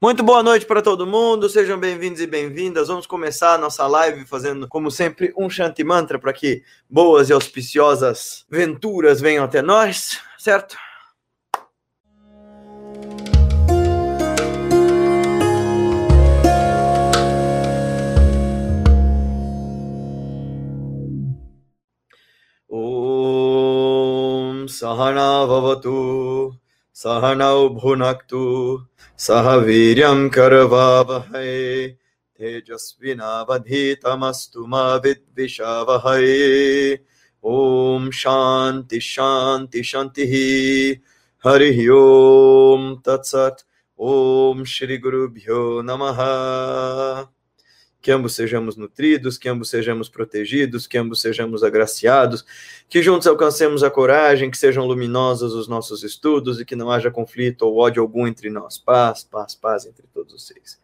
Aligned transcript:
Muito 0.00 0.22
boa 0.22 0.44
noite 0.44 0.64
para 0.64 0.80
todo 0.80 1.08
mundo, 1.08 1.48
sejam 1.48 1.76
bem-vindos 1.76 2.20
e 2.20 2.26
bem-vindas. 2.28 2.86
Vamos 2.86 3.04
começar 3.04 3.54
a 3.54 3.58
nossa 3.58 3.84
live 3.88 4.24
fazendo, 4.26 4.68
como 4.68 4.92
sempre, 4.92 5.34
um 5.36 5.50
Shanti 5.50 5.82
Mantra 5.82 6.20
para 6.20 6.32
que 6.32 6.62
boas 6.88 7.28
e 7.28 7.32
auspiciosas 7.32 8.46
venturas 8.48 9.20
venham 9.20 9.44
até 9.44 9.60
nós, 9.60 10.20
certo? 10.38 10.76
Om 22.70 24.68
Sahana 24.68 25.44
Vavatu 25.44 26.56
Sahanau 27.06 27.78
Bhunaktu 27.78 28.78
सह 29.18 29.54
वीर्यं 29.54 30.28
करवावहै, 30.28 31.94
तेजस्विनावधीतमस्तु 32.38 34.66
मा 34.66 34.94
विद्विषावहै। 34.94 36.98
ॐ 37.44 38.10
शान्ति 38.10 39.00
शान्ति, 39.00 39.82
शान्तिः। 39.82 40.96
हरिः 41.48 41.94
ॐ 41.94 42.96
तत्सत्। 43.06 43.66
ॐ 44.00 44.64
श्रीगुरुभ्यो 44.64 45.82
नमः। 45.82 46.18
Que 48.00 48.10
ambos 48.12 48.34
sejamos 48.34 48.76
nutridos, 48.76 49.36
que 49.36 49.48
ambos 49.48 49.68
sejamos 49.68 50.08
protegidos, 50.08 50.86
que 50.86 50.96
ambos 50.96 51.20
sejamos 51.20 51.64
agraciados, 51.64 52.44
que 52.88 53.02
juntos 53.02 53.26
alcancemos 53.26 53.82
a 53.82 53.90
coragem, 53.90 54.50
que 54.50 54.58
sejam 54.58 54.86
luminosos 54.86 55.52
os 55.52 55.66
nossos 55.66 56.04
estudos 56.04 56.60
e 56.60 56.64
que 56.64 56.76
não 56.76 56.90
haja 56.90 57.10
conflito 57.10 57.62
ou 57.62 57.76
ódio 57.78 58.02
algum 58.02 58.26
entre 58.26 58.50
nós. 58.50 58.78
Paz, 58.78 59.24
paz, 59.24 59.54
paz 59.54 59.86
entre 59.86 60.06
todos 60.14 60.32
vocês. 60.32 60.80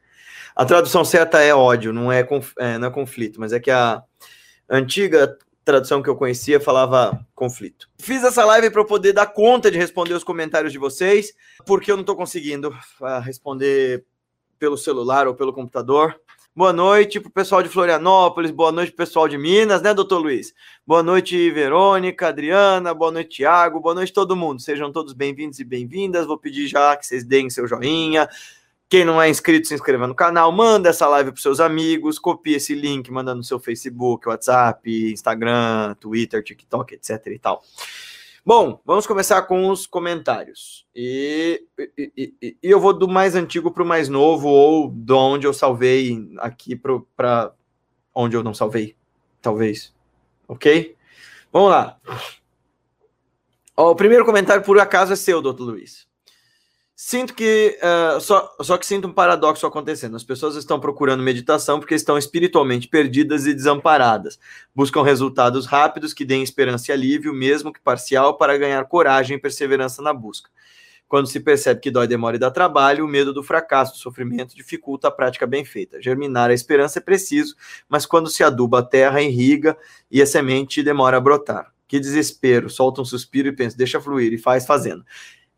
A 0.56 0.64
tradução 0.64 1.04
certa 1.04 1.40
é 1.40 1.54
ódio, 1.54 1.92
não 1.92 2.12
é, 2.12 2.26
é, 2.58 2.78
não 2.78 2.88
é 2.88 2.90
conflito, 2.90 3.40
mas 3.40 3.52
é 3.52 3.60
que 3.60 3.70
a 3.70 4.02
antiga 4.68 5.36
tradução 5.64 6.02
que 6.02 6.08
eu 6.08 6.16
conhecia 6.16 6.60
falava 6.60 7.18
conflito. 7.34 7.88
Fiz 7.98 8.22
essa 8.22 8.44
live 8.44 8.70
para 8.70 8.82
eu 8.82 8.86
poder 8.86 9.12
dar 9.12 9.26
conta 9.26 9.70
de 9.70 9.78
responder 9.78 10.12
os 10.12 10.22
comentários 10.22 10.72
de 10.72 10.78
vocês, 10.78 11.32
porque 11.64 11.90
eu 11.90 11.96
não 11.96 12.02
estou 12.02 12.14
conseguindo 12.14 12.76
ah, 13.00 13.18
responder 13.18 14.04
pelo 14.58 14.76
celular 14.76 15.26
ou 15.26 15.34
pelo 15.34 15.52
computador. 15.52 16.20
Boa 16.56 16.72
noite 16.72 17.18
para 17.18 17.28
o 17.28 17.32
pessoal 17.32 17.64
de 17.64 17.68
Florianópolis, 17.68 18.52
boa 18.52 18.70
noite 18.70 18.92
para 18.92 19.02
o 19.02 19.06
pessoal 19.08 19.26
de 19.26 19.36
Minas, 19.36 19.82
né, 19.82 19.92
doutor 19.92 20.18
Luiz? 20.18 20.54
Boa 20.86 21.02
noite, 21.02 21.50
Verônica, 21.50 22.28
Adriana, 22.28 22.94
boa 22.94 23.10
noite, 23.10 23.38
Tiago, 23.38 23.80
boa 23.80 23.92
noite 23.92 24.12
todo 24.12 24.36
mundo. 24.36 24.62
Sejam 24.62 24.92
todos 24.92 25.14
bem-vindos 25.14 25.58
e 25.58 25.64
bem-vindas. 25.64 26.28
Vou 26.28 26.38
pedir 26.38 26.68
já 26.68 26.96
que 26.96 27.04
vocês 27.04 27.24
deem 27.24 27.50
seu 27.50 27.66
joinha. 27.66 28.28
Quem 28.88 29.04
não 29.04 29.20
é 29.20 29.28
inscrito, 29.28 29.66
se 29.66 29.74
inscreva 29.74 30.06
no 30.06 30.14
canal, 30.14 30.52
manda 30.52 30.90
essa 30.90 31.08
live 31.08 31.32
para 31.32 31.42
seus 31.42 31.58
amigos, 31.58 32.20
copie 32.20 32.54
esse 32.54 32.72
link, 32.72 33.10
manda 33.10 33.34
no 33.34 33.42
seu 33.42 33.58
Facebook, 33.58 34.28
WhatsApp, 34.28 35.10
Instagram, 35.10 35.96
Twitter, 35.98 36.40
TikTok, 36.40 36.94
etc 36.94 37.26
e 37.32 37.38
tal. 37.40 37.64
Bom, 38.46 38.78
vamos 38.84 39.06
começar 39.06 39.40
com 39.42 39.70
os 39.70 39.86
comentários. 39.86 40.86
E, 40.94 41.66
e, 41.96 42.12
e, 42.42 42.56
e 42.62 42.70
eu 42.70 42.78
vou 42.78 42.92
do 42.92 43.08
mais 43.08 43.34
antigo 43.34 43.70
para 43.70 43.82
o 43.82 43.86
mais 43.86 44.10
novo, 44.10 44.48
ou 44.48 44.90
de 44.90 45.14
onde 45.14 45.46
eu 45.46 45.54
salvei 45.54 46.28
aqui 46.38 46.76
para 46.76 47.54
onde 48.14 48.36
eu 48.36 48.42
não 48.42 48.52
salvei, 48.52 48.94
talvez. 49.40 49.94
Ok? 50.46 50.94
Vamos 51.50 51.70
lá. 51.70 51.98
Ó, 53.74 53.92
o 53.92 53.96
primeiro 53.96 54.26
comentário, 54.26 54.62
por 54.62 54.78
acaso, 54.78 55.14
é 55.14 55.16
seu, 55.16 55.40
doutor 55.40 55.64
Luiz. 55.64 56.06
Sinto 56.96 57.34
que. 57.34 57.76
Uh, 57.82 58.20
só, 58.20 58.54
só 58.60 58.78
que 58.78 58.86
sinto 58.86 59.08
um 59.08 59.12
paradoxo 59.12 59.66
acontecendo. 59.66 60.14
As 60.14 60.22
pessoas 60.22 60.54
estão 60.54 60.78
procurando 60.78 61.24
meditação 61.24 61.80
porque 61.80 61.94
estão 61.94 62.16
espiritualmente 62.16 62.86
perdidas 62.86 63.46
e 63.46 63.54
desamparadas. 63.54 64.38
Buscam 64.72 65.02
resultados 65.02 65.66
rápidos 65.66 66.14
que 66.14 66.24
deem 66.24 66.42
esperança 66.42 66.90
e 66.90 66.94
alívio, 66.94 67.34
mesmo 67.34 67.72
que 67.72 67.80
parcial, 67.80 68.36
para 68.36 68.56
ganhar 68.56 68.84
coragem 68.84 69.36
e 69.36 69.40
perseverança 69.40 70.00
na 70.00 70.14
busca. 70.14 70.48
Quando 71.08 71.26
se 71.26 71.40
percebe 71.40 71.80
que 71.80 71.90
dói, 71.90 72.06
demora 72.06 72.36
e 72.36 72.38
dá 72.38 72.50
trabalho, 72.50 73.04
o 73.04 73.08
medo 73.08 73.32
do 73.32 73.42
fracasso, 73.42 73.94
do 73.94 73.98
sofrimento, 73.98 74.54
dificulta 74.54 75.08
a 75.08 75.10
prática 75.10 75.46
bem 75.46 75.64
feita. 75.64 76.00
Germinar 76.00 76.50
a 76.50 76.54
esperança 76.54 77.00
é 77.00 77.02
preciso, 77.02 77.56
mas 77.88 78.06
quando 78.06 78.30
se 78.30 78.42
aduba 78.42 78.78
a 78.78 78.82
terra, 78.82 79.20
irriga 79.20 79.76
e 80.10 80.22
a 80.22 80.26
semente 80.26 80.82
demora 80.82 81.16
a 81.16 81.20
brotar. 81.20 81.72
Que 81.86 82.00
desespero, 82.00 82.70
solta 82.70 83.02
um 83.02 83.04
suspiro 83.04 83.48
e 83.48 83.52
pensa, 83.52 83.76
deixa 83.76 84.00
fluir 84.00 84.32
e 84.32 84.38
faz 84.38 84.64
fazendo. 84.64 85.04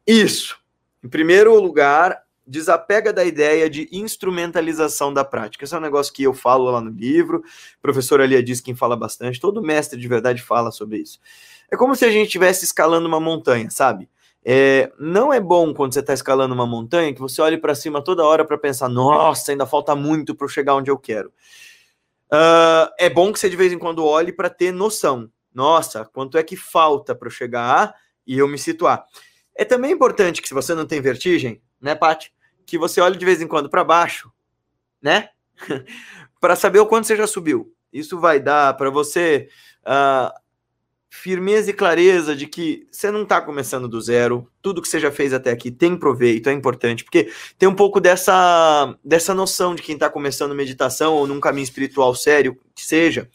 Isso 0.07 0.59
em 1.07 1.09
primeiro 1.09 1.57
lugar, 1.61 2.21
desapega 2.45 3.13
da 3.13 3.25
ideia 3.25 3.71
de 3.71 3.89
instrumentalização 3.93 5.15
da 5.15 5.25
prática. 5.25 5.65
Esse 5.65 5.73
é 5.73 5.79
um 5.79 5.81
negócio 5.81 6.13
que 6.13 6.25
eu 6.25 6.35
falo 6.35 6.69
lá 6.69 6.81
no 6.81 6.91
livro, 6.91 7.39
o 7.39 7.81
professor 7.81 8.21
Alia 8.21 8.43
diz 8.43 8.61
quem 8.61 8.75
fala 8.75 8.97
bastante, 8.97 9.41
todo 9.41 9.63
mestre 9.63 10.01
de 10.01 10.09
verdade 10.09 10.43
fala 10.43 10.73
sobre 10.73 10.99
isso. 10.99 11.21
É 11.71 11.77
como 11.77 11.95
se 11.95 12.05
a 12.05 12.11
gente 12.11 12.27
estivesse 12.27 12.65
escalando 12.65 13.07
uma 13.07 13.21
montanha, 13.21 13.71
sabe? 13.71 14.09
É, 14.45 14.93
não 14.99 15.33
é 15.33 15.39
bom 15.39 15.73
quando 15.73 15.95
você 15.95 16.01
está 16.01 16.13
escalando 16.13 16.53
uma 16.53 16.67
montanha 16.67 17.15
que 17.15 17.21
você 17.21 17.41
olhe 17.41 17.57
para 17.57 17.75
cima 17.77 18.03
toda 18.03 18.25
hora 18.25 18.45
para 18.45 18.59
pensar, 18.59 18.89
nossa, 18.89 19.53
ainda 19.53 19.65
falta 19.65 19.95
muito 19.95 20.35
para 20.35 20.49
chegar 20.49 20.75
onde 20.75 20.91
eu 20.91 20.99
quero. 20.99 21.29
Uh, 22.33 22.91
é 22.99 23.09
bom 23.09 23.33
que 23.33 23.39
você 23.39 23.49
de 23.49 23.57
vez 23.57 23.73
em 23.73 23.79
quando 23.79 24.05
olhe 24.05 24.33
para 24.33 24.51
ter 24.51 24.73
noção. 24.73 25.31
Nossa, 25.55 26.05
quanto 26.05 26.37
é 26.37 26.43
que 26.43 26.57
falta 26.57 27.15
para 27.15 27.31
chegar 27.31 27.95
e 28.27 28.37
eu 28.37 28.49
me 28.49 28.59
situar? 28.59 29.07
É 29.57 29.65
também 29.65 29.93
importante 29.93 30.43
que 30.43 30.49
se 30.49 30.55
você 30.55 30.75
não 30.75 30.87
tem 30.87 31.01
vertigem, 31.01 31.63
né, 31.81 31.95
Paty, 31.95 32.33
que 32.67 32.77
você 32.77 33.01
olhe 33.01 33.17
de 33.17 33.25
vez 33.25 33.41
em 33.41 33.47
quando 33.47 33.71
para 33.71 33.83
baixo, 33.83 34.31
né? 35.01 35.31
para 36.41 36.55
saber 36.55 36.81
o 36.81 36.87
quanto 36.87 37.07
você 37.07 37.17
já 37.17 37.27
subiu. 37.27 37.73
Isso 37.93 38.19
vai 38.21 38.39
dar 38.39 38.77
para 38.77 38.91
você 38.91 39.49
uh, 39.83 40.31
firmeza 41.09 41.71
e 41.71 41.73
clareza 41.73 42.37
de 42.37 42.47
que 42.47 42.87
você 42.91 43.11
não 43.11 43.23
está 43.23 43.41
começando 43.41 43.89
do 43.89 44.01
zero. 44.01 44.51
Tudo 44.61 44.83
que 44.83 44.89
você 44.89 45.01
já 45.01 45.11
fez 45.11 45.33
até 45.33 45.51
aqui 45.51 45.71
tem 45.71 45.97
proveito, 45.97 46.51
é 46.51 46.53
importante, 46.53 47.05
porque 47.05 47.33
tem 47.59 47.69
um 47.69 47.75
pouco 47.75 48.01
dessa, 48.01 48.95
dessa 49.03 49.33
noção 49.33 49.75
de 49.75 49.83
quem 49.83 49.95
está 49.95 50.11
começando 50.11 50.55
meditação 50.55 51.15
ou 51.15 51.27
num 51.27 51.41
caminho 51.41 51.65
espiritual 51.65 52.15
sério, 52.15 52.59
que 52.75 52.85
seja. 52.85 53.31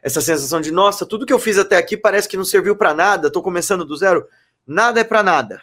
Essa 0.00 0.20
sensação 0.20 0.60
de, 0.60 0.70
nossa, 0.70 1.04
tudo 1.04 1.26
que 1.26 1.32
eu 1.32 1.38
fiz 1.38 1.58
até 1.58 1.76
aqui 1.76 1.96
parece 1.96 2.28
que 2.28 2.36
não 2.36 2.44
serviu 2.44 2.76
para 2.76 2.94
nada, 2.94 3.28
estou 3.28 3.42
começando 3.42 3.84
do 3.84 3.96
zero 3.96 4.26
Nada 4.66 5.00
é 5.00 5.04
para 5.04 5.22
nada. 5.22 5.62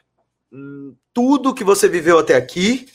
Hum, 0.52 0.96
tudo 1.14 1.54
que 1.54 1.64
você 1.64 1.88
viveu 1.88 2.20
até 2.20 2.36
aqui 2.36 2.88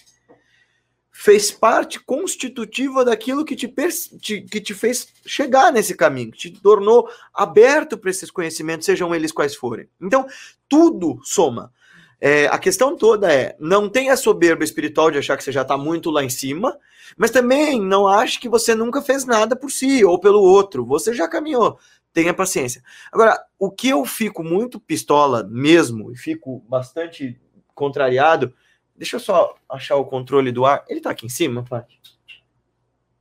fez 1.10 1.50
parte 1.50 1.98
constitutiva 1.98 3.04
daquilo 3.04 3.44
que 3.44 3.56
te, 3.56 3.66
que 3.68 4.60
te 4.60 4.74
fez 4.74 5.08
chegar 5.24 5.72
nesse 5.72 5.96
caminho, 5.96 6.30
que 6.30 6.38
te 6.38 6.60
tornou 6.60 7.08
aberto 7.34 7.96
para 7.96 8.10
esses 8.10 8.30
conhecimentos, 8.30 8.84
sejam 8.84 9.14
eles 9.14 9.32
quais 9.32 9.56
forem. 9.56 9.88
Então, 10.00 10.26
tudo 10.68 11.18
soma. 11.24 11.72
É, 12.20 12.46
a 12.46 12.58
questão 12.58 12.96
toda 12.96 13.32
é: 13.32 13.56
não 13.58 13.88
tenha 13.88 14.16
soberba 14.16 14.62
espiritual 14.62 15.10
de 15.10 15.18
achar 15.18 15.36
que 15.36 15.44
você 15.44 15.52
já 15.52 15.62
está 15.62 15.76
muito 15.76 16.10
lá 16.10 16.22
em 16.22 16.30
cima, 16.30 16.78
mas 17.16 17.30
também 17.30 17.80
não 17.80 18.06
ache 18.06 18.38
que 18.38 18.48
você 18.48 18.74
nunca 18.74 19.02
fez 19.02 19.24
nada 19.24 19.56
por 19.56 19.70
si 19.70 20.04
ou 20.04 20.18
pelo 20.18 20.40
outro. 20.40 20.84
Você 20.84 21.12
já 21.14 21.26
caminhou 21.28 21.78
tenha 22.16 22.32
paciência. 22.32 22.82
Agora, 23.12 23.38
o 23.58 23.70
que 23.70 23.90
eu 23.90 24.02
fico 24.06 24.42
muito 24.42 24.80
pistola 24.80 25.46
mesmo, 25.50 26.10
e 26.10 26.16
fico 26.16 26.64
bastante 26.66 27.38
contrariado, 27.74 28.54
deixa 28.96 29.16
eu 29.16 29.20
só 29.20 29.54
achar 29.68 29.96
o 29.96 30.04
controle 30.06 30.50
do 30.50 30.64
ar. 30.64 30.82
Ele 30.88 31.02
tá 31.02 31.10
aqui 31.10 31.26
em 31.26 31.28
cima, 31.28 31.62
Paty? 31.62 32.00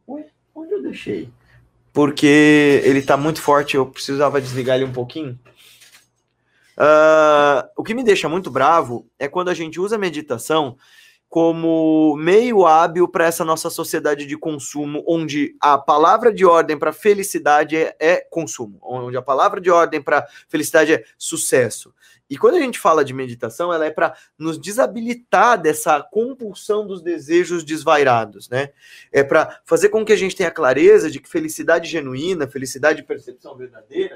Ué, 0.07 0.28
onde 0.56 0.72
eu 0.72 0.81
deixei? 0.81 1.29
Porque 1.91 2.81
ele 2.85 3.01
tá 3.01 3.17
muito 3.17 3.41
forte, 3.41 3.75
eu 3.75 3.85
precisava 3.85 4.39
desligar 4.39 4.78
ele 4.78 4.85
um 4.85 4.94
pouquinho. 4.94 5.38
Uh, 6.77 7.67
o 7.75 7.83
que 7.83 7.94
me 7.94 8.03
deixa 8.03 8.29
muito 8.29 8.50
bravo 8.50 9.06
é 9.19 9.27
quando 9.27 9.50
a 9.50 9.53
gente 9.53 9.77
usa 9.77 9.97
meditação 9.97 10.77
como 11.30 12.16
meio 12.16 12.66
hábil 12.66 13.08
para 13.08 13.25
essa 13.25 13.44
nossa 13.44 13.69
sociedade 13.69 14.25
de 14.25 14.38
consumo, 14.38 15.04
onde 15.07 15.56
a 15.60 15.77
palavra 15.77 16.31
de 16.31 16.45
ordem 16.45 16.77
para 16.77 16.94
felicidade 16.94 17.75
é, 17.75 17.95
é, 18.00 18.18
consumo, 18.30 18.80
onde 18.81 19.18
a 19.18 19.22
palavra 19.22 19.60
de 19.60 19.69
ordem 19.69 20.01
para 20.01 20.25
felicidade 20.48 20.94
é 20.94 21.04
sucesso. 21.18 21.94
E 22.30 22.38
quando 22.38 22.56
a 22.56 22.60
gente 22.60 22.80
fala 22.80 23.06
de 23.06 23.13
meditação, 23.13 23.72
ela 23.72 23.86
é 23.86 23.92
para 23.92 24.16
nos 24.38 24.57
desabilitar 24.57 25.62
dessa 25.62 26.01
compulsão 26.01 26.88
dos 26.88 27.01
desejos 27.01 27.63
desvairados, 27.63 28.50
né? 28.50 28.69
É 29.12 29.24
para 29.24 29.60
fazer 29.63 29.89
com 29.89 30.04
que 30.04 30.13
a 30.13 30.18
gente 30.18 30.36
tenha 30.36 30.50
clareza 30.50 31.12
de 31.12 31.19
que 31.19 31.30
felicidade 31.30 31.89
genuína, 31.89 32.48
felicidade 32.48 33.01
e 33.01 33.06
percepção 33.06 33.56
verdadeira, 33.56 34.16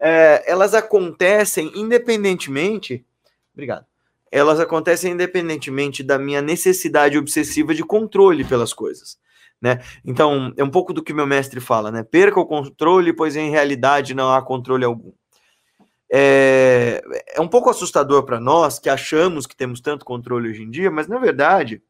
é, 0.00 0.42
elas 0.50 0.74
acontecem 0.74 1.70
independentemente. 1.76 3.04
Obrigado 3.52 3.86
elas 4.34 4.58
acontecem 4.58 5.12
independentemente 5.12 6.02
da 6.02 6.18
minha 6.18 6.42
necessidade 6.42 7.16
obsessiva 7.16 7.72
de 7.72 7.84
controle 7.84 8.44
pelas 8.44 8.72
coisas. 8.72 9.16
Né? 9.62 9.80
Então, 10.04 10.52
é 10.56 10.64
um 10.64 10.70
pouco 10.70 10.92
do 10.92 11.04
que 11.04 11.14
meu 11.14 11.24
mestre 11.24 11.60
fala, 11.60 11.92
né? 11.92 12.02
Perca 12.02 12.40
o 12.40 12.44
controle, 12.44 13.12
pois 13.12 13.36
em 13.36 13.48
realidade 13.48 14.12
não 14.12 14.34
há 14.34 14.42
controle 14.42 14.84
algum. 14.84 15.12
É, 16.12 17.00
é 17.36 17.40
um 17.40 17.46
pouco 17.46 17.70
assustador 17.70 18.24
para 18.24 18.40
nós 18.40 18.80
que 18.80 18.88
achamos 18.88 19.46
que 19.46 19.54
temos 19.54 19.80
tanto 19.80 20.04
controle 20.04 20.50
hoje 20.50 20.64
em 20.64 20.70
dia, 20.70 20.90
mas 20.90 21.06
na 21.06 21.18
verdade, 21.20 21.80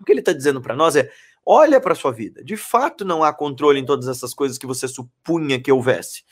O 0.00 0.04
que 0.04 0.10
ele 0.12 0.20
está 0.20 0.32
dizendo 0.32 0.60
para 0.60 0.74
nós 0.74 0.96
é: 0.96 1.08
olha 1.46 1.80
para 1.80 1.94
sua 1.94 2.10
vida. 2.10 2.42
De 2.42 2.56
fato, 2.56 3.04
não 3.04 3.22
há 3.22 3.32
controle 3.32 3.78
em 3.78 3.84
todas 3.84 4.08
essas 4.08 4.34
coisas 4.34 4.58
que 4.58 4.66
você 4.66 4.88
supunha 4.88 5.60
que 5.60 5.70
houvesse. 5.70 6.24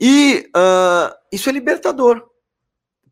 E 0.00 0.48
uh, 0.56 1.14
isso 1.30 1.50
é 1.50 1.52
libertador. 1.52 2.31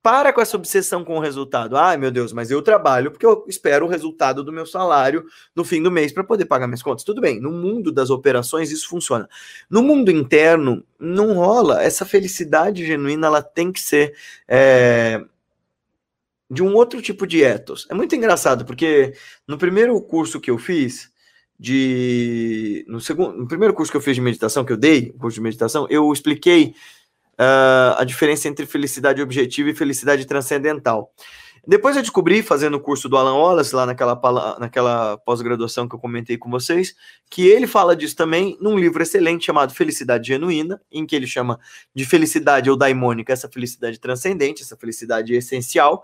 Para 0.02 0.32
com 0.32 0.41
essa 0.41 0.56
obsessão 0.56 1.05
com 1.05 1.17
o 1.17 1.20
resultado. 1.20 1.76
Ai, 1.76 1.99
meu 1.99 2.11
Deus, 2.11 2.32
mas 2.32 2.50
eu 2.50 2.62
trabalho 2.62 3.11
porque 3.11 3.26
eu 3.26 3.44
espero 3.47 3.85
o 3.85 3.88
resultado 3.88 4.43
do 4.43 4.52
meu 4.52 4.64
salário 4.64 5.26
no 5.55 5.62
fim 5.62 5.82
do 5.82 5.91
mês 5.91 6.11
para 6.11 6.25
poder 6.25 6.47
pagar 6.47 6.67
minhas 6.67 6.82
contas. 6.82 7.05
Tudo 7.05 7.20
bem, 7.20 7.38
no 7.38 7.50
mundo 7.50 7.93
das 7.93 8.08
operações 8.08 8.70
isso 8.70 8.88
funciona. 8.88 9.29
No 9.69 9.82
mundo 9.82 10.11
interno, 10.11 10.82
não 10.99 11.35
rola. 11.35 11.82
Essa 11.82 12.06
felicidade 12.06 12.87
genuína 12.87 13.26
ela 13.26 13.43
tem 13.43 13.70
que 13.70 13.81
ser 13.81 14.17
é, 14.49 15.23
de 16.50 16.62
um 16.62 16.75
outro 16.75 17.02
tipo 17.02 17.26
de 17.26 17.43
ethos. 17.43 17.87
É 17.91 17.94
muito 17.94 18.17
engraçado, 18.17 18.64
porque 18.64 19.12
no 19.47 19.58
primeiro 19.58 20.00
curso 20.00 20.41
que 20.41 20.50
eu 20.50 20.56
fiz, 20.56 21.11
de. 21.61 22.87
No, 22.88 23.02
segundo, 23.02 23.37
no 23.37 23.47
primeiro 23.47 23.75
curso 23.75 23.93
que 23.93 23.97
eu 23.99 24.00
fiz 24.00 24.17
de 24.17 24.23
meditação, 24.23 24.64
que 24.64 24.73
eu 24.73 24.79
dei, 24.79 25.12
curso 25.12 25.35
de 25.35 25.43
meditação, 25.43 25.87
eu 25.91 26.11
expliquei 26.11 26.75
uh, 27.38 27.97
a 27.97 28.05
diferença 28.05 28.49
entre 28.49 28.67
felicidade 28.67 29.21
objetiva 29.21 29.71
e 29.71 29.75
felicidade 29.75 30.25
transcendental. 30.27 31.12
Depois 31.67 31.94
eu 31.94 32.03
descobri, 32.03 32.43
fazendo 32.43 32.79
o 32.79 32.81
curso 32.81 33.09
do 33.09 33.17
Alan 33.17 33.35
Wallace, 33.35 33.75
lá 33.75 33.85
naquela, 33.85 34.19
naquela 34.59 35.19
pós-graduação 35.19 35.88
que 35.88 35.94
eu 35.94 35.99
comentei 35.99 36.38
com 36.38 36.50
vocês, 36.50 36.94
que 37.31 37.47
ele 37.47 37.67
fala 37.67 37.94
disso 37.94 38.17
também 38.17 38.56
num 38.61 38.79
livro 38.79 39.03
excelente 39.03 39.44
chamado 39.44 39.75
Felicidade 39.75 40.29
Genuína, 40.29 40.81
em 40.91 41.06
que 41.06 41.15
ele 41.15 41.27
chama 41.27 41.61
de 41.94 42.05
felicidade 42.06 42.71
ou 42.71 42.77
daimônica 42.77 43.33
essa 43.33 43.49
felicidade 43.49 44.00
transcendente, 44.00 44.62
essa 44.62 44.76
felicidade 44.76 45.35
essencial, 45.35 46.03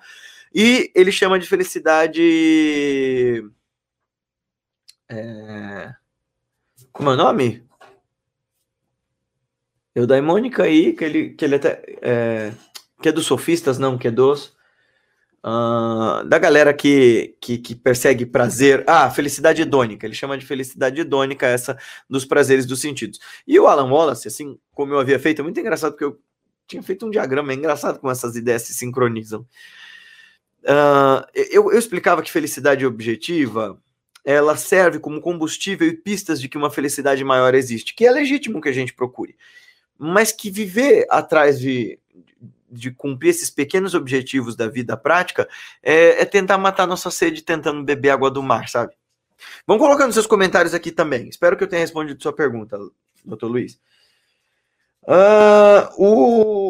e 0.55 0.91
ele 0.95 1.11
chama 1.11 1.39
de 1.39 1.49
felicidade. 1.49 3.43
É... 5.09 5.95
Como 6.93 7.11
é 7.11 7.15
o 7.15 7.17
nome? 7.17 7.66
Eudaimônica 9.97 10.63
aí, 10.63 10.93
que 10.93 11.03
ele, 11.03 11.31
que 11.31 11.43
ele 11.43 11.55
até. 11.55 11.83
É, 12.03 12.53
que 13.01 13.09
é 13.09 13.13
dos 13.13 13.25
sofistas, 13.25 13.79
não, 13.79 13.97
que 13.97 14.09
é 14.09 14.11
dos. 14.11 14.55
Uh, 15.43 16.25
da 16.27 16.39
galera 16.39 16.75
que, 16.75 17.37
que, 17.41 17.57
que, 17.57 17.75
persegue 17.75 18.27
prazer. 18.27 18.85
Ah, 18.87 19.11
felicidade 19.11 19.63
hedônica. 19.63 20.05
Ele 20.05 20.15
chama 20.15 20.37
de 20.37 20.45
felicidade 20.45 21.01
hedônica 21.01 21.47
essa 21.47 21.79
dos 22.11 22.27
prazeres 22.27 22.67
dos 22.67 22.81
sentidos. 22.81 23.19
E 23.47 23.59
o 23.59 23.67
Alan 23.67 23.91
Wallace, 23.91 24.29
assim 24.29 24.59
como 24.75 24.93
eu 24.93 24.99
havia 24.99 25.19
feito, 25.19 25.41
é 25.41 25.43
muito 25.43 25.59
engraçado 25.59 25.93
porque 25.93 26.05
eu 26.05 26.21
tinha 26.67 26.83
feito 26.83 27.07
um 27.07 27.11
diagrama. 27.11 27.53
É 27.53 27.55
engraçado 27.55 27.99
como 27.99 28.13
essas 28.13 28.37
ideias 28.37 28.63
se 28.63 28.75
sincronizam. 28.75 29.47
Uh, 30.63 31.25
eu, 31.35 31.73
eu 31.73 31.79
explicava 31.79 32.23
que 32.23 32.31
felicidade 32.31 32.85
objetiva 32.85 33.81
ela 34.25 34.57
serve 34.57 34.99
como 34.99 35.21
combustível 35.21 35.89
e 35.89 35.97
pistas 35.97 36.41
de 36.41 36.49
que 36.49 36.59
uma 36.59 36.71
felicidade 36.71 37.23
maior 37.23 37.55
existe, 37.55 37.95
que 37.95 38.05
é 38.05 38.11
legítimo 38.11 38.61
que 38.61 38.69
a 38.69 38.73
gente 38.73 38.93
procure 38.93 39.37
mas 39.99 40.33
que 40.33 40.51
viver 40.51 41.07
atrás 41.11 41.59
de, 41.59 41.99
de 42.71 42.91
cumprir 42.91 43.31
esses 43.31 43.51
pequenos 43.51 43.95
objetivos 43.95 44.57
da 44.57 44.69
vida 44.69 44.97
prática 44.97 45.49
é, 45.83 46.23
é, 46.23 46.25
tentar 46.25 46.59
matar 46.59 46.87
nossa 46.87 47.11
sede 47.11 47.43
tentando 47.43 47.85
beber 47.85 48.11
água 48.11 48.31
do 48.31 48.43
mar, 48.43 48.69
sabe? 48.69 48.95
Vão 49.67 49.79
colocando 49.79 50.13
seus 50.13 50.27
comentários 50.27 50.75
aqui 50.75 50.91
também. 50.91 51.29
Espero 51.29 51.57
que 51.57 51.65
eu 51.65 51.69
tenha 51.69 51.81
respondido 51.81 52.23
sua 52.23 52.33
pergunta, 52.33 52.79
doutor 53.25 53.49
Luiz. 53.49 53.79
Uh, 55.03 55.87
o 55.99 56.67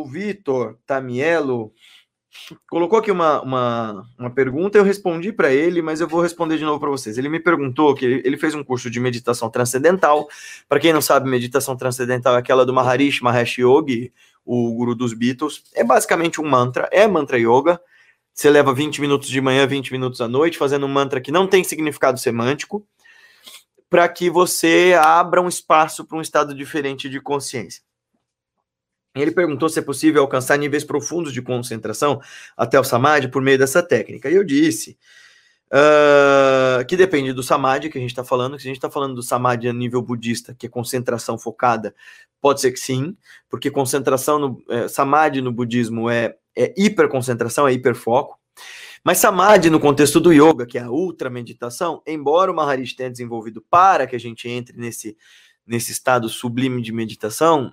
o 0.00 0.04
Vitor 0.06 0.78
Tamielo 0.86 1.72
colocou 2.68 2.98
aqui 2.98 3.10
uma, 3.10 3.40
uma, 3.42 4.08
uma 4.18 4.30
pergunta, 4.30 4.78
eu 4.78 4.84
respondi 4.84 5.32
para 5.32 5.52
ele, 5.52 5.82
mas 5.82 6.00
eu 6.00 6.08
vou 6.08 6.20
responder 6.20 6.58
de 6.58 6.64
novo 6.64 6.78
para 6.78 6.90
vocês. 6.90 7.18
Ele 7.18 7.28
me 7.28 7.40
perguntou 7.40 7.94
que 7.94 8.04
ele, 8.04 8.36
fez 8.36 8.54
um 8.54 8.64
curso 8.64 8.90
de 8.90 9.00
meditação 9.00 9.50
transcendental. 9.50 10.28
Para 10.68 10.80
quem 10.80 10.92
não 10.92 11.02
sabe, 11.02 11.28
meditação 11.28 11.76
transcendental 11.76 12.36
é 12.36 12.38
aquela 12.38 12.64
do 12.64 12.72
Maharishi 12.72 13.22
Mahesh 13.22 13.58
Yogi, 13.58 14.12
o 14.44 14.72
guru 14.74 14.94
dos 14.94 15.12
Beatles. 15.12 15.62
É 15.74 15.84
basicamente 15.84 16.40
um 16.40 16.48
mantra, 16.48 16.88
é 16.92 17.06
mantra 17.06 17.38
yoga. 17.38 17.80
Você 18.32 18.48
leva 18.48 18.72
20 18.72 19.00
minutos 19.00 19.28
de 19.28 19.40
manhã, 19.40 19.66
20 19.66 19.92
minutos 19.92 20.20
à 20.20 20.28
noite, 20.28 20.56
fazendo 20.56 20.86
um 20.86 20.88
mantra 20.88 21.20
que 21.20 21.32
não 21.32 21.46
tem 21.46 21.62
significado 21.64 22.18
semântico, 22.18 22.86
para 23.88 24.08
que 24.08 24.30
você 24.30 24.96
abra 24.98 25.42
um 25.42 25.48
espaço 25.48 26.04
para 26.04 26.16
um 26.16 26.20
estado 26.20 26.54
diferente 26.54 27.08
de 27.08 27.20
consciência. 27.20 27.82
Ele 29.14 29.32
perguntou 29.32 29.68
se 29.68 29.78
é 29.78 29.82
possível 29.82 30.22
alcançar 30.22 30.56
níveis 30.56 30.84
profundos 30.84 31.32
de 31.32 31.42
concentração 31.42 32.20
até 32.56 32.78
o 32.78 32.84
samadhi 32.84 33.28
por 33.28 33.42
meio 33.42 33.58
dessa 33.58 33.82
técnica. 33.82 34.30
E 34.30 34.34
eu 34.34 34.44
disse 34.44 34.96
uh, 35.72 36.84
que 36.86 36.96
depende 36.96 37.32
do 37.32 37.42
samadhi 37.42 37.90
que 37.90 37.98
a 37.98 38.00
gente 38.00 38.10
está 38.10 38.22
falando. 38.22 38.58
Se 38.58 38.66
a 38.66 38.68
gente 38.68 38.76
está 38.76 38.90
falando 38.90 39.16
do 39.16 39.22
samadhi 39.22 39.68
a 39.68 39.72
nível 39.72 40.00
budista, 40.00 40.54
que 40.54 40.66
é 40.66 40.68
concentração 40.68 41.36
focada, 41.36 41.92
pode 42.40 42.60
ser 42.60 42.70
que 42.70 42.78
sim, 42.78 43.16
porque 43.48 43.70
concentração 43.70 44.38
no 44.38 44.64
é, 44.68 44.86
samadhi 44.86 45.40
no 45.40 45.50
budismo 45.50 46.08
é, 46.08 46.36
é 46.56 46.72
hiperconcentração, 46.76 47.66
é 47.66 47.72
hiperfoco. 47.72 48.38
Mas 49.02 49.18
samadhi 49.18 49.70
no 49.70 49.80
contexto 49.80 50.20
do 50.20 50.32
yoga, 50.32 50.66
que 50.66 50.78
é 50.78 50.82
a 50.82 50.90
ultra 50.90 51.30
meditação, 51.30 52.02
embora 52.06 52.52
o 52.52 52.54
Maharishi 52.54 52.94
tenha 52.94 53.10
desenvolvido 53.10 53.64
para 53.68 54.06
que 54.06 54.14
a 54.14 54.20
gente 54.20 54.48
entre 54.48 54.76
nesse 54.76 55.16
nesse 55.66 55.92
estado 55.92 56.28
sublime 56.28 56.82
de 56.82 56.90
meditação, 56.90 57.72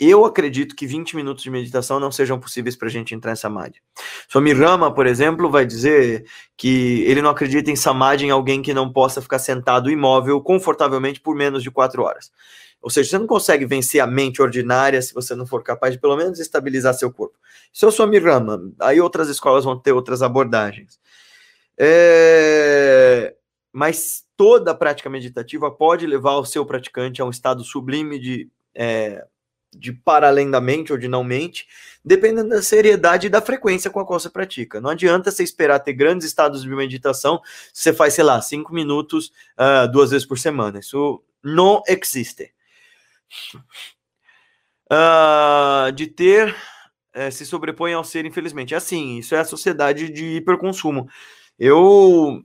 eu 0.00 0.24
acredito 0.24 0.74
que 0.74 0.86
20 0.86 1.14
minutos 1.14 1.42
de 1.42 1.50
meditação 1.50 2.00
não 2.00 2.10
sejam 2.10 2.40
possíveis 2.40 2.74
para 2.74 2.88
a 2.88 2.90
gente 2.90 3.14
entrar 3.14 3.32
em 3.32 3.36
samadhi. 3.36 3.82
Swami 4.28 4.54
Rama, 4.54 4.94
por 4.94 5.06
exemplo, 5.06 5.50
vai 5.50 5.66
dizer 5.66 6.24
que 6.56 7.02
ele 7.02 7.20
não 7.20 7.28
acredita 7.28 7.70
em 7.70 7.76
samadhi 7.76 8.24
em 8.24 8.30
alguém 8.30 8.62
que 8.62 8.72
não 8.72 8.90
possa 8.90 9.20
ficar 9.20 9.38
sentado 9.38 9.90
imóvel 9.90 10.40
confortavelmente 10.40 11.20
por 11.20 11.36
menos 11.36 11.62
de 11.62 11.70
quatro 11.70 12.02
horas. 12.02 12.32
Ou 12.80 12.88
seja, 12.88 13.10
você 13.10 13.18
não 13.18 13.26
consegue 13.26 13.66
vencer 13.66 14.00
a 14.00 14.06
mente 14.06 14.40
ordinária 14.40 15.02
se 15.02 15.12
você 15.12 15.34
não 15.34 15.46
for 15.46 15.62
capaz 15.62 15.92
de 15.92 16.00
pelo 16.00 16.16
menos 16.16 16.40
estabilizar 16.40 16.94
seu 16.94 17.12
corpo. 17.12 17.36
Isso 17.72 17.84
é 17.84 17.88
o 17.88 17.92
Swami. 17.92 18.18
Aí 18.80 19.00
outras 19.00 19.28
escolas 19.28 19.64
vão 19.64 19.78
ter 19.78 19.92
outras 19.92 20.22
abordagens. 20.22 20.98
É... 21.76 23.34
Mas 23.72 24.24
toda 24.36 24.74
prática 24.74 25.10
meditativa 25.10 25.70
pode 25.70 26.06
levar 26.06 26.36
o 26.36 26.44
seu 26.44 26.64
praticante 26.64 27.20
a 27.20 27.24
um 27.26 27.30
estado 27.30 27.62
sublime 27.62 28.18
de 28.18 28.50
é, 28.74 29.26
de 29.72 29.92
para 29.92 30.28
além 30.28 30.50
da 30.50 30.60
mente 30.60 30.92
ou 30.92 30.98
de 30.98 31.08
não 31.08 31.22
mente, 31.22 31.66
dependendo 32.04 32.48
da 32.50 32.62
seriedade 32.62 33.26
e 33.26 33.30
da 33.30 33.40
frequência 33.40 33.90
com 33.90 34.00
a 34.00 34.06
qual 34.06 34.18
você 34.18 34.30
pratica. 34.30 34.80
Não 34.80 34.90
adianta 34.90 35.30
você 35.30 35.42
esperar 35.42 35.78
ter 35.80 35.92
grandes 35.92 36.26
estados 36.26 36.62
de 36.62 36.68
meditação 36.68 37.40
se 37.72 37.82
você 37.82 37.92
faz, 37.92 38.14
sei 38.14 38.24
lá, 38.24 38.40
cinco 38.40 38.72
minutos 38.72 39.32
uh, 39.58 39.90
duas 39.90 40.10
vezes 40.10 40.26
por 40.26 40.38
semana. 40.38 40.78
Isso 40.78 41.22
não 41.42 41.82
existe. 41.86 42.52
Uh, 44.90 45.92
de 45.92 46.08
ter 46.08 46.54
uh, 47.16 47.30
se 47.30 47.46
sobrepõe 47.46 47.92
ao 47.92 48.02
ser, 48.02 48.24
infelizmente. 48.26 48.74
É 48.74 48.76
assim, 48.76 49.18
isso 49.18 49.34
é 49.34 49.38
a 49.38 49.44
sociedade 49.44 50.10
de 50.10 50.36
hiperconsumo. 50.36 51.08
Eu 51.58 52.42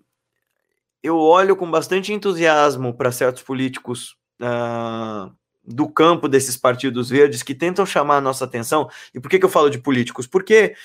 eu 1.01 1.17
olho 1.17 1.55
com 1.55 1.69
bastante 1.69 2.11
entusiasmo 2.11 2.91
para 2.95 3.11
certos 3.11 3.43
políticos 3.43 4.15
uh, 4.41 5.31
do 5.67 5.87
campo 5.89 6.27
desses 6.27 6.55
partidos 6.55 7.09
verdes 7.09 7.41
que 7.41 7.55
tentam 7.55 7.85
chamar 7.85 8.17
a 8.17 8.21
nossa 8.21 8.45
atenção. 8.45 8.89
E 9.13 9.19
por 9.19 9.29
que, 9.29 9.39
que 9.39 9.45
eu 9.45 9.49
falo 9.49 9.69
de 9.69 9.79
políticos? 9.79 10.27
Porque 10.27 10.75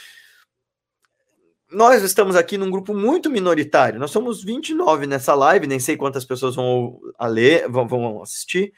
nós 1.71 2.03
estamos 2.03 2.35
aqui 2.35 2.59
num 2.59 2.71
grupo 2.71 2.95
muito 2.95 3.31
minoritário. 3.31 4.01
Nós 4.01 4.11
somos 4.11 4.43
29 4.43 5.07
nessa 5.07 5.35
live, 5.35 5.67
nem 5.67 5.79
sei 5.79 5.97
quantas 5.97 6.25
pessoas 6.25 6.57
vão 6.57 7.01
ler, 7.21 7.69
vão, 7.69 7.87
vão 7.87 8.23
assistir. 8.23 8.73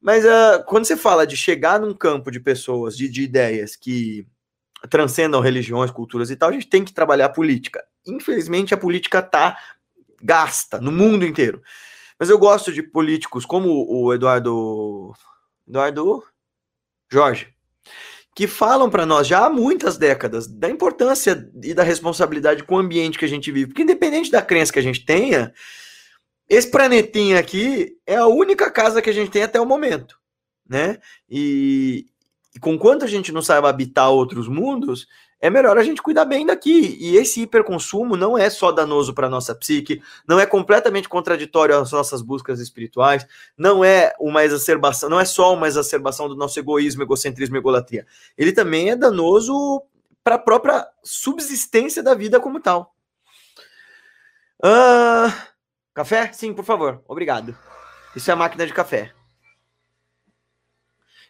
Mas 0.00 0.24
uh, 0.24 0.64
quando 0.66 0.84
você 0.84 0.96
fala 0.96 1.26
de 1.26 1.36
chegar 1.36 1.80
num 1.80 1.94
campo 1.94 2.30
de 2.30 2.40
pessoas, 2.40 2.96
de, 2.96 3.08
de 3.08 3.22
ideias 3.22 3.76
que 3.76 4.26
transcendam 4.88 5.40
religiões, 5.40 5.90
culturas 5.90 6.30
e 6.30 6.36
tal, 6.36 6.48
a 6.48 6.52
gente 6.52 6.68
tem 6.68 6.84
que 6.84 6.92
trabalhar 6.92 7.26
a 7.26 7.30
política. 7.30 7.84
Infelizmente, 8.06 8.72
a 8.72 8.78
política 8.78 9.20
tá 9.22 9.58
gasta 10.22 10.80
no 10.80 10.90
mundo 10.90 11.24
inteiro. 11.24 11.62
Mas 12.20 12.28
eu 12.28 12.38
gosto 12.38 12.70
de 12.70 12.82
políticos 12.82 13.46
como 13.46 13.86
o 13.88 14.12
Eduardo. 14.12 15.14
Eduardo 15.66 16.22
Jorge, 17.10 17.48
que 18.34 18.46
falam 18.46 18.90
para 18.90 19.06
nós 19.06 19.26
já 19.26 19.46
há 19.46 19.50
muitas 19.50 19.96
décadas 19.96 20.46
da 20.46 20.68
importância 20.68 21.50
e 21.62 21.72
da 21.72 21.82
responsabilidade 21.82 22.62
com 22.62 22.74
o 22.74 22.78
ambiente 22.78 23.18
que 23.18 23.24
a 23.24 23.28
gente 23.28 23.50
vive. 23.50 23.68
Porque, 23.68 23.82
independente 23.82 24.30
da 24.30 24.42
crença 24.42 24.72
que 24.72 24.78
a 24.78 24.82
gente 24.82 25.04
tenha, 25.04 25.52
esse 26.48 26.70
planetinha 26.70 27.38
aqui 27.38 27.96
é 28.06 28.16
a 28.16 28.26
única 28.26 28.70
casa 28.70 29.00
que 29.00 29.08
a 29.08 29.14
gente 29.14 29.30
tem 29.30 29.42
até 29.42 29.60
o 29.60 29.66
momento. 29.66 30.18
Né? 30.68 30.98
E, 31.28 32.06
e 32.54 32.60
com 32.60 32.78
quanto 32.78 33.04
a 33.04 33.08
gente 33.08 33.32
não 33.32 33.40
saiba 33.40 33.70
habitar 33.70 34.10
outros 34.10 34.46
mundos, 34.46 35.06
é 35.40 35.48
melhor 35.48 35.78
a 35.78 35.82
gente 35.82 36.02
cuidar 36.02 36.24
bem 36.24 36.44
daqui. 36.44 36.96
E 37.00 37.16
esse 37.16 37.42
hiperconsumo 37.42 38.16
não 38.16 38.36
é 38.36 38.50
só 38.50 38.70
danoso 38.70 39.14
para 39.14 39.28
nossa 39.28 39.54
psique, 39.54 40.02
não 40.28 40.38
é 40.38 40.44
completamente 40.44 41.08
contraditório 41.08 41.78
às 41.78 41.90
nossas 41.90 42.20
buscas 42.20 42.60
espirituais, 42.60 43.26
não 43.56 43.84
é 43.84 44.12
uma 44.20 44.44
exacerbação, 44.44 45.08
não 45.08 45.18
é 45.18 45.24
só 45.24 45.54
uma 45.54 45.66
exacerbação 45.66 46.28
do 46.28 46.36
nosso 46.36 46.58
egoísmo, 46.58 47.02
egocentrismo 47.02 47.56
egolatria. 47.56 48.06
Ele 48.36 48.52
também 48.52 48.90
é 48.90 48.96
danoso 48.96 49.82
para 50.22 50.34
a 50.34 50.38
própria 50.38 50.86
subsistência 51.02 52.02
da 52.02 52.14
vida 52.14 52.38
como 52.38 52.60
tal. 52.60 52.94
Uh, 54.62 55.32
café? 55.94 56.30
Sim, 56.32 56.52
por 56.52 56.64
favor. 56.64 57.02
Obrigado. 57.08 57.56
Isso 58.14 58.30
é 58.30 58.34
a 58.34 58.36
máquina 58.36 58.66
de 58.66 58.74
café. 58.74 59.12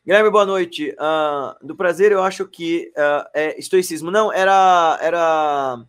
Guilherme, 0.04 0.30
boa 0.30 0.46
noite. 0.46 0.96
Uh, 0.98 1.66
do 1.66 1.76
prazer, 1.76 2.10
eu 2.10 2.22
acho 2.22 2.46
que 2.46 2.90
uh, 2.96 3.28
é 3.34 3.58
estoicismo. 3.58 4.10
Não, 4.10 4.32
era. 4.32 4.98
Era. 5.00 5.84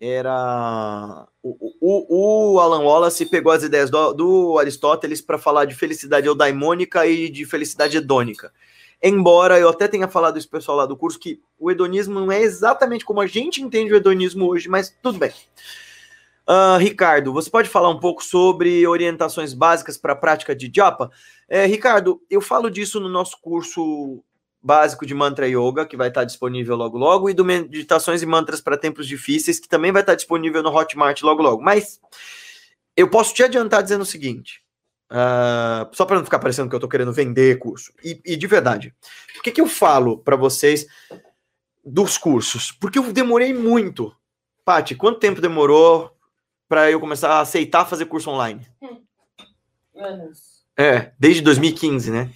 Era. 0.00 1.28
O, 1.40 1.72
o, 1.80 2.54
o 2.54 2.60
Alan 2.60 2.80
Wallace 2.80 3.26
pegou 3.26 3.52
as 3.52 3.62
ideias 3.62 3.90
do, 3.90 4.12
do 4.12 4.58
Aristóteles 4.58 5.20
para 5.20 5.38
falar 5.38 5.66
de 5.66 5.74
felicidade 5.74 6.26
eudaimônica 6.26 7.06
e 7.06 7.30
de 7.30 7.44
felicidade 7.46 7.96
hedônica. 7.96 8.52
Embora 9.00 9.58
eu 9.58 9.68
até 9.68 9.86
tenha 9.86 10.08
falado 10.08 10.38
isso 10.38 10.50
pessoal 10.50 10.78
lá 10.78 10.84
do 10.84 10.96
curso, 10.96 11.18
que 11.18 11.40
o 11.58 11.70
hedonismo 11.70 12.18
não 12.18 12.32
é 12.32 12.42
exatamente 12.42 13.04
como 13.04 13.20
a 13.20 13.26
gente 13.26 13.62
entende 13.62 13.92
o 13.92 13.96
hedonismo 13.96 14.46
hoje, 14.46 14.68
mas 14.68 14.94
tudo 15.00 15.18
bem. 15.18 15.32
Uh, 16.50 16.76
Ricardo, 16.78 17.32
você 17.32 17.48
pode 17.48 17.68
falar 17.68 17.90
um 17.90 18.00
pouco 18.00 18.24
sobre 18.24 18.84
orientações 18.84 19.54
básicas 19.54 19.96
para 19.96 20.14
a 20.14 20.16
prática 20.16 20.52
de 20.52 20.68
japa? 20.74 21.08
É, 21.48 21.64
Ricardo, 21.64 22.20
eu 22.28 22.40
falo 22.40 22.68
disso 22.68 22.98
no 22.98 23.08
nosso 23.08 23.40
curso 23.40 24.24
básico 24.60 25.06
de 25.06 25.14
mantra 25.14 25.46
yoga, 25.46 25.86
que 25.86 25.96
vai 25.96 26.08
estar 26.08 26.24
disponível 26.24 26.74
logo 26.74 26.98
logo, 26.98 27.30
e 27.30 27.34
do 27.34 27.44
meditações 27.44 28.20
e 28.20 28.26
mantras 28.26 28.60
para 28.60 28.76
tempos 28.76 29.06
difíceis, 29.06 29.60
que 29.60 29.68
também 29.68 29.92
vai 29.92 30.02
estar 30.02 30.16
disponível 30.16 30.60
no 30.60 30.76
Hotmart 30.76 31.22
logo 31.22 31.40
logo. 31.40 31.62
Mas 31.62 32.00
eu 32.96 33.08
posso 33.08 33.32
te 33.32 33.44
adiantar 33.44 33.80
dizendo 33.80 34.02
o 34.02 34.06
seguinte, 34.06 34.60
uh, 35.08 35.88
só 35.92 36.04
para 36.04 36.16
não 36.16 36.24
ficar 36.24 36.40
parecendo 36.40 36.68
que 36.68 36.74
eu 36.74 36.78
estou 36.78 36.90
querendo 36.90 37.12
vender 37.12 37.60
curso. 37.60 37.92
E, 38.02 38.20
e 38.26 38.36
de 38.36 38.46
verdade, 38.48 38.92
o 39.38 39.42
que, 39.42 39.52
que 39.52 39.60
eu 39.60 39.68
falo 39.68 40.18
para 40.18 40.34
vocês 40.34 40.84
dos 41.84 42.18
cursos? 42.18 42.72
Porque 42.72 42.98
eu 42.98 43.12
demorei 43.12 43.54
muito. 43.54 44.12
Pati, 44.64 44.96
quanto 44.96 45.20
tempo 45.20 45.40
demorou 45.40 46.18
para 46.70 46.88
eu 46.88 47.00
começar 47.00 47.30
a 47.30 47.40
aceitar 47.40 47.84
fazer 47.84 48.04
curso 48.04 48.30
online? 48.30 48.64
Anos. 49.96 50.38
É, 50.78 51.10
desde 51.18 51.42
2015, 51.42 52.12
né? 52.12 52.30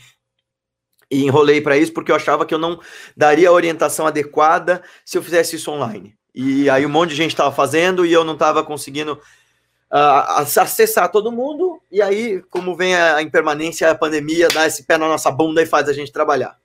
E 1.09 1.23
enrolei 1.23 1.61
para 1.61 1.77
isso 1.77 1.93
porque 1.93 2.11
eu 2.11 2.17
achava 2.17 2.45
que 2.45 2.53
eu 2.53 2.59
não 2.59 2.81
daria 3.17 3.49
a 3.49 3.53
orientação 3.53 4.09
adequada 4.09 4.83
se 5.05 5.17
eu 5.17 5.23
fizesse 5.23 5.55
isso 5.55 5.71
online. 5.71 6.17
E 6.35 6.69
aí 6.69 6.85
um 6.85 6.89
monte 6.89 7.11
de 7.11 7.15
gente 7.15 7.31
estava 7.31 7.55
fazendo 7.55 8.05
e 8.05 8.13
eu 8.13 8.25
não 8.25 8.33
estava 8.33 8.65
conseguindo 8.65 9.13
uh, 9.13 10.41
acessar 10.61 11.13
todo 11.13 11.31
mundo. 11.31 11.81
E 11.89 12.03
aí, 12.03 12.43
como 12.51 12.77
vem 12.77 12.97
a 12.97 13.23
impermanência, 13.23 13.89
a 13.89 13.95
pandemia, 13.95 14.49
dá 14.49 14.67
esse 14.67 14.83
pé 14.83 14.99
na 14.99 15.07
nossa 15.07 15.31
bunda 15.31 15.63
e 15.63 15.67
faz 15.67 15.89
a 15.89 15.93
gente 15.93 16.11
trabalhar. 16.11 16.59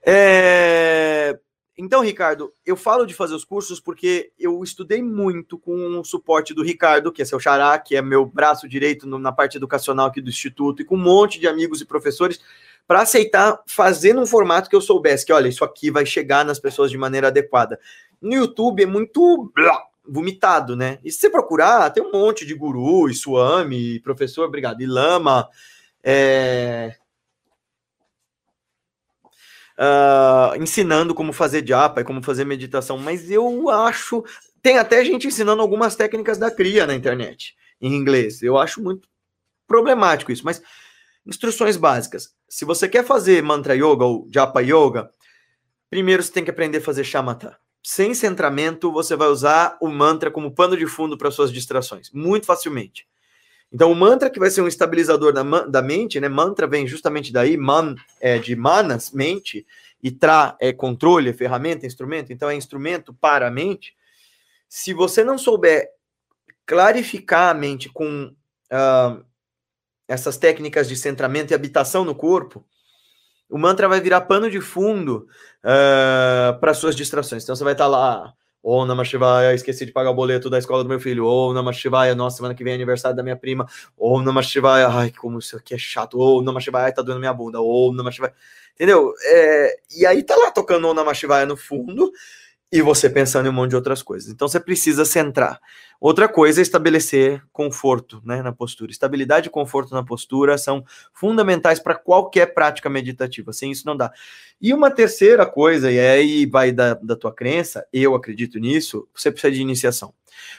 É... 0.00 1.15
Então, 1.78 2.00
Ricardo, 2.00 2.54
eu 2.64 2.74
falo 2.74 3.04
de 3.04 3.12
fazer 3.12 3.34
os 3.34 3.44
cursos 3.44 3.78
porque 3.78 4.32
eu 4.38 4.62
estudei 4.64 5.02
muito 5.02 5.58
com 5.58 6.00
o 6.00 6.04
suporte 6.04 6.54
do 6.54 6.62
Ricardo, 6.62 7.12
que 7.12 7.20
é 7.20 7.24
seu 7.24 7.38
xará, 7.38 7.78
que 7.78 7.94
é 7.94 8.00
meu 8.00 8.24
braço 8.24 8.66
direito 8.66 9.06
na 9.06 9.30
parte 9.30 9.58
educacional 9.58 10.06
aqui 10.06 10.22
do 10.22 10.30
Instituto, 10.30 10.80
e 10.80 10.84
com 10.86 10.94
um 10.94 11.02
monte 11.02 11.38
de 11.38 11.46
amigos 11.46 11.82
e 11.82 11.84
professores, 11.84 12.40
para 12.86 13.02
aceitar 13.02 13.60
fazer 13.66 14.14
num 14.14 14.24
formato 14.24 14.70
que 14.70 14.76
eu 14.76 14.80
soubesse 14.80 15.26
que, 15.26 15.32
olha, 15.32 15.48
isso 15.48 15.64
aqui 15.64 15.90
vai 15.90 16.06
chegar 16.06 16.46
nas 16.46 16.58
pessoas 16.58 16.90
de 16.90 16.96
maneira 16.96 17.28
adequada. 17.28 17.78
No 18.22 18.34
YouTube 18.34 18.82
é 18.82 18.86
muito 18.86 19.52
blá, 19.54 19.82
vomitado, 20.08 20.74
né? 20.74 20.98
E 21.04 21.12
se 21.12 21.18
você 21.18 21.28
procurar, 21.28 21.90
tem 21.90 22.02
um 22.02 22.12
monte 22.12 22.46
de 22.46 22.54
guru, 22.54 23.10
e 23.10 23.14
suami, 23.14 24.00
professor, 24.00 24.46
obrigado, 24.46 24.80
e 24.80 24.86
lama, 24.86 25.46
é, 26.02 26.96
uh, 29.78 30.60
ensinando 30.60 31.14
como 31.14 31.32
fazer 31.32 31.66
japa 31.66 32.00
e 32.00 32.04
como 32.04 32.22
fazer 32.22 32.44
meditação, 32.44 32.98
mas 32.98 33.30
eu 33.30 33.68
acho. 33.68 34.24
Tem 34.62 34.78
até 34.78 35.04
gente 35.04 35.26
ensinando 35.26 35.62
algumas 35.62 35.94
técnicas 35.94 36.38
da 36.38 36.50
cria 36.50 36.86
na 36.86 36.94
internet, 36.94 37.54
em 37.80 37.94
inglês. 37.94 38.42
Eu 38.42 38.58
acho 38.58 38.82
muito 38.82 39.08
problemático 39.66 40.32
isso, 40.32 40.44
mas 40.44 40.62
instruções 41.24 41.76
básicas. 41.76 42.34
Se 42.48 42.64
você 42.64 42.88
quer 42.88 43.04
fazer 43.04 43.42
mantra 43.42 43.74
yoga 43.74 44.04
ou 44.04 44.28
japa 44.32 44.60
yoga, 44.60 45.10
primeiro 45.90 46.22
você 46.22 46.32
tem 46.32 46.44
que 46.44 46.50
aprender 46.50 46.78
a 46.78 46.82
fazer 46.82 47.04
shamatha. 47.04 47.56
Sem 47.82 48.14
centramento, 48.14 48.90
você 48.90 49.14
vai 49.14 49.28
usar 49.28 49.76
o 49.80 49.88
mantra 49.88 50.30
como 50.30 50.52
pano 50.52 50.76
de 50.76 50.86
fundo 50.86 51.16
para 51.16 51.30
suas 51.30 51.52
distrações, 51.52 52.10
muito 52.10 52.44
facilmente. 52.44 53.06
Então, 53.76 53.92
o 53.92 53.94
mantra 53.94 54.30
que 54.30 54.38
vai 54.38 54.48
ser 54.48 54.62
um 54.62 54.66
estabilizador 54.66 55.34
da, 55.34 55.42
da 55.66 55.82
mente, 55.82 56.18
né? 56.18 56.30
Mantra 56.30 56.66
vem 56.66 56.86
justamente 56.86 57.30
daí, 57.30 57.58
man 57.58 57.94
é 58.18 58.38
de 58.38 58.56
manas, 58.56 59.10
mente, 59.10 59.66
e 60.02 60.10
tra 60.10 60.56
é 60.58 60.72
controle, 60.72 61.28
é 61.28 61.34
ferramenta, 61.34 61.84
instrumento, 61.84 62.32
então 62.32 62.48
é 62.48 62.54
instrumento 62.54 63.12
para 63.12 63.48
a 63.48 63.50
mente. 63.50 63.94
Se 64.66 64.94
você 64.94 65.22
não 65.22 65.36
souber 65.36 65.90
clarificar 66.64 67.50
a 67.50 67.54
mente 67.54 67.90
com 67.90 68.34
uh, 68.72 69.22
essas 70.08 70.38
técnicas 70.38 70.88
de 70.88 70.96
centramento 70.96 71.52
e 71.52 71.54
habitação 71.54 72.02
no 72.02 72.14
corpo, 72.14 72.64
o 73.46 73.58
mantra 73.58 73.90
vai 73.90 74.00
virar 74.00 74.22
pano 74.22 74.50
de 74.50 74.62
fundo 74.62 75.28
uh, 75.62 76.58
para 76.60 76.72
suas 76.72 76.96
distrações. 76.96 77.42
Então 77.42 77.54
você 77.54 77.62
vai 77.62 77.74
estar 77.74 77.84
tá 77.84 77.90
lá 77.90 78.32
ou 78.66 78.84
Namah 78.84 79.04
Shivaya, 79.04 79.54
esqueci 79.54 79.86
de 79.86 79.92
pagar 79.92 80.10
o 80.10 80.14
boleto 80.14 80.50
da 80.50 80.58
escola 80.58 80.82
do 80.82 80.88
meu 80.88 80.98
filho. 80.98 81.24
Ou 81.24 81.54
Namah 81.54 81.72
Shivaya, 81.72 82.16
nossa, 82.16 82.38
semana 82.38 82.52
que 82.52 82.64
vem 82.64 82.72
é 82.72 82.74
aniversário 82.74 83.16
da 83.16 83.22
minha 83.22 83.36
prima. 83.36 83.64
Ou 83.96 84.20
Namah 84.20 84.42
Shivaya, 84.42 84.88
ai, 84.88 85.12
como 85.12 85.38
isso 85.38 85.56
aqui 85.56 85.72
é 85.72 85.78
chato. 85.78 86.18
Ou 86.18 86.42
Namah 86.42 86.58
Shivaya, 86.58 86.92
tá 86.92 87.00
doendo 87.00 87.20
minha 87.20 87.32
bunda. 87.32 87.60
Ou 87.60 87.94
Namah 87.94 88.10
Shivaya, 88.10 88.34
entendeu? 88.74 89.14
É, 89.22 89.76
e 89.96 90.04
aí 90.04 90.20
tá 90.20 90.34
lá 90.34 90.50
tocando 90.50 90.88
o 90.88 90.92
Namah 90.92 91.14
Shivaya 91.14 91.46
no 91.46 91.56
fundo 91.56 92.10
e 92.70 92.82
você 92.82 93.08
pensando 93.08 93.46
em 93.46 93.48
um 93.48 93.52
monte 93.52 93.70
de 93.70 93.76
outras 93.76 94.02
coisas. 94.02 94.30
Então 94.30 94.48
você 94.48 94.58
precisa 94.58 95.04
centrar. 95.04 95.60
Outra 96.00 96.28
coisa 96.28 96.60
é 96.60 96.62
estabelecer 96.62 97.42
conforto 97.52 98.20
né, 98.24 98.42
na 98.42 98.52
postura. 98.52 98.90
Estabilidade 98.90 99.48
e 99.48 99.50
conforto 99.50 99.94
na 99.94 100.04
postura 100.04 100.58
são 100.58 100.84
fundamentais 101.12 101.78
para 101.78 101.94
qualquer 101.94 102.46
prática 102.52 102.90
meditativa. 102.90 103.52
Sem 103.52 103.70
isso 103.70 103.86
não 103.86 103.96
dá. 103.96 104.12
E 104.60 104.74
uma 104.74 104.90
terceira 104.90 105.46
coisa, 105.46 105.90
e 105.90 105.98
aí 105.98 106.44
vai 106.44 106.72
da, 106.72 106.94
da 106.94 107.16
tua 107.16 107.32
crença, 107.32 107.86
eu 107.92 108.14
acredito 108.14 108.58
nisso, 108.58 109.08
você 109.14 109.30
precisa 109.30 109.52
de 109.52 109.60
iniciação. 109.60 110.12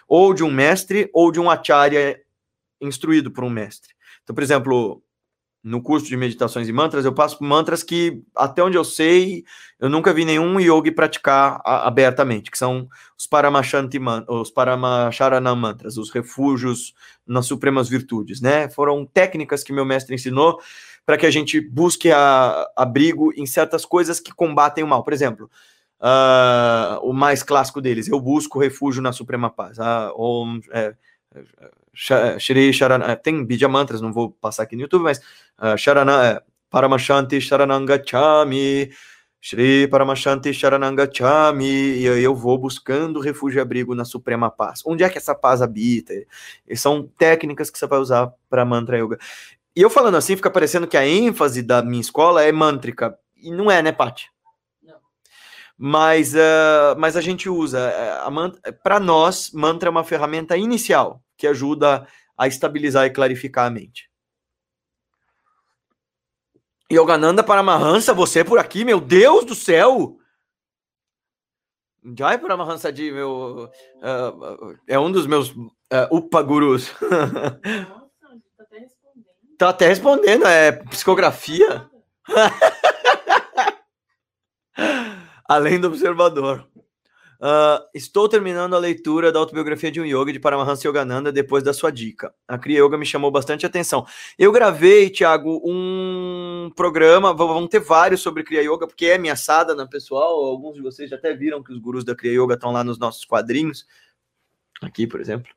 Ou 0.08 0.34
de 0.34 0.44
um 0.44 0.52
mestre, 0.52 1.10
ou 1.14 1.32
de 1.32 1.40
um 1.40 1.50
acharya 1.50 2.20
instruído 2.80 3.30
por 3.30 3.44
um 3.44 3.50
mestre. 3.50 3.94
Então, 4.24 4.34
por 4.34 4.44
exemplo, 4.44 5.04
no 5.68 5.82
curso 5.82 6.08
de 6.08 6.16
meditações 6.16 6.70
e 6.70 6.72
mantras, 6.72 7.04
eu 7.04 7.14
passo 7.14 7.44
mantras 7.44 7.84
que, 7.84 8.24
até 8.34 8.64
onde 8.64 8.78
eu 8.78 8.86
sei, 8.86 9.44
eu 9.78 9.90
nunca 9.90 10.14
vi 10.14 10.24
nenhum 10.24 10.60
yogi 10.62 10.92
praticar 10.92 11.60
a, 11.66 11.86
abertamente, 11.86 12.50
que 12.50 12.58
são 12.58 12.88
os 13.20 13.28
Paramashanti 13.28 14.00
os 14.30 14.50
Paramacharana 14.50 15.54
mantras, 15.54 15.98
os 15.98 16.10
refúgios 16.10 16.94
nas 17.28 17.48
supremas 17.48 17.90
virtudes, 17.90 18.40
né? 18.40 18.70
Foram 18.70 19.06
técnicas 19.06 19.62
que 19.62 19.74
meu 19.74 19.84
mestre 19.84 20.16
ensinou 20.16 20.58
para 21.06 21.18
que 21.18 21.26
a 21.26 21.32
gente 21.32 21.60
busque 21.60 22.12
a, 22.12 22.66
abrigo 22.74 23.34
em 23.36 23.46
certas 23.46 23.86
coisas 23.86 24.22
que 24.22 24.34
combatem 24.34 24.86
o 24.86 24.88
mal. 24.88 25.04
Por 25.04 25.12
exemplo, 25.12 25.50
uh, 26.00 27.00
o 27.02 27.12
mais 27.12 27.44
clássico 27.44 27.82
deles, 27.82 28.08
eu 28.08 28.22
busco 28.22 28.58
refúgio 28.58 29.02
na 29.02 29.12
suprema 29.12 29.50
paz. 29.50 29.78
Uh, 29.78 30.14
ou, 30.16 30.48
é, 30.72 30.96
Shri 31.98 32.72
Sharana, 32.72 33.16
tem 33.16 33.44
Bija 33.44 33.68
Mantras, 33.68 34.01
não 34.01 34.13
vou 34.13 34.30
passar 34.30 34.63
aqui 34.63 34.75
no 34.75 34.84
YouTube, 34.84 35.01
mas 35.01 35.18
uh, 35.58 35.75
Sharana, 35.75 36.44
Paramashanti 36.70 37.42
Sharanangachami, 37.42 38.92
Shri 39.42 39.88
Paramashanti 39.88 40.54
Sharanangachami, 40.54 41.66
e 41.66 42.06
eu 42.06 42.36
vou 42.36 42.58
buscando 42.60 43.20
refúgio 43.20 43.58
e 43.58 43.62
abrigo 43.62 43.96
na 43.96 44.06
suprema 44.06 44.51
paz. 44.51 44.84
Onde 44.86 45.04
é 45.04 45.10
que 45.10 45.18
essa 45.18 45.34
paz 45.34 45.62
habita? 45.62 46.13
E 46.68 46.77
são 46.77 47.10
técnicas 47.18 47.72
que 47.72 47.80
você 47.80 47.88
vai 47.88 47.98
usar 47.98 48.32
para 48.48 48.63
mantra 48.63 49.00
yoga. 49.00 49.18
E 49.75 49.82
eu 49.82 49.89
falando 49.89 50.18
assim, 50.18 50.36
fica 50.36 50.51
parecendo 50.51 50.88
que 50.88 50.98
a 50.98 51.08
ênfase 51.08 51.63
da 51.63 51.82
minha 51.82 52.01
escola 52.01 52.44
é 52.44 52.51
mântrica. 52.51 53.18
E 53.36 53.50
não 53.50 53.72
é, 53.72 53.82
né, 53.82 53.92
Paty? 53.92 54.30
Mas, 55.78 56.34
uh, 56.34 56.98
mas 56.98 57.16
a 57.16 57.22
gente 57.22 57.48
usa. 57.48 57.94
Uh, 58.28 58.74
para 58.82 59.00
nós, 59.00 59.52
mantra 59.52 59.90
é 59.90 59.92
uma 59.92 60.04
ferramenta 60.04 60.58
inicial 60.58 61.22
que 61.38 61.46
ajuda 61.46 62.08
a 62.36 62.48
estabilizar 62.48 63.06
e 63.06 63.12
clarificar 63.12 63.68
a 63.68 63.70
mente. 63.70 64.10
Yogananda 66.92 67.44
Paramahansa, 67.44 68.14
você 68.14 68.44
por 68.44 68.58
aqui, 68.58 68.84
meu 68.86 69.00
Deus 69.00 69.46
do 69.46 69.54
céu! 69.54 70.18
Jai 72.18 72.38
Paramahansa 72.38 72.92
de 72.92 73.12
meu 73.12 73.70
uh, 73.98 74.78
é 74.88 74.98
um 74.98 75.12
dos 75.12 75.28
meus 75.28 75.50
uh, 75.50 75.68
upa 76.10 76.42
gurus. 76.42 76.90
Nossa, 77.02 77.60
tá 78.58 78.64
até 78.64 78.80
respondendo. 78.80 79.26
Tá 79.58 79.70
até 79.70 79.88
respondendo, 79.88 80.48
é 80.48 80.72
psicografia. 80.72 81.90
Além 85.48 85.80
do 85.80 85.88
observador. 85.88 86.68
Uh, 87.39 87.86
estou 87.94 88.27
terminando 88.27 88.75
a 88.75 88.80
leitura 88.80 89.32
da 89.32 89.38
autobiografia 89.38 89.92
de 89.92 90.01
um 90.01 90.06
yoga 90.06 90.34
de 90.34 90.39
Paramahansa 90.39 90.88
Yogananda 90.88 91.32
depois 91.32 91.63
da 91.63 91.72
sua 91.72 91.92
dica. 91.92 92.34
A 92.48 92.58
Kriya 92.58 92.84
Yoga 92.84 92.98
me 92.98 93.06
chamou 93.06 93.30
bastante 93.30 93.63
atenção. 93.63 94.08
Eu 94.39 94.51
gravei, 94.51 95.08
Thiago, 95.12 95.62
um 95.63 96.72
programa, 96.75 97.36
vão 97.36 97.68
ter 97.68 97.80
vários 97.80 98.22
sobre 98.22 98.44
Kriya 98.44 98.63
Yoga, 98.63 98.88
porque 98.88 99.06
é 99.06 99.20
minha 99.20 99.36
sadhana 99.36 99.88
pessoal. 99.88 100.44
Alguns 100.46 100.75
de 100.75 100.82
vocês 100.82 101.12
já 101.12 101.16
até 101.16 101.36
viram 101.36 101.62
que 101.62 101.72
os 101.72 101.77
gurus 101.77 102.04
da 102.04 102.16
Kriya 102.16 102.42
Yoga 102.42 102.56
estão 102.56 102.72
lá 102.72 102.84
nos 102.84 102.98
nossos 102.98 103.24
quadrinhos. 103.24 103.86
Aqui, 104.82 105.06
por 105.06 105.22
exemplo. 105.22 105.51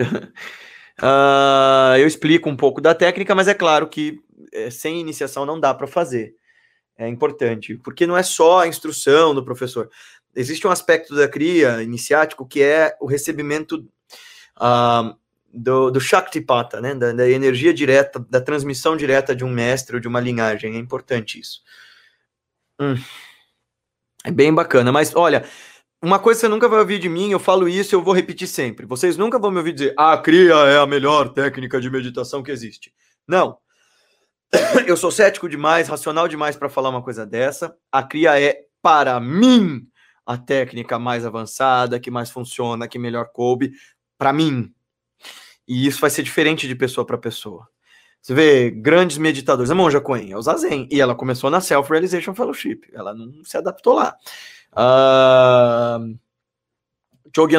uh, 0.00 1.96
eu 1.98 2.06
explico 2.06 2.48
um 2.48 2.56
pouco 2.56 2.80
da 2.80 2.94
técnica, 2.94 3.34
mas 3.34 3.48
é 3.48 3.54
claro 3.54 3.88
que 3.88 4.22
é, 4.52 4.70
sem 4.70 5.00
iniciação 5.00 5.44
não 5.44 5.58
dá 5.58 5.74
para 5.74 5.88
fazer. 5.88 6.36
É 6.96 7.08
importante, 7.08 7.76
porque 7.76 8.06
não 8.06 8.16
é 8.16 8.22
só 8.22 8.60
a 8.60 8.68
instrução 8.68 9.34
do 9.34 9.44
professor. 9.44 9.90
Existe 10.34 10.66
um 10.66 10.70
aspecto 10.70 11.14
da 11.14 11.28
cria 11.28 11.82
iniciático 11.82 12.46
que 12.46 12.62
é 12.62 12.96
o 13.00 13.06
recebimento 13.06 13.86
uh, 14.58 15.16
do, 15.52 15.90
do 15.90 16.00
Shaktipata, 16.00 16.80
né? 16.80 16.94
Da, 16.94 17.12
da, 17.12 17.28
energia 17.28 17.74
direta, 17.74 18.24
da 18.30 18.40
transmissão 18.40 18.96
direta 18.96 19.34
de 19.34 19.44
um 19.44 19.50
mestre 19.50 19.96
ou 19.96 20.00
de 20.00 20.08
uma 20.08 20.20
linhagem. 20.20 20.76
É 20.76 20.78
importante 20.78 21.38
isso. 21.38 21.60
Hum. 22.80 22.94
É 24.24 24.30
bem 24.30 24.54
bacana, 24.54 24.92
mas 24.92 25.14
olha, 25.14 25.44
uma 26.00 26.18
coisa 26.18 26.40
que 26.40 26.46
você 26.46 26.48
nunca 26.48 26.68
vai 26.68 26.78
ouvir 26.78 26.98
de 26.98 27.08
mim, 27.08 27.30
eu 27.30 27.38
falo 27.38 27.68
isso 27.68 27.94
eu 27.94 28.02
vou 28.02 28.14
repetir 28.14 28.48
sempre. 28.48 28.86
Vocês 28.86 29.16
nunca 29.16 29.38
vão 29.38 29.50
me 29.50 29.58
ouvir 29.58 29.72
dizer, 29.72 29.94
a 29.96 30.16
cria 30.16 30.54
é 30.54 30.78
a 30.78 30.86
melhor 30.86 31.28
técnica 31.30 31.80
de 31.80 31.90
meditação 31.90 32.42
que 32.42 32.50
existe. 32.50 32.92
Não. 33.26 33.58
Eu 34.86 34.96
sou 34.96 35.10
cético 35.10 35.48
demais, 35.48 35.88
racional 35.88 36.28
demais 36.28 36.56
para 36.56 36.68
falar 36.68 36.90
uma 36.90 37.02
coisa 37.02 37.26
dessa. 37.26 37.74
A 37.90 38.02
cria 38.02 38.40
é, 38.40 38.66
para 38.80 39.18
mim, 39.18 39.86
a 40.26 40.36
técnica 40.36 40.98
mais 40.98 41.24
avançada, 41.24 41.98
que 41.98 42.10
mais 42.10 42.30
funciona, 42.30 42.88
que 42.88 42.98
melhor 42.98 43.30
coube, 43.32 43.72
para 44.18 44.32
mim. 44.32 44.72
E 45.66 45.86
isso 45.86 46.00
vai 46.00 46.10
ser 46.10 46.22
diferente 46.22 46.68
de 46.68 46.74
pessoa 46.74 47.06
para 47.06 47.16
pessoa. 47.18 47.68
Você 48.20 48.34
vê 48.34 48.70
grandes 48.70 49.18
meditadores, 49.18 49.70
a 49.70 49.74
Monja 49.74 50.00
Coen 50.00 50.30
é 50.30 50.36
o 50.36 50.42
Zazen, 50.42 50.88
e 50.92 51.00
ela 51.00 51.14
começou 51.14 51.50
na 51.50 51.60
Self-Realization 51.60 52.34
Fellowship, 52.34 52.82
ela 52.92 53.12
não 53.12 53.42
se 53.42 53.56
adaptou 53.56 53.94
lá. 53.94 54.14
Uh, 54.72 56.16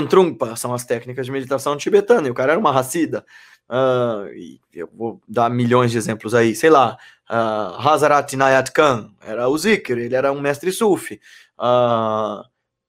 Trungpa 0.08 0.56
são 0.56 0.74
as 0.74 0.86
técnicas 0.86 1.26
de 1.26 1.34
meditação 1.34 1.76
tibetana, 1.76 2.30
e 2.30 2.32
o 2.32 2.34
cara 2.34 2.54
era 2.54 2.60
uma 2.60 2.72
racida. 2.72 3.26
Uh, 3.70 4.28
e 4.36 4.62
eu 4.74 4.90
vou 4.94 5.22
dar 5.28 5.50
milhões 5.50 5.92
de 5.92 5.98
exemplos 5.98 6.34
aí, 6.34 6.56
sei 6.56 6.70
lá, 6.70 6.98
uh, 7.30 7.80
Hazarat 7.80 8.36
Nayat 8.36 8.72
Khan 8.72 9.12
era 9.22 9.48
o 9.48 9.58
Zikr, 9.58 9.98
ele 9.98 10.16
era 10.16 10.32
um 10.32 10.42
mestre 10.42 10.72
sufi. 10.72 11.20
Uh, 11.58 12.44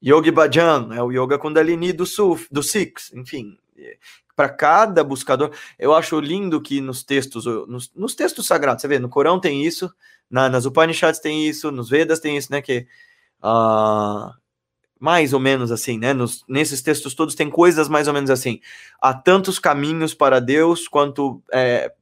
Yogi 0.04 0.30
Bhajan 0.30 0.90
é 0.94 1.02
o 1.02 1.10
Yoga 1.10 1.38
Kundalini 1.38 1.92
do 1.92 2.04
Suf, 2.04 2.46
do 2.50 2.62
Sikhs, 2.62 3.10
enfim. 3.14 3.56
Para 4.36 4.50
cada 4.50 5.02
buscador, 5.02 5.50
eu 5.78 5.94
acho 5.94 6.20
lindo 6.20 6.60
que 6.60 6.80
nos 6.80 7.02
textos, 7.02 7.46
nos, 7.46 7.90
nos, 7.94 8.14
textos 8.14 8.46
sagrados, 8.46 8.82
você 8.82 8.88
vê, 8.88 8.98
no 8.98 9.08
Corão 9.08 9.40
tem 9.40 9.64
isso, 9.64 9.90
na, 10.28 10.48
nas 10.48 10.66
Upanishads 10.66 11.20
tem 11.20 11.46
isso, 11.46 11.70
nos 11.70 11.88
Vedas 11.88 12.20
tem 12.20 12.36
isso, 12.36 12.50
né? 12.50 12.60
Que 12.60 12.86
uh, 13.42 14.30
mais 15.04 15.34
ou 15.34 15.38
menos 15.38 15.70
assim, 15.70 15.98
né? 15.98 16.14
Nos, 16.14 16.42
nesses 16.48 16.80
textos 16.80 17.14
todos 17.14 17.34
tem 17.34 17.50
coisas 17.50 17.90
mais 17.90 18.08
ou 18.08 18.14
menos 18.14 18.30
assim. 18.30 18.58
Há 18.98 19.12
tantos 19.12 19.58
caminhos 19.58 20.14
para 20.14 20.40
Deus 20.40 20.88
quanto 20.88 21.42
é, 21.52 21.92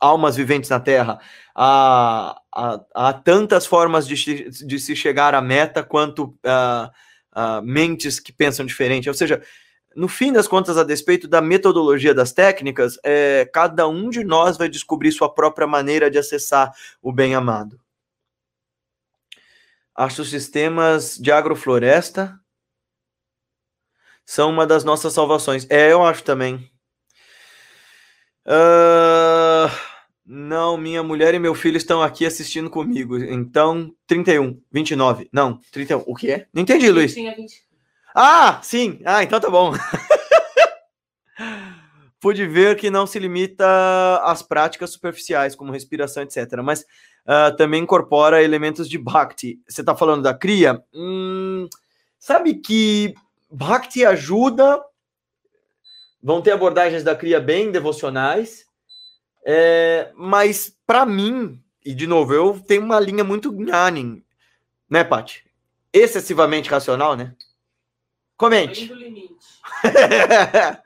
almas 0.00 0.34
viventes 0.34 0.68
na 0.68 0.80
Terra. 0.80 1.20
Há, 1.54 2.36
há, 2.52 2.80
há 2.92 3.12
tantas 3.12 3.66
formas 3.66 4.04
de, 4.08 4.50
de, 4.50 4.80
se 4.80 4.96
chegar 4.96 5.32
à 5.32 5.40
meta 5.40 5.84
quanto 5.84 6.24
uh, 6.24 6.90
uh, 7.36 7.62
mentes 7.62 8.18
que 8.18 8.32
pensam 8.32 8.66
diferente. 8.66 9.08
Ou 9.08 9.14
seja, 9.14 9.40
no 9.94 10.08
fim 10.08 10.32
das 10.32 10.48
contas, 10.48 10.76
a 10.76 10.82
despeito 10.82 11.28
da 11.28 11.40
metodologia 11.40 12.12
das 12.12 12.32
técnicas, 12.32 12.98
é, 13.04 13.48
cada 13.54 13.86
um 13.86 14.10
de 14.10 14.24
nós 14.24 14.58
vai 14.58 14.68
descobrir 14.68 15.12
sua 15.12 15.32
própria 15.32 15.68
maneira 15.68 16.10
de 16.10 16.18
acessar 16.18 16.72
o 17.00 17.12
bem 17.12 17.36
amado. 17.36 17.78
Acho 19.96 20.22
os 20.22 20.30
sistemas 20.30 21.16
de 21.16 21.30
agrofloresta 21.30 22.38
são 24.26 24.50
uma 24.50 24.66
das 24.66 24.84
nossas 24.84 25.12
salvações. 25.12 25.66
É, 25.70 25.92
eu 25.92 26.04
acho 26.04 26.24
também. 26.24 26.70
Uh, 28.46 29.70
não, 30.26 30.76
minha 30.76 31.02
mulher 31.02 31.34
e 31.34 31.38
meu 31.38 31.54
filho 31.54 31.76
estão 31.76 32.02
aqui 32.02 32.26
assistindo 32.26 32.70
comigo. 32.70 33.18
Então, 33.18 33.94
31, 34.06 34.60
29. 34.72 35.28
Não, 35.32 35.60
31. 35.70 36.02
O 36.06 36.14
que 36.14 36.30
é? 36.30 36.46
Não 36.52 36.62
entendi, 36.62 36.90
Luiz. 36.90 37.14
Ah, 38.14 38.60
sim. 38.62 39.00
Ah, 39.04 39.22
então 39.22 39.40
tá 39.40 39.50
bom. 39.50 39.72
Pude 42.24 42.46
ver 42.46 42.76
que 42.76 42.88
não 42.88 43.06
se 43.06 43.18
limita 43.18 43.66
às 44.24 44.42
práticas 44.42 44.88
superficiais, 44.88 45.54
como 45.54 45.70
respiração, 45.70 46.22
etc. 46.22 46.54
Mas 46.64 46.80
uh, 46.80 47.54
também 47.54 47.82
incorpora 47.82 48.42
elementos 48.42 48.88
de 48.88 48.96
Bhakti. 48.96 49.60
Você 49.68 49.82
está 49.82 49.94
falando 49.94 50.22
da 50.22 50.32
cria? 50.32 50.82
Hum, 50.94 51.68
sabe 52.18 52.54
que 52.54 53.12
Bhakti 53.50 54.06
ajuda. 54.06 54.82
Vão 56.22 56.40
ter 56.40 56.52
abordagens 56.52 57.04
da 57.04 57.14
cria 57.14 57.38
bem 57.42 57.70
devocionais. 57.70 58.64
É, 59.44 60.10
mas, 60.16 60.74
para 60.86 61.04
mim, 61.04 61.62
e 61.84 61.92
de 61.92 62.06
novo, 62.06 62.32
eu 62.32 62.58
tenho 62.58 62.84
uma 62.84 62.98
linha 63.00 63.22
muito 63.22 63.52
Gnanin, 63.52 64.24
né, 64.88 65.04
Paty? 65.04 65.44
Excessivamente 65.92 66.70
racional, 66.70 67.16
né? 67.16 67.34
Comente. 68.34 68.90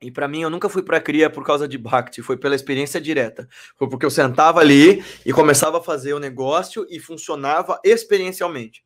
E 0.00 0.10
para 0.10 0.28
mim, 0.28 0.42
eu 0.42 0.50
nunca 0.50 0.68
fui 0.68 0.82
para 0.82 1.00
cria 1.00 1.28
por 1.28 1.44
causa 1.44 1.66
de 1.66 1.76
Bhakti, 1.76 2.22
foi 2.22 2.36
pela 2.36 2.54
experiência 2.54 3.00
direta. 3.00 3.48
Foi 3.76 3.88
porque 3.88 4.06
eu 4.06 4.10
sentava 4.10 4.60
ali 4.60 5.04
e 5.26 5.32
começava 5.32 5.78
a 5.78 5.82
fazer 5.82 6.14
o 6.14 6.20
negócio 6.20 6.86
e 6.88 7.00
funcionava 7.00 7.80
experiencialmente. 7.82 8.84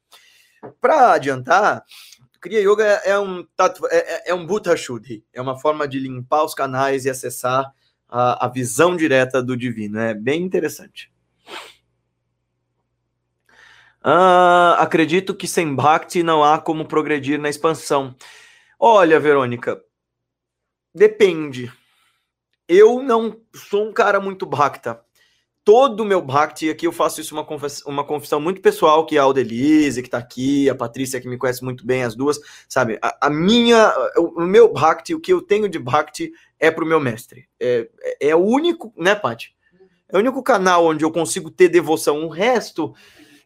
Para 0.81 1.13
adiantar, 1.13 1.85
Kriya 2.41 2.61
Yoga 2.61 2.85
é 3.05 3.19
um 3.19 3.47
é, 3.91 3.97
é, 3.97 4.31
é 4.31 4.35
um 4.35 4.47
Buddha 4.47 4.77
Shuddhi, 4.77 5.25
é 5.33 5.41
uma 5.41 5.59
forma 5.59 5.87
de 5.87 5.99
limpar 5.99 6.45
os 6.45 6.55
canais 6.55 7.05
e 7.05 7.11
acessar 7.11 7.73
a, 8.09 8.47
a 8.47 8.49
visão 8.49 8.97
direta 8.97 9.43
do 9.43 9.57
divino. 9.57 9.99
É 9.99 10.15
bem 10.15 10.43
interessante. 10.43 11.13
Ah, 14.03 14.77
acredito 14.81 15.35
que 15.35 15.47
sem 15.47 15.75
Bhakti 15.75 16.23
não 16.23 16.43
há 16.43 16.59
como 16.59 16.87
progredir 16.87 17.39
na 17.39 17.49
expansão. 17.49 18.17
Olha, 18.79 19.21
Verônica, 19.21 19.81
Depende. 20.95 21.73
Eu 22.69 23.03
não 23.03 23.41
sou 23.55 23.89
um 23.89 23.93
cara 23.93 24.21
muito 24.21 24.45
Bhakta. 24.45 25.01
Todo 25.65 26.01
o 26.01 26.05
meu 26.05 26.21
Bhakti, 26.21 26.69
aqui 26.69 26.87
eu 26.87 26.93
faço 26.93 27.21
isso 27.21 27.35
uma, 27.35 27.47
uma 27.87 28.05
confissão 28.05 28.41
muito 28.41 28.61
pessoal, 28.61 29.07
que 29.07 29.17
é 29.17 29.21
a 29.21 29.23
Aldelise, 29.23 30.03
que 30.03 30.11
tá 30.11 30.19
aqui, 30.19 30.69
a 30.69 30.75
Patrícia, 30.75 31.21
que 31.21 31.29
me 31.29 31.39
conhece 31.39 31.63
muito 31.63 31.87
bem, 31.87 32.03
as 32.03 32.17
duas, 32.17 32.41
sabe? 32.69 32.99
A, 33.01 33.27
a 33.27 33.31
minha, 33.31 33.93
o, 34.17 34.41
meu 34.41 34.73
Bhakti, 34.73 35.15
o 35.15 35.21
que 35.21 35.33
eu 35.33 35.41
tenho 35.41 35.69
de 35.69 35.79
Bhakti 35.79 36.33
é 36.59 36.69
pro 36.69 36.85
meu 36.85 36.99
mestre. 36.99 37.49
É, 37.61 37.89
é, 38.01 38.29
é 38.31 38.37
o 38.37 38.41
único, 38.41 38.93
né, 38.97 39.15
Paty? 39.15 39.55
É 40.09 40.17
o 40.17 40.21
único 40.21 40.43
canal 40.43 40.87
onde 40.87 41.05
eu 41.05 41.13
consigo 41.13 41.49
ter 41.49 41.69
devoção. 41.69 42.25
O 42.25 42.29
resto, 42.29 42.93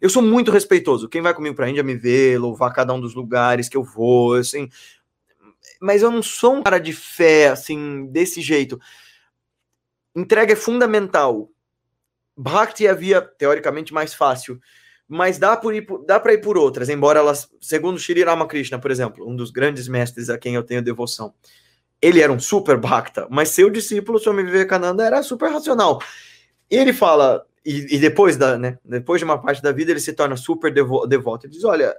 eu 0.01 0.09
sou 0.09 0.23
muito 0.23 0.51
respeitoso. 0.51 1.09
Quem 1.09 1.21
vai 1.21 1.35
comigo 1.35 1.55
pra 1.55 1.69
Índia 1.69 1.83
me 1.83 1.95
vê, 1.95 2.39
louvar 2.39 2.73
cada 2.73 2.95
um 2.95 3.01
dos 3.01 3.15
lugares 3.15 3.69
que 3.69 3.77
eu 3.77 3.85
vou, 3.85 4.35
assim 4.35 4.69
mas 5.81 6.03
eu 6.03 6.11
não 6.11 6.23
sou 6.23 6.57
um 6.57 6.62
cara 6.62 6.79
de 6.79 6.93
fé, 6.93 7.49
assim, 7.49 8.07
desse 8.07 8.41
jeito. 8.41 8.79
Entrega 10.15 10.53
é 10.53 10.57
fundamental. 10.57 11.51
Bhakti 12.37 12.87
é 12.87 12.91
a 12.91 12.95
via, 12.95 13.21
teoricamente, 13.21 13.95
mais 13.95 14.12
fácil, 14.12 14.61
mas 15.09 15.39
dá, 15.39 15.57
por 15.57 15.75
ir, 15.75 15.87
dá 16.07 16.21
para 16.21 16.35
ir 16.35 16.41
por 16.41 16.59
outras, 16.59 16.89
embora 16.89 17.19
elas, 17.19 17.49
segundo 17.61 17.99
Shri 17.99 18.23
Ramakrishna, 18.23 18.79
por 18.79 18.91
exemplo, 18.91 19.29
um 19.29 19.35
dos 19.35 19.51
grandes 19.51 19.89
mestres 19.89 20.29
a 20.29 20.37
quem 20.37 20.55
eu 20.55 20.62
tenho 20.62 20.83
devoção, 20.83 21.33
ele 22.01 22.21
era 22.21 22.33
um 22.33 22.39
super 22.39 22.77
Bhakta, 22.77 23.27
mas 23.31 23.51
seu 23.51 23.71
discípulo, 23.71 24.19
Swami 24.19 24.43
Vivekananda, 24.43 25.05
era 25.05 25.23
super 25.23 25.51
racional. 25.51 26.03
E 26.71 26.77
ele 26.77 26.93
fala, 26.93 27.47
e, 27.65 27.97
e, 27.97 27.99
depois 27.99 28.37
da, 28.37 28.59
né, 28.59 28.79
depois 28.85 29.21
de 29.21 29.25
uma 29.25 29.41
parte 29.41 29.61
da 29.61 29.73
vida 29.73 29.91
ele 29.91 30.01
se 30.01 30.12
torna 30.12 30.37
super 30.37 30.73
devo, 30.73 31.07
devoto. 31.07 31.47
Ele 31.47 31.53
diz: 31.53 31.65
olha, 31.65 31.97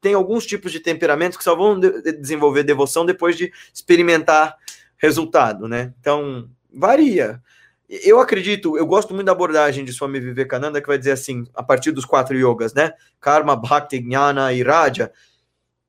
tem 0.00 0.14
alguns 0.14 0.46
tipos 0.46 0.72
de 0.72 0.80
temperamentos 0.80 1.36
que 1.36 1.44
só 1.44 1.54
vão 1.54 1.78
de, 1.78 2.12
desenvolver 2.12 2.62
devoção 2.62 3.04
depois 3.04 3.36
de 3.36 3.52
experimentar 3.72 4.56
resultado, 4.96 5.68
né? 5.68 5.92
Então 6.00 6.48
varia. 6.72 7.42
Eu 7.88 8.20
acredito, 8.20 8.76
eu 8.76 8.86
gosto 8.86 9.14
muito 9.14 9.26
da 9.26 9.32
abordagem 9.32 9.84
de 9.84 9.92
Swami 9.92 10.20
Vivekananda 10.20 10.80
que 10.80 10.86
vai 10.86 10.98
dizer 10.98 11.12
assim, 11.12 11.44
a 11.54 11.62
partir 11.62 11.90
dos 11.90 12.04
quatro 12.04 12.36
yogas, 12.36 12.74
né? 12.74 12.92
Karma, 13.20 13.56
Bhakti, 13.56 13.98
Jnana 13.98 14.52
e 14.52 14.62
Raja, 14.62 15.10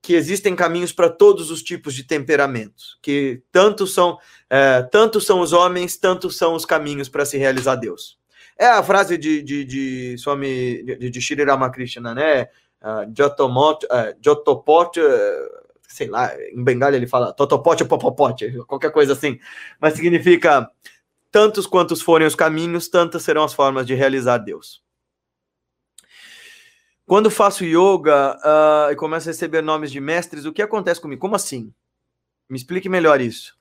que 0.01 0.13
existem 0.13 0.55
caminhos 0.55 0.93
para 0.93 1.09
todos 1.09 1.51
os 1.51 1.61
tipos 1.61 1.93
de 1.93 2.03
temperamentos, 2.03 2.97
que 3.01 3.41
tanto 3.51 3.85
são, 3.85 4.17
é, 4.49 4.81
tanto 4.83 5.19
são 5.19 5.41
os 5.41 5.51
homens, 5.51 5.97
tanto 5.97 6.31
são 6.31 6.55
os 6.55 6.65
caminhos 6.65 7.09
para 7.09 7.25
se 7.25 7.37
realizar 7.37 7.75
Deus. 7.75 8.17
É 8.57 8.67
a 8.67 8.83
frase 8.83 9.17
de, 9.17 9.41
de, 9.41 9.65
de 9.65 10.17
Swami, 10.17 10.83
de, 10.83 11.09
de 11.09 11.21
Shri 11.21 11.43
Ramakrishna, 11.43 12.13
né? 12.13 12.47
Uh, 12.81 13.11
Jotomot, 13.15 13.85
uh, 13.85 14.17
Jotopot, 14.23 14.99
uh, 14.99 15.69
sei 15.87 16.07
lá, 16.07 16.31
em 16.51 16.63
Bengala 16.63 16.95
ele 16.95 17.07
fala 17.07 17.33
Totopote 17.33 17.83
ou 17.83 17.89
Popopote, 17.89 18.51
qualquer 18.67 18.91
coisa 18.91 19.13
assim. 19.13 19.39
Mas 19.79 19.95
significa 19.95 20.69
tantos 21.31 21.67
quantos 21.67 22.01
forem 22.01 22.27
os 22.27 22.35
caminhos, 22.35 22.87
tantas 22.87 23.23
serão 23.23 23.43
as 23.43 23.53
formas 23.53 23.85
de 23.85 23.93
realizar 23.93 24.37
Deus. 24.37 24.81
Quando 27.05 27.31
faço 27.31 27.65
yoga 27.65 28.37
uh, 28.37 28.91
e 28.91 28.95
começo 28.95 29.27
a 29.27 29.31
receber 29.31 29.63
nomes 29.63 29.91
de 29.91 29.99
mestres, 29.99 30.45
o 30.45 30.53
que 30.53 30.61
acontece 30.61 31.01
comigo? 31.01 31.19
Como 31.19 31.35
assim? 31.35 31.73
Me 32.47 32.55
explique 32.55 32.87
melhor 32.87 33.19
isso. 33.19 33.57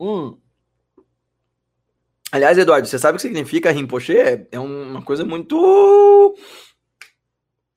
Hum. 0.00 0.36
Aliás, 2.32 2.58
Eduardo, 2.58 2.88
você 2.88 2.98
sabe 2.98 3.14
o 3.14 3.16
que 3.18 3.22
significa 3.22 3.70
Rinpoche? 3.70 4.16
É, 4.16 4.48
é 4.50 4.58
uma 4.58 5.00
coisa 5.02 5.24
muito. 5.24 6.34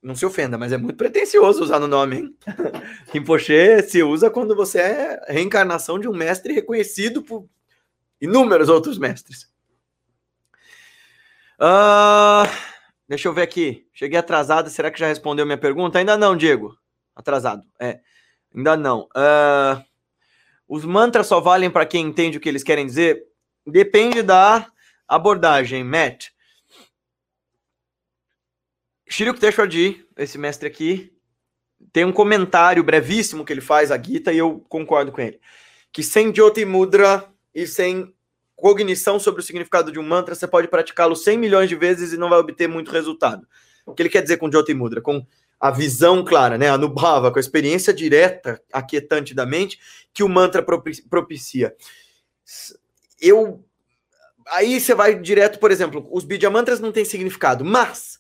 Não 0.08 0.16
se 0.16 0.26
ofenda, 0.26 0.58
mas 0.58 0.72
é 0.72 0.78
muito 0.78 0.96
pretencioso 0.96 1.62
usar 1.62 1.80
no 1.80 1.88
nome, 1.88 2.16
hein? 2.16 2.38
Rinpoche 3.12 3.82
se 3.82 4.02
usa 4.02 4.30
quando 4.30 4.56
você 4.56 4.80
é 4.80 5.22
reencarnação 5.28 6.00
de 6.00 6.08
um 6.08 6.14
mestre 6.14 6.54
reconhecido 6.54 7.22
por 7.22 7.46
inúmeros 8.22 8.70
outros 8.70 8.98
mestres. 8.98 9.52
Uh, 11.60 12.48
deixa 13.06 13.28
eu 13.28 13.34
ver 13.34 13.42
aqui. 13.42 13.86
Cheguei 13.94 14.18
atrasado. 14.18 14.70
Será 14.70 14.90
que 14.90 14.98
já 14.98 15.08
respondeu 15.08 15.46
minha 15.46 15.58
pergunta? 15.58 16.00
Ainda 16.00 16.16
não, 16.16 16.38
Diego. 16.38 16.74
Atrasado. 17.14 17.64
É. 17.78 18.00
Ainda 18.56 18.78
não. 18.78 19.10
Uh, 19.14 19.84
os 20.70 20.86
mantras 20.86 21.28
só 21.28 21.42
valem 21.42 21.70
para 21.70 21.86
quem 21.86 22.06
entende 22.06 22.38
o 22.38 22.40
que 22.40 22.48
eles 22.48 22.64
querem 22.64 22.86
dizer? 22.86 23.26
Depende 23.66 24.22
da 24.22 24.68
abordagem, 25.06 25.84
Matt. 25.84 26.28
Shri 29.10 29.28
Yukteswarji, 29.28 30.06
esse 30.18 30.38
mestre 30.38 30.68
aqui, 30.68 31.14
tem 31.94 32.06
um 32.06 32.12
comentário 32.12 32.84
brevíssimo 32.84 33.46
que 33.46 33.54
ele 33.54 33.62
faz 33.62 33.92
a 33.92 33.98
Gita 34.02 34.34
e 34.34 34.38
eu 34.38 34.60
concordo 34.68 35.12
com 35.12 35.22
ele. 35.22 35.40
Que 35.92 36.04
sem 36.04 36.34
Jyoti 36.34 36.66
Mudra 36.66 37.26
e 37.54 37.66
sem 37.66 38.14
cognição 38.56 39.20
sobre 39.20 39.42
o 39.42 39.44
significado 39.44 39.92
de 39.92 40.00
um 40.00 40.04
mantra, 40.04 40.36
você 40.36 40.48
pode 40.48 40.68
praticá-lo 40.68 41.16
100 41.16 41.38
milhões 41.38 41.70
de 41.70 41.76
vezes 41.76 42.12
e 42.12 42.18
não 42.18 42.30
vai 42.30 42.40
obter 42.40 42.68
muito 42.68 42.92
resultado. 42.92 43.48
O 43.86 43.94
que 43.94 44.02
ele 44.02 44.10
quer 44.10 44.22
dizer 44.22 44.38
com 44.38 44.52
Jyoti 44.52 44.74
Mudra? 44.74 45.02
Com 45.02 45.26
a 45.60 45.72
visão 45.72 46.24
clara, 46.26 46.58
né? 46.58 46.70
A 46.70 46.78
Nubhava, 46.78 47.32
com 47.32 47.40
a 47.40 47.40
experiência 47.40 47.94
direta, 47.94 48.62
aquietante 48.74 49.34
da 49.34 49.46
mente, 49.46 49.80
que 50.14 50.24
o 50.24 50.30
mantra 50.30 50.64
propicia 51.10 51.76
eu. 53.20 53.64
Aí 54.48 54.80
você 54.80 54.94
vai 54.94 55.20
direto, 55.20 55.60
por 55.60 55.72
exemplo, 55.72 56.08
os 56.12 56.24
Bidya-mantras 56.24 56.80
não 56.80 56.92
têm 56.92 57.04
significado, 57.04 57.66
mas 57.66 58.20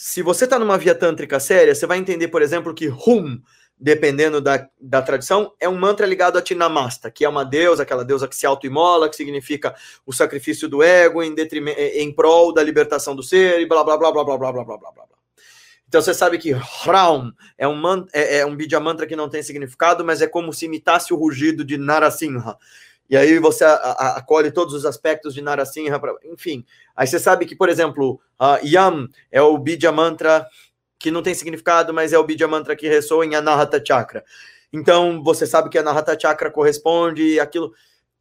se 0.00 0.22
você 0.22 0.44
está 0.44 0.60
numa 0.60 0.78
via 0.78 0.94
tântrica 0.94 1.40
séria, 1.40 1.74
você 1.74 1.84
vai 1.84 1.98
entender, 1.98 2.28
por 2.28 2.40
exemplo, 2.40 2.72
que 2.72 2.88
Hum, 2.88 3.42
dependendo 3.76 4.40
da, 4.40 4.64
da 4.80 5.02
tradição, 5.02 5.52
é 5.58 5.68
um 5.68 5.76
mantra 5.76 6.06
ligado 6.06 6.38
a 6.38 6.40
Tinamasta, 6.40 7.10
que 7.10 7.24
é 7.24 7.28
uma 7.28 7.44
deusa, 7.44 7.82
aquela 7.82 8.04
deusa 8.04 8.28
que 8.28 8.36
se 8.36 8.46
autoimola, 8.46 9.08
que 9.08 9.16
significa 9.16 9.74
o 10.06 10.12
sacrifício 10.12 10.68
do 10.68 10.84
ego 10.84 11.20
em, 11.20 11.34
em 11.94 12.14
prol 12.14 12.54
da 12.54 12.62
libertação 12.62 13.16
do 13.16 13.24
ser, 13.24 13.60
e 13.60 13.66
blá 13.66 13.82
blá 13.82 13.98
blá 13.98 14.12
blá 14.12 14.22
blá 14.22 14.38
blá 14.38 14.52
blá 14.52 14.64
blá 14.64 14.78
blá 14.78 14.92
blá. 14.92 15.04
Então 15.88 16.00
você 16.00 16.14
sabe 16.14 16.38
que 16.38 16.52
Hraum 16.52 17.32
é 17.56 17.66
um, 17.66 18.06
é, 18.12 18.38
é 18.38 18.46
um 18.46 18.54
Bidya 18.54 18.78
mantra 18.78 19.04
que 19.04 19.16
não 19.16 19.28
tem 19.28 19.42
significado, 19.42 20.04
mas 20.04 20.22
é 20.22 20.28
como 20.28 20.52
se 20.52 20.66
imitasse 20.66 21.12
o 21.12 21.16
rugido 21.16 21.64
de 21.64 21.76
Narasimha. 21.76 22.56
E 23.08 23.16
aí 23.16 23.38
você 23.38 23.64
acolhe 23.64 24.50
todos 24.50 24.74
os 24.74 24.84
aspectos 24.84 25.32
de 25.32 25.40
Narasimha, 25.40 25.98
pra, 25.98 26.14
enfim. 26.24 26.64
Aí 26.94 27.06
você 27.06 27.18
sabe 27.18 27.46
que, 27.46 27.56
por 27.56 27.68
exemplo, 27.68 28.20
uh, 28.40 28.66
Yam 28.66 29.08
é 29.32 29.40
o 29.40 29.56
Bidya 29.56 29.90
Mantra 29.90 30.46
que 30.98 31.10
não 31.10 31.22
tem 31.22 31.32
significado, 31.32 31.94
mas 31.94 32.12
é 32.12 32.18
o 32.18 32.24
Bidya 32.24 32.48
Mantra 32.48 32.74
que 32.74 32.88
ressoa 32.88 33.24
em 33.24 33.34
Anahata 33.34 33.82
Chakra. 33.84 34.24
Então 34.72 35.22
você 35.22 35.46
sabe 35.46 35.70
que 35.70 35.78
a 35.78 35.80
Anahata 35.80 36.18
Chakra 36.18 36.50
corresponde 36.50 37.40
aquilo. 37.40 37.72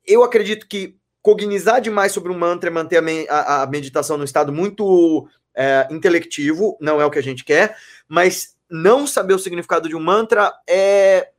Eu 0.05 0.23
acredito 0.23 0.67
que 0.67 0.95
cognizar 1.21 1.81
demais 1.81 2.13
sobre 2.13 2.31
um 2.31 2.37
mantra 2.37 2.69
é 2.69 2.71
manter 2.71 3.03
a, 3.03 3.35
a, 3.35 3.63
a 3.63 3.67
meditação 3.67 4.17
num 4.17 4.23
estado 4.23 4.53
muito 4.53 5.27
é, 5.53 5.85
intelectivo, 5.91 6.77
não 6.79 7.01
é 7.01 7.05
o 7.05 7.11
que 7.11 7.19
a 7.19 7.23
gente 7.23 7.43
quer, 7.43 7.75
mas 8.07 8.55
não 8.69 9.05
saber 9.05 9.33
o 9.33 9.39
significado 9.39 9.89
de 9.89 9.95
um 9.95 9.99
mantra 9.99 10.53
é 10.65 11.31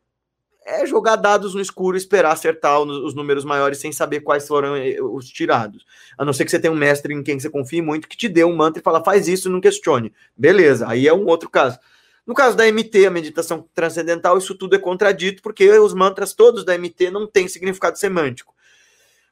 é 0.68 0.84
jogar 0.84 1.16
dados 1.16 1.54
no 1.54 1.60
escuro 1.60 1.96
e 1.96 1.98
esperar 1.98 2.32
acertar 2.32 2.78
os 2.80 3.14
números 3.14 3.44
maiores 3.44 3.78
sem 3.78 3.90
saber 3.90 4.20
quais 4.20 4.46
foram 4.46 4.76
eh, 4.76 5.00
os 5.00 5.28
tirados. 5.28 5.86
A 6.16 6.24
não 6.24 6.32
ser 6.32 6.44
que 6.44 6.50
você 6.50 6.58
tenha 6.58 6.72
um 6.72 6.76
mestre 6.76 7.14
em 7.14 7.22
quem 7.22 7.40
você 7.40 7.48
confie 7.48 7.80
muito 7.80 8.06
que 8.06 8.16
te 8.16 8.28
dê 8.28 8.44
um 8.44 8.54
mantra 8.54 8.80
e 8.80 8.82
fala, 8.82 9.02
faz 9.02 9.26
isso, 9.26 9.48
não 9.48 9.60
questione. 9.60 10.12
Beleza, 10.36 10.86
aí 10.86 11.08
é 11.08 11.14
um 11.14 11.26
outro 11.26 11.48
caso. 11.48 11.78
No 12.26 12.34
caso 12.34 12.54
da 12.54 12.70
MT, 12.70 13.06
a 13.06 13.10
meditação 13.10 13.66
transcendental, 13.74 14.36
isso 14.36 14.54
tudo 14.54 14.76
é 14.76 14.78
contradito, 14.78 15.42
porque 15.42 15.70
os 15.78 15.94
mantras 15.94 16.34
todos 16.34 16.62
da 16.62 16.76
MT 16.76 17.10
não 17.10 17.26
têm 17.26 17.48
significado 17.48 17.98
semântico. 17.98 18.54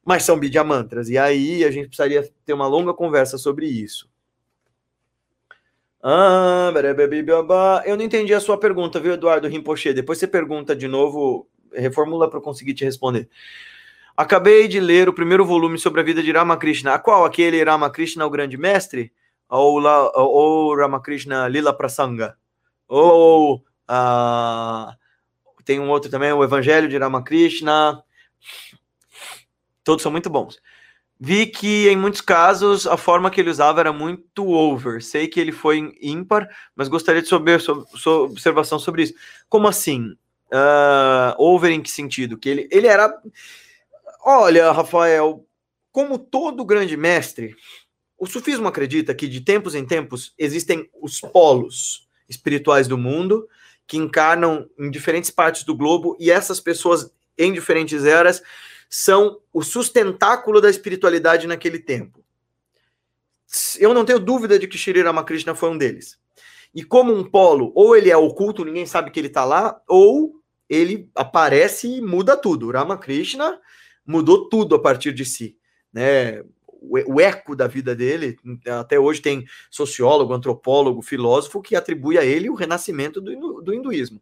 Mas 0.03 0.23
são 0.23 0.39
Bidya 0.39 0.65
mantras. 0.65 1.11
E 1.11 1.19
aí 1.19 1.63
a 1.65 1.71
gente 1.71 1.89
precisaria 1.89 2.27
ter 2.47 2.55
uma 2.55 2.67
longa 2.67 2.95
conversa 2.95 3.37
sobre 3.37 3.67
isso. 3.67 4.09
Ah, 6.09 6.71
eu 7.85 7.97
não 7.97 8.05
entendi 8.05 8.33
a 8.33 8.39
sua 8.39 8.57
pergunta, 8.57 9.01
viu, 9.01 9.15
Eduardo 9.15 9.49
Rinpoche? 9.49 9.93
Depois 9.93 10.21
você 10.21 10.29
pergunta 10.29 10.77
de 10.77 10.87
novo, 10.87 11.49
reformula 11.73 12.31
para 12.31 12.39
eu 12.39 12.43
conseguir 12.43 12.75
te 12.75 12.85
responder. 12.85 13.29
Acabei 14.17 14.69
de 14.69 14.79
ler 14.79 15.09
o 15.09 15.13
primeiro 15.13 15.45
volume 15.45 15.77
sobre 15.77 16.01
a 16.01 16.05
vida 16.05 16.23
de 16.23 16.31
Ramakrishna. 16.31 16.95
A 16.95 16.99
qual? 17.01 17.25
Aquele 17.25 17.61
Ramakrishna, 17.65 18.25
o 18.25 18.31
grande 18.31 18.57
mestre? 18.57 19.13
Ou, 19.49 19.81
La, 19.81 20.13
ou 20.17 20.77
Ramakrishna 20.77 21.49
Lila 21.49 21.77
Prasanga? 21.77 22.37
Ou 22.87 23.57
uh, 23.91 24.95
tem 25.65 25.81
um 25.81 25.91
outro 25.91 26.09
também, 26.09 26.33
o 26.33 26.45
Evangelho 26.45 26.89
de 26.89 26.97
Ramakrishna. 26.97 28.01
Todos 29.83 30.05
são 30.05 30.13
muito 30.13 30.31
bons. 30.31 30.61
Vi 31.19 31.47
que 31.47 31.89
em 31.89 31.97
muitos 31.97 32.21
casos 32.21 32.87
a 32.87 32.97
forma 32.97 33.31
que 33.31 33.41
ele 33.41 33.49
usava 33.49 33.81
era 33.81 33.93
muito 33.93 34.49
over. 34.49 35.03
Sei 35.03 35.27
que 35.27 35.41
ele 35.41 35.53
foi 35.53 35.97
ímpar, 36.01 36.49
mas 36.75 36.89
gostaria 36.89 37.23
de 37.23 37.29
saber 37.29 37.61
sua, 37.61 37.85
observação 38.23 38.79
sobre 38.79 39.05
isso. 39.05 39.15
Como 39.49 39.67
assim? 39.67 40.15
Uh, 40.53 41.35
over 41.39 41.73
em 41.73 41.81
que 41.81 41.91
sentido? 41.91 42.37
Que 42.37 42.49
ele, 42.51 42.69
ele 42.71 42.87
era. 42.87 43.13
Olha, 44.23 44.71
Rafael, 44.73 45.47
como 45.91 46.19
todo 46.19 46.65
grande 46.65 46.97
mestre, 46.97 47.57
o 48.19 48.27
sufismo 48.27 48.69
acredita 48.69 49.15
que 49.15 49.27
de 49.27 49.41
tempos 49.41 49.75
em 49.75 49.87
tempos 49.87 50.35
existem 50.37 50.89
os 51.01 51.21
polos 51.21 52.07
espirituais 52.29 52.87
do 52.87 52.99
mundo 52.99 53.49
que 53.87 53.97
encarnam 53.97 54.69
em 54.79 54.91
diferentes 54.91 55.31
partes 55.31 55.65
do 55.65 55.75
globo 55.75 56.17
e 56.21 56.31
essas 56.31 56.61
pessoas 56.61 57.11
em 57.39 57.53
diferentes 57.53 58.05
eras 58.05 58.43
são 58.89 59.41
o 59.53 59.63
sustentáculo 59.63 60.61
da 60.61 60.71
espiritualidade 60.71 61.47
naquele 61.47 61.79
tempo. 61.79 62.25
Eu 63.79 63.95
não 63.95 64.05
tenho 64.05 64.19
dúvida 64.19 64.59
de 64.59 64.67
que 64.67 64.79
Shri 64.79 65.03
Ramakrishna 65.03 65.55
foi 65.55 65.71
um 65.71 65.79
deles. 65.79 66.19
E 66.75 66.83
como 66.85 67.15
um 67.15 67.25
polo, 67.25 67.73
ou 67.75 67.97
ele 67.97 68.11
é 68.11 68.17
oculto, 68.17 68.65
ninguém 68.65 68.87
sabe 68.87 69.11
que 69.11 69.21
ele 69.21 69.29
está 69.29 69.45
lá, 69.45 69.81
ou 69.89 70.41
ele 70.69 71.09
aparece 71.15 71.89
e 71.89 72.01
muda 72.01 72.37
tudo. 72.37 72.71
Ramakrishna 72.71 73.59
mudou 74.05 74.49
tudo 74.49 74.75
a 74.75 74.79
partir 74.79 75.13
de 75.13 75.25
si, 75.25 75.57
né? 75.93 76.43
O 76.89 77.21
eco 77.21 77.57
da 77.57 77.67
vida 77.67 77.97
dele, 77.97 78.37
até 78.79 78.99
hoje 79.01 79.21
tem 79.21 79.45
sociólogo, 79.71 80.33
antropólogo, 80.33 81.03
filósofo 81.03 81.61
que 81.61 81.75
atribui 81.75 82.17
a 82.17 82.25
ele 82.25 82.49
o 82.49 82.55
renascimento 82.55 83.21
do, 83.21 83.61
do 83.61 83.75
hinduísmo. 83.75 84.21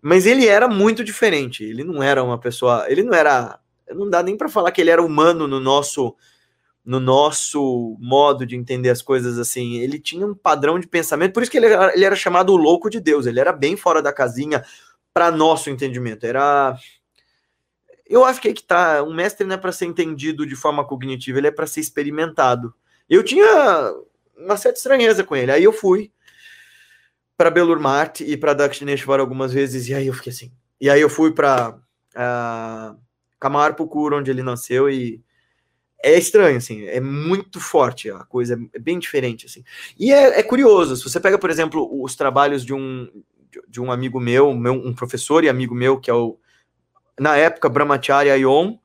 Mas 0.00 0.24
ele 0.24 0.46
era 0.46 0.68
muito 0.68 1.04
diferente. 1.04 1.64
Ele 1.64 1.84
não 1.84 2.02
era 2.02 2.22
uma 2.22 2.38
pessoa, 2.38 2.86
ele 2.88 3.02
não 3.02 3.12
era 3.12 3.59
não 3.94 4.08
dá 4.08 4.22
nem 4.22 4.36
para 4.36 4.48
falar 4.48 4.72
que 4.72 4.80
ele 4.80 4.90
era 4.90 5.02
humano 5.02 5.46
no 5.46 5.60
nosso 5.60 6.16
no 6.82 6.98
nosso 6.98 7.96
modo 8.00 8.46
de 8.46 8.56
entender 8.56 8.88
as 8.88 9.02
coisas 9.02 9.38
assim. 9.38 9.76
Ele 9.76 9.98
tinha 9.98 10.26
um 10.26 10.34
padrão 10.34 10.78
de 10.78 10.86
pensamento, 10.86 11.34
por 11.34 11.42
isso 11.42 11.52
que 11.52 11.58
ele 11.58 11.66
era, 11.66 11.94
ele 11.94 12.04
era 12.04 12.16
chamado 12.16 12.52
o 12.52 12.56
louco 12.56 12.88
de 12.88 12.98
Deus. 12.98 13.26
Ele 13.26 13.38
era 13.38 13.52
bem 13.52 13.76
fora 13.76 14.02
da 14.02 14.12
casinha 14.12 14.64
para 15.12 15.30
nosso 15.30 15.68
entendimento. 15.68 16.24
Era 16.24 16.76
eu 18.10 18.24
acho 18.24 18.40
que 18.40 18.48
aí 18.48 18.54
que 18.54 18.64
tá, 18.64 19.04
um 19.04 19.14
mestre 19.14 19.46
não 19.46 19.54
é 19.54 19.58
para 19.58 19.70
ser 19.70 19.86
entendido 19.86 20.44
de 20.44 20.56
forma 20.56 20.84
cognitiva, 20.84 21.38
ele 21.38 21.46
é 21.46 21.52
para 21.52 21.66
ser 21.66 21.78
experimentado. 21.78 22.74
Eu 23.08 23.22
tinha 23.22 23.94
uma 24.36 24.56
certa 24.56 24.78
estranheza 24.78 25.22
com 25.22 25.36
ele. 25.36 25.52
Aí 25.52 25.62
eu 25.62 25.72
fui 25.72 26.10
para 27.36 27.50
Belur 27.50 27.78
Mart 27.78 28.20
e 28.20 28.36
para 28.36 28.52
Dakshineshwar 28.52 29.20
algumas 29.20 29.52
vezes 29.52 29.88
e 29.88 29.94
aí 29.94 30.08
eu 30.08 30.14
fiquei 30.14 30.32
assim. 30.32 30.52
E 30.80 30.90
aí 30.90 31.00
eu 31.00 31.08
fui 31.08 31.32
para 31.32 31.78
uh, 32.16 32.98
Camarpucur, 33.40 34.12
onde 34.12 34.30
ele 34.30 34.42
nasceu, 34.42 34.88
e 34.90 35.20
é 36.02 36.16
estranho, 36.16 36.56
assim, 36.56 36.86
é 36.86 37.00
muito 37.00 37.60
forte 37.60 38.10
a 38.10 38.20
coisa, 38.24 38.58
é 38.72 38.78
bem 38.78 38.98
diferente, 38.98 39.46
assim. 39.46 39.64
E 39.98 40.12
é, 40.12 40.38
é 40.38 40.42
curioso, 40.42 40.96
se 40.96 41.04
você 41.04 41.18
pega, 41.18 41.38
por 41.38 41.50
exemplo, 41.50 41.88
os 42.02 42.14
trabalhos 42.14 42.64
de 42.64 42.72
um, 42.72 43.10
de 43.68 43.80
um 43.80 43.90
amigo 43.90 44.20
meu, 44.20 44.54
meu, 44.54 44.74
um 44.74 44.94
professor 44.94 45.44
e 45.44 45.48
amigo 45.48 45.74
meu, 45.74 45.98
que 45.98 46.10
é 46.10 46.14
o, 46.14 46.38
na 47.18 47.36
época, 47.36 47.68
Brahmacharya 47.68 48.32
Ayom, 48.32 48.78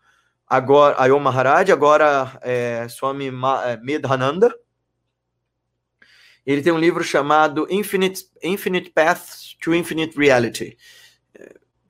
agora, 0.48 1.02
Ayom 1.02 1.20
Maharaj, 1.20 1.72
agora 1.72 2.38
é, 2.42 2.88
Swami 2.90 3.28
é, 3.28 3.78
Medhananda, 3.78 4.54
ele 6.46 6.62
tem 6.62 6.72
um 6.72 6.80
livro 6.80 7.04
chamado 7.04 7.66
Infinite, 7.70 8.26
Infinite 8.44 8.92
Paths 8.92 9.56
to 9.60 9.74
Infinite 9.74 10.16
Reality. 10.18 10.78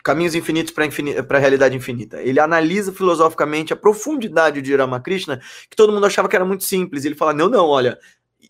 Caminhos 0.05 0.35
Infinitos 0.35 0.71
para 0.71 1.37
a 1.37 1.41
Realidade 1.41 1.75
Infinita. 1.75 2.21
Ele 2.21 2.39
analisa 2.39 2.93
filosoficamente 2.93 3.73
a 3.73 3.75
profundidade 3.75 4.61
de 4.61 4.75
Ramakrishna, 4.75 5.41
que 5.67 5.75
todo 5.75 5.91
mundo 5.91 6.05
achava 6.05 6.29
que 6.29 6.35
era 6.35 6.45
muito 6.45 6.63
simples. 6.63 7.05
Ele 7.05 7.15
fala: 7.15 7.33
não, 7.33 7.49
não, 7.49 7.65
olha, 7.65 7.97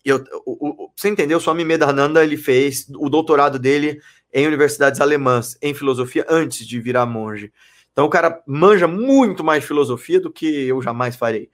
eu, 0.04 0.22
o, 0.44 0.84
o, 0.84 0.92
você 0.94 1.08
entendeu? 1.08 1.40
Swami 1.40 1.64
Medhananda 1.64 2.22
ele 2.22 2.36
fez 2.36 2.86
o 2.98 3.08
doutorado 3.08 3.58
dele 3.58 4.02
em 4.34 4.46
universidades 4.46 5.00
alemãs 5.00 5.56
em 5.62 5.72
filosofia 5.72 6.26
antes 6.28 6.66
de 6.66 6.78
virar 6.78 7.06
monge. 7.06 7.50
Então 7.90 8.04
o 8.04 8.10
cara 8.10 8.42
manja 8.46 8.86
muito 8.86 9.42
mais 9.42 9.64
filosofia 9.64 10.20
do 10.20 10.30
que 10.30 10.66
eu 10.66 10.82
jamais 10.82 11.16
farei. 11.16 11.50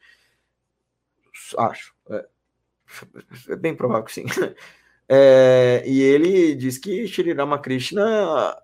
Acho. 1.56 1.94
É, 2.10 2.26
é 3.50 3.56
bem 3.56 3.72
provável 3.76 4.04
que 4.04 4.12
sim. 4.12 4.24
É, 5.14 5.82
e 5.84 6.00
ele 6.00 6.54
diz 6.54 6.78
que 6.78 7.06
Shri 7.06 7.34
Ramakrishna 7.34 8.56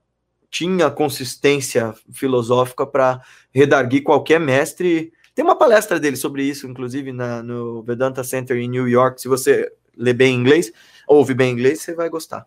tinha 0.50 0.90
consistência 0.90 1.94
filosófica 2.12 2.86
para 2.86 3.20
redarguir 3.52 4.02
qualquer 4.02 4.40
mestre. 4.40 5.12
Tem 5.34 5.44
uma 5.44 5.56
palestra 5.56 6.00
dele 6.00 6.16
sobre 6.16 6.42
isso, 6.42 6.66
inclusive, 6.66 7.12
na, 7.12 7.42
no 7.42 7.82
Vedanta 7.82 8.24
Center 8.24 8.56
em 8.56 8.68
New 8.68 8.88
York. 8.88 9.20
Se 9.20 9.28
você 9.28 9.70
lê 9.96 10.12
bem 10.12 10.34
inglês, 10.34 10.72
ouve 11.06 11.34
bem 11.34 11.52
inglês, 11.52 11.80
você 11.80 11.94
vai 11.94 12.08
gostar. 12.08 12.46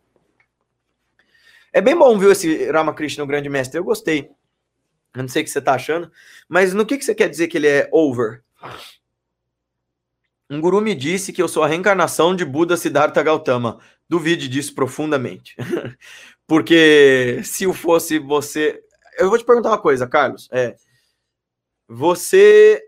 É 1.74 1.80
bem 1.80 1.96
bom, 1.96 2.18
viu, 2.18 2.32
esse 2.32 2.70
Ramakrishna, 2.70 3.24
o 3.24 3.28
grande 3.28 3.50
mestre. 3.50 3.80
Eu 3.80 3.84
gostei. 3.84 4.30
Eu 5.14 5.24
não 5.24 5.30
sei 5.30 5.42
o 5.42 5.46
que 5.46 5.52
você 5.52 5.60
está 5.60 5.74
achando, 5.74 6.12
mas 6.48 6.74
no 6.74 6.86
que, 6.86 6.98
que 6.98 7.04
você 7.04 7.14
quer 7.14 7.30
dizer 7.30 7.48
que 7.48 7.58
ele 7.58 7.68
é 7.68 7.90
over? 7.92 8.42
Um 10.50 10.60
guru 10.60 10.82
me 10.82 10.96
disse 10.96 11.32
que 11.32 11.42
eu 11.42 11.48
sou 11.48 11.64
a 11.64 11.68
reencarnação 11.68 12.36
de 12.36 12.44
Buda 12.44 12.76
Siddhartha 12.76 13.22
Gautama. 13.24 13.80
Duvide 14.08 14.50
disso 14.50 14.76
profundamente. 14.76 15.56
Porque 16.52 17.40
se 17.46 17.64
eu 17.64 17.74
fosse 17.74 18.20
você. 18.20 18.84
Eu 19.18 19.30
vou 19.30 19.38
te 19.38 19.46
perguntar 19.46 19.70
uma 19.70 19.78
coisa, 19.78 20.06
Carlos. 20.06 20.50
É, 20.52 20.76
você 21.88 22.84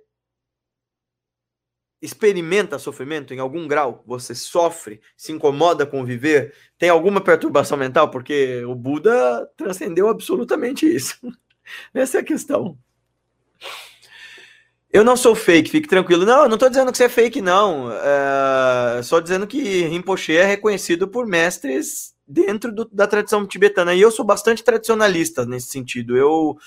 experimenta 2.02 2.78
sofrimento 2.78 3.34
em 3.34 3.39
algum 3.39 3.65
grau? 3.65 4.04
Você 4.06 4.36
sofre, 4.36 4.99
se 5.15 5.32
incomoda 5.32 5.86
com 5.86 6.04
viver? 6.04 6.54
Tem 6.78 6.89
alguma 6.89 7.21
perturbação 7.21 7.78
mental? 7.78 8.12
Porque 8.12 8.65
o 8.65 8.76
Buda 8.76 9.49
transcendeu 9.56 10.10
absolutamente 10.10 10.86
isso. 10.86 11.17
Essa 11.95 12.17
é 12.17 12.19
a 12.19 12.26
questão. 12.26 12.78
Eu 14.91 15.06
não 15.06 15.15
sou 15.15 15.36
fake, 15.36 15.71
fique 15.71 15.88
tranquilo. 15.88 16.26
Não, 16.26 16.43
eu 16.43 16.49
não 16.49 16.56
estou 16.56 16.67
dizendo 16.67 16.91
que 16.91 16.97
você 16.97 17.06
é 17.06 17.10
fake, 17.10 17.41
não. 17.41 17.89
É, 17.89 19.02
só 19.04 19.21
dizendo 19.21 19.47
que 19.47 19.84
Rinpoche 19.84 20.36
é 20.36 20.43
reconhecido 20.43 21.08
por 21.08 21.26
mestres 21.26 22.12
dentro 22.28 22.72
do, 22.74 22.86
da 22.86 23.08
tradição 23.08 23.46
tibetana. 23.46 23.94
E 23.94 24.02
eu 24.02 24.12
sou 24.12 24.26
bastante 24.26 24.64
tradicionalista 24.64 25.46
nesse 25.46 25.68
sentido. 25.68 26.18
Eu 26.18 26.58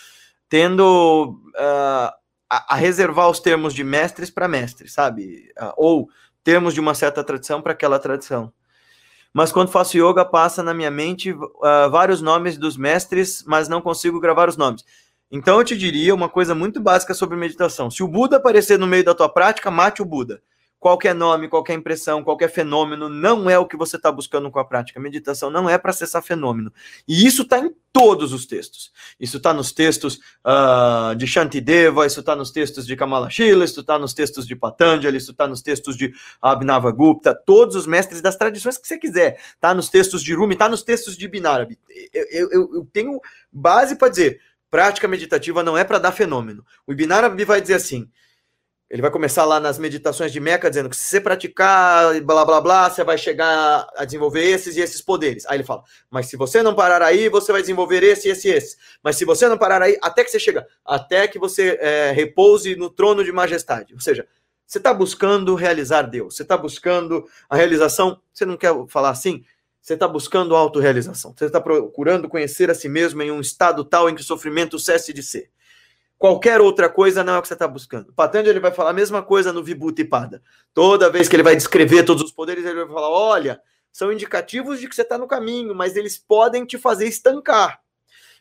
tendo 0.49 1.40
uh, 1.55 2.12
a, 2.49 2.75
a, 2.75 2.77
reservar 2.77 3.29
os 3.29 3.40
termos 3.40 3.75
de 3.75 3.83
mestres 3.83 4.31
para 4.31 4.49
mestres, 4.49 4.92
sabe? 4.92 5.51
Uh, 5.61 5.73
ou 5.77 6.09
termos 6.45 6.75
de 6.75 6.81
uma 6.81 6.95
certa 6.95 7.25
tradição 7.25 7.61
para 7.61 7.73
aquela 7.73 7.99
tradição. 7.99 8.53
Mas 9.33 9.53
quando 9.53 9.71
faço 9.71 9.99
yoga, 9.99 10.25
passa 10.25 10.62
na 10.62 10.73
minha 10.73 10.90
mente 10.90 11.33
uh, 11.33 11.90
vários 11.90 12.23
nomes 12.23 12.57
dos 12.57 12.77
mestres, 12.77 13.45
mas 13.47 13.69
não 13.69 13.83
consigo 13.83 14.21
gravar 14.21 14.49
os 14.49 14.57
nomes. 14.57 14.85
Então 15.31 15.59
eu 15.59 15.64
te 15.64 15.77
diria 15.77 16.14
uma 16.14 16.29
coisa 16.29 16.55
muito 16.55 16.81
básica 16.81 17.12
sobre 17.12 17.37
meditação. 17.37 17.90
Se 17.90 18.03
o 18.03 18.09
Buda 18.09 18.37
aparecer 18.37 18.79
no 18.79 18.87
meio 18.87 19.05
da 19.05 19.14
tua 19.14 19.29
prática, 19.29 19.71
mate 19.71 20.01
o 20.01 20.05
Buda. 20.05 20.40
Qualquer 20.87 21.16
nome, 21.16 21.49
qualquer 21.49 21.75
impressão, 21.75 22.22
qualquer 22.22 22.49
fenômeno 22.49 23.09
não 23.09 23.51
é 23.51 23.59
o 23.59 23.66
que 23.66 23.77
você 23.77 23.96
está 23.96 24.12
buscando 24.12 24.49
com 24.53 24.61
a 24.61 24.64
prática. 24.64 25.01
Meditação 25.01 25.51
não 25.51 25.68
é 25.68 25.77
para 25.77 25.90
acessar 25.90 26.22
fenômeno. 26.22 26.72
E 27.09 27.27
isso 27.27 27.42
está 27.42 27.59
em 27.59 27.75
todos 27.92 28.33
os 28.33 28.46
textos. 28.46 28.92
Isso 29.18 29.38
está 29.38 29.53
nos 29.53 29.72
textos 29.72 30.20
uh, 30.46 31.12
de 31.16 31.27
Shantideva, 31.27 32.07
isso 32.07 32.20
está 32.20 32.37
nos 32.37 32.53
textos 32.53 32.87
de 32.87 32.94
Kamala 32.94 33.29
Shila, 33.29 33.64
isso 33.64 33.81
está 33.81 33.99
nos 33.99 34.14
textos 34.14 34.46
de 34.46 34.55
Patanjali, 34.55 35.16
isso 35.16 35.33
está 35.33 35.49
nos 35.49 35.61
textos 35.61 35.96
de 35.96 36.14
Abhinavagupta, 36.40 37.35
todos 37.35 37.75
os 37.75 37.85
mestres 37.85 38.20
das 38.20 38.37
tradições 38.37 38.79
que 38.79 38.87
você 38.87 38.96
quiser. 38.96 39.40
Está 39.55 39.75
nos 39.75 39.88
textos 39.88 40.22
de 40.22 40.35
Rumi, 40.35 40.53
está 40.53 40.68
nos 40.68 40.85
textos 40.85 41.16
de 41.16 41.27
Binarabi. 41.27 41.77
Eu, 42.14 42.49
eu, 42.53 42.75
eu 42.77 42.88
tenho 42.92 43.20
base 43.51 43.96
para 43.96 44.09
dizer 44.09 44.40
prática 44.70 45.09
meditativa 45.09 45.62
não 45.62 45.77
é 45.77 45.83
para 45.83 45.99
dar 45.99 46.12
fenômeno. 46.12 46.64
O 46.87 46.92
Ibn 46.92 47.44
vai 47.44 47.61
dizer 47.61 47.75
assim, 47.75 48.09
ele 48.88 49.03
vai 49.03 49.11
começar 49.11 49.44
lá 49.44 49.59
nas 49.59 49.79
meditações 49.79 50.33
de 50.33 50.38
Meca 50.38 50.70
dizendo 50.70 50.88
que 50.88 50.96
se 50.96 51.07
você 51.07 51.20
praticar 51.20 52.20
blá 52.20 52.44
blá 52.44 52.61
blá, 52.61 52.88
você 52.88 53.03
vai 53.03 53.18
chegar 53.18 53.87
a 53.96 54.05
desenvolver 54.05 54.44
esses 54.44 54.77
e 54.77 54.81
esses 54.81 55.03
poderes. 55.03 55.44
Aí 55.46 55.57
ele 55.57 55.64
fala: 55.64 55.83
"Mas 56.09 56.27
se 56.27 56.37
você 56.37 56.62
não 56.62 56.75
parar 56.75 57.03
aí, 57.03 57.29
você 57.29 57.51
vai 57.51 57.61
desenvolver 57.61 58.03
esse, 58.05 58.29
esse, 58.29 58.49
esse. 58.49 58.77
Mas 59.03 59.16
se 59.16 59.25
você 59.25 59.49
não 59.49 59.59
parar 59.59 59.83
aí, 59.83 59.99
até 60.01 60.22
que 60.22 60.31
você 60.31 60.38
chega, 60.38 60.66
até 60.85 61.27
que 61.27 61.38
você 61.38 61.77
é, 61.81 62.12
repouse 62.12 62.77
no 62.77 62.88
trono 62.88 63.25
de 63.25 63.33
majestade." 63.33 63.92
Ou 63.92 64.01
seja, 64.01 64.27
você 64.64 64.79
está 64.79 64.94
buscando 64.94 65.55
realizar 65.55 66.03
Deus, 66.03 66.37
você 66.37 66.42
está 66.42 66.57
buscando 66.57 67.25
a 67.49 67.57
realização. 67.57 68.20
Você 68.33 68.44
não 68.44 68.57
quer 68.57 68.72
falar 68.88 69.11
assim? 69.11 69.44
Você 69.81 69.94
está 69.94 70.09
buscando 70.09 70.57
autorrealização. 70.57 71.33
Você 71.37 71.44
está 71.44 71.61
procurando 71.61 72.29
conhecer 72.29 72.68
a 72.70 72.75
si 72.75 72.88
mesmo 72.88 73.22
em 73.22 73.31
um 73.31 73.40
estado 73.40 73.85
tal 73.85 74.11
em 74.11 74.14
que 74.14 74.20
o 74.20 74.25
sofrimento 74.25 74.79
cesse 74.79 75.12
de 75.12 75.22
ser. 75.22 75.51
Qualquer 76.18 76.61
outra 76.61 76.88
coisa 76.88 77.22
não 77.22 77.35
é 77.35 77.38
o 77.38 77.42
que 77.42 77.48
você 77.48 77.55
está 77.55 77.68
buscando. 77.68 78.12
Patanjali 78.12 78.59
vai 78.59 78.72
falar 78.72 78.90
a 78.90 78.94
mesma 78.94 79.22
coisa 79.22 79.52
no 79.52 79.62
Vibhuti 79.62 80.05
Pada. 80.05 80.42
Toda 80.72 81.11
vez 81.11 81.29
que 81.29 81.37
ele 81.37 81.42
vai 81.42 81.55
descrever 81.55 82.05
todos 82.05 82.22
os 82.22 82.33
poderes, 82.33 82.64
ele 82.64 82.85
vai 82.85 82.94
falar: 82.94 83.11
olha, 83.11 83.61
são 83.92 84.11
indicativos 84.11 84.81
de 84.81 84.88
que 84.88 84.94
você 84.94 85.02
está 85.02 85.18
no 85.18 85.26
caminho, 85.26 85.74
mas 85.74 85.94
eles 85.94 86.16
podem 86.16 86.64
te 86.64 86.79
fazer 86.79 87.07
estancar. 87.07 87.81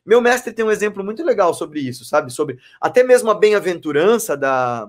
Meu 0.05 0.21
mestre 0.21 0.53
tem 0.53 0.63
um 0.63 0.71
exemplo 0.71 1.03
muito 1.03 1.23
legal 1.23 1.53
sobre 1.53 1.79
isso, 1.79 2.05
sabe? 2.05 2.31
Sobre 2.31 2.59
até 2.79 3.03
mesmo 3.03 3.29
a 3.29 3.33
bem-aventurança 3.33 4.37
da, 4.37 4.87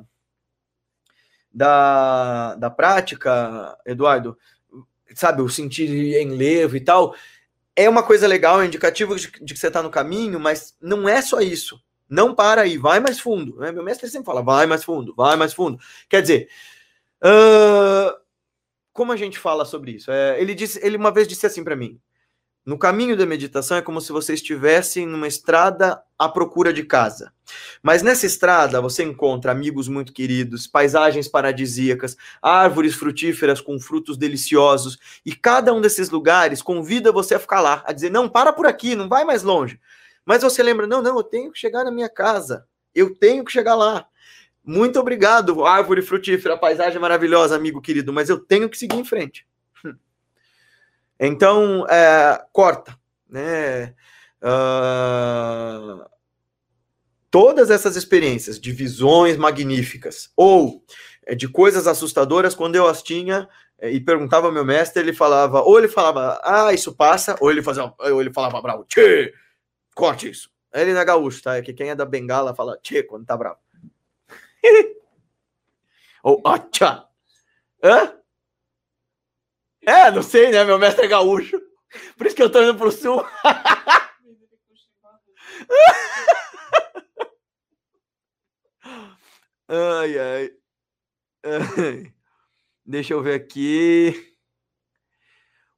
da, 1.51 2.55
da 2.55 2.71
prática, 2.71 3.77
Eduardo 3.85 4.37
sabe, 5.15 5.43
o 5.43 5.49
sentir 5.49 5.89
em 6.17 6.31
levo 6.31 6.77
e 6.77 6.81
tal, 6.81 7.15
é 7.75 7.89
uma 7.89 8.03
coisa 8.03 8.27
legal, 8.27 8.61
é 8.61 8.67
indicativo 8.67 9.17
de, 9.17 9.31
de 9.43 9.55
que 9.55 9.61
você 9.61 9.69
está 9.69 9.83
no 9.83 9.91
caminho, 9.91 10.41
mas 10.41 10.77
não 10.81 11.09
é 11.09 11.21
só 11.23 11.41
isso. 11.41 11.81
Não 12.09 12.35
para 12.35 12.63
aí, 12.63 12.79
vai 12.79 13.01
mais 13.01 13.19
fundo. 13.19 13.57
Né? 13.59 13.73
Meu 13.73 13.83
mestre 13.83 14.09
sempre 14.09 14.27
fala, 14.27 14.43
vai 14.43 14.67
mais 14.67 14.85
fundo, 14.85 15.15
vai 15.15 15.37
mais 15.37 15.53
fundo. 15.53 15.79
Quer 16.09 16.23
dizer, 16.23 16.49
uh, 17.23 18.17
como 18.93 19.13
a 19.13 19.17
gente 19.17 19.39
fala 19.39 19.65
sobre 19.65 19.93
isso? 19.93 20.11
É, 20.11 20.41
ele 20.41 20.55
disse, 20.55 20.81
ele 20.83 20.97
uma 20.97 21.13
vez 21.13 21.29
disse 21.29 21.47
assim 21.47 21.63
para 21.65 21.77
mim: 21.77 22.01
no 22.67 22.77
caminho 22.77 23.17
da 23.17 23.25
meditação 23.25 23.77
é 23.77 23.83
como 23.83 24.01
se 24.01 24.11
você 24.11 24.35
estivesse 24.35 25.07
numa 25.07 25.29
estrada 25.29 26.03
à 26.19 26.29
procura 26.29 26.73
de 26.73 26.83
casa. 26.83 27.33
Mas 27.81 28.03
nessa 28.03 28.27
estrada 28.27 28.81
você 28.81 29.05
encontra 29.05 29.53
amigos 29.53 29.87
muito 29.87 30.13
queridos, 30.13 30.67
paisagens 30.67 31.29
paradisíacas, 31.29 32.17
árvores 32.43 32.95
frutíferas 32.97 33.61
com 33.61 33.79
frutos 33.79 34.17
deliciosos, 34.17 34.99
e 35.25 35.33
cada 35.33 35.73
um 35.73 35.81
desses 35.81 36.11
lugares 36.11 36.61
convida 36.61 37.13
você 37.13 37.37
a 37.37 37.39
ficar 37.39 37.61
lá, 37.61 37.85
a 37.87 37.93
dizer: 37.93 38.11
"Não, 38.11 38.29
para 38.29 38.53
por 38.53 38.67
aqui, 38.67 38.97
não 38.97 39.09
vai 39.09 39.25
mais 39.25 39.45
longe". 39.45 39.79
Mas 40.27 40.43
você 40.43 40.63
lembra: 40.63 40.87
"Não, 40.87 41.01
não, 41.01 41.17
eu 41.17 41.23
tenho 41.23 41.51
que 41.51 41.59
chegar 41.59 41.85
na 41.85 41.91
minha 41.91 42.09
casa. 42.09 42.67
Eu 42.95 43.15
tenho 43.15 43.45
que 43.45 43.53
chegar 43.53 43.75
lá". 43.75 44.07
Muito 44.65 44.99
obrigado, 44.99 45.65
árvore 45.65 46.03
frutífera, 46.03 46.59
paisagem 46.59 47.01
maravilhosa, 47.01 47.55
amigo 47.55 47.81
querido, 47.81 48.13
mas 48.13 48.29
eu 48.29 48.39
tenho 48.39 48.69
que 48.69 48.77
seguir 48.77 48.97
em 48.97 49.05
frente. 49.05 49.47
Então, 51.19 51.87
é, 51.89 52.45
corta, 52.53 52.95
né? 53.27 53.95
Uh, 54.43 56.05
todas 57.31 57.71
essas 57.71 57.97
experiências 57.97 58.61
de 58.61 58.71
visões 58.71 59.39
magníficas 59.39 60.31
ou 60.37 60.85
é, 61.27 61.35
de 61.35 61.49
coisas 61.49 61.87
assustadoras, 61.87 62.55
quando 62.55 62.77
eu 62.77 62.87
as 62.87 63.03
tinha 63.03 63.49
é, 63.79 63.91
e 63.91 64.01
perguntava 64.01 64.47
ao 64.47 64.53
meu 64.53 64.65
mestre, 64.65 65.03
ele 65.03 65.13
falava, 65.13 65.61
ou 65.63 65.79
ele 65.79 65.89
falava, 65.89 66.41
ah, 66.43 66.73
isso 66.73 66.95
passa, 66.95 67.37
ou 67.41 67.51
ele 67.51 67.63
fazia, 67.63 67.93
ou 67.99 68.21
ele 68.21 68.33
falava 68.33 68.61
bravo, 68.63 68.85
tchê, 68.85 69.35
corte 69.97 70.29
isso. 70.29 70.51
Ele 70.73 70.93
não 70.93 71.01
é 71.01 71.05
gaúcho, 71.05 71.43
tá? 71.43 71.57
É 71.57 71.63
que 71.63 71.73
quem 71.73 71.91
é 71.91 71.95
da 71.95 72.05
Bengala 72.05 72.55
fala 72.55 72.79
tchê 72.79 73.03
quando 73.03 73.25
tá 73.25 73.37
bravo. 73.37 73.59
ou 76.23 76.43
acha. 76.47 77.09
Hã? 77.83 78.13
É, 79.87 80.11
não 80.11 80.23
sei, 80.23 80.51
né? 80.51 80.65
Meu 80.65 80.79
mestre 80.79 81.07
é 81.07 81.09
gaúcho. 81.09 81.59
Por 82.19 82.27
isso 82.27 82.37
que 82.37 82.43
eu 82.43 82.51
tô 82.51 82.63
indo 82.63 82.77
pro 82.77 82.93
sul. 82.93 83.25
ai, 89.69 90.19
ai. 90.19 90.51
Deixa 92.85 93.15
eu 93.15 93.23
ver 93.23 93.35
aqui. 93.35 94.35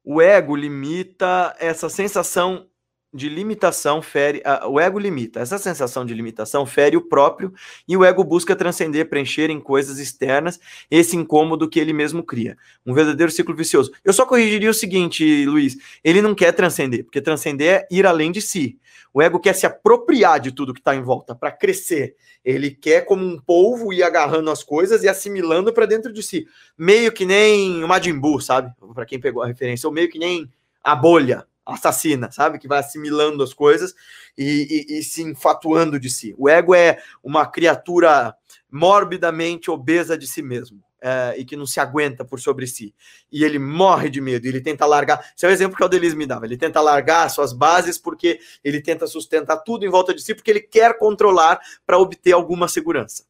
O 0.03 0.21
ego 0.21 0.55
limita 0.55 1.55
essa 1.59 1.89
sensação 1.89 2.68
de 3.13 3.27
limitação 3.27 4.01
fere. 4.01 4.41
a- 4.45 4.67
o 4.67 4.79
ego 4.79 4.99
limita. 4.99 5.39
Essa 5.39 5.57
sensação 5.57 6.05
de 6.05 6.13
limitação 6.13 6.65
fere 6.65 6.95
o 6.95 7.01
próprio 7.01 7.53
e 7.87 7.97
o 7.97 8.03
ego 8.05 8.23
busca 8.23 8.55
transcender, 8.55 9.09
preencher 9.09 9.49
em 9.49 9.59
coisas 9.59 9.99
externas 9.99 10.59
esse 10.89 11.15
incômodo 11.15 11.69
que 11.69 11.79
ele 11.79 11.93
mesmo 11.93 12.23
cria. 12.23 12.57
Um 12.85 12.93
verdadeiro 12.93 13.31
ciclo 13.31 13.55
vicioso. 13.55 13.91
Eu 14.03 14.13
só 14.13 14.25
corrigiria 14.25 14.69
o 14.69 14.73
seguinte, 14.73 15.45
Luiz: 15.45 15.77
ele 16.03 16.21
não 16.21 16.35
quer 16.35 16.51
transcender, 16.51 17.03
porque 17.03 17.21
transcender 17.21 17.67
é 17.81 17.87
ir 17.91 18.05
além 18.05 18.31
de 18.31 18.41
si. 18.41 18.79
O 19.11 19.21
ego 19.21 19.39
quer 19.39 19.53
se 19.55 19.65
apropriar 19.65 20.39
de 20.39 20.51
tudo 20.51 20.73
que 20.73 20.79
está 20.79 20.95
em 20.95 21.01
volta 21.01 21.33
para 21.33 21.51
crescer. 21.51 22.15
Ele 22.45 22.69
quer, 22.69 23.05
como 23.05 23.25
um 23.25 23.39
polvo, 23.39 23.91
ir 23.91 24.03
agarrando 24.03 24.51
as 24.51 24.63
coisas 24.63 25.03
e 25.03 25.09
assimilando 25.09 25.73
para 25.73 25.87
dentro 25.87 26.13
de 26.13 26.21
si. 26.21 26.47
Meio 26.77 27.11
que 27.11 27.25
nem 27.25 27.83
o 27.83 27.87
Majin 27.87 28.17
Buu, 28.19 28.39
sabe? 28.39 28.71
Para 28.93 29.05
quem 29.05 29.19
pegou 29.19 29.41
a 29.41 29.47
referência, 29.47 29.87
ou 29.87 29.93
meio 29.93 30.09
que 30.09 30.19
nem 30.19 30.47
a 30.83 30.95
bolha 30.95 31.45
assassina, 31.73 32.31
sabe? 32.31 32.59
Que 32.59 32.67
vai 32.67 32.79
assimilando 32.79 33.43
as 33.43 33.53
coisas 33.53 33.93
e, 34.37 34.85
e- 34.89 34.99
e 34.99 35.03
se 35.03 35.21
enfatuando 35.23 35.99
de 35.99 36.09
si. 36.09 36.35
O 36.37 36.49
ego 36.49 36.73
é 36.75 36.99
uma 37.23 37.45
criatura 37.45 38.35
morbidamente 38.71 39.69
obesa 39.71 40.17
de 40.17 40.27
si 40.27 40.41
mesmo. 40.41 40.81
é, 41.01 41.35
e 41.37 41.45
que 41.45 41.55
não 41.55 41.65
se 41.65 41.79
aguenta 41.79 42.25
por 42.25 42.41
sobre 42.41 42.67
si. 42.67 42.93
E 43.31 43.45
ele 43.45 43.57
morre 43.57 44.09
de 44.09 44.19
medo, 44.19 44.45
ele 44.45 44.59
tenta 44.59 44.85
largar. 44.85 45.31
Esse 45.33 45.45
é 45.45 45.49
o 45.49 45.51
exemplo 45.51 45.77
que 45.77 45.83
o 45.85 45.87
Delis 45.87 46.13
me 46.13 46.25
dava. 46.25 46.45
Ele 46.45 46.57
tenta 46.57 46.81
largar 46.81 47.29
suas 47.29 47.53
bases 47.53 47.97
porque 47.97 48.37
ele 48.61 48.81
tenta 48.81 49.07
sustentar 49.07 49.59
tudo 49.63 49.85
em 49.85 49.89
volta 49.89 50.13
de 50.13 50.21
si, 50.21 50.35
porque 50.35 50.51
ele 50.51 50.59
quer 50.59 50.97
controlar 50.97 51.57
para 51.85 51.97
obter 51.97 52.33
alguma 52.33 52.67
segurança. 52.67 53.23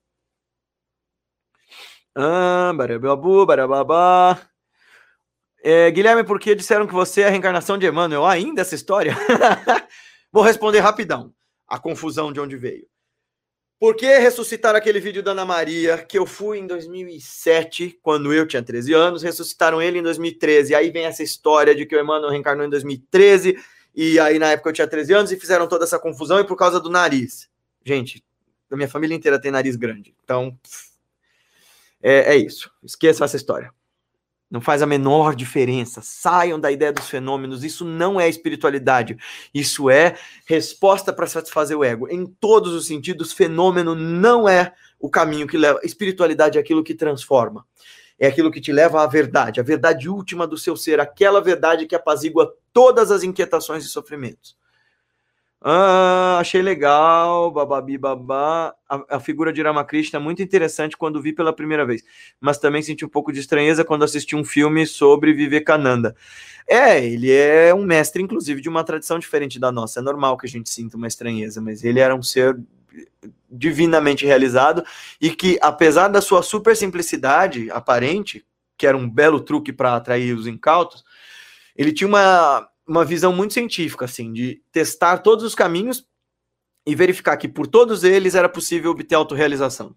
Ah, 2.16 2.74
barababu, 2.76 3.46
barababá. 3.46 4.49
É, 5.62 5.92
Guilherme, 5.92 6.24
por 6.24 6.40
que 6.40 6.56
disseram 6.56 6.88
que 6.88 6.94
você 6.94 7.22
é 7.22 7.28
a 7.28 7.30
reencarnação 7.30 7.78
de 7.78 7.86
Emmanuel? 7.86 8.26
Ainda 8.26 8.62
essa 8.62 8.76
história? 8.76 9.16
Vou 10.32 10.44
responder 10.44 10.80
rapidão. 10.80 11.34
A 11.68 11.78
confusão 11.78 12.32
de 12.32 12.40
onde 12.40 12.56
veio. 12.56 12.88
Por 13.80 13.96
que 13.96 14.06
ressuscitaram 14.18 14.78
aquele 14.78 15.00
vídeo 15.00 15.24
da 15.24 15.32
Ana 15.32 15.46
Maria, 15.46 15.98
que 16.00 16.18
eu 16.18 16.26
fui 16.26 16.58
em 16.58 16.68
2007, 16.68 17.98
quando 18.02 18.34
eu 18.34 18.46
tinha 18.46 18.62
13 18.62 18.94
anos, 18.94 19.24
ressuscitaram 19.24 19.82
ele 19.82 20.00
em 20.00 20.04
2013. 20.04 20.76
Aí 20.76 20.92
vem 20.92 21.06
essa 21.06 21.24
história 21.24 21.74
de 21.74 21.86
que 21.86 21.96
o 21.96 22.00
Emmanuel 22.00 22.30
reencarnou 22.30 22.66
em 22.66 22.70
2013, 22.70 23.58
e 23.96 24.20
aí 24.20 24.38
na 24.38 24.52
época 24.52 24.70
eu 24.70 24.74
tinha 24.74 24.88
13 24.88 25.14
anos, 25.14 25.32
e 25.32 25.40
fizeram 25.40 25.66
toda 25.66 25.86
essa 25.86 25.98
confusão, 25.98 26.42
e 26.42 26.44
por 26.44 26.58
causa 26.58 26.78
do 26.78 26.90
nariz. 26.90 27.50
Gente, 27.86 28.22
a 28.70 28.76
minha 28.76 28.90
família 28.90 29.16
inteira 29.16 29.40
tem 29.40 29.50
nariz 29.50 29.78
grande. 29.78 30.14
Então, 30.26 30.60
é, 32.02 32.34
é 32.34 32.36
isso. 32.36 32.70
Esqueçam 32.84 33.24
essa 33.24 33.38
história. 33.38 33.74
Não 34.50 34.60
faz 34.60 34.82
a 34.82 34.88
menor 34.88 35.36
diferença. 35.36 36.02
Saiam 36.02 36.60
da 36.60 36.72
ideia 36.72 36.92
dos 36.92 37.08
fenômenos. 37.08 37.64
Isso 37.64 37.86
não 37.86 38.20
é 38.20 38.28
espiritualidade. 38.28 39.16
Isso 39.54 39.90
é 39.90 40.18
resposta 40.46 41.14
para 41.14 41.28
satisfazer 41.28 41.78
o 41.78 41.84
ego. 41.84 42.08
Em 42.10 42.26
todos 42.26 42.74
os 42.74 42.88
sentidos, 42.88 43.32
fenômeno 43.32 43.94
não 43.94 44.50
é 44.50 44.74
o 45.00 45.10
caminho 45.10 45.48
que 45.48 45.58
leva. 45.58 45.80
Espiritualidade 45.84 46.58
é 46.58 46.62
aquilo 46.62 46.84
que 46.84 46.96
transforma. 46.96 47.64
É 48.18 48.28
aquilo 48.28 48.52
que 48.52 48.60
te 48.60 48.72
leva 48.72 49.02
à 49.02 49.08
verdade, 49.08 49.62
a 49.62 49.64
verdade 49.64 50.10
última 50.10 50.46
do 50.46 50.58
seu 50.58 50.76
ser, 50.76 51.00
aquela 51.00 51.40
verdade 51.40 51.86
que 51.86 51.96
apazigua 51.96 52.54
todas 52.74 53.12
as 53.12 53.24
inquietações 53.24 53.86
e 53.86 53.88
sofrimentos. 53.88 54.59
Ah, 55.62 56.38
achei 56.40 56.62
legal, 56.62 57.52
bababi 57.52 57.98
babá. 57.98 58.74
A, 58.88 59.18
a 59.18 59.20
figura 59.20 59.52
de 59.52 59.62
Ramakrishna 59.62 60.18
é 60.18 60.22
muito 60.22 60.42
interessante 60.42 60.96
quando 60.96 61.22
vi 61.22 61.34
pela 61.34 61.52
primeira 61.52 61.86
vez, 61.86 62.02
mas 62.40 62.58
também 62.58 62.82
senti 62.82 63.04
um 63.04 63.10
pouco 63.10 63.34
de 63.34 63.42
estranheza 63.42 63.84
quando 63.84 64.04
assisti 64.04 64.38
um 64.38 64.46
filme 64.46 64.88
sobre 64.88 65.34
Vivekananda. 65.34 66.16
É, 66.66 67.06
ele 67.06 67.32
é 67.32 67.74
um 67.74 67.84
mestre, 67.84 68.22
inclusive, 68.24 68.62
de 68.62 68.70
uma 68.70 68.84
tradição 68.86 69.20
diferente 69.20 69.60
da 69.60 69.72
nossa. 69.72 70.00
É 70.00 70.04
normal 70.04 70.38
que 70.38 70.46
a 70.48 70.50
gente 70.50 70.70
sinta 70.70 70.96
uma 70.96 71.08
estranheza, 71.08 71.60
mas 71.60 71.84
ele 71.84 72.00
era 72.00 72.16
um 72.16 72.24
ser 72.24 72.58
divinamente 73.52 74.26
realizado 74.26 74.84
e 75.20 75.30
que, 75.32 75.58
apesar 75.62 76.08
da 76.08 76.22
sua 76.22 76.42
super 76.42 76.76
simplicidade 76.76 77.70
aparente, 77.72 78.46
que 78.78 78.88
era 78.88 78.96
um 78.96 79.10
belo 79.10 79.42
truque 79.42 79.74
para 79.74 79.96
atrair 79.96 80.34
os 80.34 80.48
incautos, 80.48 81.04
ele 81.76 81.92
tinha 81.92 82.08
uma 82.08 82.69
uma 82.90 83.06
visão 83.06 83.32
muito 83.32 83.54
científica, 83.54 84.06
assim, 84.06 84.34
de 84.34 84.64
testar 84.72 85.20
todos 85.20 85.46
os 85.46 85.54
caminhos 85.54 86.08
e 86.86 86.96
verificar 86.96 87.38
que 87.38 87.48
por 87.48 87.68
todos 87.68 88.04
eles 88.04 88.34
era 88.34 88.50
possível 88.50 88.90
obter 88.90 89.14
autorrealização. 89.14 89.96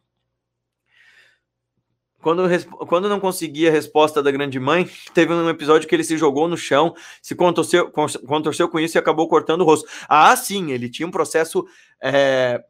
Quando, 2.20 2.42
quando 2.86 3.08
não 3.08 3.18
conseguia 3.18 3.70
a 3.70 3.72
resposta 3.72 4.22
da 4.22 4.30
grande 4.30 4.60
mãe, 4.60 4.88
teve 5.14 5.32
um 5.32 5.48
episódio 5.48 5.88
que 5.88 5.94
ele 5.94 6.04
se 6.04 6.18
jogou 6.18 6.46
no 6.46 6.56
chão, 6.56 6.94
se 7.22 7.34
contorceu, 7.34 7.90
contorceu 7.90 8.68
com 8.68 8.78
isso 8.78 8.98
e 8.98 9.00
acabou 9.00 9.26
cortando 9.26 9.62
o 9.62 9.64
rosto. 9.64 9.88
Ah, 10.06 10.36
sim, 10.36 10.70
ele 10.70 10.90
tinha 10.90 11.08
um 11.08 11.10
processo 11.10 11.66
é, 12.00 12.62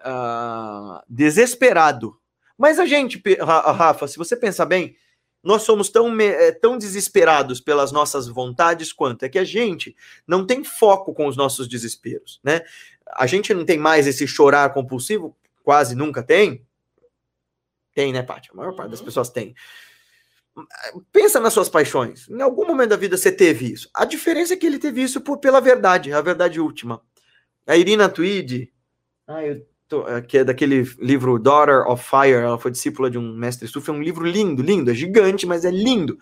uh, 0.00 1.00
desesperado. 1.08 2.20
Mas 2.56 2.78
a 2.78 2.84
gente, 2.84 3.22
Rafa, 3.40 4.06
se 4.06 4.18
você 4.18 4.36
pensar 4.36 4.66
bem, 4.66 4.94
nós 5.48 5.62
somos 5.62 5.88
tão, 5.88 6.14
tão 6.60 6.76
desesperados 6.76 7.58
pelas 7.58 7.90
nossas 7.90 8.28
vontades 8.28 8.92
quanto 8.92 9.22
é 9.22 9.30
que 9.30 9.38
a 9.38 9.44
gente 9.44 9.96
não 10.26 10.46
tem 10.46 10.62
foco 10.62 11.14
com 11.14 11.26
os 11.26 11.38
nossos 11.38 11.66
desesperos, 11.66 12.38
né? 12.44 12.60
A 13.16 13.26
gente 13.26 13.54
não 13.54 13.64
tem 13.64 13.78
mais 13.78 14.06
esse 14.06 14.28
chorar 14.28 14.74
compulsivo, 14.74 15.34
quase 15.64 15.94
nunca 15.94 16.22
tem. 16.22 16.66
Tem, 17.94 18.12
né, 18.12 18.22
Paty? 18.22 18.50
A 18.52 18.56
maior 18.56 18.76
parte 18.76 18.90
das 18.90 19.00
pessoas 19.00 19.30
tem. 19.30 19.54
Pensa 21.10 21.40
nas 21.40 21.54
suas 21.54 21.70
paixões. 21.70 22.28
Em 22.28 22.42
algum 22.42 22.66
momento 22.66 22.90
da 22.90 22.96
vida 22.96 23.16
você 23.16 23.32
teve 23.32 23.72
isso. 23.72 23.88
A 23.94 24.04
diferença 24.04 24.52
é 24.52 24.56
que 24.58 24.66
ele 24.66 24.78
teve 24.78 25.00
isso 25.00 25.18
por, 25.18 25.38
pela 25.38 25.62
verdade, 25.62 26.12
a 26.12 26.20
verdade 26.20 26.60
última. 26.60 27.00
A 27.66 27.74
Irina 27.74 28.06
Tweed, 28.06 28.70
ah, 29.26 29.42
eu 29.42 29.66
que 30.26 30.38
é 30.38 30.44
daquele 30.44 30.82
livro 30.98 31.38
Daughter 31.38 31.88
of 31.88 32.04
Fire, 32.04 32.34
ela 32.34 32.58
foi 32.58 32.70
discípula 32.70 33.10
de 33.10 33.18
um 33.18 33.34
mestre 33.34 33.66
sufi, 33.66 33.90
é 33.90 33.92
um 33.92 34.02
livro 34.02 34.24
lindo, 34.24 34.62
lindo, 34.62 34.90
é 34.90 34.94
gigante, 34.94 35.46
mas 35.46 35.64
é 35.64 35.70
lindo. 35.70 36.18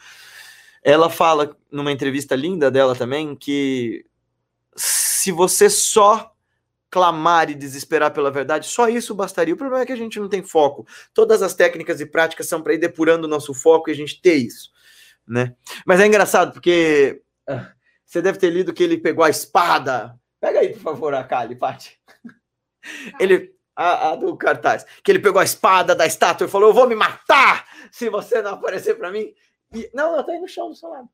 Ela 0.83 1.11
fala 1.11 1.57
numa 1.70 1.90
entrevista 1.90 2.37
linda 2.37 2.70
dela 2.70 2.94
também 2.94 3.35
que 3.35 4.07
se 4.76 5.33
você 5.33 5.68
só 5.68 6.33
clamar 6.88 7.50
e 7.50 7.55
desesperar 7.55 8.12
pela 8.12 8.31
verdade, 8.31 8.68
só 8.68 8.88
isso 8.88 9.14
bastaria. 9.14 9.52
O 9.52 9.57
problema 9.57 9.83
é 9.83 9.87
que 9.87 9.92
a 9.92 9.96
gente 9.96 10.20
não 10.20 10.29
tem 10.29 10.42
foco. 10.42 10.87
Todas 11.12 11.42
as 11.42 11.55
técnicas 11.55 12.00
e 12.00 12.07
práticas 12.07 12.46
são 12.46 12.62
para 12.62 12.74
ir 12.74 12.79
depurando 12.79 13.26
o 13.26 13.31
nosso 13.31 13.52
foco 13.52 13.90
e 13.90 13.92
a 13.92 13.96
gente 13.96 14.20
ter 14.20 14.35
isso, 14.35 14.70
né? 15.26 15.55
Mas 15.85 15.98
é 15.98 16.07
engraçado 16.07 16.52
porque 16.52 17.20
ah, 17.48 17.72
você 18.05 18.22
deve 18.22 18.38
ter 18.38 18.50
lido 18.50 18.72
que 18.72 18.85
ele 18.85 18.96
pegou 18.96 19.24
a 19.24 19.31
espada. 19.31 20.16
Pega 20.40 20.61
aí, 20.61 20.72
por 20.72 20.81
favor, 20.81 21.14
a 21.14 21.24
Kali, 21.24 21.57
Paty. 21.57 21.98
Ele 23.18 23.56
a, 23.77 24.11
a, 24.11 24.17
do 24.17 24.35
cartaz, 24.37 24.87
que 25.05 25.12
ele 25.12 25.19
pegou 25.19 25.41
a 25.41 25.45
espada 25.45 25.95
da 25.95 26.07
estátua 26.07 26.47
e 26.47 26.51
falou: 26.51 26.71
Eu 26.71 26.75
vou 26.75 26.89
me 26.89 26.95
matar 26.95 27.67
se 27.93 28.09
você 28.09 28.41
não 28.41 28.55
aparecer 28.55 28.97
para 28.97 29.12
mim. 29.12 29.33
E, 29.75 29.91
não, 29.93 30.15
ela 30.15 30.25
tá 30.25 30.33
aí 30.33 30.41
no 30.41 30.49
chão 30.49 30.71
do 30.71 30.75
seu 30.75 30.89
lado. 30.89 31.09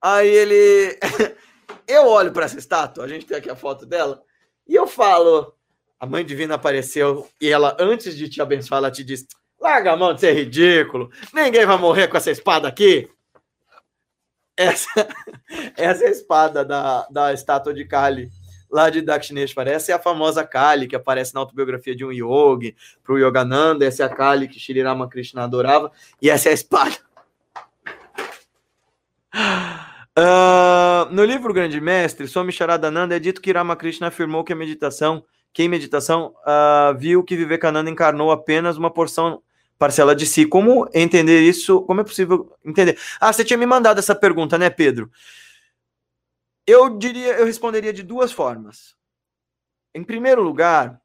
Aí 0.00 0.28
ele. 0.28 0.98
eu 1.88 2.06
olho 2.06 2.32
para 2.32 2.44
essa 2.44 2.58
estátua, 2.58 3.04
a 3.04 3.08
gente 3.08 3.26
tem 3.26 3.36
aqui 3.36 3.50
a 3.50 3.56
foto 3.56 3.84
dela, 3.84 4.22
e 4.66 4.74
eu 4.74 4.86
falo: 4.86 5.52
A 5.98 6.06
mãe 6.06 6.24
divina 6.24 6.54
apareceu 6.54 7.28
e 7.40 7.48
ela, 7.48 7.76
antes 7.80 8.16
de 8.16 8.28
te 8.28 8.40
abençoar, 8.40 8.78
ela 8.78 8.90
te 8.90 9.02
diz: 9.02 9.26
Larga 9.60 9.92
a 9.92 9.96
mão 9.96 10.14
de 10.14 10.20
ser 10.20 10.34
ridículo, 10.34 11.10
ninguém 11.34 11.66
vai 11.66 11.76
morrer 11.78 12.06
com 12.06 12.16
essa 12.16 12.30
espada 12.30 12.68
aqui. 12.68 13.10
Essa, 14.56 15.08
essa 15.76 16.04
é 16.04 16.08
a 16.08 16.10
espada 16.10 16.64
da, 16.64 17.08
da 17.10 17.32
estátua 17.32 17.74
de 17.74 17.84
Kali 17.84 18.30
lá 18.72 18.88
de 18.88 19.02
Dakshineshwar. 19.02 19.68
Essa 19.68 19.92
é 19.92 19.94
a 19.94 19.98
famosa 19.98 20.42
Kali, 20.42 20.88
que 20.88 20.96
aparece 20.96 21.34
na 21.34 21.40
autobiografia 21.40 21.94
de 21.94 22.04
um 22.04 22.10
yogi, 22.10 22.74
para 23.04 23.12
o 23.14 23.18
Yogananda. 23.18 23.84
Essa 23.84 24.04
é 24.04 24.06
a 24.06 24.08
Kali 24.08 24.48
que 24.48 24.58
Shri 24.58 24.82
Ramakrishna 24.82 25.44
adorava. 25.44 25.92
E 26.20 26.30
essa 26.30 26.48
é 26.48 26.52
a 26.52 26.54
espada. 26.54 26.96
Uh, 30.18 31.08
no 31.10 31.24
livro 31.24 31.52
Grande 31.52 31.80
Mestre, 31.80 32.26
Swami 32.26 32.52
Charadananda, 32.52 33.14
é 33.14 33.18
dito 33.18 33.40
que 33.40 33.52
Ramakrishna 33.52 34.08
afirmou 34.08 34.42
que 34.42 34.52
a 34.52 34.56
meditação, 34.56 35.24
que 35.52 35.62
em 35.62 35.68
meditação, 35.68 36.34
uh, 36.46 36.96
viu 36.98 37.22
que 37.22 37.36
Vivekananda 37.36 37.90
encarnou 37.90 38.30
apenas 38.30 38.76
uma 38.76 38.90
porção 38.90 39.42
parcela 39.78 40.14
de 40.14 40.26
si. 40.26 40.46
Como 40.46 40.88
entender 40.94 41.40
isso? 41.40 41.82
Como 41.82 42.00
é 42.00 42.04
possível 42.04 42.54
entender? 42.64 42.96
Ah, 43.20 43.32
você 43.32 43.44
tinha 43.44 43.58
me 43.58 43.66
mandado 43.66 43.98
essa 43.98 44.14
pergunta, 44.14 44.56
né, 44.56 44.70
Pedro? 44.70 45.10
Eu 46.66 46.98
diria, 46.98 47.38
eu 47.38 47.46
responderia 47.46 47.92
de 47.92 48.02
duas 48.02 48.30
formas. 48.32 48.94
Em 49.94 50.04
primeiro 50.04 50.42
lugar, 50.42 51.00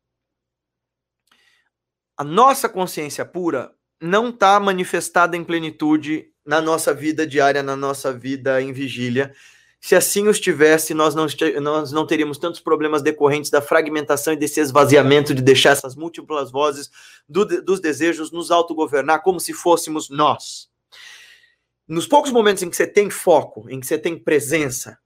a 2.16 2.24
nossa 2.24 2.70
consciência 2.70 3.26
pura 3.26 3.74
não 4.02 4.30
está 4.30 4.60
manifestada 4.60 5.36
em 5.36 5.44
plenitude 5.44 6.32
na 6.46 6.62
nossa 6.62 6.94
vida 6.94 7.28
diária, 7.28 7.62
na 7.62 7.76
nossa 7.76 8.14
vida 8.14 8.62
em 8.62 8.72
vigília. 8.72 9.34
Se 9.80 9.96
assim 9.96 10.28
o 10.28 10.32
estivesse, 10.32 10.94
nós 10.94 11.14
não, 11.14 11.28
nós 11.62 11.92
não 11.92 12.08
teríamos 12.08 12.38
tantos 12.38 12.60
problemas 12.60 13.02
decorrentes 13.02 13.52
da 13.52 13.62
fragmentação 13.62 14.34
e 14.34 14.38
desse 14.38 14.60
esvaziamento 14.60 15.34
de 15.34 15.42
deixar 15.42 15.72
essas 15.72 15.96
múltiplas 15.96 16.52
vozes 16.52 16.90
do, 17.28 17.46
dos 17.46 17.80
desejos 17.80 18.32
nos 18.32 18.50
autogovernar 18.50 19.22
como 19.22 19.40
se 19.40 19.54
fôssemos 19.54 20.10
nós. 20.10 20.70
Nos 21.88 22.08
poucos 22.08 22.32
momentos 22.32 22.64
em 22.64 22.70
que 22.70 22.76
você 22.76 22.88
tem 22.88 23.10
foco, 23.10 23.70
em 23.70 23.80
que 23.80 23.86
você 23.86 23.98
tem 23.98 24.18
presença, 24.18 24.98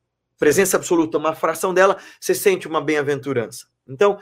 presença 0.42 0.76
absoluta, 0.76 1.20
uma 1.20 1.36
fração 1.36 1.72
dela, 1.72 2.00
você 2.20 2.34
sente 2.34 2.68
uma 2.68 2.82
bem-aventurança. 2.82 3.68
Então, 3.88 4.18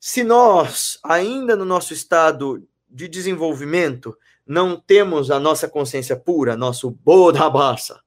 se 0.00 0.24
nós, 0.24 0.98
ainda 1.04 1.54
no 1.54 1.66
nosso 1.66 1.92
estado 1.92 2.66
de 2.88 3.06
desenvolvimento, 3.06 4.16
não 4.46 4.80
temos 4.80 5.30
a 5.30 5.38
nossa 5.38 5.68
consciência 5.68 6.16
pura, 6.16 6.56
nosso 6.56 6.90
Bodhabasa, 6.90 8.00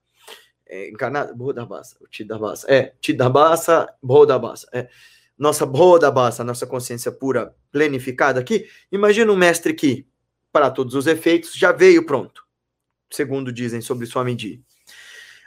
é, 0.66 0.90
encarnado, 0.90 1.36
o 1.40 2.08
Tidabasa, 2.08 2.66
é, 2.68 2.94
Tidabasa, 3.00 3.94
Bodhabasa, 4.02 4.68
é, 4.74 4.90
nossa 5.38 5.68
Bodhabasa, 5.68 6.44
nossa 6.44 6.66
consciência 6.66 7.12
pura 7.12 7.56
plenificada 7.72 8.40
aqui, 8.40 8.68
imagina 8.92 9.32
um 9.32 9.36
mestre 9.36 9.72
que, 9.76 10.08
para 10.52 10.72
todos 10.72 10.96
os 10.96 11.06
efeitos, 11.06 11.54
já 11.54 11.72
veio 11.72 12.08
pronto, 12.08 12.44
segundo 13.12 13.52
dizem 13.52 13.82
sobre 13.82 14.08
Swami 14.08 14.36
Ji. 14.36 14.64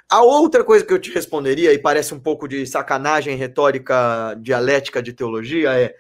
A 0.08 0.22
outra 0.22 0.64
coisa 0.64 0.84
que 0.84 0.92
eu 0.92 0.98
te 0.98 1.10
responderia, 1.10 1.72
e 1.72 1.78
parece 1.78 2.14
um 2.14 2.20
pouco 2.20 2.48
de 2.48 2.66
sacanagem 2.66 3.36
retórica 3.36 4.34
dialética 4.40 5.02
de 5.02 5.12
teologia, 5.12 5.78
é 5.78 5.94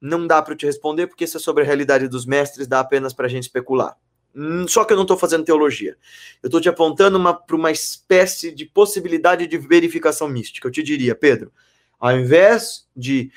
não 0.00 0.26
dá 0.26 0.42
para 0.42 0.56
te 0.56 0.66
responder 0.66 1.06
porque 1.06 1.24
isso 1.24 1.36
é 1.36 1.40
sobre 1.40 1.62
a 1.62 1.66
realidade 1.66 2.08
dos 2.08 2.26
mestres, 2.26 2.66
dá 2.66 2.80
apenas 2.80 3.12
para 3.12 3.26
a 3.26 3.28
gente 3.28 3.44
especular. 3.44 3.96
Hum, 4.34 4.66
só 4.68 4.84
que 4.84 4.92
eu 4.92 4.96
não 4.96 5.04
estou 5.04 5.16
fazendo 5.16 5.44
teologia. 5.44 5.96
Eu 6.42 6.48
estou 6.48 6.60
te 6.60 6.68
apontando 6.68 7.18
para 7.46 7.56
uma 7.56 7.70
espécie 7.70 8.52
de 8.52 8.66
possibilidade 8.66 9.46
de 9.46 9.56
verificação 9.56 10.28
mística. 10.28 10.68
Eu 10.68 10.72
te 10.72 10.82
diria, 10.82 11.14
Pedro, 11.14 11.52
ao 11.98 12.16
invés 12.18 12.86
de 12.94 13.30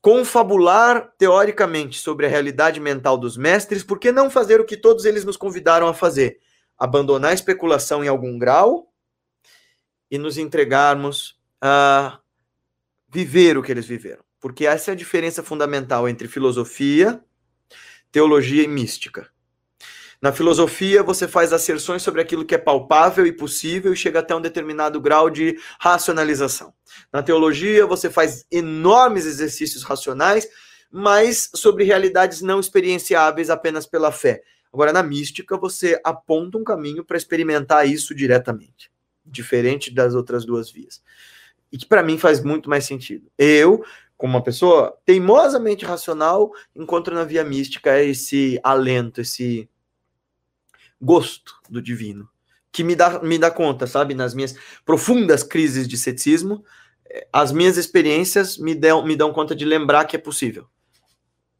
confabular 0.00 1.12
teoricamente 1.18 1.98
sobre 1.98 2.26
a 2.26 2.28
realidade 2.28 2.80
mental 2.80 3.18
dos 3.18 3.36
mestres, 3.36 3.82
por 3.82 3.98
que 3.98 4.10
não 4.12 4.30
fazer 4.30 4.60
o 4.60 4.64
que 4.64 4.76
todos 4.76 5.04
eles 5.04 5.24
nos 5.24 5.36
convidaram 5.36 5.88
a 5.88 5.92
fazer? 5.92 6.38
Abandonar 6.78 7.32
a 7.32 7.34
especulação 7.34 8.04
em 8.04 8.08
algum 8.08 8.38
grau 8.38 8.92
e 10.10 10.16
nos 10.18 10.38
entregarmos 10.38 11.38
a 11.60 12.18
viver 13.08 13.58
o 13.58 13.62
que 13.62 13.72
eles 13.72 13.86
viveram. 13.86 14.22
Porque 14.40 14.66
essa 14.66 14.90
é 14.90 14.92
a 14.92 14.96
diferença 14.96 15.42
fundamental 15.42 16.08
entre 16.08 16.28
filosofia, 16.28 17.22
teologia 18.12 18.62
e 18.62 18.68
mística. 18.68 19.28
Na 20.20 20.32
filosofia, 20.32 21.02
você 21.02 21.28
faz 21.28 21.52
asserções 21.52 22.02
sobre 22.02 22.20
aquilo 22.20 22.44
que 22.44 22.54
é 22.54 22.58
palpável 22.58 23.24
e 23.24 23.32
possível 23.32 23.92
e 23.92 23.96
chega 23.96 24.18
até 24.18 24.34
um 24.34 24.40
determinado 24.40 25.00
grau 25.00 25.30
de 25.30 25.56
racionalização. 25.78 26.74
Na 27.12 27.22
teologia, 27.22 27.86
você 27.86 28.10
faz 28.10 28.44
enormes 28.50 29.26
exercícios 29.26 29.84
racionais, 29.84 30.48
mas 30.90 31.50
sobre 31.54 31.84
realidades 31.84 32.40
não 32.40 32.58
experienciáveis 32.58 33.48
apenas 33.48 33.86
pela 33.86 34.10
fé. 34.10 34.42
Agora, 34.72 34.92
na 34.92 35.02
mística, 35.02 35.56
você 35.56 36.00
aponta 36.04 36.58
um 36.58 36.64
caminho 36.64 37.04
para 37.04 37.16
experimentar 37.16 37.88
isso 37.88 38.14
diretamente, 38.14 38.90
diferente 39.24 39.92
das 39.92 40.14
outras 40.14 40.44
duas 40.44 40.70
vias. 40.70 41.02
E 41.72 41.78
que 41.78 41.86
para 41.86 42.02
mim 42.02 42.18
faz 42.18 42.42
muito 42.42 42.68
mais 42.68 42.84
sentido. 42.84 43.30
Eu, 43.36 43.84
como 44.16 44.34
uma 44.34 44.42
pessoa 44.42 44.96
teimosamente 45.04 45.84
racional, 45.84 46.52
encontro 46.74 47.14
na 47.14 47.24
via 47.24 47.44
mística 47.44 48.02
esse 48.02 48.58
alento, 48.62 49.20
esse 49.20 49.68
gosto 51.00 51.54
do 51.68 51.80
divino, 51.80 52.28
que 52.72 52.84
me 52.84 52.94
dá, 52.94 53.20
me 53.20 53.38
dá 53.38 53.50
conta, 53.50 53.86
sabe, 53.86 54.14
nas 54.14 54.34
minhas 54.34 54.54
profundas 54.84 55.42
crises 55.42 55.88
de 55.88 55.96
ceticismo, 55.96 56.64
eh, 57.08 57.26
as 57.32 57.52
minhas 57.52 57.76
experiências 57.76 58.58
me 58.58 58.74
dão, 58.74 59.04
me 59.04 59.16
dão 59.16 59.32
conta 59.32 59.54
de 59.54 59.64
lembrar 59.64 60.04
que 60.04 60.16
é 60.16 60.18
possível. 60.18 60.66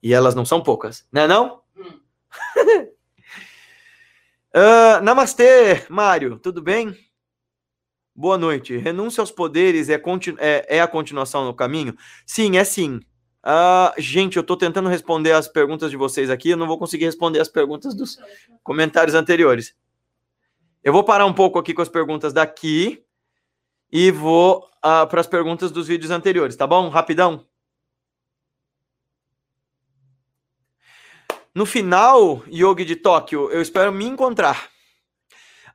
E 0.02 0.12
elas 0.12 0.34
não 0.34 0.44
são 0.44 0.62
poucas, 0.62 1.06
né 1.10 1.26
não? 1.26 1.60
Hum. 1.76 2.00
uh, 4.54 5.02
namastê, 5.02 5.84
Mário, 5.88 6.38
tudo 6.38 6.62
bem? 6.62 6.96
Boa 8.14 8.36
noite. 8.36 8.76
Renúncia 8.76 9.20
aos 9.20 9.30
poderes 9.30 9.88
é, 9.88 10.02
é, 10.38 10.76
é 10.76 10.80
a 10.80 10.88
continuação 10.88 11.44
no 11.44 11.54
caminho? 11.54 11.94
Sim, 12.26 12.56
é 12.56 12.64
sim. 12.64 13.00
Uh, 13.44 13.94
gente, 13.96 14.36
eu 14.36 14.40
estou 14.40 14.56
tentando 14.56 14.88
responder 14.88 15.32
as 15.32 15.48
perguntas 15.48 15.90
de 15.90 15.96
vocês 15.96 16.28
aqui, 16.28 16.50
eu 16.50 16.56
não 16.56 16.66
vou 16.66 16.78
conseguir 16.78 17.04
responder 17.04 17.40
as 17.40 17.48
perguntas 17.48 17.94
dos 17.94 18.18
comentários 18.62 19.14
anteriores. 19.14 19.74
Eu 20.82 20.92
vou 20.92 21.04
parar 21.04 21.26
um 21.26 21.32
pouco 21.32 21.58
aqui 21.58 21.72
com 21.72 21.80
as 21.80 21.88
perguntas 21.88 22.32
daqui 22.32 23.04
e 23.90 24.10
vou 24.10 24.68
uh, 24.84 25.06
para 25.06 25.20
as 25.20 25.26
perguntas 25.26 25.70
dos 25.70 25.86
vídeos 25.86 26.10
anteriores, 26.10 26.56
tá 26.56 26.66
bom? 26.66 26.88
Rapidão. 26.88 27.47
No 31.58 31.66
final, 31.66 32.44
Yogi 32.46 32.84
de 32.84 32.94
Tóquio, 32.94 33.50
eu 33.50 33.60
espero 33.60 33.90
me 33.90 34.04
encontrar 34.04 34.70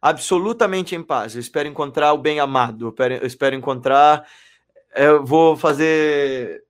absolutamente 0.01 0.95
em 0.95 1.03
paz. 1.03 1.35
Eu 1.35 1.41
espero 1.41 1.67
encontrar 1.67 2.13
o 2.13 2.17
bem 2.17 2.39
amado. 2.39 2.95
Eu 2.97 3.27
espero, 3.27 3.53
encontrar. 3.53 4.25
Eu 4.95 5.25
vou 5.25 5.57
fazer 5.57 6.63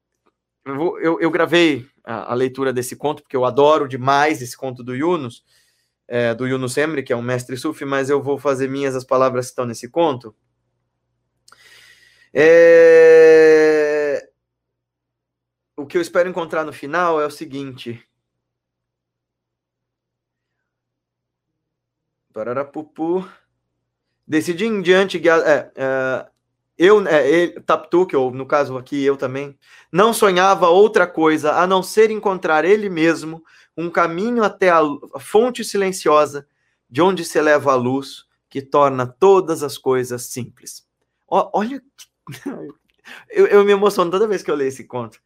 eu, 0.66 0.76
vou, 0.76 0.99
eu, 0.99 1.22
eu 1.22 1.30
gravei 1.30 1.86
a, 2.03 2.32
a, 2.32 2.34
leitura 2.34 2.74
desse 2.74 2.95
conto, 2.95 3.22
porque 3.22 3.36
eu 3.36 3.45
adoro 3.45 3.88
demais 3.88 4.41
esse 4.41 4.57
conto 4.57 4.84
do 4.84 4.95
Yunus, 4.95 5.45
é, 6.07 6.34
do 6.34 6.47
Yunus 6.47 6.76
Emre, 6.76 7.03
que 7.03 7.14
é 7.14 7.16
um 7.16 7.22
mestre 7.22 7.55
sufi, 7.55 7.86
mas 7.86 8.09
eu 8.09 8.20
vou 8.20 8.39
fazer 8.39 8.68
minhas 8.68 8.95
as 8.95 9.03
palavras 9.03 9.45
que 9.45 9.51
estão 9.51 9.68
nesse 9.68 9.91
conto. 9.91 10.36
É... 12.34 12.68
O 15.78 15.86
que 15.86 15.99
eu 15.99 16.01
espero 16.01 16.28
encontrar 16.28 16.66
no 16.66 16.74
final 16.74 17.22
é 17.22 17.28
o 17.28 17.32
seguinte. 17.32 18.03
Pararapupu. 22.34 23.25
Decidi 24.27 24.65
em 24.65 24.81
diante. 24.81 25.21
É, 25.29 25.71
é, 25.75 26.25
eu, 26.77 27.07
é, 27.07 27.29
ele, 27.29 27.59
Taptuk, 27.61 28.15
ou 28.15 28.31
no 28.31 28.45
caso 28.45 28.77
aqui 28.77 29.03
eu 29.03 29.15
também, 29.15 29.57
não 29.91 30.13
sonhava 30.13 30.67
outra 30.67 31.05
coisa 31.05 31.53
a 31.53 31.67
não 31.67 31.84
ser 31.84 32.09
encontrar 32.09 32.65
ele 32.65 32.89
mesmo 32.89 33.43
um 33.77 33.89
caminho 33.89 34.43
até 34.43 34.69
a 34.69 34.81
fonte 35.19 35.63
silenciosa 35.63 36.47
de 36.89 37.01
onde 37.01 37.23
se 37.23 37.38
eleva 37.38 37.71
a 37.71 37.75
luz 37.75 38.25
que 38.49 38.61
torna 38.61 39.07
todas 39.07 39.63
as 39.63 39.77
coisas 39.77 40.23
simples. 40.23 40.86
O, 41.27 41.49
olha, 41.53 41.81
eu, 43.29 43.47
eu 43.47 43.63
me 43.63 43.71
emociono 43.71 44.11
toda 44.11 44.27
vez 44.27 44.43
que 44.43 44.51
eu 44.51 44.55
leio 44.55 44.67
esse 44.67 44.84
conto. 44.84 45.19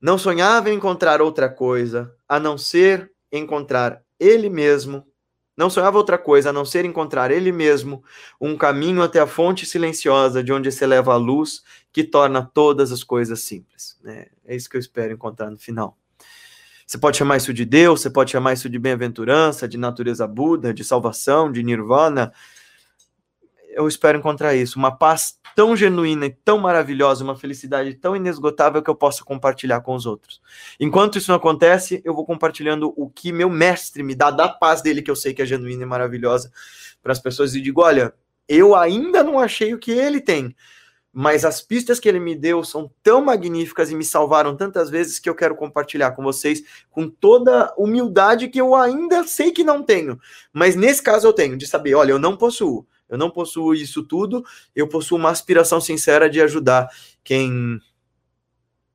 Não 0.00 0.18
sonhava 0.18 0.70
encontrar 0.72 1.20
outra 1.20 1.48
coisa 1.48 2.14
a 2.28 2.38
não 2.38 2.56
ser 2.56 3.10
encontrar 3.32 4.02
ele 4.20 4.48
mesmo 4.48 5.06
não 5.56 5.70
sonhava 5.70 5.96
outra 5.96 6.18
coisa 6.18 6.50
a 6.50 6.52
não 6.52 6.64
ser 6.64 6.84
encontrar 6.84 7.30
ele 7.30 7.50
mesmo 7.50 8.04
um 8.40 8.56
caminho 8.56 9.02
até 9.02 9.20
a 9.20 9.26
fonte 9.26 9.64
silenciosa 9.64 10.42
de 10.42 10.52
onde 10.52 10.70
se 10.70 10.84
eleva 10.84 11.14
a 11.14 11.16
luz 11.16 11.62
que 11.92 12.04
torna 12.04 12.48
todas 12.52 12.92
as 12.92 13.02
coisas 13.02 13.40
simples. 13.40 13.98
É, 14.04 14.28
é 14.44 14.56
isso 14.56 14.68
que 14.68 14.76
eu 14.76 14.80
espero 14.80 15.12
encontrar 15.12 15.50
no 15.50 15.58
final. 15.58 15.96
Você 16.86 16.98
pode 16.98 17.16
chamar 17.16 17.38
isso 17.38 17.52
de 17.52 17.64
Deus, 17.64 18.02
você 18.02 18.10
pode 18.10 18.30
chamar 18.30 18.52
isso 18.52 18.68
de 18.68 18.78
bem-aventurança, 18.78 19.66
de 19.66 19.76
natureza 19.76 20.26
Buda, 20.26 20.72
de 20.72 20.84
salvação, 20.84 21.50
de 21.50 21.62
nirvana, 21.62 22.32
eu 23.76 23.86
espero 23.86 24.18
encontrar 24.18 24.54
isso, 24.54 24.78
uma 24.78 24.90
paz 24.90 25.38
tão 25.56 25.74
genuína 25.74 26.26
e 26.26 26.30
tão 26.44 26.58
maravilhosa, 26.58 27.24
uma 27.24 27.34
felicidade 27.34 27.94
tão 27.94 28.14
inesgotável 28.14 28.82
que 28.82 28.90
eu 28.90 28.94
possa 28.94 29.24
compartilhar 29.24 29.80
com 29.80 29.94
os 29.94 30.04
outros. 30.04 30.38
Enquanto 30.78 31.16
isso 31.16 31.30
não 31.30 31.38
acontece, 31.38 32.02
eu 32.04 32.14
vou 32.14 32.26
compartilhando 32.26 32.92
o 32.94 33.08
que 33.08 33.32
meu 33.32 33.48
mestre 33.48 34.02
me 34.02 34.14
dá 34.14 34.30
da 34.30 34.50
paz 34.50 34.82
dele, 34.82 35.00
que 35.00 35.10
eu 35.10 35.16
sei 35.16 35.32
que 35.32 35.40
é 35.40 35.46
genuína 35.46 35.84
e 35.84 35.86
maravilhosa, 35.86 36.52
para 37.02 37.10
as 37.10 37.18
pessoas 37.18 37.54
e 37.54 37.62
digo: 37.62 37.80
olha, 37.80 38.12
eu 38.46 38.76
ainda 38.76 39.24
não 39.24 39.38
achei 39.38 39.72
o 39.72 39.78
que 39.78 39.92
ele 39.92 40.20
tem, 40.20 40.54
mas 41.10 41.42
as 41.42 41.62
pistas 41.62 41.98
que 41.98 42.06
ele 42.06 42.20
me 42.20 42.34
deu 42.34 42.62
são 42.62 42.90
tão 43.02 43.24
magníficas 43.24 43.90
e 43.90 43.96
me 43.96 44.04
salvaram 44.04 44.54
tantas 44.54 44.90
vezes 44.90 45.18
que 45.18 45.26
eu 45.28 45.34
quero 45.34 45.56
compartilhar 45.56 46.10
com 46.10 46.22
vocês 46.22 46.62
com 46.90 47.08
toda 47.08 47.72
humildade 47.78 48.48
que 48.48 48.60
eu 48.60 48.74
ainda 48.74 49.24
sei 49.24 49.52
que 49.52 49.64
não 49.64 49.82
tenho, 49.82 50.20
mas 50.52 50.76
nesse 50.76 51.02
caso 51.02 51.26
eu 51.26 51.32
tenho, 51.32 51.56
de 51.56 51.66
saber: 51.66 51.94
olha, 51.94 52.10
eu 52.10 52.18
não 52.18 52.36
possuo 52.36 52.86
eu 53.08 53.16
não 53.16 53.30
possuo 53.30 53.74
isso 53.74 54.02
tudo, 54.02 54.44
eu 54.74 54.88
possuo 54.88 55.18
uma 55.18 55.30
aspiração 55.30 55.80
sincera 55.80 56.28
de 56.28 56.40
ajudar 56.40 56.88
quem 57.22 57.80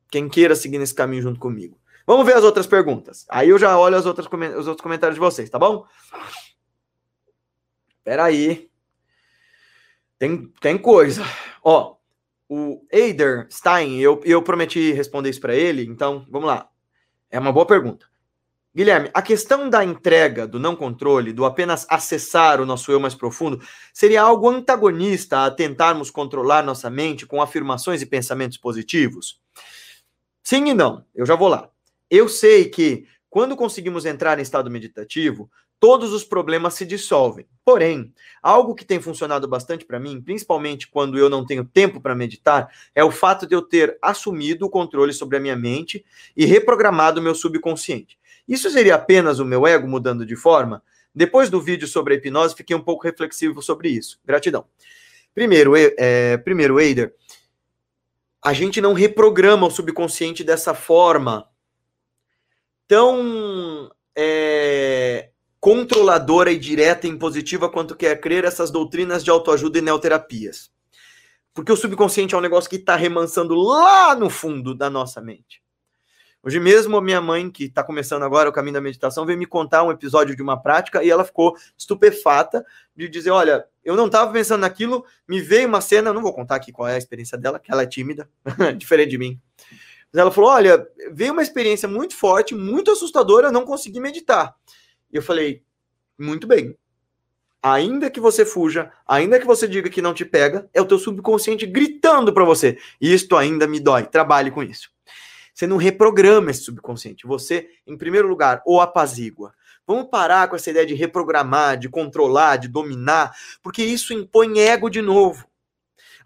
quem 0.10 0.28
queira 0.28 0.56
seguir 0.56 0.78
nesse 0.78 0.94
caminho 0.94 1.22
junto 1.22 1.40
comigo. 1.40 1.80
Vamos 2.06 2.26
ver 2.26 2.36
as 2.36 2.44
outras 2.44 2.68
perguntas. 2.68 3.26
Aí 3.30 3.50
eu 3.50 3.58
já 3.58 3.78
olho 3.80 3.96
as 3.96 4.06
outras, 4.06 4.28
os 4.28 4.68
outros 4.68 4.84
comentários 4.84 5.16
de 5.16 5.22
vocês, 5.22 5.50
tá 5.50 5.58
bom? 5.58 5.86
Espera 7.98 8.26
aí. 8.26 8.70
Tem, 10.20 10.52
tem 10.60 10.78
coisa. 10.78 11.24
Ó, 11.64 11.96
o 12.50 12.86
Eider 12.92 13.48
Stein, 13.50 14.00
eu, 14.02 14.20
eu 14.26 14.44
prometi 14.44 14.92
responder 14.92 15.30
isso 15.30 15.40
para 15.40 15.56
ele, 15.56 15.86
então 15.86 16.28
vamos 16.30 16.48
lá. 16.48 16.70
É 17.30 17.40
uma 17.40 17.54
boa 17.54 17.66
pergunta. 17.66 18.11
Guilherme, 18.74 19.10
a 19.14 19.22
questão 19.22 19.70
da 19.70 19.84
entrega, 19.84 20.48
do 20.48 20.58
não 20.58 20.78
controle, 20.78 21.34
do 21.34 21.44
apenas 21.44 21.86
acessar 21.90 22.62
o 22.62 22.66
nosso 22.66 22.90
eu 22.90 23.02
mais 23.02 23.14
profundo, 23.14 23.62
seria 23.94 24.22
algo 24.22 24.50
antagonista 24.50 25.46
a 25.46 25.52
tentarmos 25.52 26.10
controlar 26.10 26.64
nossa 26.64 26.90
mente 26.90 27.26
com 27.26 27.42
afirmações 27.42 28.02
e 28.02 28.06
pensamentos 28.06 28.58
positivos? 28.58 29.42
Sim 30.42 30.70
e 30.70 30.74
não, 30.74 31.06
eu 31.14 31.26
já 31.26 31.36
vou 31.36 31.50
lá. 31.50 31.70
Eu 32.10 32.30
sei 32.30 32.70
que 32.70 33.06
quando 33.30 33.58
conseguimos 33.58 34.06
entrar 34.06 34.40
em 34.40 34.42
estado 34.42 34.72
meditativo, 34.72 35.52
todos 35.82 36.14
os 36.14 36.24
problemas 36.24 36.76
se 36.76 36.86
dissolvem. 36.86 37.48
Porém, 37.66 38.14
algo 38.40 38.76
que 38.76 38.86
tem 38.86 39.02
funcionado 39.02 39.48
bastante 39.48 39.84
para 39.84 40.00
mim, 40.00 40.22
principalmente 40.22 40.88
quando 40.88 41.18
eu 41.18 41.28
não 41.28 41.44
tenho 41.44 41.66
tempo 41.66 42.00
para 42.00 42.14
meditar, 42.14 42.72
é 42.94 43.04
o 43.04 43.10
fato 43.10 43.48
de 43.48 43.56
eu 43.56 43.64
ter 43.64 43.98
assumido 44.00 44.68
o 44.68 44.70
controle 44.70 45.12
sobre 45.12 45.38
a 45.38 45.40
minha 45.40 45.56
mente 45.56 46.06
e 46.38 46.46
reprogramado 46.46 47.20
o 47.20 47.24
meu 47.24 47.34
subconsciente. 47.34 48.20
Isso 48.48 48.70
seria 48.70 48.94
apenas 48.94 49.40
o 49.40 49.46
meu 49.46 49.66
ego 49.66 49.88
mudando 49.88 50.24
de 50.24 50.36
forma? 50.36 50.84
Depois 51.16 51.50
do 51.50 51.60
vídeo 51.60 51.88
sobre 51.88 52.14
a 52.14 52.18
hipnose, 52.18 52.56
fiquei 52.56 52.76
um 52.76 52.84
pouco 52.84 53.04
reflexivo 53.04 53.60
sobre 53.60 53.90
isso. 53.90 54.20
Gratidão. 54.24 54.66
Primeiro, 55.34 55.74
é, 55.76 56.38
primeiro 56.38 56.80
Eider, 56.80 57.16
a 58.44 58.54
gente 58.54 58.80
não 58.80 58.94
reprograma 58.94 59.66
o 59.66 59.72
subconsciente 59.72 60.44
dessa 60.44 60.76
forma 60.76 61.50
tão 62.88 63.92
é, 64.16 65.31
controladora 65.62 66.52
e 66.52 66.58
direta 66.58 67.06
e 67.06 67.10
impositiva 67.12 67.70
quanto 67.70 67.96
quer 67.96 68.20
crer 68.20 68.44
essas 68.44 68.72
doutrinas 68.72 69.24
de 69.24 69.30
autoajuda 69.30 69.78
e 69.78 69.82
neoterapias. 69.82 70.72
Porque 71.54 71.72
o 71.72 71.78
subconsciente 71.78 72.34
é 72.34 72.38
um 72.38 72.42
negócio 72.42 72.68
que 72.68 72.78
está 72.78 72.96
remansando 72.96 73.54
lá 73.54 74.16
no 74.16 74.28
fundo 74.28 74.74
da 74.74 74.90
nossa 74.90 75.22
mente. 75.22 75.62
Hoje 76.42 76.60
mesmo, 76.60 76.98
a 76.98 77.02
minha 77.02 77.22
mãe, 77.22 77.52
que 77.52 77.66
está 77.66 77.84
começando 77.84 78.24
agora 78.24 78.50
o 78.50 78.52
caminho 78.52 78.74
da 78.74 78.82
meditação, 78.82 79.24
veio 79.24 79.38
me 79.38 79.46
contar 79.46 79.84
um 79.84 79.92
episódio 79.92 80.36
de 80.36 80.42
uma 80.42 80.60
prática 80.60 81.04
e 81.04 81.12
ela 81.12 81.24
ficou 81.24 81.56
estupefata 81.78 82.66
de 82.96 83.08
dizer: 83.08 83.30
Olha, 83.30 83.64
eu 83.84 83.96
não 83.96 84.08
estava 84.08 84.32
pensando 84.32 84.62
naquilo, 84.62 85.06
me 85.28 85.40
veio 85.40 85.68
uma 85.68 85.82
cena, 85.82 86.12
não 86.12 86.24
vou 86.24 86.34
contar 86.34 86.56
aqui 86.56 86.72
qual 86.72 86.88
é 86.88 86.96
a 86.96 86.98
experiência 86.98 87.38
dela, 87.38 87.60
que 87.60 87.72
ela 87.72 87.84
é 87.84 87.86
tímida, 87.86 88.28
diferente 88.76 89.12
de 89.12 89.20
mim. 89.20 89.40
Mas 90.12 90.20
ela 90.20 90.32
falou: 90.32 90.50
Olha, 90.50 90.88
veio 91.12 91.34
uma 91.34 91.44
experiência 91.44 91.88
muito 91.88 92.16
forte, 92.16 92.56
muito 92.56 92.90
assustadora, 92.90 93.50
eu 93.50 93.52
não 93.52 93.64
consegui 93.64 94.00
meditar. 94.00 94.56
E 95.12 95.18
eu 95.18 95.22
falei: 95.22 95.64
muito 96.18 96.48
bem. 96.48 96.78
Ainda 97.64 98.10
que 98.10 98.20
você 98.20 98.44
fuja, 98.44 98.92
ainda 99.08 99.40
que 99.40 99.46
você 99.46 99.68
diga 99.68 99.90
que 99.90 100.02
não 100.02 100.16
te 100.16 100.26
pega, 100.26 100.68
é 100.74 100.82
o 100.82 100.86
teu 100.86 100.98
subconsciente 100.98 101.66
gritando 101.68 102.34
para 102.34 102.44
você. 102.44 102.80
Isto 103.00 103.38
ainda 103.38 103.68
me 103.68 103.80
dói. 103.80 104.04
Trabalhe 104.04 104.50
com 104.50 104.64
isso. 104.64 104.90
Você 105.54 105.68
não 105.68 105.78
reprograma 105.78 106.50
esse 106.50 106.64
subconsciente. 106.64 107.28
Você, 107.28 107.70
em 107.86 107.96
primeiro 107.96 108.28
lugar, 108.28 108.64
o 108.66 108.82
apazigua. 108.82 109.54
Vamos 109.86 110.10
parar 110.10 110.48
com 110.48 110.56
essa 110.56 110.70
ideia 110.70 110.86
de 110.86 110.96
reprogramar, 110.96 111.78
de 111.78 111.90
controlar, 111.90 112.58
de 112.58 112.68
dominar, 112.68 113.36
porque 113.62 113.84
isso 113.84 114.14
impõe 114.14 114.60
ego 114.60 114.90
de 114.90 115.02
novo. 115.02 115.46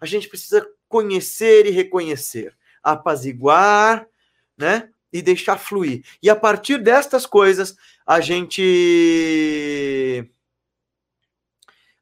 A 0.00 0.06
gente 0.06 0.28
precisa 0.28 0.66
conhecer 0.88 1.66
e 1.66 1.70
reconhecer, 1.70 2.56
apaziguar, 2.82 4.06
né? 4.56 4.88
E 5.12 5.20
deixar 5.20 5.58
fluir. 5.58 6.04
E 6.22 6.30
a 6.30 6.36
partir 6.36 6.78
destas 6.78 7.26
coisas, 7.26 7.76
a 8.06 8.20
gente 8.20 9.50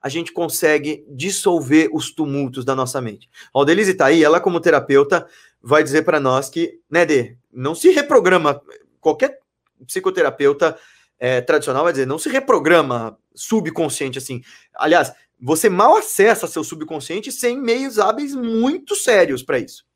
a 0.02 0.08
gente 0.10 0.32
consegue 0.32 1.02
dissolver 1.08 1.88
os 1.90 2.10
tumultos 2.10 2.62
da 2.62 2.74
nossa 2.74 3.00
mente. 3.00 3.30
A 3.46 3.58
Aldelise 3.58 3.92
está 3.92 4.04
aí, 4.06 4.22
ela 4.22 4.38
como 4.38 4.60
terapeuta 4.60 5.26
vai 5.62 5.82
dizer 5.82 6.02
para 6.02 6.20
nós 6.20 6.50
que, 6.50 6.78
né, 6.90 7.06
Dê, 7.06 7.38
não 7.50 7.74
se 7.74 7.88
reprograma, 7.88 8.60
qualquer 9.00 9.40
psicoterapeuta 9.86 10.76
é, 11.18 11.40
tradicional 11.40 11.84
vai 11.84 11.92
dizer, 11.94 12.06
não 12.06 12.18
se 12.18 12.28
reprograma 12.28 13.18
subconsciente 13.34 14.18
assim. 14.18 14.42
Aliás, 14.74 15.10
você 15.40 15.70
mal 15.70 15.96
acessa 15.96 16.46
seu 16.46 16.62
subconsciente 16.62 17.32
sem 17.32 17.58
meios 17.58 17.98
hábeis 17.98 18.34
muito 18.34 18.94
sérios 18.94 19.42
para 19.42 19.58
isso. 19.58 19.86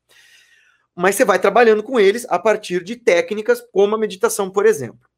Mas 0.95 1.15
você 1.15 1.23
vai 1.23 1.37
trabalhando 1.37 1.83
com 1.83 1.99
eles 1.99 2.25
a 2.29 2.39
partir 2.39 2.83
de 2.83 2.95
técnicas 2.95 3.63
como 3.71 3.93
a 3.93 3.99
meditação, 3.99 4.49
por 4.49 4.65
exemplo 4.65 5.08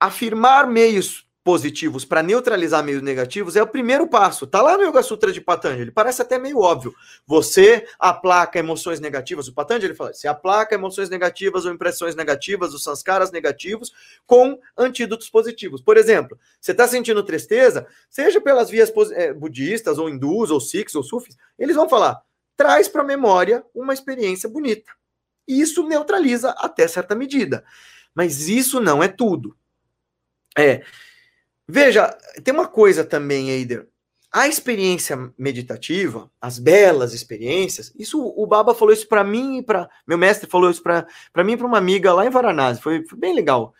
afirmar 0.00 0.66
meios 0.66 1.28
positivos 1.48 2.04
para 2.04 2.22
neutralizar 2.22 2.84
meios 2.84 3.00
negativos 3.00 3.56
é 3.56 3.62
o 3.62 3.66
primeiro 3.66 4.06
passo. 4.06 4.46
Tá 4.46 4.60
lá 4.60 4.76
no 4.76 4.84
Yoga 4.84 5.02
Sutra 5.02 5.32
de 5.32 5.40
Patanjali. 5.40 5.90
Parece 5.90 6.20
até 6.20 6.38
meio 6.38 6.58
óbvio. 6.58 6.94
Você 7.26 7.86
aplaca 7.98 8.58
emoções 8.58 9.00
negativas. 9.00 9.48
O 9.48 9.54
Patanjali 9.54 9.94
fala: 9.94 10.12
você 10.12 10.28
aplaca 10.28 10.74
emoções 10.74 11.08
negativas 11.08 11.64
ou 11.64 11.72
impressões 11.72 12.14
negativas, 12.14 12.74
os 12.74 12.84
sanskaras 12.84 13.32
negativos, 13.32 13.94
com 14.26 14.58
antídotos 14.76 15.30
positivos. 15.30 15.80
Por 15.80 15.96
exemplo, 15.96 16.38
você 16.60 16.72
está 16.72 16.86
sentindo 16.86 17.22
tristeza, 17.22 17.86
seja 18.10 18.42
pelas 18.42 18.68
vias 18.68 18.92
é, 19.12 19.32
budistas, 19.32 19.96
ou 19.96 20.10
hindus, 20.10 20.50
ou 20.50 20.60
sikhs, 20.60 20.94
ou 20.94 21.02
sufis, 21.02 21.34
eles 21.58 21.76
vão 21.76 21.88
falar: 21.88 22.20
traz 22.58 22.88
para 22.88 23.00
a 23.00 23.06
memória 23.06 23.64
uma 23.74 23.94
experiência 23.94 24.50
bonita. 24.50 24.92
E 25.48 25.62
isso 25.62 25.82
neutraliza 25.82 26.50
até 26.58 26.86
certa 26.86 27.14
medida. 27.14 27.64
Mas 28.14 28.48
isso 28.48 28.80
não 28.80 29.02
é 29.02 29.08
tudo. 29.08 29.56
É. 30.58 30.82
Veja, 31.68 32.08
tem 32.42 32.52
uma 32.52 32.66
coisa 32.66 33.04
também, 33.04 33.50
Eider. 33.50 33.86
A 34.30 34.48
experiência 34.48 35.32
meditativa, 35.38 36.30
as 36.40 36.58
belas 36.58 37.14
experiências, 37.14 37.92
isso 37.96 38.20
o 38.20 38.46
Baba 38.46 38.74
falou 38.74 38.92
isso 38.92 39.06
para 39.08 39.24
mim 39.24 39.58
e 39.58 39.62
para 39.62 39.88
meu 40.06 40.18
mestre 40.18 40.50
falou 40.50 40.70
isso 40.70 40.82
para 40.82 41.06
mim 41.44 41.52
e 41.52 41.56
para 41.56 41.66
uma 41.66 41.78
amiga 41.78 42.12
lá 42.12 42.26
em 42.26 42.30
Varanasi, 42.30 42.82
foi, 42.82 43.06
foi 43.06 43.18
bem 43.18 43.34
legal. 43.34 43.72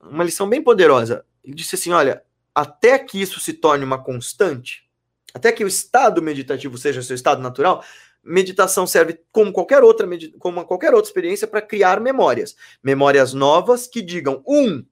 Uma 0.00 0.24
lição 0.24 0.48
bem 0.48 0.62
poderosa. 0.62 1.24
Ele 1.42 1.54
disse 1.54 1.76
assim, 1.76 1.92
olha, 1.92 2.22
até 2.54 2.98
que 2.98 3.20
isso 3.20 3.40
se 3.40 3.54
torne 3.54 3.84
uma 3.84 4.02
constante, 4.02 4.84
até 5.32 5.52
que 5.52 5.64
o 5.64 5.68
estado 5.68 6.20
meditativo 6.20 6.76
seja 6.76 7.00
seu 7.02 7.14
estado 7.14 7.40
natural, 7.40 7.82
meditação 8.22 8.86
serve 8.86 9.20
como 9.32 9.52
qualquer 9.52 9.82
outra 9.82 10.06
como 10.38 10.64
qualquer 10.66 10.92
outra 10.92 11.08
experiência 11.08 11.46
para 11.46 11.62
criar 11.62 12.00
memórias, 12.00 12.56
memórias 12.82 13.32
novas 13.32 13.86
que 13.86 14.02
digam 14.02 14.42
um 14.46 14.84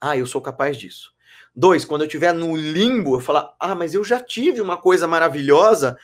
ah, 0.00 0.16
eu 0.16 0.26
sou 0.26 0.40
capaz 0.40 0.76
disso. 0.76 1.12
Dois, 1.54 1.84
quando 1.84 2.02
eu 2.02 2.06
estiver 2.06 2.32
no 2.32 2.56
limbo, 2.56 3.16
eu 3.16 3.20
falar, 3.20 3.54
ah, 3.58 3.74
mas 3.74 3.94
eu 3.94 4.04
já 4.04 4.20
tive 4.20 4.60
uma 4.60 4.76
coisa 4.76 5.08
maravilhosa, 5.08 5.98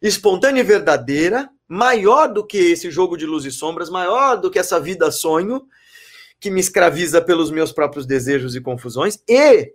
espontânea 0.00 0.60
e 0.60 0.64
verdadeira, 0.64 1.50
maior 1.66 2.32
do 2.32 2.46
que 2.46 2.58
esse 2.58 2.90
jogo 2.90 3.16
de 3.16 3.26
luz 3.26 3.44
e 3.44 3.50
sombras, 3.50 3.90
maior 3.90 4.36
do 4.36 4.50
que 4.50 4.58
essa 4.58 4.78
vida 4.78 5.10
sonho, 5.10 5.66
que 6.38 6.50
me 6.50 6.60
escraviza 6.60 7.20
pelos 7.22 7.50
meus 7.50 7.72
próprios 7.72 8.06
desejos 8.06 8.54
e 8.54 8.60
confusões, 8.60 9.22
e 9.28 9.74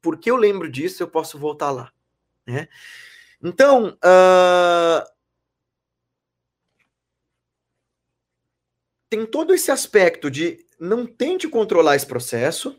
porque 0.00 0.30
eu 0.30 0.36
lembro 0.36 0.70
disso, 0.70 1.02
eu 1.02 1.08
posso 1.08 1.38
voltar 1.38 1.70
lá. 1.70 1.92
Né? 2.46 2.68
Então, 3.42 3.96
uh, 4.04 5.14
tem 9.08 9.24
todo 9.24 9.54
esse 9.54 9.70
aspecto 9.70 10.30
de 10.30 10.63
não 10.84 11.06
tente 11.06 11.48
controlar 11.48 11.96
esse 11.96 12.06
processo, 12.06 12.76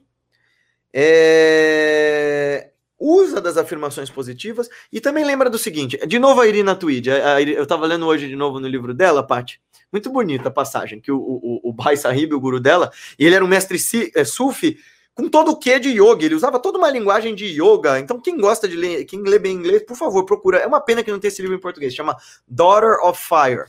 é, 0.94 2.72
usa 2.98 3.42
das 3.42 3.58
afirmações 3.58 4.10
positivas 4.10 4.70
e 4.92 5.02
também 5.02 5.26
lembra 5.26 5.50
do 5.50 5.58
seguinte, 5.58 5.98
de 6.08 6.18
novo 6.18 6.40
a 6.40 6.48
Irina 6.48 6.76
Tweed, 6.76 7.12
a, 7.12 7.36
a, 7.36 7.42
eu 7.42 7.64
estava 7.64 7.86
lendo 7.86 8.06
hoje 8.06 8.28
de 8.28 8.36
novo 8.36 8.60
no 8.60 8.68
livro 8.68 8.94
dela, 8.94 9.26
Paty, 9.26 9.60
muito 9.92 10.10
bonita 10.10 10.48
a 10.50 10.52
passagem, 10.52 11.02
que 11.02 11.12
o, 11.12 11.18
o, 11.18 11.70
o 11.70 11.74
Bhai 11.74 11.98
Sahib, 11.98 12.34
o 12.34 12.40
guru 12.40 12.60
dela, 12.60 12.92
ele 13.20 13.36
era 13.36 13.44
um 13.44 13.48
mestre 13.48 13.78
si, 13.78 14.12
é, 14.16 14.24
sufi 14.24 14.78
com 15.14 15.30
todo 15.30 15.52
o 15.52 15.58
que 15.58 15.80
de 15.80 15.90
yoga, 15.90 16.26
ele 16.26 16.36
usava 16.36 16.60
toda 16.60 16.78
uma 16.78 16.90
linguagem 16.90 17.34
de 17.34 17.46
yoga, 17.46 18.00
então 18.00 18.20
quem 18.22 18.38
gosta 18.38 18.68
de 18.68 18.76
ler, 18.76 19.06
quem 19.06 19.22
lê 19.22 19.40
bem 19.40 19.56
inglês, 19.56 19.84
por 19.84 19.98
favor, 19.98 20.26
procura, 20.26 20.60
é 20.60 20.68
uma 20.68 20.82
pena 20.82 21.04
que 21.04 21.12
não 21.12 21.20
tem 21.20 21.30
esse 21.30 21.42
livro 21.42 21.58
em 21.58 21.62
português, 21.62 21.94
chama 21.94 22.16
Daughter 22.48 23.00
of 23.04 23.22
Fire, 23.22 23.66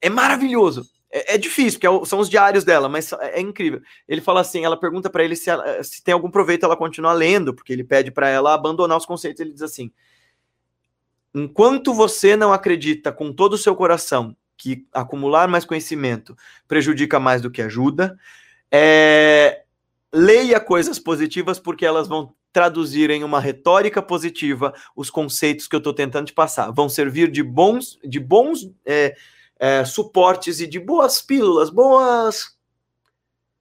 é 0.00 0.10
maravilhoso, 0.10 0.86
é, 1.12 1.34
é 1.34 1.38
difícil, 1.38 1.78
porque 1.78 1.86
é 1.86 2.04
são 2.06 2.18
os 2.18 2.30
diários 2.30 2.64
dela, 2.64 2.88
mas 2.88 3.12
é, 3.12 3.38
é 3.38 3.40
incrível. 3.40 3.82
Ele 4.08 4.22
fala 4.22 4.40
assim: 4.40 4.64
ela 4.64 4.76
pergunta 4.76 5.10
para 5.10 5.22
ele 5.22 5.36
se, 5.36 5.50
ela, 5.50 5.84
se 5.84 6.02
tem 6.02 6.14
algum 6.14 6.30
proveito 6.30 6.64
ela 6.64 6.76
continuar 6.76 7.12
lendo, 7.12 7.54
porque 7.54 7.72
ele 7.72 7.84
pede 7.84 8.10
para 8.10 8.28
ela 8.28 8.54
abandonar 8.54 8.96
os 8.96 9.06
conceitos. 9.06 9.40
Ele 9.40 9.52
diz 9.52 9.62
assim: 9.62 9.92
enquanto 11.34 11.92
você 11.92 12.34
não 12.34 12.52
acredita 12.52 13.12
com 13.12 13.32
todo 13.32 13.52
o 13.52 13.58
seu 13.58 13.76
coração 13.76 14.34
que 14.56 14.86
acumular 14.92 15.48
mais 15.48 15.64
conhecimento 15.64 16.36
prejudica 16.66 17.20
mais 17.20 17.42
do 17.42 17.50
que 17.50 17.60
ajuda, 17.60 18.18
é, 18.70 19.62
leia 20.12 20.58
coisas 20.60 20.98
positivas, 20.98 21.58
porque 21.58 21.84
elas 21.84 22.08
vão 22.08 22.34
traduzir 22.52 23.10
em 23.10 23.24
uma 23.24 23.40
retórica 23.40 24.02
positiva 24.02 24.74
os 24.94 25.10
conceitos 25.10 25.66
que 25.66 25.74
eu 25.74 25.78
estou 25.78 25.92
tentando 25.92 26.26
te 26.26 26.32
passar. 26.34 26.70
Vão 26.70 26.88
servir 26.88 27.30
de 27.30 27.42
bons, 27.42 27.98
de 28.04 28.20
bons 28.20 28.70
é, 28.84 29.16
é, 29.62 29.84
suportes 29.84 30.58
e 30.58 30.66
de 30.66 30.80
boas 30.80 31.22
pílulas, 31.22 31.70
boas 31.70 32.56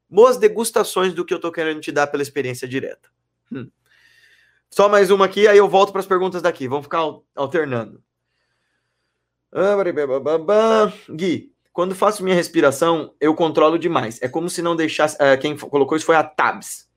boas 0.10 0.36
degustações 0.36 1.14
do 1.14 1.24
que 1.24 1.32
eu 1.32 1.36
estou 1.36 1.52
querendo 1.52 1.80
te 1.80 1.92
dar 1.92 2.08
pela 2.08 2.24
experiência 2.24 2.68
direta. 2.68 3.08
Hum. 3.52 3.70
Só 4.68 4.90
mais 4.90 5.12
uma 5.12 5.26
aqui, 5.26 5.48
aí 5.48 5.60
eu 5.60 5.70
volto 5.70 5.92
para 5.92 6.02
as 6.02 6.08
perguntas 6.08 6.42
daqui. 6.42 6.68
Vamos 6.68 6.86
ficar 6.86 7.04
alternando. 7.36 8.02
Gui, 11.08 11.54
quando 11.72 11.94
faço 11.94 12.24
minha 12.24 12.36
respiração, 12.36 13.14
eu 13.22 13.36
controlo 13.36 13.78
demais. 13.78 14.20
É 14.24 14.28
como 14.28 14.50
se 14.50 14.64
não 14.64 14.76
deixasse. 14.76 15.16
É, 15.20 15.38
quem 15.38 15.56
colocou 15.56 15.96
isso 15.96 16.08
foi 16.08 16.16
a 16.16 16.24
Tabs. 16.24 16.90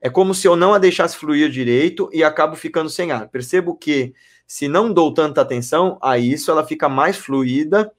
É 0.00 0.10
como 0.10 0.34
se 0.34 0.48
eu 0.48 0.56
não 0.56 0.74
a 0.74 0.78
deixasse 0.78 1.16
fluir 1.16 1.50
direito 1.50 2.10
e 2.12 2.24
acabo 2.24 2.56
ficando 2.56 2.90
sem 2.90 3.12
ar. 3.12 3.28
Percebo 3.28 3.76
que 3.76 4.12
se 4.44 4.66
não 4.66 4.92
dou 4.92 5.14
tanta 5.14 5.40
atenção 5.40 5.98
a 6.02 6.18
isso, 6.18 6.50
ela 6.50 6.66
fica 6.66 6.88
mais 6.88 7.16
fluida 7.16 7.92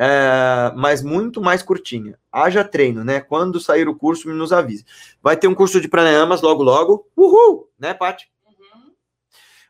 é, 0.00 0.72
mas 0.76 1.02
muito 1.02 1.40
mais 1.40 1.60
curtinha. 1.60 2.16
Haja 2.30 2.62
treino, 2.62 3.02
né? 3.02 3.20
Quando 3.20 3.58
sair 3.58 3.88
o 3.88 3.96
curso, 3.96 4.32
nos 4.32 4.52
avise. 4.52 4.84
Vai 5.20 5.36
ter 5.36 5.48
um 5.48 5.54
curso 5.56 5.80
de 5.80 5.88
pranayamas 5.88 6.40
logo, 6.40 6.62
logo. 6.62 7.10
Uhul! 7.16 7.68
Né, 7.76 7.92
Paty? 7.92 8.30
Uhum. 8.46 8.92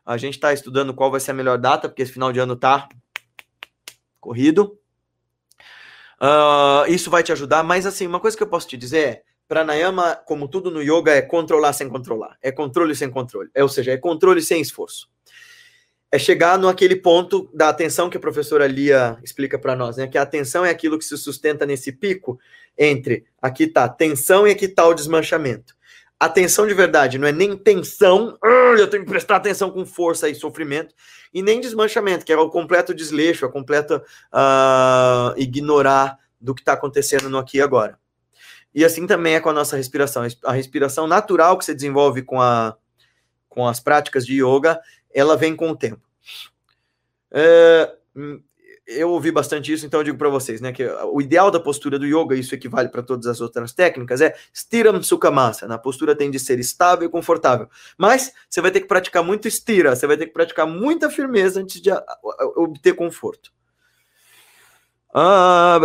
A 0.05 0.17
gente 0.17 0.35
está 0.35 0.53
estudando 0.53 0.93
qual 0.93 1.09
vai 1.09 1.19
ser 1.19 1.31
a 1.31 1.33
melhor 1.33 1.57
data, 1.57 1.89
porque 1.89 2.03
esse 2.03 2.11
final 2.11 2.31
de 2.31 2.39
ano 2.39 2.55
tá 2.55 2.87
corrido. 4.19 4.77
Uh, 6.21 6.85
isso 6.89 7.09
vai 7.09 7.23
te 7.23 7.31
ajudar, 7.31 7.63
mas 7.63 7.87
assim, 7.87 8.05
uma 8.05 8.19
coisa 8.19 8.37
que 8.37 8.43
eu 8.43 8.49
posso 8.49 8.67
te 8.67 8.77
dizer 8.77 9.07
é, 9.07 9.23
pranayama, 9.47 10.15
como 10.27 10.47
tudo 10.47 10.69
no 10.69 10.83
yoga, 10.83 11.11
é 11.11 11.23
controlar 11.23 11.73
sem 11.73 11.89
controlar. 11.89 12.37
É 12.39 12.51
controle 12.51 12.93
sem 12.95 13.09
controle. 13.09 13.49
É, 13.55 13.63
ou 13.63 13.69
seja, 13.69 13.93
é 13.93 13.97
controle 13.97 14.43
sem 14.43 14.61
esforço 14.61 15.09
é 16.11 16.17
chegar 16.17 16.57
no 16.57 16.67
aquele 16.67 16.95
ponto 16.95 17.49
da 17.53 17.69
atenção 17.69 18.09
que 18.09 18.17
a 18.17 18.19
professora 18.19 18.65
Lia 18.65 19.17
explica 19.23 19.59
para 19.59 19.75
nós, 19.75 19.97
né? 19.97 20.07
Que 20.07 20.17
a 20.17 20.23
atenção 20.23 20.65
é 20.65 20.69
aquilo 20.69 20.97
que 20.97 21.05
se 21.05 21.17
sustenta 21.17 21.65
nesse 21.65 21.91
pico 21.91 22.39
entre 22.77 23.25
aqui 23.41 23.67
tá 23.67 23.87
tensão 23.87 24.47
e 24.47 24.51
aqui 24.51 24.67
tá 24.67 24.87
o 24.87 24.93
desmanchamento. 24.93 25.75
Atenção 26.19 26.67
de 26.67 26.73
verdade 26.73 27.17
não 27.17 27.27
é 27.27 27.31
nem 27.31 27.55
tensão, 27.55 28.37
eu 28.77 28.89
tenho 28.89 29.03
que 29.03 29.09
prestar 29.09 29.37
atenção 29.37 29.71
com 29.71 29.85
força 29.85 30.27
e 30.27 30.35
sofrimento, 30.35 30.93
e 31.33 31.41
nem 31.41 31.61
desmanchamento, 31.61 32.25
que 32.25 32.33
é 32.33 32.37
o 32.37 32.49
completo 32.49 32.93
desleixo, 32.93 33.45
a 33.45 33.51
completo 33.51 33.95
uh, 33.97 35.33
ignorar 35.37 36.17
do 36.41 36.53
que 36.53 36.61
está 36.61 36.73
acontecendo 36.73 37.29
no 37.29 37.37
aqui 37.37 37.57
e 37.57 37.61
agora. 37.61 37.97
E 38.73 38.83
assim 38.83 39.07
também 39.07 39.35
é 39.35 39.39
com 39.39 39.49
a 39.49 39.53
nossa 39.53 39.77
respiração. 39.77 40.25
A 40.43 40.51
respiração 40.51 41.07
natural 41.07 41.57
que 41.57 41.65
se 41.65 41.73
desenvolve 41.73 42.21
com, 42.21 42.41
a, 42.41 42.75
com 43.47 43.67
as 43.67 43.79
práticas 43.79 44.25
de 44.25 44.43
yoga 44.43 44.79
ela 45.13 45.35
vem 45.35 45.55
com 45.55 45.69
o 45.69 45.75
tempo. 45.75 46.01
É, 47.31 47.95
eu 48.89 49.11
ouvi 49.11 49.31
bastante 49.31 49.71
isso, 49.71 49.85
então 49.85 49.99
eu 49.99 50.03
digo 50.03 50.17
para 50.17 50.29
vocês, 50.29 50.59
né, 50.59 50.71
que 50.71 50.83
o 50.85 51.21
ideal 51.21 51.51
da 51.51 51.59
postura 51.59 51.99
do 51.99 52.05
yoga, 52.05 52.35
isso 52.35 52.55
equivale 52.55 52.89
para 52.89 53.03
todas 53.03 53.27
as 53.27 53.39
outras 53.39 53.71
técnicas, 53.71 54.19
é 54.19 54.33
stiram 54.51 55.01
sukhamasa. 55.03 55.71
A 55.71 55.77
postura 55.77 56.15
tem 56.15 56.31
de 56.31 56.39
ser 56.39 56.59
estável 56.59 57.07
e 57.07 57.11
confortável. 57.11 57.69
Mas 57.97 58.33
você 58.49 58.61
vai 58.61 58.71
ter 58.71 58.81
que 58.81 58.87
praticar 58.87 59.23
muito 59.23 59.47
estira, 59.47 59.95
você 59.95 60.07
vai 60.07 60.17
ter 60.17 60.25
que 60.25 60.33
praticar 60.33 60.65
muita 60.65 61.09
firmeza 61.09 61.61
antes 61.61 61.79
de 61.79 61.91
obter 62.55 62.93
conforto. 62.95 63.53
Ah, 65.13 65.77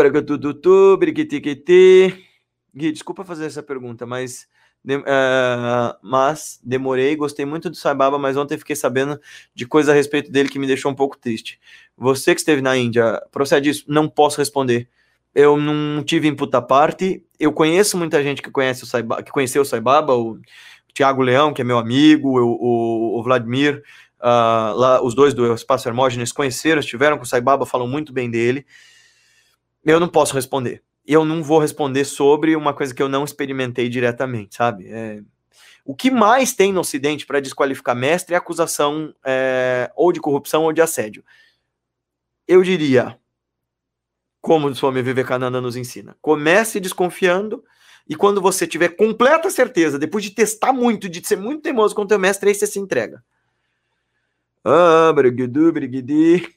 desculpa 2.74 3.24
fazer 3.24 3.46
essa 3.46 3.62
pergunta, 3.62 4.06
mas 4.06 4.46
de, 4.84 4.96
uh, 4.96 5.96
mas 6.02 6.60
demorei, 6.62 7.16
gostei 7.16 7.46
muito 7.46 7.70
do 7.70 7.76
Sai 7.76 7.94
Baba, 7.94 8.18
mas 8.18 8.36
ontem 8.36 8.58
fiquei 8.58 8.76
sabendo 8.76 9.18
de 9.54 9.66
coisa 9.66 9.92
a 9.92 9.94
respeito 9.94 10.30
dele 10.30 10.50
que 10.50 10.58
me 10.58 10.66
deixou 10.66 10.92
um 10.92 10.94
pouco 10.94 11.16
triste. 11.16 11.58
Você 11.96 12.34
que 12.34 12.40
esteve 12.40 12.60
na 12.60 12.76
Índia, 12.76 13.22
procede 13.32 13.70
isso? 13.70 13.84
Não 13.88 14.08
posso 14.08 14.38
responder. 14.38 14.86
Eu 15.34 15.56
não 15.56 16.02
tive 16.04 16.28
input 16.28 16.52
parte. 16.68 17.24
Eu 17.40 17.50
conheço 17.52 17.96
muita 17.96 18.22
gente 18.22 18.42
que 18.42 18.50
conhece 18.50 18.84
o 18.84 18.86
Sai, 18.86 19.02
que 19.24 19.32
conheceu 19.32 19.62
o 19.62 19.64
Sai 19.64 19.80
Baba, 19.80 20.14
o 20.14 20.38
Tiago 20.92 21.22
Leão, 21.22 21.54
que 21.54 21.62
é 21.62 21.64
meu 21.64 21.78
amigo, 21.78 22.38
o, 22.38 23.16
o, 23.16 23.18
o 23.18 23.22
Vladimir, 23.22 23.82
uh, 24.20 24.76
lá, 24.76 25.02
os 25.02 25.14
dois 25.14 25.32
do 25.32 25.54
Espaço 25.54 25.88
Hermógenes 25.88 26.30
conheceram, 26.30 26.80
estiveram 26.80 27.16
com 27.16 27.24
o 27.24 27.26
Sai 27.26 27.40
Baba, 27.40 27.64
falam 27.64 27.88
muito 27.88 28.12
bem 28.12 28.30
dele. 28.30 28.66
Eu 29.82 29.98
não 29.98 30.08
posso 30.08 30.34
responder 30.34 30.82
eu 31.06 31.24
não 31.24 31.42
vou 31.42 31.58
responder 31.58 32.04
sobre 32.04 32.56
uma 32.56 32.72
coisa 32.72 32.94
que 32.94 33.02
eu 33.02 33.08
não 33.08 33.24
experimentei 33.24 33.88
diretamente, 33.88 34.56
sabe? 34.56 34.88
É... 34.88 35.22
O 35.84 35.94
que 35.94 36.10
mais 36.10 36.54
tem 36.54 36.72
no 36.72 36.80
Ocidente 36.80 37.26
para 37.26 37.40
desqualificar 37.40 37.94
mestre 37.94 38.34
é 38.34 38.38
acusação 38.38 39.14
é... 39.24 39.90
ou 39.94 40.12
de 40.12 40.20
corrupção 40.20 40.64
ou 40.64 40.72
de 40.72 40.80
assédio. 40.80 41.24
Eu 42.48 42.62
diria, 42.62 43.18
como 44.40 44.68
o 44.68 44.74
Swami 44.74 45.02
Vivekananda 45.02 45.60
nos 45.60 45.76
ensina, 45.76 46.16
comece 46.20 46.80
desconfiando 46.80 47.62
e 48.08 48.14
quando 48.14 48.40
você 48.40 48.66
tiver 48.66 48.90
completa 48.90 49.48
certeza, 49.50 49.98
depois 49.98 50.22
de 50.24 50.30
testar 50.30 50.72
muito, 50.72 51.08
de 51.08 51.26
ser 51.26 51.36
muito 51.36 51.62
teimoso 51.62 51.94
com 51.94 52.02
o 52.02 52.06
teu 52.06 52.18
mestre, 52.18 52.48
aí 52.48 52.54
você 52.54 52.66
se 52.66 52.78
entrega. 52.78 53.24
Ah, 54.62 55.12
brigudu, 55.14 55.72
brigidi. 55.72 56.54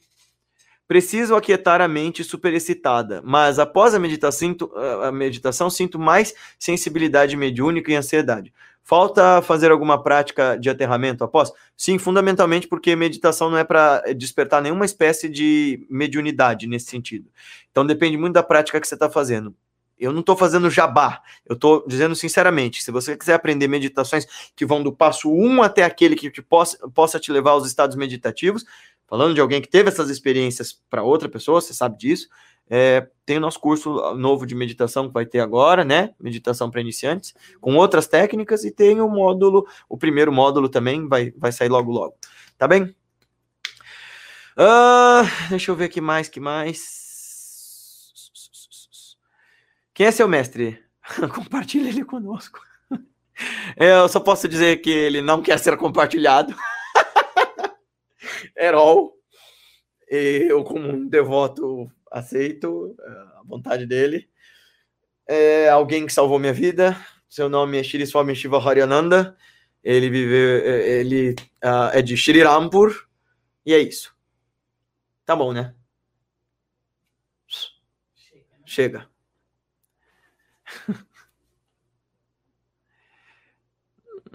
Preciso 0.88 1.36
aquietar 1.36 1.82
a 1.82 1.86
mente 1.86 2.24
superexcitada, 2.24 3.20
mas 3.22 3.58
após 3.58 3.94
a 3.94 3.98
meditação, 3.98 4.56
a 5.04 5.12
meditação 5.12 5.68
sinto 5.68 5.98
mais 5.98 6.34
sensibilidade 6.58 7.36
mediúnica 7.36 7.92
e 7.92 7.94
ansiedade. 7.94 8.54
Falta 8.82 9.42
fazer 9.42 9.70
alguma 9.70 10.02
prática 10.02 10.56
de 10.56 10.70
aterramento 10.70 11.22
após? 11.22 11.52
Sim, 11.76 11.98
fundamentalmente 11.98 12.66
porque 12.66 12.96
meditação 12.96 13.50
não 13.50 13.58
é 13.58 13.64
para 13.64 14.00
despertar 14.16 14.62
nenhuma 14.62 14.86
espécie 14.86 15.28
de 15.28 15.86
mediunidade 15.90 16.66
nesse 16.66 16.86
sentido. 16.86 17.28
Então 17.70 17.84
depende 17.84 18.16
muito 18.16 18.32
da 18.32 18.42
prática 18.42 18.80
que 18.80 18.88
você 18.88 18.94
está 18.94 19.10
fazendo. 19.10 19.54
Eu 19.98 20.10
não 20.10 20.20
estou 20.20 20.36
fazendo 20.36 20.70
jabá, 20.70 21.20
eu 21.44 21.54
estou 21.54 21.84
dizendo 21.86 22.14
sinceramente, 22.14 22.82
se 22.82 22.90
você 22.90 23.14
quiser 23.14 23.34
aprender 23.34 23.68
meditações 23.68 24.26
que 24.56 24.64
vão 24.64 24.82
do 24.82 24.92
passo 24.92 25.30
1 25.30 25.62
até 25.62 25.82
aquele 25.82 26.16
que 26.16 26.30
te 26.30 26.40
possa, 26.40 26.78
possa 26.90 27.20
te 27.20 27.30
levar 27.30 27.50
aos 27.50 27.66
estados 27.66 27.94
meditativos, 27.94 28.64
falando 29.08 29.34
de 29.34 29.40
alguém 29.40 29.60
que 29.60 29.68
teve 29.68 29.88
essas 29.88 30.10
experiências 30.10 30.78
para 30.88 31.02
outra 31.02 31.28
pessoa, 31.28 31.60
você 31.60 31.74
sabe 31.74 31.98
disso. 31.98 32.28
É, 32.70 33.08
tem 33.24 33.38
o 33.38 33.40
nosso 33.40 33.58
curso 33.58 34.14
novo 34.14 34.46
de 34.46 34.54
meditação 34.54 35.08
que 35.08 35.14
vai 35.14 35.24
ter 35.24 35.40
agora, 35.40 35.84
né? 35.84 36.14
Meditação 36.20 36.70
para 36.70 36.82
iniciantes, 36.82 37.34
com 37.60 37.74
outras 37.76 38.06
técnicas, 38.06 38.62
e 38.64 38.70
tem 38.70 39.00
o 39.00 39.08
módulo, 39.08 39.66
o 39.88 39.96
primeiro 39.96 40.30
módulo 40.30 40.68
também 40.68 41.08
vai, 41.08 41.32
vai 41.36 41.50
sair 41.50 41.70
logo 41.70 41.90
logo. 41.90 42.14
Tá 42.58 42.68
bem? 42.68 42.94
Uh, 44.58 45.24
deixa 45.48 45.70
eu 45.70 45.76
ver 45.76 45.84
aqui 45.86 46.00
mais, 46.00 46.28
que 46.28 46.40
mais. 46.40 46.98
Quem 49.94 50.06
é 50.06 50.10
seu 50.10 50.28
mestre? 50.28 50.82
Compartilhe 51.34 51.88
ele 51.88 52.04
conosco. 52.04 52.60
Eu 53.76 54.08
só 54.08 54.20
posso 54.20 54.46
dizer 54.46 54.82
que 54.82 54.90
ele 54.90 55.22
não 55.22 55.40
quer 55.40 55.58
ser 55.58 55.76
compartilhado. 55.76 56.54
Herol. 58.56 59.16
Eu, 60.08 60.64
como 60.64 60.88
um 60.88 61.06
devoto, 61.06 61.90
aceito 62.10 62.96
é, 63.00 63.10
a 63.10 63.42
vontade 63.44 63.86
dele. 63.86 64.28
É 65.26 65.68
alguém 65.68 66.06
que 66.06 66.12
salvou 66.12 66.38
minha 66.38 66.52
vida. 66.52 66.96
Seu 67.28 67.48
nome 67.48 67.78
é 67.78 67.82
Shri 67.82 68.06
Swami 68.06 68.34
Shiva 68.34 68.58
Haryananda. 68.58 69.36
Ele 69.84 70.08
vive, 70.10 70.34
é, 70.66 71.00
ele 71.00 71.32
uh, 71.64 71.90
é 71.92 72.02
de 72.02 72.16
Shri 72.16 72.42
Rampur. 72.42 73.06
E 73.66 73.74
é 73.74 73.78
isso. 73.78 74.16
Tá 75.26 75.36
bom, 75.36 75.52
né? 75.52 75.74
Chega. 78.64 79.08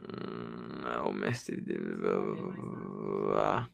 Hum, 0.04 1.08
o 1.08 1.14
mestre. 1.14 1.62
De... 1.62 1.76
Ah. 3.36 3.68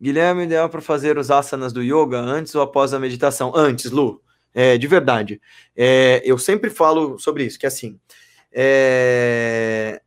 Guilherme, 0.00 0.44
ideal 0.44 0.68
para 0.68 0.80
fazer 0.80 1.18
os 1.18 1.30
asanas 1.30 1.72
do 1.72 1.82
yoga 1.82 2.18
antes 2.18 2.54
ou 2.54 2.62
após 2.62 2.94
a 2.94 3.00
meditação? 3.00 3.52
Antes, 3.54 3.90
Lu. 3.90 4.22
É, 4.54 4.78
de 4.78 4.86
verdade. 4.86 5.40
É, 5.76 6.22
eu 6.24 6.38
sempre 6.38 6.70
falo 6.70 7.18
sobre 7.18 7.44
isso, 7.44 7.58
que 7.58 7.66
é 7.66 7.68
assim. 7.68 7.98
É... 8.52 10.00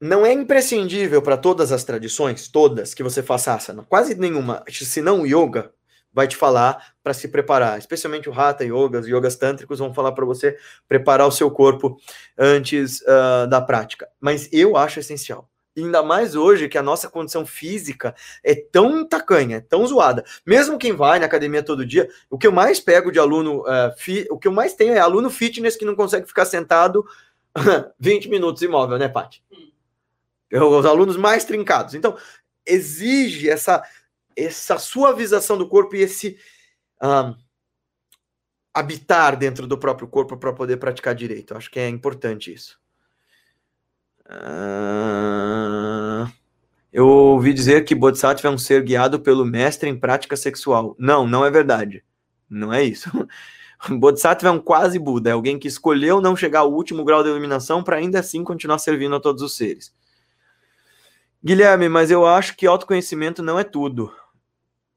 Não 0.00 0.26
é 0.26 0.32
imprescindível 0.32 1.22
para 1.22 1.36
todas 1.36 1.70
as 1.70 1.84
tradições, 1.84 2.48
todas, 2.48 2.92
que 2.92 3.02
você 3.02 3.22
faça 3.22 3.54
asana. 3.54 3.84
Quase 3.84 4.16
nenhuma, 4.16 4.64
se 4.68 5.00
não 5.00 5.22
o 5.22 5.26
yoga, 5.26 5.72
vai 6.12 6.26
te 6.26 6.36
falar 6.36 6.94
para 7.02 7.14
se 7.14 7.28
preparar. 7.28 7.78
Especialmente 7.78 8.28
o 8.28 8.32
Hatha 8.32 8.64
Yoga, 8.64 9.00
os 9.00 9.06
yogas 9.06 9.36
tântricos 9.36 9.78
vão 9.78 9.94
falar 9.94 10.12
para 10.12 10.24
você 10.24 10.58
preparar 10.88 11.26
o 11.26 11.32
seu 11.32 11.50
corpo 11.50 11.96
antes 12.36 13.00
uh, 13.02 13.46
da 13.48 13.60
prática. 13.60 14.08
Mas 14.20 14.48
eu 14.52 14.76
acho 14.76 14.98
essencial. 14.98 15.48
Ainda 15.76 16.02
mais 16.02 16.34
hoje 16.34 16.68
que 16.68 16.76
a 16.76 16.82
nossa 16.82 17.08
condição 17.08 17.46
física 17.46 18.14
é 18.44 18.54
tão 18.54 19.06
tacanha, 19.06 19.56
é 19.56 19.60
tão 19.60 19.86
zoada. 19.86 20.24
Mesmo 20.44 20.78
quem 20.78 20.92
vai 20.92 21.18
na 21.18 21.26
academia 21.26 21.62
todo 21.62 21.86
dia, 21.86 22.08
o 22.28 22.36
que 22.36 22.46
eu 22.46 22.52
mais 22.52 22.78
pego 22.78 23.10
de 23.10 23.18
aluno, 23.18 23.62
uh, 23.62 23.96
fi, 23.96 24.26
o 24.30 24.38
que 24.38 24.46
eu 24.46 24.52
mais 24.52 24.74
tenho 24.74 24.92
é 24.92 24.98
aluno 24.98 25.30
fitness 25.30 25.76
que 25.76 25.84
não 25.84 25.96
consegue 25.96 26.26
ficar 26.26 26.44
sentado 26.44 27.04
20 27.98 28.28
minutos 28.28 28.62
imóvel, 28.62 28.98
né, 28.98 29.08
Paty? 29.08 29.42
Os 30.52 30.84
alunos 30.84 31.16
mais 31.16 31.44
trincados. 31.44 31.94
Então, 31.94 32.16
exige 32.66 33.48
essa, 33.48 33.82
essa 34.36 34.78
suavização 34.78 35.56
do 35.56 35.66
corpo 35.66 35.96
e 35.96 36.02
esse 36.02 36.38
um, 37.02 37.34
habitar 38.74 39.36
dentro 39.36 39.66
do 39.66 39.78
próprio 39.78 40.08
corpo 40.08 40.36
para 40.36 40.52
poder 40.52 40.76
praticar 40.78 41.14
direito. 41.14 41.52
Eu 41.52 41.58
acho 41.58 41.70
que 41.70 41.80
é 41.80 41.88
importante 41.88 42.52
isso. 42.52 42.81
Uh, 44.26 46.30
eu 46.92 47.06
ouvi 47.06 47.52
dizer 47.52 47.84
que 47.84 47.94
Bodhisattva 47.94 48.48
é 48.48 48.50
um 48.50 48.58
ser 48.58 48.82
guiado 48.82 49.20
pelo 49.20 49.44
mestre 49.44 49.88
em 49.88 49.98
prática 49.98 50.36
sexual. 50.36 50.96
Não, 50.98 51.26
não 51.26 51.44
é 51.44 51.50
verdade. 51.50 52.04
Não 52.48 52.72
é 52.72 52.82
isso. 52.82 53.10
Bodhisattva 53.88 54.48
é 54.48 54.52
um 54.52 54.60
quase 54.60 54.98
Buda, 54.98 55.30
é 55.30 55.32
alguém 55.32 55.58
que 55.58 55.66
escolheu 55.66 56.20
não 56.20 56.36
chegar 56.36 56.60
ao 56.60 56.72
último 56.72 57.04
grau 57.04 57.22
de 57.22 57.28
iluminação 57.28 57.82
para 57.82 57.96
ainda 57.96 58.20
assim 58.20 58.44
continuar 58.44 58.78
servindo 58.78 59.16
a 59.16 59.20
todos 59.20 59.42
os 59.42 59.56
seres. 59.56 59.92
Guilherme, 61.44 61.88
mas 61.88 62.10
eu 62.10 62.24
acho 62.24 62.56
que 62.56 62.66
autoconhecimento 62.66 63.42
não 63.42 63.58
é 63.58 63.64
tudo. 63.64 64.12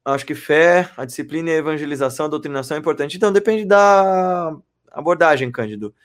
Acho 0.05 0.23
que 0.23 0.35
fé, 0.35 0.91
a 0.95 1.03
disciplina 1.03 1.49
e 1.49 1.53
a 1.53 1.57
evangelização, 1.57 2.27
a 2.27 2.29
doutrinação 2.29 2.77
é 2.77 2.79
importante. 2.79 3.17
Então, 3.17 3.33
depende 3.33 3.65
da 3.65 4.55
abordagem, 4.91 5.51
Cândido. 5.51 5.95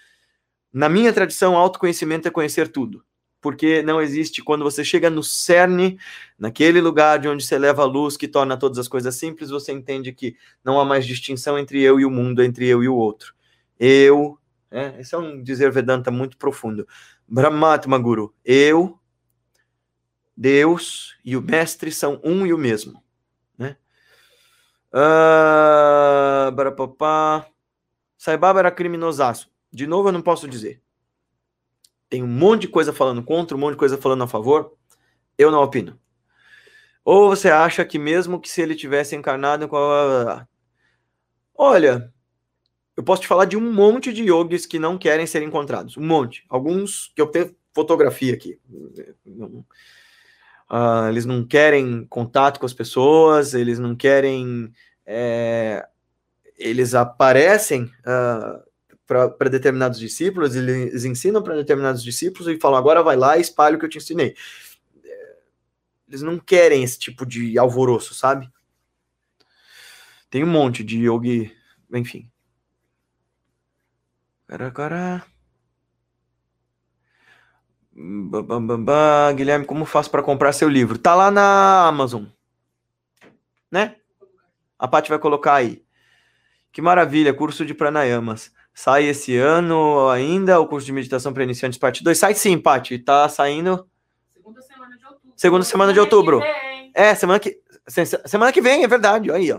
Na 0.72 0.88
minha 0.88 1.12
tradição, 1.12 1.54
autoconhecimento 1.54 2.26
é 2.26 2.30
conhecer 2.30 2.68
tudo. 2.68 3.04
Porque 3.40 3.82
não 3.82 4.00
existe, 4.00 4.42
quando 4.42 4.62
você 4.62 4.84
chega 4.84 5.08
no 5.08 5.22
cerne, 5.22 5.98
naquele 6.38 6.80
lugar 6.80 7.18
de 7.18 7.28
onde 7.28 7.44
você 7.44 7.58
leva 7.58 7.82
a 7.82 7.86
luz 7.86 8.16
que 8.16 8.28
torna 8.28 8.56
todas 8.56 8.78
as 8.78 8.88
coisas 8.88 9.14
simples, 9.14 9.50
você 9.50 9.72
entende 9.72 10.12
que 10.12 10.36
não 10.62 10.78
há 10.78 10.84
mais 10.84 11.06
distinção 11.06 11.58
entre 11.58 11.80
eu 11.80 11.98
e 11.98 12.04
o 12.04 12.10
mundo, 12.10 12.42
entre 12.42 12.66
eu 12.66 12.82
e 12.82 12.88
o 12.88 12.94
outro. 12.94 13.34
Eu, 13.78 14.38
é, 14.70 15.00
esse 15.00 15.14
é 15.14 15.18
um 15.18 15.42
dizer 15.42 15.72
Vedanta 15.72 16.10
muito 16.10 16.36
profundo. 16.36 16.86
Brahmatma 17.26 17.98
Guru, 17.98 18.34
eu, 18.44 18.98
Deus 20.36 21.16
e 21.24 21.36
o 21.36 21.42
mestre 21.42 21.90
são 21.90 22.20
um 22.22 22.46
e 22.46 22.52
o 22.52 22.58
mesmo. 22.58 23.02
Uh, 24.92 26.50
barapapá. 26.52 27.46
Saibaba 28.18 28.58
era 28.58 28.70
criminosaço. 28.70 29.50
De 29.72 29.86
novo, 29.86 30.08
eu 30.08 30.12
não 30.12 30.20
posso 30.20 30.48
dizer. 30.48 30.82
Tem 32.10 32.22
um 32.22 32.26
monte 32.26 32.62
de 32.62 32.68
coisa 32.68 32.92
falando 32.92 33.22
contra, 33.22 33.56
um 33.56 33.60
monte 33.60 33.72
de 33.72 33.78
coisa 33.78 33.96
falando 33.96 34.24
a 34.24 34.28
favor. 34.28 34.74
Eu 35.38 35.50
não 35.50 35.62
opino. 35.62 35.98
Ou 37.04 37.28
você 37.30 37.48
acha 37.48 37.84
que 37.84 37.98
mesmo 37.98 38.40
que 38.40 38.50
se 38.50 38.60
ele 38.60 38.74
tivesse 38.74 39.16
encarnado 39.16 39.68
com 39.68 39.76
a... 39.76 40.46
Olha, 41.54 42.12
eu 42.96 43.02
posso 43.02 43.22
te 43.22 43.28
falar 43.28 43.46
de 43.46 43.56
um 43.56 43.72
monte 43.72 44.12
de 44.12 44.24
yogis 44.24 44.66
que 44.66 44.78
não 44.78 44.98
querem 44.98 45.26
ser 45.26 45.42
encontrados. 45.42 45.96
Um 45.96 46.04
monte. 46.04 46.44
Alguns 46.48 47.12
que 47.14 47.22
eu 47.22 47.28
tenho 47.28 47.54
fotografia 47.72 48.34
aqui. 48.34 48.58
Uh, 50.68 51.08
eles 51.08 51.24
não 51.24 51.46
querem 51.46 52.04
contato 52.06 52.60
com 52.60 52.66
as 52.66 52.74
pessoas, 52.74 53.54
eles 53.54 53.78
não 53.78 53.94
querem. 53.96 54.72
É, 55.06 55.86
eles 56.56 56.94
aparecem 56.94 57.84
uh, 57.84 58.69
para 59.10 59.50
determinados 59.50 59.98
discípulos, 59.98 60.54
eles 60.54 61.04
ensinam 61.04 61.42
para 61.42 61.56
determinados 61.56 62.00
discípulos 62.00 62.46
e 62.46 62.60
falam: 62.60 62.78
agora 62.78 63.02
vai 63.02 63.16
lá 63.16 63.36
e 63.36 63.40
espalhe 63.40 63.74
o 63.74 63.78
que 63.78 63.84
eu 63.84 63.90
te 63.90 63.98
ensinei. 63.98 64.36
Eles 66.06 66.22
não 66.22 66.38
querem 66.38 66.84
esse 66.84 66.96
tipo 66.96 67.26
de 67.26 67.58
alvoroço, 67.58 68.14
sabe? 68.14 68.48
Tem 70.30 70.44
um 70.44 70.46
monte 70.46 70.84
de 70.84 70.98
yogi, 70.98 71.52
enfim. 71.92 72.30
Cara. 74.46 75.26
Guilherme, 79.34 79.66
como 79.66 79.84
faço 79.84 80.08
para 80.08 80.22
comprar 80.22 80.52
seu 80.52 80.68
livro? 80.68 80.98
Tá 80.98 81.16
lá 81.16 81.32
na 81.32 81.88
Amazon. 81.88 82.26
Né? 83.70 83.96
A 84.78 84.86
Paty 84.86 85.08
vai 85.08 85.18
colocar 85.18 85.54
aí. 85.54 85.84
Que 86.72 86.80
maravilha, 86.80 87.34
curso 87.34 87.66
de 87.66 87.74
pranayamas. 87.74 88.52
Sai 88.80 89.04
esse 89.04 89.36
ano 89.36 90.08
ainda 90.08 90.58
o 90.58 90.66
curso 90.66 90.86
de 90.86 90.92
meditação 90.94 91.34
para 91.34 91.42
iniciantes 91.44 91.78
parte 91.78 92.02
2? 92.02 92.16
Sai 92.16 92.32
sim, 92.32 92.56
Paty. 92.56 92.98
Tá 92.98 93.28
saindo. 93.28 93.86
Segunda 94.34 94.62
semana 94.62 94.96
de 94.96 95.04
outubro. 95.04 95.32
Segunda 95.36 95.64
semana 95.66 95.92
de 95.92 96.00
outubro. 96.00 96.40
É, 96.94 97.14
semana 97.14 97.38
que 97.38 97.60
semana 98.24 98.50
que 98.50 98.62
vem, 98.62 98.82
é 98.82 98.88
verdade. 98.88 99.30
Aí, 99.30 99.52
ó. 99.52 99.58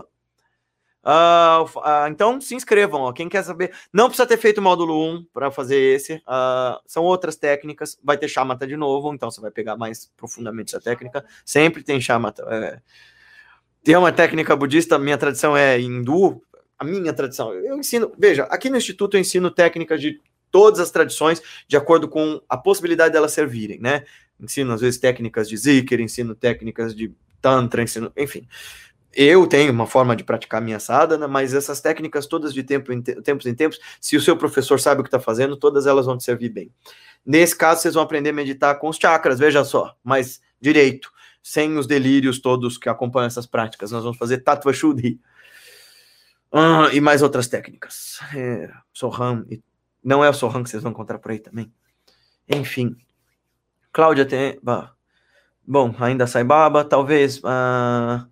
Uh, 1.04 1.64
uh, 1.78 2.08
então 2.08 2.40
se 2.40 2.56
inscrevam, 2.56 3.02
ó. 3.02 3.12
quem 3.12 3.28
quer 3.28 3.44
saber. 3.44 3.72
Não 3.92 4.08
precisa 4.08 4.26
ter 4.26 4.38
feito 4.38 4.58
o 4.58 4.62
módulo 4.62 5.00
1 5.14 5.26
para 5.32 5.52
fazer 5.52 5.78
esse. 5.78 6.14
Uh, 6.14 6.82
são 6.84 7.04
outras 7.04 7.36
técnicas. 7.36 7.96
Vai 8.02 8.18
ter 8.18 8.26
chamata 8.26 8.66
de 8.66 8.76
novo, 8.76 9.14
então 9.14 9.30
você 9.30 9.40
vai 9.40 9.52
pegar 9.52 9.76
mais 9.76 10.10
profundamente 10.16 10.74
essa 10.74 10.82
técnica. 10.82 11.24
Sempre 11.44 11.84
tem 11.84 12.00
chamata. 12.00 12.42
É... 12.50 12.80
Tem 13.84 13.94
uma 13.94 14.10
técnica 14.10 14.56
budista, 14.56 14.98
minha 14.98 15.16
tradição 15.16 15.56
é 15.56 15.80
hindu. 15.80 16.42
A 16.82 16.84
minha 16.84 17.12
tradição, 17.12 17.54
eu 17.54 17.78
ensino. 17.78 18.12
Veja, 18.18 18.42
aqui 18.50 18.68
no 18.68 18.76
Instituto 18.76 19.16
eu 19.16 19.20
ensino 19.20 19.52
técnicas 19.52 20.00
de 20.00 20.20
todas 20.50 20.80
as 20.80 20.90
tradições, 20.90 21.40
de 21.68 21.76
acordo 21.76 22.08
com 22.08 22.42
a 22.48 22.56
possibilidade 22.56 23.12
delas 23.12 23.32
servirem, 23.32 23.78
né? 23.78 24.04
Ensino, 24.40 24.72
às 24.72 24.80
vezes, 24.80 24.98
técnicas 24.98 25.48
de 25.48 25.56
zikr, 25.56 26.00
ensino 26.00 26.34
técnicas 26.34 26.92
de 26.92 27.14
tantra, 27.40 27.84
ensino, 27.84 28.12
enfim 28.16 28.48
eu 29.14 29.46
tenho 29.46 29.70
uma 29.70 29.86
forma 29.86 30.16
de 30.16 30.24
praticar 30.24 30.62
minha 30.62 30.80
sadhana, 30.80 31.28
mas 31.28 31.52
essas 31.52 31.82
técnicas 31.82 32.26
todas 32.26 32.54
de 32.54 32.62
tempo 32.62 32.92
em 32.92 33.02
te 33.02 33.20
tempos 33.20 33.44
em 33.44 33.54
tempos, 33.54 33.78
se 34.00 34.16
o 34.16 34.20
seu 34.20 34.36
professor 34.36 34.80
sabe 34.80 35.02
o 35.02 35.04
que 35.04 35.08
está 35.08 35.20
fazendo, 35.20 35.54
todas 35.54 35.86
elas 35.86 36.06
vão 36.06 36.16
te 36.16 36.24
servir 36.24 36.48
bem. 36.48 36.72
Nesse 37.24 37.54
caso, 37.54 37.82
vocês 37.82 37.92
vão 37.92 38.02
aprender 38.02 38.30
a 38.30 38.32
meditar 38.32 38.74
com 38.78 38.88
os 38.88 38.96
chakras, 38.96 39.38
veja 39.38 39.64
só, 39.64 39.94
mas 40.02 40.40
direito, 40.58 41.12
sem 41.42 41.76
os 41.76 41.86
delírios 41.86 42.40
todos 42.40 42.78
que 42.78 42.88
acompanham 42.88 43.26
essas 43.26 43.46
práticas. 43.46 43.90
Nós 43.92 44.02
vamos 44.02 44.16
fazer 44.16 44.38
Tattva 44.38 44.72
Shuddhi 44.72 45.20
ah, 46.52 46.90
e 46.92 47.00
mais 47.00 47.22
outras 47.22 47.48
técnicas. 47.48 48.18
É, 48.36 48.70
Soham, 48.92 49.46
não 50.04 50.22
é 50.22 50.28
o 50.28 50.34
Soham 50.34 50.62
que 50.62 50.70
vocês 50.70 50.82
vão 50.82 50.92
encontrar 50.92 51.18
por 51.18 51.30
aí 51.30 51.38
também. 51.38 51.72
Enfim, 52.48 52.96
Cláudia 53.92 54.26
tem... 54.26 54.60
Bom, 55.66 55.94
ainda 55.98 56.26
sai 56.26 56.44
baba, 56.44 56.84
talvez... 56.84 57.38
Uh, 57.38 58.30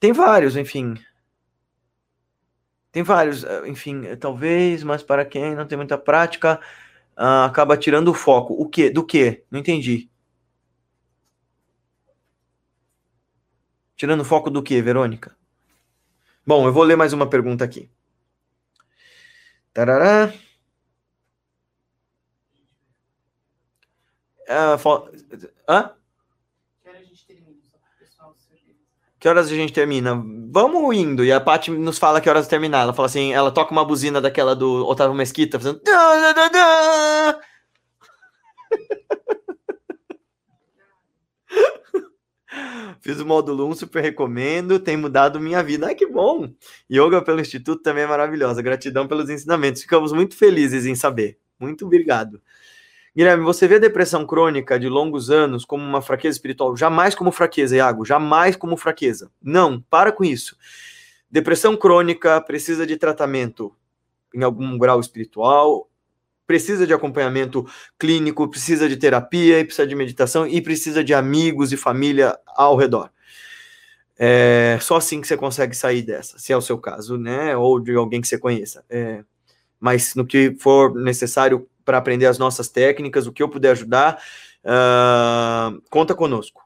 tem 0.00 0.12
vários, 0.12 0.56
enfim. 0.56 0.94
Tem 2.90 3.02
vários, 3.02 3.44
eh, 3.44 3.68
enfim, 3.68 4.02
talvez, 4.16 4.82
mas 4.82 5.02
para 5.02 5.24
quem 5.24 5.54
não 5.54 5.66
tem 5.66 5.76
muita 5.76 5.98
prática, 5.98 6.58
uh, 7.16 7.44
acaba 7.44 7.76
tirando 7.76 8.08
o 8.08 8.14
foco. 8.14 8.54
O 8.54 8.68
que? 8.68 8.90
Do 8.90 9.04
que? 9.06 9.44
Não 9.50 9.60
entendi. 9.60 10.10
Tirando 13.94 14.22
o 14.22 14.24
foco 14.24 14.50
do 14.50 14.62
que, 14.62 14.80
Verônica? 14.80 15.36
Bom, 16.46 16.66
eu 16.66 16.72
vou 16.72 16.82
ler 16.82 16.96
mais 16.96 17.12
uma 17.12 17.28
pergunta 17.28 17.64
aqui. 17.64 17.90
Tarará. 19.72 20.32
Fo... 24.78 25.08
Hã? 25.68 25.94
Que 29.20 29.28
horas 29.28 29.52
a 29.52 29.54
gente 29.54 29.72
termina? 29.72 30.14
Vamos 30.50 30.96
indo. 30.96 31.22
E 31.24 31.30
a 31.30 31.40
Paty 31.40 31.70
nos 31.70 31.98
fala 31.98 32.20
que 32.20 32.28
horas 32.28 32.48
terminar. 32.48 32.82
Ela 32.82 32.94
fala 32.94 33.06
assim, 33.06 33.32
ela 33.32 33.52
toca 33.52 33.70
uma 33.70 33.84
buzina 33.84 34.20
daquela 34.20 34.56
do 34.56 34.86
Otávio 34.86 35.14
Mesquita, 35.14 35.58
fazendo. 35.58 35.80
Fiz 43.00 43.18
o 43.18 43.26
módulo 43.26 43.66
1, 43.68 43.74
super 43.76 44.02
recomendo, 44.02 44.78
tem 44.78 44.96
mudado 44.96 45.40
minha 45.40 45.62
vida. 45.62 45.86
Ai, 45.86 45.94
que 45.94 46.06
bom! 46.06 46.52
Yoga 46.90 47.22
pelo 47.22 47.40
Instituto 47.40 47.82
também 47.82 48.04
é 48.04 48.06
maravilhosa. 48.06 48.60
Gratidão 48.60 49.08
pelos 49.08 49.30
ensinamentos. 49.30 49.82
Ficamos 49.82 50.12
muito 50.12 50.36
felizes 50.36 50.84
em 50.84 50.94
saber. 50.94 51.38
Muito 51.58 51.86
obrigado. 51.86 52.40
Guilherme, 53.16 53.42
você 53.42 53.66
vê 53.66 53.74
a 53.74 53.80
depressão 53.80 54.24
crônica 54.24 54.78
de 54.78 54.88
longos 54.88 55.30
anos 55.30 55.64
como 55.64 55.82
uma 55.82 56.00
fraqueza 56.00 56.36
espiritual? 56.36 56.76
Jamais 56.76 57.14
como 57.14 57.32
fraqueza, 57.32 57.76
Iago. 57.76 58.04
Jamais 58.04 58.54
como 58.54 58.76
fraqueza. 58.76 59.30
Não, 59.42 59.80
para 59.90 60.12
com 60.12 60.22
isso. 60.22 60.56
Depressão 61.30 61.76
crônica 61.76 62.40
precisa 62.40 62.86
de 62.86 62.96
tratamento 62.96 63.74
em 64.34 64.44
algum 64.44 64.78
grau 64.78 65.00
espiritual, 65.00 65.89
precisa 66.50 66.84
de 66.84 66.92
acompanhamento 66.92 67.64
clínico, 67.96 68.48
precisa 68.48 68.88
de 68.88 68.96
terapia, 68.96 69.64
precisa 69.64 69.86
de 69.86 69.94
meditação 69.94 70.48
e 70.48 70.60
precisa 70.60 71.04
de 71.04 71.14
amigos 71.14 71.72
e 71.72 71.76
família 71.76 72.36
ao 72.44 72.74
redor. 72.74 73.08
É 74.18 74.76
só 74.80 74.96
assim 74.96 75.20
que 75.20 75.28
você 75.28 75.36
consegue 75.36 75.76
sair 75.76 76.02
dessa, 76.02 76.40
se 76.40 76.52
é 76.52 76.56
o 76.56 76.60
seu 76.60 76.76
caso, 76.76 77.16
né? 77.16 77.56
Ou 77.56 77.78
de 77.78 77.94
alguém 77.94 78.20
que 78.20 78.26
você 78.26 78.36
conheça. 78.36 78.84
É, 78.90 79.22
mas 79.78 80.16
no 80.16 80.26
que 80.26 80.56
for 80.58 80.92
necessário 80.92 81.68
para 81.84 81.98
aprender 81.98 82.26
as 82.26 82.36
nossas 82.36 82.68
técnicas, 82.68 83.28
o 83.28 83.32
que 83.32 83.44
eu 83.44 83.48
puder 83.48 83.70
ajudar, 83.70 84.20
uh, 84.64 85.80
conta 85.88 86.16
conosco. 86.16 86.62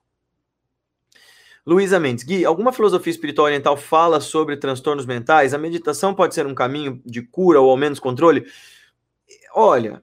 Luísa 1.67 2.01
Mendes, 2.01 2.25
Gui, 2.25 2.47
alguma 2.47 2.73
filosofia 2.73 3.11
espiritual 3.11 3.49
oriental 3.49 3.77
fala 3.77 4.19
sobre 4.19 4.57
transtornos 4.57 5.05
mentais? 5.05 5.53
A 5.53 5.59
meditação 5.59 6.15
pode 6.15 6.35
ser 6.35 6.47
um 6.47 6.55
caminho 6.55 7.03
de 7.05 7.21
cura 7.21 7.61
ou 7.61 7.71
ao 7.71 7.77
menos 7.77 8.01
controle? 8.01 8.47
Olha, 9.57 10.03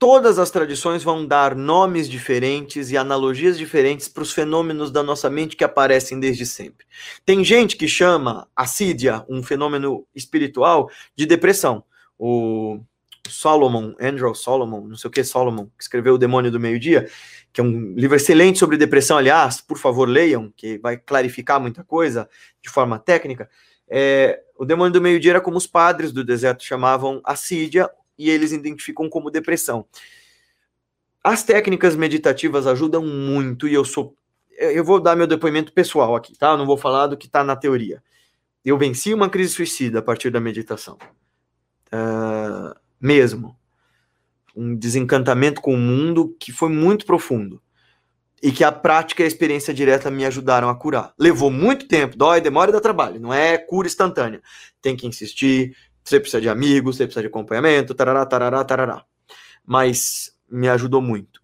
todas 0.00 0.36
as 0.36 0.50
tradições 0.50 1.04
vão 1.04 1.24
dar 1.24 1.54
nomes 1.54 2.08
diferentes 2.08 2.90
e 2.90 2.96
analogias 2.96 3.56
diferentes 3.56 4.08
para 4.08 4.24
os 4.24 4.32
fenômenos 4.32 4.90
da 4.90 5.00
nossa 5.00 5.30
mente 5.30 5.54
que 5.54 5.62
aparecem 5.62 6.18
desde 6.18 6.44
sempre. 6.44 6.84
Tem 7.24 7.44
gente 7.44 7.76
que 7.76 7.86
chama 7.86 8.48
assídia, 8.56 9.24
um 9.28 9.44
fenômeno 9.44 10.04
espiritual, 10.12 10.90
de 11.14 11.24
depressão. 11.24 11.84
O 12.18 12.80
Solomon, 13.28 13.94
Andrew 14.00 14.34
Solomon, 14.34 14.80
não 14.80 14.96
sei 14.96 15.06
o 15.06 15.12
que 15.12 15.22
Solomon, 15.22 15.66
que 15.66 15.84
escreveu 15.84 16.14
O 16.14 16.18
Demônio 16.18 16.50
do 16.50 16.58
Meio-Dia, 16.58 17.08
que 17.52 17.60
é 17.60 17.64
um 17.64 17.94
livro 17.94 18.16
excelente 18.16 18.58
sobre 18.58 18.76
depressão, 18.76 19.16
aliás, 19.16 19.60
por 19.60 19.78
favor, 19.78 20.08
leiam, 20.08 20.52
que 20.56 20.78
vai 20.78 20.96
clarificar 20.96 21.60
muita 21.60 21.84
coisa 21.84 22.28
de 22.60 22.68
forma 22.68 22.98
técnica. 22.98 23.48
É, 23.88 24.42
o 24.58 24.64
Demônio 24.64 24.92
do 24.92 25.00
Meio-Dia 25.00 25.32
era 25.32 25.40
como 25.40 25.56
os 25.56 25.66
padres 25.66 26.10
do 26.10 26.24
deserto 26.24 26.64
chamavam 26.64 27.20
assídia, 27.24 27.88
e 28.18 28.30
eles 28.30 28.52
identificam 28.52 29.08
como 29.08 29.30
depressão. 29.30 29.86
As 31.22 31.42
técnicas 31.42 31.96
meditativas 31.96 32.66
ajudam 32.66 33.04
muito, 33.04 33.66
e 33.66 33.74
eu 33.74 33.84
sou 33.84 34.14
eu 34.58 34.84
vou 34.84 35.00
dar 35.00 35.16
meu 35.16 35.26
depoimento 35.26 35.72
pessoal 35.72 36.16
aqui, 36.16 36.36
tá? 36.36 36.52
Eu 36.52 36.56
não 36.56 36.66
vou 36.66 36.76
falar 36.76 37.08
do 37.08 37.16
que 37.16 37.26
está 37.26 37.44
na 37.44 37.54
teoria. 37.54 38.02
Eu 38.64 38.78
venci 38.78 39.12
uma 39.12 39.28
crise 39.28 39.52
suicida 39.52 39.98
a 39.98 40.02
partir 40.02 40.30
da 40.30 40.40
meditação. 40.40 40.98
Uh, 41.88 42.74
mesmo. 43.00 43.56
Um 44.54 44.74
desencantamento 44.74 45.60
com 45.60 45.74
o 45.74 45.78
mundo 45.78 46.34
que 46.40 46.52
foi 46.52 46.68
muito 46.68 47.04
profundo. 47.04 47.62
E 48.42 48.50
que 48.50 48.64
a 48.64 48.72
prática 48.72 49.22
e 49.22 49.24
a 49.24 49.28
experiência 49.28 49.72
direta 49.72 50.10
me 50.10 50.24
ajudaram 50.24 50.68
a 50.68 50.74
curar. 50.74 51.12
Levou 51.18 51.50
muito 51.50 51.86
tempo, 51.86 52.16
dói, 52.16 52.40
demora 52.40 52.70
e 52.70 52.72
dá 52.72 52.80
trabalho. 52.80 53.20
Não 53.20 53.32
é 53.32 53.58
cura 53.58 53.86
instantânea. 53.86 54.42
Tem 54.80 54.96
que 54.96 55.06
insistir, 55.06 55.76
você 56.08 56.20
precisa 56.20 56.40
de 56.40 56.48
amigos, 56.48 56.96
você 56.96 57.04
precisa 57.04 57.22
de 57.22 57.28
acompanhamento, 57.28 57.94
tarará, 57.94 58.24
tarará, 58.24 58.64
tarará. 58.64 59.04
Mas 59.64 60.36
me 60.48 60.68
ajudou 60.68 61.02
muito. 61.02 61.42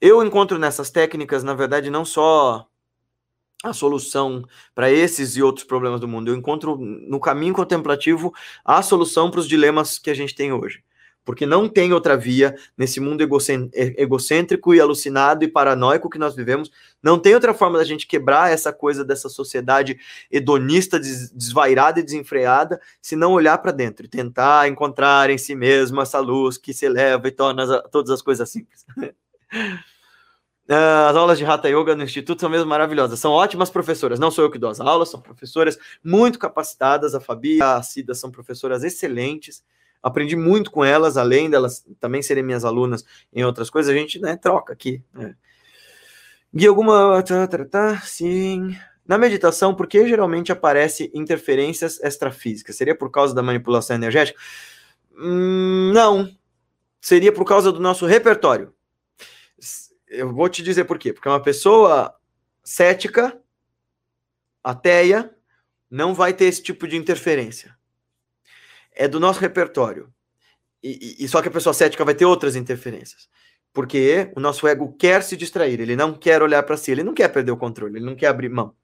Eu 0.00 0.24
encontro 0.24 0.58
nessas 0.58 0.90
técnicas, 0.90 1.44
na 1.44 1.54
verdade, 1.54 1.88
não 1.88 2.04
só 2.04 2.66
a 3.62 3.72
solução 3.72 4.42
para 4.74 4.90
esses 4.90 5.36
e 5.36 5.42
outros 5.42 5.64
problemas 5.64 6.00
do 6.00 6.08
mundo. 6.08 6.28
Eu 6.28 6.34
encontro 6.34 6.76
no 6.76 7.20
caminho 7.20 7.54
contemplativo 7.54 8.34
a 8.64 8.82
solução 8.82 9.30
para 9.30 9.38
os 9.38 9.48
dilemas 9.48 10.00
que 10.00 10.10
a 10.10 10.14
gente 10.14 10.34
tem 10.34 10.52
hoje. 10.52 10.82
Porque 11.24 11.46
não 11.46 11.68
tem 11.68 11.92
outra 11.92 12.16
via 12.16 12.54
nesse 12.76 12.98
mundo 13.00 13.22
egocêntrico 13.22 14.74
e 14.74 14.80
alucinado 14.80 15.44
e 15.44 15.48
paranoico 15.48 16.10
que 16.10 16.18
nós 16.18 16.34
vivemos. 16.34 16.70
Não 17.02 17.18
tem 17.18 17.34
outra 17.34 17.54
forma 17.54 17.78
da 17.78 17.84
gente 17.84 18.06
quebrar 18.06 18.52
essa 18.52 18.72
coisa 18.72 19.04
dessa 19.04 19.28
sociedade 19.28 19.98
hedonista, 20.30 20.98
desvairada 20.98 22.00
e 22.00 22.02
desenfreada, 22.02 22.80
se 23.00 23.14
não 23.14 23.32
olhar 23.32 23.58
para 23.58 23.72
dentro 23.72 24.06
e 24.06 24.08
tentar 24.08 24.68
encontrar 24.68 25.30
em 25.30 25.38
si 25.38 25.54
mesmo 25.54 26.00
essa 26.00 26.18
luz 26.18 26.58
que 26.58 26.74
se 26.74 26.86
eleva 26.86 27.28
e 27.28 27.32
torna 27.32 27.82
todas 27.90 28.10
as 28.10 28.22
coisas 28.22 28.50
simples. 28.50 28.84
Ah, 30.68 31.10
as 31.10 31.16
aulas 31.16 31.38
de 31.38 31.44
Hatha 31.44 31.68
Yoga 31.68 31.94
no 31.96 32.04
Instituto 32.04 32.40
são 32.40 32.48
mesmo 32.48 32.66
maravilhosas. 32.66 33.18
São 33.18 33.32
ótimas 33.32 33.68
professoras. 33.68 34.18
Não 34.18 34.30
sou 34.30 34.44
eu 34.44 34.50
que 34.50 34.58
dou 34.58 34.70
as 34.70 34.80
aulas, 34.80 35.10
são 35.10 35.20
professoras 35.20 35.76
muito 36.02 36.38
capacitadas. 36.38 37.14
A 37.14 37.20
Fabi 37.20 37.58
e 37.58 37.62
a 37.62 37.82
Cida 37.82 38.14
são 38.14 38.30
professoras 38.30 38.84
excelentes. 38.84 39.62
Aprendi 40.02 40.36
muito 40.36 40.70
com 40.70 40.84
elas, 40.84 41.16
além 41.16 41.48
delas 41.48 41.84
também 42.00 42.22
serem 42.22 42.42
minhas 42.42 42.64
alunas 42.64 43.04
em 43.32 43.44
outras 43.44 43.70
coisas. 43.70 43.94
A 43.94 43.96
gente 43.96 44.18
né, 44.18 44.36
troca 44.36 44.72
aqui. 44.72 45.02
Né? 45.12 45.34
Alguma. 46.66 47.22
Tá, 47.22 47.46
tá, 47.46 48.00
sim. 48.00 48.76
Na 49.06 49.18
meditação, 49.18 49.74
por 49.74 49.86
que 49.86 50.06
geralmente 50.06 50.52
aparece 50.52 51.10
interferências 51.14 52.00
extrafísicas? 52.02 52.76
Seria 52.76 52.94
por 52.94 53.10
causa 53.10 53.34
da 53.34 53.42
manipulação 53.42 53.96
energética? 53.96 54.38
Hum, 55.16 55.92
não. 55.94 56.30
Seria 57.00 57.32
por 57.32 57.44
causa 57.44 57.72
do 57.72 57.80
nosso 57.80 58.06
repertório 58.06 58.72
eu 60.12 60.32
vou 60.32 60.48
te 60.48 60.62
dizer 60.62 60.84
por 60.84 60.98
quê. 60.98 61.12
Porque 61.12 61.28
uma 61.28 61.42
pessoa 61.42 62.14
cética, 62.62 63.36
ateia, 64.62 65.34
não 65.90 66.14
vai 66.14 66.34
ter 66.34 66.44
esse 66.44 66.62
tipo 66.62 66.86
de 66.86 66.96
interferência. 66.96 67.76
É 68.94 69.08
do 69.08 69.20
nosso 69.20 69.40
repertório. 69.40 70.12
E, 70.82 71.16
e, 71.20 71.28
só 71.28 71.40
que 71.40 71.48
a 71.48 71.50
pessoa 71.50 71.72
cética 71.72 72.04
vai 72.04 72.14
ter 72.14 72.24
outras 72.24 72.56
interferências. 72.56 73.28
Porque 73.72 74.30
o 74.36 74.40
nosso 74.40 74.66
ego 74.66 74.94
quer 74.98 75.22
se 75.22 75.36
distrair, 75.36 75.80
ele 75.80 75.96
não 75.96 76.12
quer 76.12 76.42
olhar 76.42 76.62
para 76.62 76.76
si, 76.76 76.90
ele 76.90 77.02
não 77.02 77.14
quer 77.14 77.28
perder 77.28 77.52
o 77.52 77.56
controle, 77.56 77.96
ele 77.96 78.04
não 78.04 78.14
quer 78.16 78.26
abrir 78.26 78.50
mão. 78.50 78.74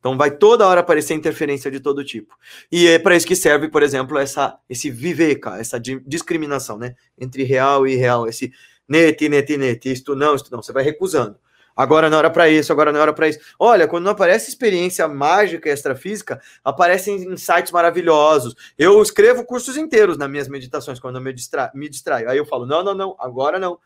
Então 0.00 0.16
vai 0.16 0.32
toda 0.32 0.66
hora 0.66 0.80
aparecer 0.80 1.14
interferência 1.14 1.70
de 1.70 1.78
todo 1.78 2.04
tipo. 2.04 2.34
E 2.70 2.88
é 2.88 2.98
para 2.98 3.14
isso 3.14 3.26
que 3.26 3.36
serve, 3.36 3.68
por 3.68 3.84
exemplo, 3.84 4.18
essa 4.18 4.58
esse 4.68 4.90
viveka, 4.90 5.58
essa 5.60 5.78
discriminação, 5.78 6.76
né, 6.76 6.96
entre 7.16 7.44
real 7.44 7.86
e 7.86 7.92
irreal, 7.92 8.26
esse 8.26 8.52
nete, 8.88 9.28
nete, 9.28 9.56
nete, 9.56 9.92
isto 9.92 10.16
não, 10.16 10.34
isto 10.34 10.50
não, 10.50 10.60
você 10.60 10.72
vai 10.72 10.82
recusando. 10.82 11.38
Agora 11.76 12.10
não 12.10 12.18
era 12.18 12.30
para 12.30 12.48
isso, 12.48 12.72
agora 12.72 12.92
não 12.92 13.00
era 13.00 13.12
para 13.12 13.28
isso. 13.28 13.40
Olha, 13.58 13.88
quando 13.88 14.04
não 14.04 14.12
aparece 14.12 14.48
experiência 14.48 15.08
mágica 15.08 15.68
e 15.68 15.72
extrafísica, 15.72 16.40
aparecem 16.62 17.16
insights 17.24 17.72
maravilhosos. 17.72 18.54
Eu 18.78 19.00
escrevo 19.00 19.44
cursos 19.44 19.76
inteiros 19.76 20.18
nas 20.18 20.28
minha 20.28 20.44
meditações 20.48 21.00
quando 21.00 21.16
eu 21.16 21.22
me, 21.22 21.32
distra 21.32 21.70
me 21.74 21.88
distraio. 21.88 22.28
Aí 22.28 22.36
eu 22.36 22.44
falo: 22.44 22.66
não, 22.66 22.82
não, 22.82 22.94
não, 22.94 23.16
agora 23.18 23.58
não. 23.58 23.78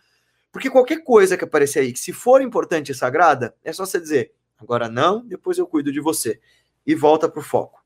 Porque 0.51 0.71
qualquer 0.71 1.05
coisa 1.05 1.37
que 1.37 1.45
aparecer 1.45 1.81
aí, 1.81 1.93
que 1.93 1.99
se 1.99 2.13
for 2.13 2.41
importante 2.41 2.91
e 2.91 2.95
sagrada, 2.95 3.55
é 3.63 3.73
só 3.73 3.87
você 3.87 4.01
dizer: 4.01 4.33
agora 4.59 4.89
não, 4.89 5.25
depois 5.25 5.59
eu 5.59 5.67
cuido 5.67 5.93
de 5.93 6.01
você. 6.01 6.41
E 6.87 6.95
volta 6.95 7.29
para 7.29 7.41
o 7.41 7.43
foco. 7.43 7.85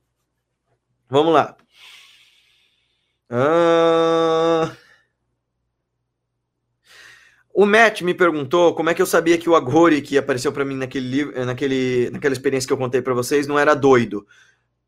Vamos 1.08 1.32
lá. 1.32 1.56
Ah. 3.28 4.76
O 7.60 7.66
Matt 7.66 8.00
me 8.00 8.14
perguntou 8.14 8.74
como 8.74 8.88
é 8.88 8.94
que 8.94 9.02
eu 9.02 9.06
sabia 9.06 9.36
que 9.36 9.46
o 9.46 9.54
Agori, 9.54 10.00
que 10.00 10.16
apareceu 10.16 10.50
para 10.50 10.64
mim 10.64 10.76
naquele 10.76 11.06
livro, 11.06 11.44
naquele, 11.44 12.08
naquela 12.08 12.32
experiência 12.32 12.66
que 12.66 12.72
eu 12.72 12.78
contei 12.78 13.02
para 13.02 13.12
vocês, 13.12 13.46
não 13.46 13.58
era 13.58 13.74
doido. 13.74 14.26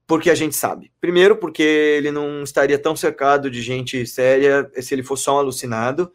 Porque 0.06 0.30
a 0.30 0.34
gente 0.34 0.56
sabe. 0.56 0.90
Primeiro, 0.98 1.36
porque 1.36 1.62
ele 1.62 2.10
não 2.10 2.42
estaria 2.42 2.78
tão 2.78 2.96
cercado 2.96 3.50
de 3.50 3.60
gente 3.60 4.06
séria 4.06 4.70
se 4.80 4.94
ele 4.94 5.02
fosse 5.02 5.24
só 5.24 5.36
um 5.36 5.40
alucinado. 5.40 6.10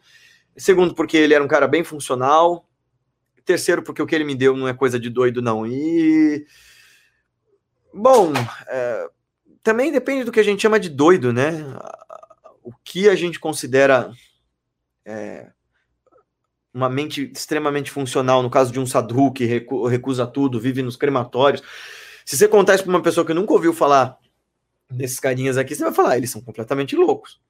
Segundo, 0.56 0.96
porque 0.96 1.16
ele 1.16 1.32
era 1.32 1.44
um 1.44 1.46
cara 1.46 1.68
bem 1.68 1.84
funcional. 1.84 2.68
Terceiro, 3.44 3.84
porque 3.84 4.02
o 4.02 4.06
que 4.06 4.16
ele 4.16 4.24
me 4.24 4.34
deu 4.34 4.56
não 4.56 4.66
é 4.66 4.74
coisa 4.74 4.98
de 4.98 5.08
doido, 5.08 5.40
não. 5.40 5.64
E. 5.64 6.44
Bom, 7.94 8.32
é... 8.66 9.08
também 9.62 9.92
depende 9.92 10.24
do 10.24 10.32
que 10.32 10.40
a 10.40 10.44
gente 10.44 10.62
chama 10.62 10.80
de 10.80 10.88
doido, 10.88 11.32
né? 11.32 11.52
O 12.64 12.72
que 12.82 13.08
a 13.08 13.14
gente 13.14 13.38
considera. 13.38 14.10
É 15.04 15.52
uma 16.78 16.88
mente 16.88 17.30
extremamente 17.34 17.90
funcional, 17.90 18.40
no 18.40 18.48
caso 18.48 18.72
de 18.72 18.78
um 18.78 18.86
sadhu 18.86 19.32
que 19.32 19.44
recu 19.44 19.86
recusa 19.86 20.26
tudo, 20.26 20.60
vive 20.60 20.80
nos 20.80 20.96
crematórios. 20.96 21.62
Se 22.24 22.36
você 22.36 22.46
contar 22.46 22.76
isso 22.76 22.84
para 22.84 22.90
uma 22.90 23.02
pessoa 23.02 23.26
que 23.26 23.34
nunca 23.34 23.52
ouviu 23.52 23.74
falar 23.74 24.16
desses 24.88 25.18
carinhas 25.18 25.58
aqui, 25.58 25.74
você 25.74 25.82
vai 25.82 25.92
falar, 25.92 26.16
eles 26.16 26.30
são 26.30 26.40
completamente 26.40 26.94
loucos. 26.94 27.40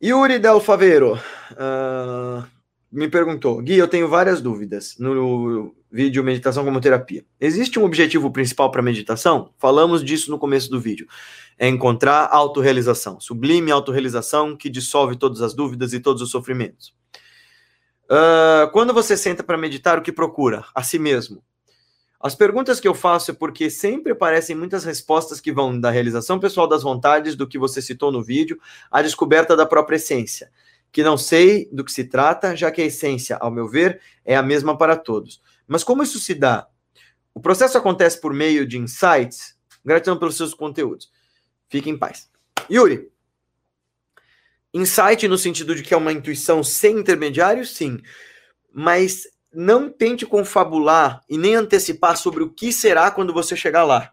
Yuri 0.00 0.38
Del 0.38 0.60
Favero 0.60 1.14
uh, 1.52 2.46
me 2.90 3.08
perguntou, 3.08 3.60
Gui, 3.60 3.76
eu 3.76 3.88
tenho 3.88 4.08
várias 4.08 4.40
dúvidas 4.40 4.96
no 4.98 5.74
vídeo 5.90 6.24
Meditação 6.24 6.64
como 6.64 6.80
Terapia. 6.80 7.24
Existe 7.40 7.78
um 7.78 7.84
objetivo 7.84 8.30
principal 8.30 8.70
para 8.70 8.82
meditação? 8.82 9.52
Falamos 9.58 10.04
disso 10.04 10.30
no 10.30 10.38
começo 10.38 10.70
do 10.70 10.80
vídeo 10.80 11.06
é 11.58 11.68
encontrar 11.68 12.28
autorrealização, 12.30 13.20
sublime 13.20 13.72
autorrealização 13.72 14.56
que 14.56 14.70
dissolve 14.70 15.16
todas 15.16 15.42
as 15.42 15.54
dúvidas 15.54 15.92
e 15.92 15.98
todos 15.98 16.22
os 16.22 16.30
sofrimentos. 16.30 16.94
Uh, 18.04 18.70
quando 18.72 18.94
você 18.94 19.16
senta 19.16 19.42
para 19.42 19.58
meditar, 19.58 19.98
o 19.98 20.02
que 20.02 20.12
procura? 20.12 20.64
A 20.74 20.82
si 20.82 20.98
mesmo. 20.98 21.42
As 22.20 22.34
perguntas 22.34 22.80
que 22.80 22.88
eu 22.88 22.94
faço 22.94 23.32
é 23.32 23.34
porque 23.34 23.68
sempre 23.70 24.12
aparecem 24.12 24.56
muitas 24.56 24.84
respostas 24.84 25.40
que 25.40 25.52
vão 25.52 25.78
da 25.78 25.90
realização 25.90 26.38
pessoal 26.38 26.66
das 26.66 26.82
vontades, 26.82 27.36
do 27.36 27.46
que 27.46 27.58
você 27.58 27.82
citou 27.82 28.10
no 28.10 28.22
vídeo, 28.22 28.58
à 28.90 29.02
descoberta 29.02 29.56
da 29.56 29.66
própria 29.66 29.96
essência, 29.96 30.50
que 30.90 31.02
não 31.02 31.16
sei 31.16 31.68
do 31.72 31.84
que 31.84 31.92
se 31.92 32.04
trata, 32.04 32.56
já 32.56 32.70
que 32.70 32.80
a 32.80 32.86
essência, 32.86 33.36
ao 33.36 33.50
meu 33.50 33.68
ver, 33.68 34.00
é 34.24 34.36
a 34.36 34.42
mesma 34.42 34.76
para 34.76 34.96
todos. 34.96 35.42
Mas 35.66 35.84
como 35.84 36.02
isso 36.02 36.18
se 36.18 36.34
dá? 36.34 36.66
O 37.34 37.40
processo 37.40 37.78
acontece 37.78 38.20
por 38.20 38.32
meio 38.32 38.66
de 38.66 38.78
insights, 38.78 39.56
gratidão 39.84 40.18
pelos 40.18 40.36
seus 40.36 40.54
conteúdos. 40.54 41.10
Fique 41.68 41.90
em 41.90 41.96
paz. 41.96 42.30
Yuri, 42.70 43.10
insight 44.72 45.28
no 45.28 45.38
sentido 45.38 45.74
de 45.74 45.82
que 45.82 45.94
é 45.94 45.96
uma 45.96 46.12
intuição 46.12 46.64
sem 46.64 46.98
intermediário, 46.98 47.64
sim. 47.64 48.00
Mas 48.72 49.24
não 49.52 49.90
tente 49.90 50.26
confabular 50.26 51.22
e 51.28 51.38
nem 51.38 51.54
antecipar 51.54 52.16
sobre 52.16 52.42
o 52.42 52.50
que 52.50 52.72
será 52.72 53.10
quando 53.10 53.32
você 53.32 53.56
chegar 53.56 53.84
lá. 53.84 54.12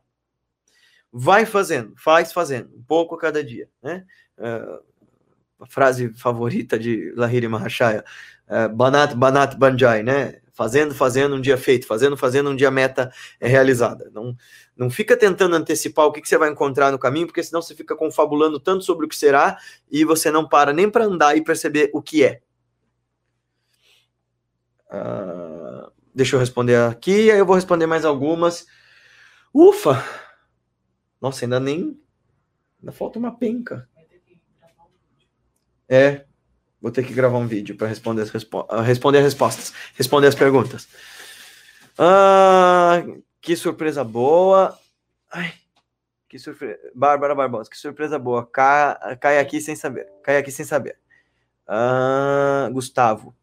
Vai 1.12 1.46
fazendo, 1.46 1.94
faz 1.98 2.34
fazendo, 2.34 2.76
um 2.76 2.84
pouco 2.84 3.16
a 3.16 3.20
cada 3.20 3.44
dia. 3.44 3.70
Né? 3.82 4.06
Uh, 4.38 4.84
frase 5.70 6.10
favorita 6.14 6.78
de 6.78 7.14
Lahiri 7.16 7.48
Mahashaya, 7.48 8.04
uh, 8.48 8.74
Banat 8.76 9.16
Banat 9.16 9.56
Banjai, 9.56 10.04
né? 10.04 10.42
Fazendo, 10.54 10.96
fazendo, 10.96 11.36
um 11.36 11.42
dia 11.42 11.58
feito, 11.58 11.86
fazendo, 11.86 12.16
fazendo, 12.16 12.50
um 12.50 12.56
dia 12.56 12.72
meta 12.72 13.12
é 13.42 13.48
realizada. 13.48 14.10
Não, 14.14 14.36
não 14.76 14.90
fica 14.90 15.18
tentando 15.18 15.56
antecipar 15.56 16.06
o 16.06 16.14
que, 16.14 16.22
que 16.22 16.30
você 16.30 16.38
vai 16.38 16.50
encontrar 16.50 16.92
no 16.92 17.00
caminho, 17.00 17.28
porque 17.28 17.44
senão 17.44 17.62
você 17.62 17.76
fica 17.76 17.96
confabulando 17.96 18.58
tanto 18.58 18.86
sobre 18.86 19.06
o 19.06 19.10
que 19.10 19.18
será 19.18 19.58
e 19.92 20.06
você 20.06 20.32
não 20.32 20.48
para 20.48 20.72
nem 20.72 20.90
para 20.90 21.06
andar 21.06 21.36
e 21.36 21.44
perceber 21.44 21.90
o 21.94 22.02
que 22.02 22.24
é. 22.24 22.42
Uh, 24.90 25.92
deixa 26.14 26.38
eu 26.38 26.40
responder 26.40 26.78
aqui, 26.78 27.30
aí 27.30 27.38
eu 27.38 27.46
vou 27.46 27.56
responder 27.56 27.86
mais 27.86 28.06
algumas. 28.06 28.66
Ufa! 29.54 30.04
Nossa, 31.22 31.44
ainda 31.44 31.60
nem. 31.60 32.00
Ainda 32.80 32.92
falta 32.92 33.20
uma 33.20 33.36
penca. 33.36 33.90
É, 35.88 36.26
vou 36.82 36.92
ter 36.92 37.04
que 37.04 37.14
gravar 37.14 37.38
um 37.38 37.48
vídeo 37.48 37.76
para 37.76 37.88
responder 37.88 38.22
as, 38.22 38.30
respo 38.30 38.66
responder 38.84 39.20
as 39.20 39.26
respostas, 39.26 39.74
responder 39.96 40.28
as 40.28 40.36
perguntas. 40.36 40.88
Ah, 41.98 43.04
que 43.42 43.56
surpresa 43.56 44.04
boa. 44.04 44.78
Ai, 45.32 45.54
que 46.28 46.40
surpresa. 46.40 46.78
Bárbara 46.94 47.36
Barbosa, 47.36 47.70
que 47.70 47.78
surpresa 47.78 48.20
boa. 48.20 48.46
Cai, 48.46 49.16
cai 49.18 49.40
aqui 49.40 49.62
sem 49.62 49.76
saber. 49.76 50.08
Cai 50.24 50.38
aqui 50.38 50.52
sem 50.52 50.66
saber. 50.66 50.98
Ah, 51.68 52.70
Gustavo. 52.72 53.36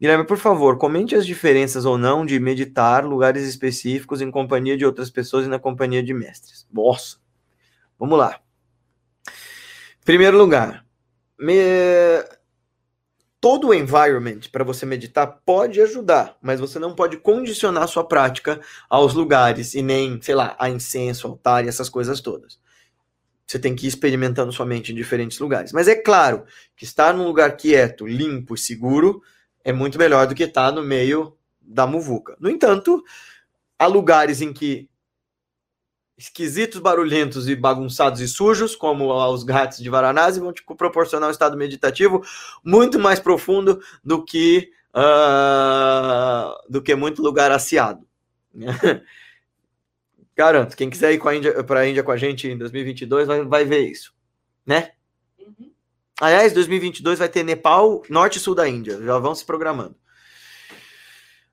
Guilherme, 0.00 0.26
por 0.26 0.36
favor, 0.36 0.78
comente 0.78 1.14
as 1.14 1.24
diferenças 1.24 1.84
ou 1.84 1.96
não 1.96 2.26
de 2.26 2.40
meditar 2.40 3.04
lugares 3.04 3.46
específicos 3.46 4.20
em 4.20 4.32
companhia 4.32 4.76
de 4.76 4.84
outras 4.84 5.08
pessoas 5.10 5.46
e 5.46 5.48
na 5.48 5.60
companhia 5.60 6.02
de 6.02 6.12
mestres. 6.12 6.66
Nossa, 6.72 7.18
vamos 7.96 8.18
lá. 8.18 8.40
Primeiro 10.04 10.36
lugar, 10.36 10.84
me... 11.38 11.54
todo 13.40 13.68
o 13.68 13.74
environment 13.74 14.40
para 14.50 14.64
você 14.64 14.86
meditar 14.86 15.26
pode 15.44 15.80
ajudar, 15.80 16.36
mas 16.40 16.60
você 16.60 16.78
não 16.78 16.94
pode 16.94 17.16
condicionar 17.16 17.88
sua 17.88 18.06
prática 18.06 18.60
aos 18.88 19.14
lugares 19.14 19.74
e 19.74 19.82
nem, 19.82 20.20
sei 20.22 20.34
lá, 20.34 20.56
a 20.58 20.68
incenso, 20.70 21.26
altar 21.26 21.64
e 21.64 21.68
essas 21.68 21.88
coisas 21.88 22.20
todas. 22.20 22.60
Você 23.46 23.58
tem 23.58 23.74
que 23.74 23.86
ir 23.86 23.88
experimentando 23.88 24.52
sua 24.52 24.64
mente 24.64 24.92
em 24.92 24.94
diferentes 24.94 25.38
lugares. 25.38 25.72
Mas 25.72 25.88
é 25.88 25.94
claro 25.94 26.44
que 26.76 26.84
estar 26.84 27.12
num 27.12 27.24
lugar 27.24 27.56
quieto, 27.56 28.06
limpo 28.06 28.54
e 28.54 28.58
seguro 28.58 29.22
é 29.64 29.72
muito 29.72 29.98
melhor 29.98 30.26
do 30.26 30.34
que 30.34 30.44
estar 30.44 30.72
no 30.72 30.82
meio 30.82 31.36
da 31.60 31.86
muvuca. 31.86 32.36
No 32.40 32.48
entanto, 32.48 33.02
há 33.78 33.86
lugares 33.86 34.40
em 34.40 34.52
que 34.52 34.88
esquisitos, 36.16 36.80
barulhentos 36.80 37.48
e 37.48 37.56
bagunçados 37.56 38.20
e 38.20 38.28
sujos, 38.28 38.76
como 38.76 39.12
os 39.12 39.44
gatos 39.44 39.78
de 39.78 39.90
Varanasi, 39.90 40.40
vão 40.40 40.52
te 40.52 40.62
proporcionar 40.76 41.28
um 41.28 41.32
estado 41.32 41.56
meditativo 41.56 42.22
muito 42.64 42.98
mais 42.98 43.18
profundo 43.18 43.80
do 44.04 44.24
que 44.24 44.70
uh, 44.94 46.70
do 46.70 46.82
que 46.82 46.94
muito 46.94 47.22
lugar 47.22 47.50
aciado. 47.50 48.06
Garanto, 50.36 50.76
quem 50.76 50.88
quiser 50.88 51.12
ir 51.12 51.20
para 51.66 51.80
a 51.80 51.88
Índia 51.88 52.02
com 52.02 52.10
a 52.10 52.16
gente 52.16 52.48
em 52.48 52.56
2022 52.56 53.26
vai, 53.26 53.44
vai 53.44 53.64
ver 53.64 53.80
isso, 53.80 54.14
né? 54.64 54.92
Uhum. 55.38 55.70
Aliás, 56.20 56.52
2022 56.52 57.18
vai 57.18 57.28
ter 57.28 57.42
Nepal, 57.42 58.02
norte 58.08 58.38
e 58.38 58.40
sul 58.40 58.54
da 58.54 58.68
Índia. 58.68 59.00
Já 59.02 59.18
vão 59.18 59.34
se 59.34 59.44
programando. 59.44 59.94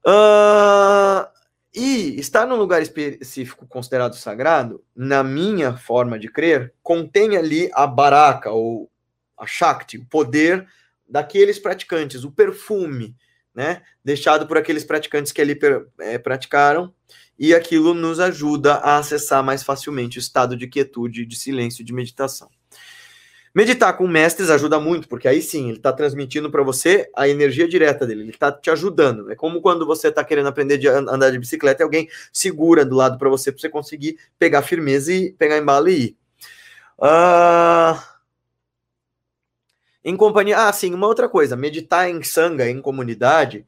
Uh, 0.05 1.27
e 1.73 2.19
estar 2.19 2.47
num 2.47 2.55
lugar 2.55 2.81
específico 2.81 3.67
considerado 3.67 4.15
sagrado, 4.15 4.83
na 4.95 5.23
minha 5.23 5.77
forma 5.77 6.17
de 6.17 6.27
crer, 6.27 6.73
contém 6.81 7.37
ali 7.37 7.69
a 7.73 7.85
baraka 7.85 8.51
ou 8.51 8.89
a 9.37 9.45
shakti, 9.45 9.97
o 9.97 10.05
poder 10.05 10.67
daqueles 11.07 11.59
praticantes, 11.59 12.23
o 12.23 12.31
perfume, 12.31 13.15
né, 13.53 13.81
deixado 14.03 14.47
por 14.47 14.57
aqueles 14.57 14.83
praticantes 14.83 15.31
que 15.31 15.41
ali 15.41 15.57
é, 15.99 16.17
praticaram, 16.17 16.93
e 17.37 17.53
aquilo 17.53 17.93
nos 17.93 18.19
ajuda 18.19 18.75
a 18.75 18.97
acessar 18.97 19.43
mais 19.43 19.63
facilmente 19.63 20.17
o 20.17 20.19
estado 20.19 20.57
de 20.57 20.67
quietude, 20.67 21.25
de 21.25 21.35
silêncio, 21.35 21.85
de 21.85 21.93
meditação. 21.93 22.49
Meditar 23.53 23.93
com 23.97 24.07
mestres 24.07 24.49
ajuda 24.49 24.79
muito, 24.79 25.07
porque 25.07 25.27
aí 25.27 25.41
sim, 25.41 25.69
ele 25.69 25.77
está 25.77 25.91
transmitindo 25.91 26.51
para 26.51 26.63
você 26.63 27.09
a 27.15 27.27
energia 27.27 27.67
direta 27.67 28.05
dele, 28.05 28.21
ele 28.21 28.29
está 28.29 28.51
te 28.51 28.69
ajudando. 28.69 29.31
É 29.31 29.35
como 29.35 29.61
quando 29.61 29.85
você 29.85 30.09
está 30.09 30.23
querendo 30.23 30.47
aprender 30.47 30.79
a 30.87 30.99
andar 30.99 31.31
de 31.31 31.39
bicicleta 31.39 31.81
e 31.81 31.83
alguém 31.83 32.09
segura 32.31 32.85
do 32.85 32.95
lado 32.95 33.17
para 33.17 33.29
você, 33.29 33.51
para 33.51 33.61
você 33.61 33.69
conseguir 33.69 34.17
pegar 34.37 34.61
firmeza 34.61 35.11
e 35.11 35.31
pegar 35.33 35.57
embalo 35.57 35.89
e 35.89 36.05
ir. 36.05 36.17
Uh... 36.99 38.19
Em 40.03 40.15
companhia. 40.15 40.67
Ah, 40.67 40.73
sim, 40.73 40.93
uma 40.93 41.07
outra 41.07 41.27
coisa. 41.27 41.55
Meditar 41.55 42.09
em 42.09 42.23
sanga, 42.23 42.69
em 42.69 42.81
comunidade, 42.81 43.65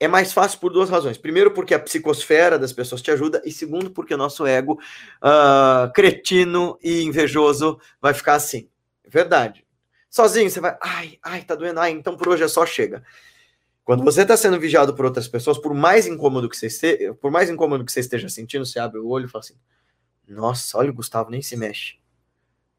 é 0.00 0.08
mais 0.08 0.32
fácil 0.32 0.58
por 0.58 0.72
duas 0.72 0.90
razões. 0.90 1.16
Primeiro, 1.16 1.52
porque 1.52 1.74
a 1.74 1.78
psicosfera 1.78 2.58
das 2.58 2.72
pessoas 2.72 3.00
te 3.00 3.10
ajuda, 3.10 3.40
e 3.44 3.52
segundo, 3.52 3.90
porque 3.90 4.12
o 4.12 4.18
nosso 4.18 4.44
ego 4.46 4.80
uh, 5.22 5.92
cretino 5.92 6.78
e 6.82 7.02
invejoso 7.02 7.78
vai 8.00 8.12
ficar 8.12 8.34
assim. 8.34 8.68
Verdade. 9.12 9.66
Sozinho, 10.08 10.50
você 10.50 10.58
vai, 10.58 10.76
ai, 10.82 11.18
ai, 11.22 11.42
tá 11.42 11.54
doendo, 11.54 11.78
ai, 11.80 11.90
então 11.90 12.16
por 12.16 12.28
hoje 12.28 12.42
é 12.42 12.48
só 12.48 12.64
chega. 12.64 13.04
Quando 13.84 14.02
você 14.02 14.22
está 14.22 14.36
sendo 14.36 14.58
vigiado 14.58 14.94
por 14.94 15.04
outras 15.04 15.28
pessoas, 15.28 15.58
por 15.58 15.74
mais 15.74 16.06
incômodo 16.06 16.48
que 16.48 16.56
você 16.56 16.66
esteja, 16.66 17.14
por 17.14 17.30
mais 17.30 17.50
incômodo 17.50 17.84
que 17.84 17.92
você 17.92 18.00
esteja 18.00 18.28
sentindo, 18.28 18.64
você 18.64 18.78
abre 18.78 18.98
o 18.98 19.08
olho 19.08 19.26
e 19.26 19.28
fala 19.28 19.44
assim: 19.44 19.56
Nossa, 20.26 20.78
olha 20.78 20.90
o 20.90 20.94
Gustavo, 20.94 21.30
nem 21.30 21.42
se 21.42 21.56
mexe. 21.56 21.96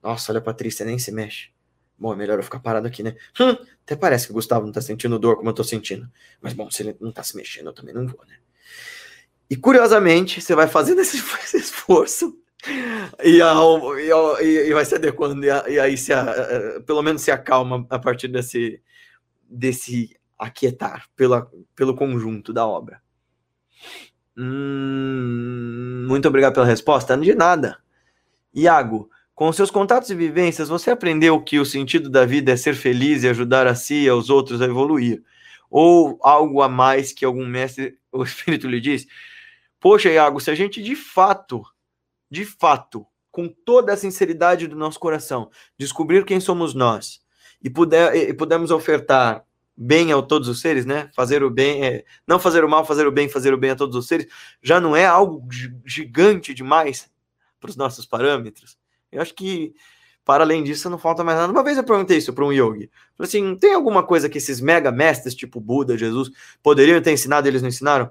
Nossa, 0.02 0.32
olha 0.32 0.40
a 0.40 0.42
Patrícia, 0.42 0.86
nem 0.86 0.98
se 0.98 1.12
mexe. 1.12 1.50
Bom, 1.98 2.14
é 2.14 2.16
melhor 2.16 2.40
eu 2.40 2.44
ficar 2.44 2.60
parado 2.60 2.88
aqui, 2.88 3.04
né? 3.04 3.16
Hum, 3.40 3.56
até 3.84 3.96
parece 3.96 4.26
que 4.26 4.32
o 4.32 4.36
Gustavo 4.36 4.66
não 4.66 4.74
tá 4.74 4.82
sentindo 4.82 5.20
dor 5.20 5.38
como 5.38 5.50
eu 5.50 5.54
tô 5.54 5.64
sentindo. 5.64 6.10
Mas 6.42 6.54
bom, 6.54 6.70
se 6.72 6.82
ele 6.82 6.98
não 7.00 7.12
tá 7.12 7.22
se 7.22 7.36
mexendo, 7.36 7.68
eu 7.68 7.74
também 7.74 7.94
não 7.94 8.08
vou, 8.08 8.26
né? 8.26 8.38
E 9.50 9.56
curiosamente, 9.56 10.42
você 10.42 10.56
vai 10.56 10.68
fazendo 10.68 11.02
esse 11.02 11.18
esforço 11.56 12.43
e, 13.24 13.42
a, 13.42 13.54
e, 14.42 14.70
e, 14.70 14.74
vai 14.74 14.86
se 14.86 14.96
adequando, 14.96 15.44
e, 15.44 15.50
a, 15.50 15.70
e 15.70 15.80
aí 15.80 15.98
se 15.98 16.14
a, 16.14 16.82
pelo 16.86 17.02
menos 17.02 17.22
se 17.22 17.32
acalma 17.32 17.86
a 17.90 18.00
partir 18.00 18.28
desse, 18.28 18.82
desse 19.50 20.16
aquietar 20.38 21.08
pela, 21.16 21.50
pelo 21.76 21.96
conjunto 21.96 22.54
da 22.54 22.66
obra. 22.66 23.02
Hum, 24.38 26.06
muito 26.08 26.28
obrigado 26.28 26.54
pela 26.54 26.66
resposta. 26.66 27.18
De 27.18 27.36
nada. 27.36 27.78
Iago, 28.54 29.10
com 29.36 29.52
seus 29.52 29.72
contatos 29.72 30.10
e 30.10 30.16
vivências, 30.16 30.70
você 30.70 30.92
aprendeu 30.92 31.42
que 31.42 31.60
o 31.60 31.66
sentido 31.66 32.10
da 32.10 32.26
vida 32.26 32.52
é 32.52 32.58
ser 32.58 32.76
feliz 32.76 33.24
e 33.24 33.30
ajudar 33.30 33.68
a 33.68 33.76
si 33.76 34.04
e 34.04 34.10
aos 34.10 34.30
outros 34.30 34.62
a 34.62 34.66
evoluir? 34.66 35.24
Ou 35.70 36.20
algo 36.22 36.62
a 36.62 36.70
mais 36.70 37.12
que 37.12 37.26
algum 37.26 37.46
mestre, 37.46 37.98
o 38.12 38.24
Espírito 38.24 38.68
lhe 38.68 38.80
diz? 38.80 39.08
Poxa, 39.80 40.10
Iago, 40.10 40.40
se 40.40 40.52
a 40.52 40.56
gente 40.56 40.82
de 40.82 40.96
fato 40.96 41.64
de 42.34 42.46
fato, 42.46 43.06
com 43.32 43.48
toda 43.48 43.94
a 43.94 43.98
sinceridade 43.98 44.66
do 44.68 44.76
nosso 44.76 45.00
coração, 45.00 45.52
descobrir 45.78 46.26
quem 46.26 46.40
somos 46.40 46.74
nós 46.74 47.22
e, 47.62 47.70
puder, 47.70 48.16
e 48.16 48.34
pudermos 48.34 48.72
ofertar 48.72 49.46
bem 49.78 50.12
a 50.12 50.20
todos 50.20 50.48
os 50.48 50.60
seres, 50.60 50.84
né? 50.84 51.12
Fazer 51.16 51.44
o 51.44 51.52
bem, 51.52 51.86
é, 51.86 52.04
não 52.28 52.40
fazer 52.40 52.66
o 52.66 52.70
mal, 52.70 52.84
fazer 52.86 53.06
o 53.06 53.12
bem, 53.12 53.30
fazer 53.30 53.54
o 53.54 53.58
bem 53.58 53.70
a 53.70 53.76
todos 53.76 53.96
os 53.96 54.08
seres, 54.08 54.26
já 54.64 54.82
não 54.82 54.96
é 54.96 55.06
algo 55.06 55.48
gigante 55.86 56.56
demais 56.56 57.08
para 57.60 57.70
os 57.70 57.76
nossos 57.76 58.04
parâmetros. 58.04 58.80
Eu 59.12 59.22
acho 59.22 59.36
que, 59.36 59.76
para 60.26 60.44
além 60.44 60.64
disso, 60.64 60.90
não 60.90 60.98
falta 60.98 61.24
mais 61.24 61.38
nada. 61.38 61.54
Uma 61.54 61.64
vez 61.64 61.78
eu 61.78 61.84
perguntei 61.84 62.18
isso 62.18 62.34
para 62.34 62.46
um 62.46 62.52
yogi. 62.52 62.90
Falei 63.16 63.28
assim: 63.28 63.56
tem 63.58 63.76
alguma 63.76 64.02
coisa 64.02 64.28
que 64.28 64.40
esses 64.40 64.60
mega 64.60 64.92
mestres, 64.92 65.36
tipo 65.36 65.62
Buda, 65.62 65.96
Jesus, 65.96 66.32
poderiam 66.64 67.00
ter 67.00 67.12
ensinado 67.12 67.48
eles 67.48 67.62
não 67.62 67.70
ensinaram? 67.70 68.10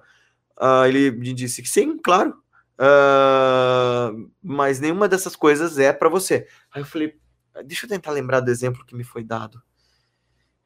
Uh, 0.56 0.86
ele 0.86 1.10
me 1.10 1.32
disse 1.32 1.60
que 1.60 1.68
sim, 1.68 1.98
claro. 1.98 2.41
Uh, 2.78 4.30
mas 4.42 4.80
nenhuma 4.80 5.08
dessas 5.08 5.36
coisas 5.36 5.78
é 5.78 5.92
para 5.92 6.08
você. 6.08 6.48
Aí 6.72 6.82
eu 6.82 6.86
falei, 6.86 7.18
deixa 7.64 7.86
eu 7.86 7.90
tentar 7.90 8.10
lembrar 8.10 8.40
do 8.40 8.50
exemplo 8.50 8.84
que 8.84 8.94
me 8.94 9.04
foi 9.04 9.22
dado. 9.22 9.62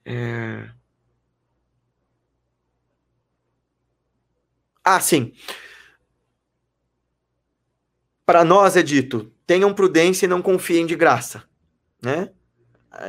É... 0.04 0.70
Ah, 4.84 5.00
sim. 5.00 5.32
Para 8.24 8.44
nós 8.44 8.76
é 8.76 8.82
dito: 8.82 9.32
tenham 9.46 9.74
prudência 9.74 10.26
e 10.26 10.28
não 10.28 10.40
confiem 10.40 10.86
de 10.86 10.94
graça, 10.94 11.48
né? 12.02 12.32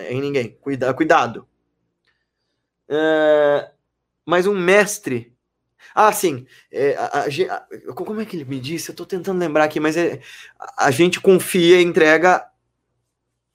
Em 0.10 0.20
ninguém. 0.20 0.58
Cuida, 0.60 0.94
cuidado. 0.94 1.48
É... 2.90 3.72
Mas 4.26 4.48
um 4.48 4.58
mestre 4.58 5.37
ah, 5.94 6.12
sim. 6.12 6.46
É, 6.72 6.96
a, 6.96 7.26
a, 7.26 7.94
como 7.94 8.22
é 8.22 8.26
que 8.26 8.36
ele 8.36 8.46
me 8.46 8.60
disse? 8.60 8.90
Eu 8.90 8.94
estou 8.94 9.06
tentando 9.06 9.40
lembrar 9.40 9.64
aqui, 9.64 9.80
mas 9.80 9.96
é, 9.98 10.20
a, 10.78 10.92
gente 10.92 11.20
confia, 11.22 11.82
entrega, 11.82 12.46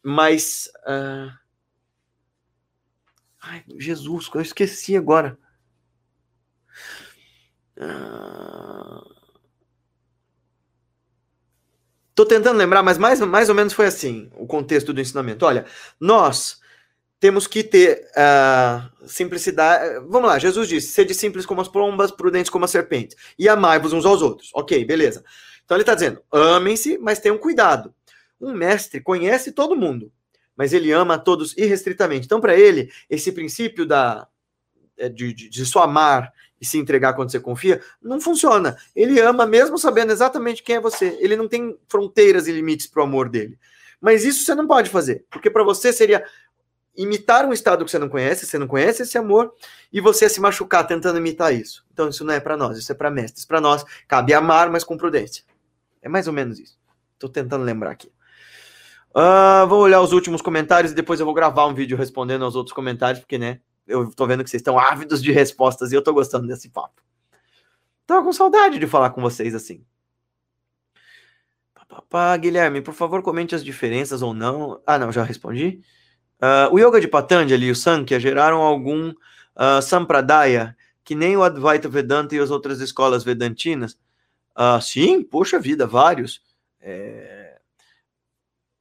mas. 0.03 0.71
Uh... 0.87 1.33
Ai, 3.41 3.65
Jesus, 3.79 4.31
eu 4.35 4.41
esqueci 4.41 4.97
agora. 4.97 5.39
Uh... 7.77 9.23
Tô 12.15 12.27
tentando 12.27 12.59
lembrar, 12.59 12.83
mas 12.83 12.99
mais, 12.99 13.21
mais 13.21 13.49
ou 13.49 13.55
menos 13.55 13.73
foi 13.73 13.87
assim 13.87 14.31
o 14.37 14.47
contexto 14.47 14.93
do 14.93 15.01
ensinamento. 15.01 15.45
Olha, 15.45 15.67
nós 15.99 16.62
temos 17.23 17.47
que 17.47 17.63
ter 17.63 18.09
uh, 18.17 19.09
simplicidade. 19.09 20.01
Vamos 20.09 20.29
lá, 20.29 20.41
Jesus 20.41 20.69
disse: 20.69 20.89
sede 20.89 21.15
simples 21.15 21.47
como 21.47 21.61
as 21.61 21.69
pombas, 21.69 22.11
prudentes 22.11 22.51
como 22.51 22.65
as 22.65 22.73
serpentes, 22.73 23.17
e 23.39 23.49
amai-vos 23.49 23.93
uns 23.93 24.05
aos 24.05 24.21
outros. 24.21 24.51
Ok, 24.53 24.85
beleza. 24.85 25.23
Então 25.65 25.77
ele 25.77 25.83
está 25.83 25.95
dizendo: 25.95 26.21
amem-se, 26.33 26.99
mas 26.99 27.21
tenham 27.21 27.39
cuidado. 27.39 27.95
Um 28.41 28.53
mestre 28.53 29.01
conhece 29.01 29.53
todo 29.53 29.77
mundo, 29.77 30.11
mas 30.57 30.73
ele 30.73 30.91
ama 30.91 31.15
a 31.15 31.19
todos 31.19 31.57
irrestritamente. 31.57 32.27
Então, 32.27 32.41
para 32.41 32.57
ele, 32.57 32.91
esse 33.09 33.31
princípio 33.31 33.87
da, 33.87 34.27
é, 34.99 35.09
de, 35.09 35.33
de, 35.33 35.49
de 35.49 35.65
só 35.65 35.85
amar 35.85 36.33
e 36.61 36.67
se 36.67 36.77
entregar 36.77 37.13
quando 37.13 37.31
você 37.31 37.39
confia, 37.39 37.81
não 38.03 38.21
funciona. 38.21 38.77
Ele 38.97 39.21
ama 39.21 39.47
mesmo 39.47 39.79
sabendo 39.79 40.11
exatamente 40.11 40.61
quem 40.61 40.75
é 40.75 40.81
você. 40.81 41.17
Ele 41.21 41.37
não 41.37 41.47
tem 41.47 41.79
fronteiras 41.87 42.49
e 42.49 42.53
limites 42.53 42.89
para 42.89 43.01
o 43.01 43.05
amor 43.05 43.29
dele. 43.29 43.57
Mas 44.01 44.25
isso 44.25 44.45
você 44.45 44.57
não 44.57 44.67
pode 44.67 44.91
fazer, 44.91 45.25
porque 45.31 45.49
para 45.49 45.63
você 45.63 45.93
seria 45.93 46.25
imitar 46.97 47.45
um 47.47 47.53
estado 47.53 47.85
que 47.85 47.91
você 47.91 47.99
não 47.99 48.09
conhece, 48.09 48.47
você 48.47 48.59
não 48.59 48.67
conhece 48.67 49.03
esse 49.03 49.17
amor, 49.17 49.53
e 49.93 50.01
você 50.01 50.29
se 50.29 50.41
machucar 50.41 50.87
tentando 50.87 51.19
imitar 51.19 51.55
isso. 51.55 51.85
Então 51.93 52.09
isso 52.09 52.25
não 52.25 52.35
é 52.35 52.41
para 52.41 52.57
nós, 52.57 52.79
isso 52.79 52.93
é 52.93 52.95
para 52.95 53.11
mestres. 53.11 53.45
Para 53.45 53.61
nós 53.61 53.85
cabe 54.07 54.35
amar, 54.35 54.71
mas 54.71 54.85
com 54.85 54.97
prudência. 54.97 55.45
É 56.01 56.09
mais 56.09 56.27
ou 56.27 56.33
menos 56.33 56.59
isso. 56.59 56.79
Estou 57.15 57.31
tentando 57.31 57.65
lembrar 57.65 57.91
aqui. 57.91 58.13
Uh, 59.11 59.67
vou 59.69 59.81
olhar 59.81 60.01
os 60.01 60.13
últimos 60.13 60.41
comentários 60.41 60.93
e 60.93 60.95
depois 60.95 61.21
eu 61.21 61.27
vou 61.27 61.35
gravar 61.35 61.67
um 61.67 61.75
vídeo 61.75 61.97
respondendo 61.97 62.45
aos 62.45 62.57
outros 62.57 62.75
comentários, 62.75 63.21
porque, 63.21 63.39
né, 63.39 63.61
eu 63.87 64.11
tô 64.11 64.27
vendo 64.27 64.43
que 64.43 64.51
vocês 64.51 64.61
estão 64.61 64.79
ávidos 64.79 65.23
de 65.23 65.31
respostas 65.33 65.93
e 65.93 65.95
eu 65.95 66.03
tô 66.03 66.13
gostando 66.13 66.47
desse 66.47 66.71
papo. 66.71 67.03
Tava 68.07 68.25
com 68.25 68.33
saudade 68.33 68.79
de 68.79 68.87
falar 68.87 69.11
com 69.11 69.21
vocês 69.21 69.55
assim. 69.55 69.85
Pá, 72.09 72.37
Guilherme, 72.37 72.81
por 72.81 72.95
favor, 72.95 73.23
comente 73.23 73.55
as 73.55 73.63
diferenças 73.63 74.23
ou 74.23 74.33
não. 74.33 74.81
Ah, 74.87 74.99
não, 74.99 75.13
já 75.13 75.23
respondi. 75.23 75.83
Uh, 76.43 76.75
o 76.75 76.79
Yoga 76.79 77.01
de 77.01 77.07
Patanjali 77.07 77.67
e 77.67 77.71
o 77.71 77.77
Sankhya 77.77 78.19
geraram 78.19 78.61
algum 78.61 79.11
uh, 79.11 79.81
Sampradaya 79.81 80.77
que 81.05 81.15
nem 81.15 81.37
o 81.37 81.45
Advaita 81.45 81.89
Vedanta 81.89 82.35
e 82.35 82.41
as 82.41 82.51
outras 82.51 82.81
escolas 82.81 83.23
vedantinas? 83.23 83.97
Uh, 84.57 84.81
sim, 84.81 85.23
poxa 85.23 85.61
vida, 85.61 85.87
vários. 85.87 86.43
É... 86.81 87.59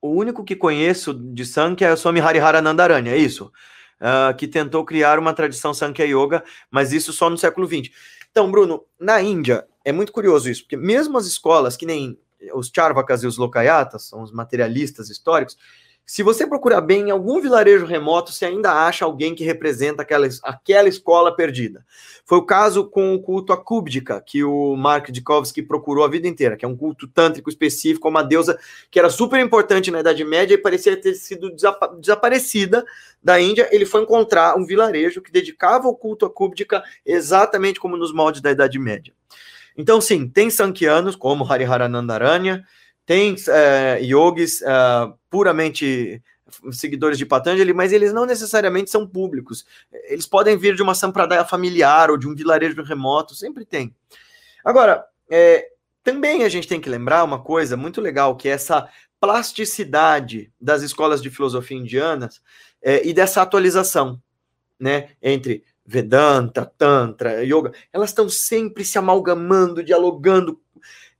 O 0.01 0.09
único 0.09 0.43
que 0.43 0.55
conheço 0.55 1.14
de 1.14 1.45
Sankhya 1.45 1.89
é 1.89 1.93
o 1.93 1.97
Swami 1.97 2.20
Harihara 2.20 2.62
Nandarani, 2.62 3.09
é 3.09 3.18
isso? 3.18 3.51
Uh, 3.99 4.36
que 4.36 4.47
tentou 4.47 4.84
criar 4.84 5.20
uma 5.20 5.34
tradição 5.34 5.74
Sankhya 5.74 6.05
Yoga, 6.05 6.43
mas 6.72 6.91
isso 6.91 7.14
só 7.14 7.30
no 7.30 7.38
século 7.38 7.68
XX. 7.68 7.93
Então, 8.32 8.49
Bruno, 8.49 8.84
na 8.99 9.22
Índia, 9.22 9.68
é 9.86 9.91
muito 9.91 10.12
curioso 10.12 10.49
isso, 10.49 10.64
porque 10.64 10.78
mesmo 10.78 11.18
as 11.18 11.28
escolas 11.28 11.78
que 11.78 11.86
nem 11.86 12.18
os 12.55 12.72
Charvakas 12.74 13.22
e 13.24 13.28
os 13.28 13.38
Lokayatas, 13.38 14.05
são 14.05 14.24
os 14.24 14.32
materialistas 14.32 15.09
históricos, 15.09 15.55
se 16.06 16.24
você 16.24 16.45
procurar 16.45 16.82
bem 16.82 17.08
em 17.08 17.12
algum 17.12 17.39
vilarejo 17.39 17.86
remoto, 17.86 18.32
você 18.32 18.45
ainda 18.45 18.72
acha 18.86 19.06
alguém 19.06 19.34
que 19.34 19.43
representa 19.43 20.02
aquela, 20.02 20.28
aquela 20.43 20.89
escola 20.89 21.34
perdida. 21.36 21.86
Foi 22.26 22.38
o 22.38 22.45
caso 22.45 22.86
com 22.86 23.14
o 23.14 23.22
culto 23.22 23.54
a 23.54 23.58
Kubdika, 23.58 24.22
que 24.22 24.43
o 24.43 24.76
Mark 24.76 25.10
Dikovsky 25.10 25.62
procurou 25.62 26.04
a 26.04 26.10
vida 26.10 26.28
inteira, 26.28 26.58
que 26.58 26.66
é 26.66 26.68
um 26.68 26.76
culto 26.76 27.08
tântrico 27.08 27.49
específico, 27.49 28.10
uma 28.10 28.24
deusa 28.24 28.60
que 28.89 28.99
era 28.99 29.10
super 29.10 29.39
importante 29.39 29.89
na 29.91 30.02
Idade 30.02 30.24
Média 30.24 30.56
e 30.56 30.58
parecia 30.58 30.99
ter 30.99 31.14
sido 31.14 31.54
desapa 31.54 31.88
desaparecida 31.88 32.86
da 33.24 33.39
Índia. 33.39 33.70
Ele 33.72 33.86
foi 33.86 34.02
encontrar 34.02 34.58
um 34.58 34.66
vilarejo 34.66 35.22
que 35.22 35.32
dedicava 35.32 35.88
o 35.88 35.95
culto 35.95 36.26
a 36.26 36.30
Kubdika 36.30 36.84
exatamente 37.06 37.80
como 37.80 37.95
nos 37.95 38.14
moldes 38.14 38.41
da 38.41 38.52
Idade 38.52 38.78
Média. 38.78 39.14
Então, 39.78 40.02
sim, 40.02 40.28
tem 40.28 40.49
sankianos, 40.49 41.16
como 41.16 41.49
Hariharanandaranya, 41.49 42.66
tem 43.06 43.36
é, 43.47 43.99
yogis 44.02 44.62
é, 44.62 44.68
puramente 45.30 46.22
seguidores 46.72 47.18
de 47.18 47.26
Patanjali, 47.26 47.74
mas 47.74 47.91
eles 47.93 48.12
não 48.12 48.26
necessariamente 48.26 48.89
são 48.89 49.08
públicos. 49.08 49.66
Eles 50.06 50.26
podem 50.26 50.58
vir 50.58 50.76
de 50.76 50.82
uma 50.82 50.93
sampradaya 50.93 51.45
familiar 51.45 52.12
ou 52.12 52.18
de 52.18 52.28
um 52.28 52.36
vilarejo 52.36 52.82
remoto, 52.84 53.34
sempre 53.36 53.66
tem. 53.66 53.95
Agora, 54.64 55.06
é, 55.30 55.70
também 56.04 56.43
a 56.43 56.49
gente 56.49 56.68
tem 56.68 56.82
que 56.82 56.89
lembrar 56.89 57.24
uma 57.24 57.41
coisa 57.41 57.78
muito 57.78 58.02
legal, 58.02 58.36
que 58.36 58.49
é 58.49 58.52
essa 58.52 58.88
plasticidade 59.20 60.52
das 60.60 60.82
escolas 60.82 61.22
de 61.22 61.30
filosofia 61.30 61.78
indianas 61.78 62.41
é, 62.82 63.06
e 63.08 63.14
dessa 63.14 63.41
atualização, 63.41 64.22
né, 64.80 65.10
entre 65.22 65.64
Vedanta, 65.86 66.66
Tantra, 66.66 67.43
Yoga, 67.43 67.72
elas 67.93 68.10
estão 68.10 68.28
sempre 68.30 68.84
se 68.84 68.97
amalgamando, 68.97 69.84
dialogando, 69.84 70.60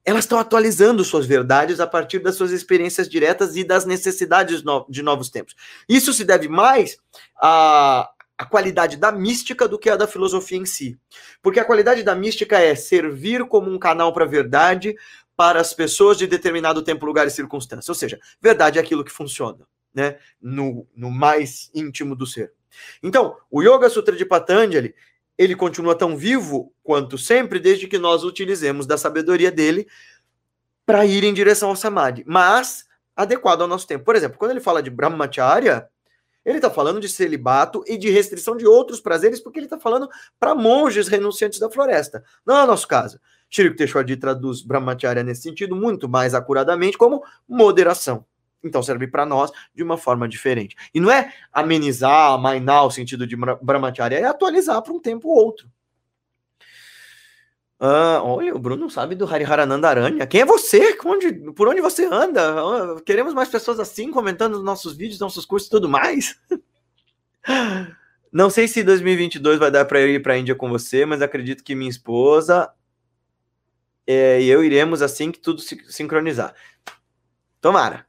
elas 0.04 0.26
estão 0.26 0.40
atualizando 0.40 1.04
suas 1.04 1.26
verdades 1.26 1.80
a 1.80 1.88
partir 1.88 2.20
das 2.20 2.36
suas 2.36 2.52
experiências 2.52 3.08
diretas 3.08 3.56
e 3.56 3.64
das 3.64 3.86
necessidades 3.86 4.64
de 4.90 5.02
novos 5.02 5.30
tempos. 5.30 5.56
Isso 5.88 6.12
se 6.14 6.24
deve 6.24 6.48
mais 6.48 6.98
à, 7.40 8.10
à 8.38 8.46
qualidade 8.46 8.98
da 8.98 9.12
mística 9.12 9.68
do 9.68 9.78
que 9.78 9.90
a 9.90 9.96
da 9.96 10.08
filosofia 10.08 10.58
em 10.58 10.66
si. 10.66 11.00
Porque 11.42 11.60
a 11.60 11.66
qualidade 11.66 12.02
da 12.04 12.16
mística 12.16 12.60
é 12.60 12.74
servir 12.74 13.46
como 13.46 13.70
um 13.70 13.78
canal 13.78 14.12
para 14.14 14.26
a 14.26 14.28
verdade 14.28 14.96
para 15.36 15.62
as 15.62 15.74
pessoas 15.74 16.18
de 16.18 16.28
determinado 16.28 16.84
tempo, 16.84 17.06
lugar 17.06 17.26
e 17.26 17.32
circunstância. 17.32 17.92
Ou 17.92 17.96
seja, 17.96 18.20
verdade 18.42 18.78
é 18.78 18.82
aquilo 18.82 19.04
que 19.04 19.12
funciona, 19.12 19.66
né? 19.94 20.18
No, 20.42 20.88
no 20.96 21.10
mais 21.10 21.70
íntimo 21.74 22.16
do 22.16 22.26
ser. 22.26 22.54
Então, 23.02 23.36
o 23.50 23.62
Yoga 23.62 23.90
Sutra 23.90 24.16
de 24.16 24.26
Patanjali, 24.26 24.96
ele 25.42 25.56
continua 25.56 25.96
tão 25.96 26.16
vivo 26.16 26.72
quanto 26.84 27.18
sempre, 27.18 27.60
desde 27.60 27.88
que 27.88 27.98
nós 27.98 28.24
utilizemos 28.24 28.86
da 28.86 28.96
sabedoria 28.96 29.52
dele 29.52 29.88
para 30.86 31.04
ir 31.04 31.24
em 31.24 31.34
direção 31.34 31.70
ao 31.70 31.76
Samadhi, 31.76 32.24
mas 32.28 32.86
adequado 33.16 33.62
ao 33.62 33.68
nosso 33.68 33.88
tempo. 33.88 34.06
Por 34.06 34.16
exemplo, 34.16 34.38
quando 34.38 34.52
ele 34.52 34.60
fala 34.60 34.84
de 34.84 34.92
Brahmacharya, 34.92 35.90
ele 36.46 36.60
está 36.60 36.70
falando 36.70 37.00
de 37.00 37.10
celibato 37.10 37.84
e 37.88 37.98
de 37.98 38.12
restrição 38.12 38.56
de 38.56 38.68
outros 38.68 39.02
prazeres, 39.02 39.40
porque 39.40 39.58
ele 39.58 39.66
está 39.66 39.80
falando 39.80 40.08
para 40.40 40.54
monges 40.54 41.08
renunciantes 41.08 41.58
da 41.58 41.72
floresta. 41.72 42.24
Não 42.46 42.58
é 42.58 42.64
o 42.64 42.68
nosso 42.68 42.88
caso. 42.88 43.20
Shri 43.50 43.76
Teshwadi 43.76 44.18
traduz 44.18 44.62
Brahmacharya 44.62 45.24
nesse 45.24 45.42
sentido 45.42 45.76
muito 45.76 46.08
mais 46.08 46.36
acuradamente 46.36 47.00
como 47.00 47.24
moderação. 47.50 48.24
Então 48.64 48.84
serve 48.84 49.08
para 49.08 49.26
nós 49.26 49.52
de 49.74 49.84
uma 49.84 49.98
forma 49.98 50.28
diferente. 50.28 50.76
E 50.94 51.00
não 51.00 51.12
é 51.12 51.34
amenizar, 51.52 52.34
amainar 52.34 52.86
o 52.86 52.92
sentido 52.92 53.26
de 53.26 53.36
brahmacharya, 53.36 54.18
é 54.18 54.26
atualizar 54.26 54.82
para 54.82 54.94
um 54.94 55.00
tempo 55.00 55.30
ou 55.30 55.36
outro. 55.36 55.70
Ah, 57.80 58.22
olha, 58.24 58.56
o 58.56 58.60
Bruno 58.60 58.90
sabe 58.92 59.16
do 59.16 59.26
Hariharananda 59.26 59.90
Aranha. 59.90 60.28
Quem 60.28 60.42
é 60.42 60.46
você? 60.46 60.96
Onde, 61.04 61.34
por 61.54 61.68
onde 61.68 61.82
você 61.82 62.06
anda? 62.06 62.62
Ah, 62.62 63.02
queremos 63.04 63.34
mais 63.34 63.50
pessoas 63.50 63.80
assim 63.80 64.12
comentando 64.12 64.54
nos 64.54 64.64
nossos 64.64 64.96
vídeos, 64.96 65.20
nossos 65.20 65.48
cursos 65.48 65.68
e 65.68 65.72
tudo 65.72 65.90
mais. 65.90 66.40
Não 68.32 68.50
sei 68.50 68.68
se 68.68 68.84
2022 68.84 69.58
vai 69.58 69.72
dar 69.72 69.86
para 69.86 70.00
eu 70.00 70.10
ir 70.10 70.22
para 70.22 70.34
a 70.34 70.38
Índia 70.38 70.54
com 70.54 70.70
você, 70.70 71.06
mas 71.06 71.22
acredito 71.22 71.64
que 71.64 71.74
minha 71.74 71.90
esposa 71.90 72.72
é, 74.06 74.42
e 74.42 74.50
eu 74.50 74.64
iremos 74.64 75.02
assim 75.02 75.32
que 75.32 75.40
tudo 75.40 75.62
se 75.62 75.82
sincronizar. 75.90 76.54
Tomara. 77.60 78.06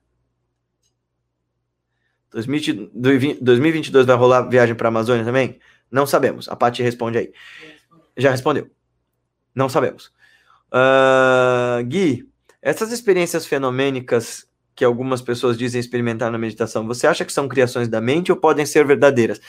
2022 2.33 4.07
vai 4.07 4.16
rolar 4.16 4.49
viagem 4.49 4.74
para 4.74 4.89
a 4.89 4.91
Amazônia 4.91 5.24
também? 5.24 5.59
Não 5.91 6.07
sabemos. 6.07 6.49
A 6.49 6.57
Paty 6.57 6.83
responde 6.83 7.18
aí. 7.18 7.33
Já 8.16 8.30
respondeu. 8.30 8.70
Não 9.55 9.68
sabemos. 9.68 10.11
Uh, 10.72 11.85
Gui, 11.85 12.26
essas 12.62 12.91
experiências 12.93 13.45
fenomênicas 13.45 14.47
que 14.74 14.85
algumas 14.85 15.20
pessoas 15.20 15.59
dizem 15.59 15.78
experimentar 15.78 16.30
na 16.30 16.39
meditação, 16.39 16.87
você 16.87 17.07
acha 17.07 17.24
que 17.24 17.33
são 17.33 17.47
criações 17.47 17.89
da 17.89 18.01
mente 18.01 18.33
ou 18.33 18.39
podem 18.39 18.64
ser 18.64 18.87
verdadeiras? 18.87 19.41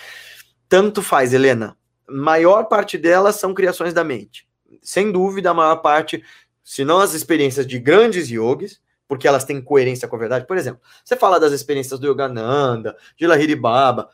Tanto 0.68 1.02
faz, 1.02 1.34
Helena. 1.34 1.78
Maior 2.10 2.66
parte 2.66 2.98
delas 2.98 3.38
são 3.38 3.54
criações 3.54 3.94
da 3.94 4.04
mente. 4.04 4.46
Sem 4.82 5.12
dúvida, 5.12 5.52
a 5.52 5.54
maior 5.54 5.78
parte, 5.78 6.22
se 6.62 6.84
não 6.84 7.00
as 7.00 7.14
experiências 7.14 7.66
de 7.66 7.80
grandes 7.80 8.30
yogis, 8.30 8.82
porque 9.14 9.28
elas 9.28 9.46
têm 9.46 9.62
coerência 9.62 10.08
com 10.08 10.16
a 10.16 10.20
verdade. 10.20 10.48
Por 10.48 10.58
exemplo, 10.58 10.82
você 11.06 11.16
fala 11.16 11.40
das 11.40 11.54
experiências 11.54 12.00
do 12.00 12.08
Yogananda, 12.08 12.98
de 13.16 13.28
Lahiri 13.28 13.56
Baba, 13.56 14.10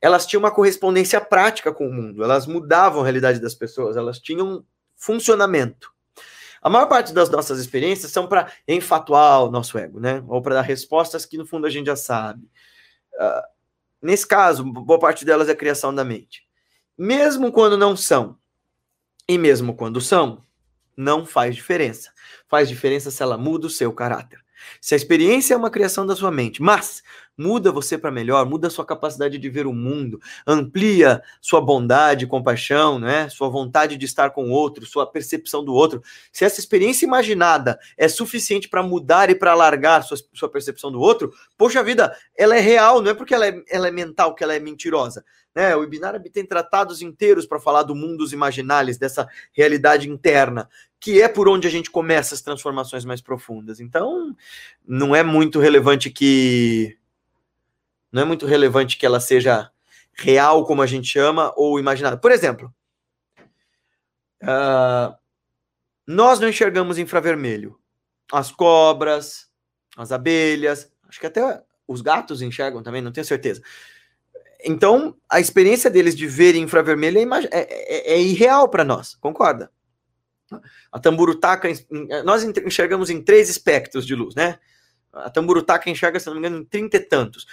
elas 0.00 0.26
tinham 0.26 0.40
uma 0.40 0.50
correspondência 0.50 1.20
prática 1.20 1.72
com 1.72 1.86
o 1.86 1.92
mundo, 1.92 2.24
elas 2.24 2.48
mudavam 2.48 3.00
a 3.00 3.04
realidade 3.04 3.38
das 3.38 3.54
pessoas, 3.54 3.96
elas 3.96 4.18
tinham 4.18 4.64
funcionamento. 4.96 5.92
A 6.60 6.68
maior 6.68 6.86
parte 6.86 7.12
das 7.12 7.30
nossas 7.30 7.60
experiências 7.60 8.10
são 8.10 8.26
para 8.26 8.50
enfatuar 8.66 9.44
o 9.44 9.52
nosso 9.52 9.78
ego, 9.78 10.00
né? 10.00 10.20
Ou 10.26 10.42
para 10.42 10.56
dar 10.56 10.62
respostas 10.62 11.24
que 11.24 11.38
no 11.38 11.46
fundo 11.46 11.64
a 11.68 11.70
gente 11.70 11.86
já 11.86 11.94
sabe. 11.94 12.42
Uh, 13.14 13.42
nesse 14.02 14.26
caso, 14.26 14.64
boa 14.64 14.98
parte 14.98 15.24
delas 15.24 15.48
é 15.48 15.54
criação 15.54 15.94
da 15.94 16.04
mente. 16.04 16.42
Mesmo 16.98 17.52
quando 17.52 17.78
não 17.78 17.96
são, 17.96 18.36
e 19.28 19.38
mesmo 19.38 19.76
quando 19.76 20.00
são, 20.00 20.42
não 20.96 21.24
faz 21.24 21.54
diferença. 21.54 22.10
Faz 22.50 22.68
diferença 22.68 23.10
se 23.10 23.22
ela 23.22 23.38
muda 23.38 23.68
o 23.68 23.70
seu 23.70 23.92
caráter. 23.92 24.40
Se 24.80 24.92
a 24.92 24.96
experiência 24.96 25.54
é 25.54 25.56
uma 25.56 25.70
criação 25.70 26.04
da 26.04 26.16
sua 26.16 26.30
mente, 26.30 26.60
mas 26.60 27.02
muda 27.40 27.72
você 27.72 27.96
para 27.96 28.10
melhor, 28.10 28.44
muda 28.44 28.68
sua 28.68 28.84
capacidade 28.84 29.38
de 29.38 29.48
ver 29.48 29.66
o 29.66 29.72
mundo, 29.72 30.20
amplia 30.46 31.22
sua 31.40 31.60
bondade, 31.60 32.26
compaixão, 32.26 32.98
né? 32.98 33.30
sua 33.30 33.48
vontade 33.48 33.96
de 33.96 34.04
estar 34.04 34.30
com 34.30 34.50
o 34.50 34.50
outro, 34.50 34.84
sua 34.84 35.10
percepção 35.10 35.64
do 35.64 35.72
outro. 35.72 36.02
Se 36.30 36.44
essa 36.44 36.60
experiência 36.60 37.06
imaginada 37.06 37.78
é 37.96 38.08
suficiente 38.08 38.68
para 38.68 38.82
mudar 38.82 39.30
e 39.30 39.34
para 39.34 39.52
alargar 39.52 40.04
sua, 40.04 40.18
sua 40.34 40.50
percepção 40.50 40.92
do 40.92 41.00
outro, 41.00 41.32
poxa 41.56 41.82
vida, 41.82 42.14
ela 42.36 42.54
é 42.54 42.60
real, 42.60 43.00
não 43.00 43.10
é 43.10 43.14
porque 43.14 43.34
ela 43.34 43.46
é, 43.46 43.62
ela 43.70 43.88
é 43.88 43.90
mental 43.90 44.34
que 44.34 44.44
ela 44.44 44.54
é 44.54 44.60
mentirosa. 44.60 45.24
Né? 45.54 45.74
O 45.74 45.82
Ibn 45.82 46.20
tem 46.32 46.46
tratados 46.46 47.00
inteiros 47.02 47.46
para 47.46 47.58
falar 47.58 47.82
do 47.82 47.94
mundo 47.94 48.18
dos 48.18 48.32
imaginários, 48.32 48.98
dessa 48.98 49.26
realidade 49.52 50.08
interna 50.08 50.68
que 51.00 51.22
é 51.22 51.26
por 51.26 51.48
onde 51.48 51.66
a 51.66 51.70
gente 51.70 51.90
começa 51.90 52.34
as 52.34 52.42
transformações 52.42 53.06
mais 53.06 53.22
profundas. 53.22 53.80
Então, 53.80 54.36
não 54.86 55.16
é 55.16 55.22
muito 55.22 55.58
relevante 55.58 56.10
que 56.10 56.99
não 58.12 58.22
é 58.22 58.24
muito 58.24 58.46
relevante 58.46 58.96
que 58.96 59.06
ela 59.06 59.20
seja 59.20 59.70
real 60.12 60.64
como 60.66 60.82
a 60.82 60.86
gente 60.86 61.08
chama 61.08 61.52
ou 61.56 61.78
imaginada. 61.78 62.16
Por 62.16 62.30
exemplo, 62.30 62.72
uh, 64.42 65.14
nós 66.06 66.40
não 66.40 66.48
enxergamos 66.48 66.98
infravermelho. 66.98 67.78
As 68.32 68.50
cobras, 68.50 69.48
as 69.96 70.12
abelhas, 70.12 70.90
acho 71.08 71.20
que 71.20 71.26
até 71.26 71.62
os 71.86 72.00
gatos 72.00 72.42
enxergam 72.42 72.82
também, 72.82 73.02
não 73.02 73.12
tenho 73.12 73.24
certeza. 73.24 73.62
Então, 74.64 75.16
a 75.28 75.40
experiência 75.40 75.90
deles 75.90 76.14
de 76.14 76.26
ver 76.26 76.54
infravermelho 76.54 77.18
é, 77.18 77.22
é, 77.50 78.12
é, 78.12 78.14
é 78.14 78.20
irreal 78.20 78.68
para 78.68 78.84
nós, 78.84 79.14
concorda? 79.14 79.70
A 80.92 80.98
tamburutaca, 80.98 81.68
nós 82.24 82.42
enxergamos 82.44 83.08
em 83.08 83.22
três 83.22 83.48
espectros 83.48 84.04
de 84.04 84.14
luz, 84.14 84.34
né? 84.34 84.58
A 85.12 85.28
Tamburutaca 85.28 85.90
enxerga, 85.90 86.20
se 86.20 86.26
não 86.26 86.34
me 86.34 86.38
engano, 86.38 86.58
em 86.58 86.64
trinta 86.64 86.96
e 86.96 87.00
tantos. 87.00 87.46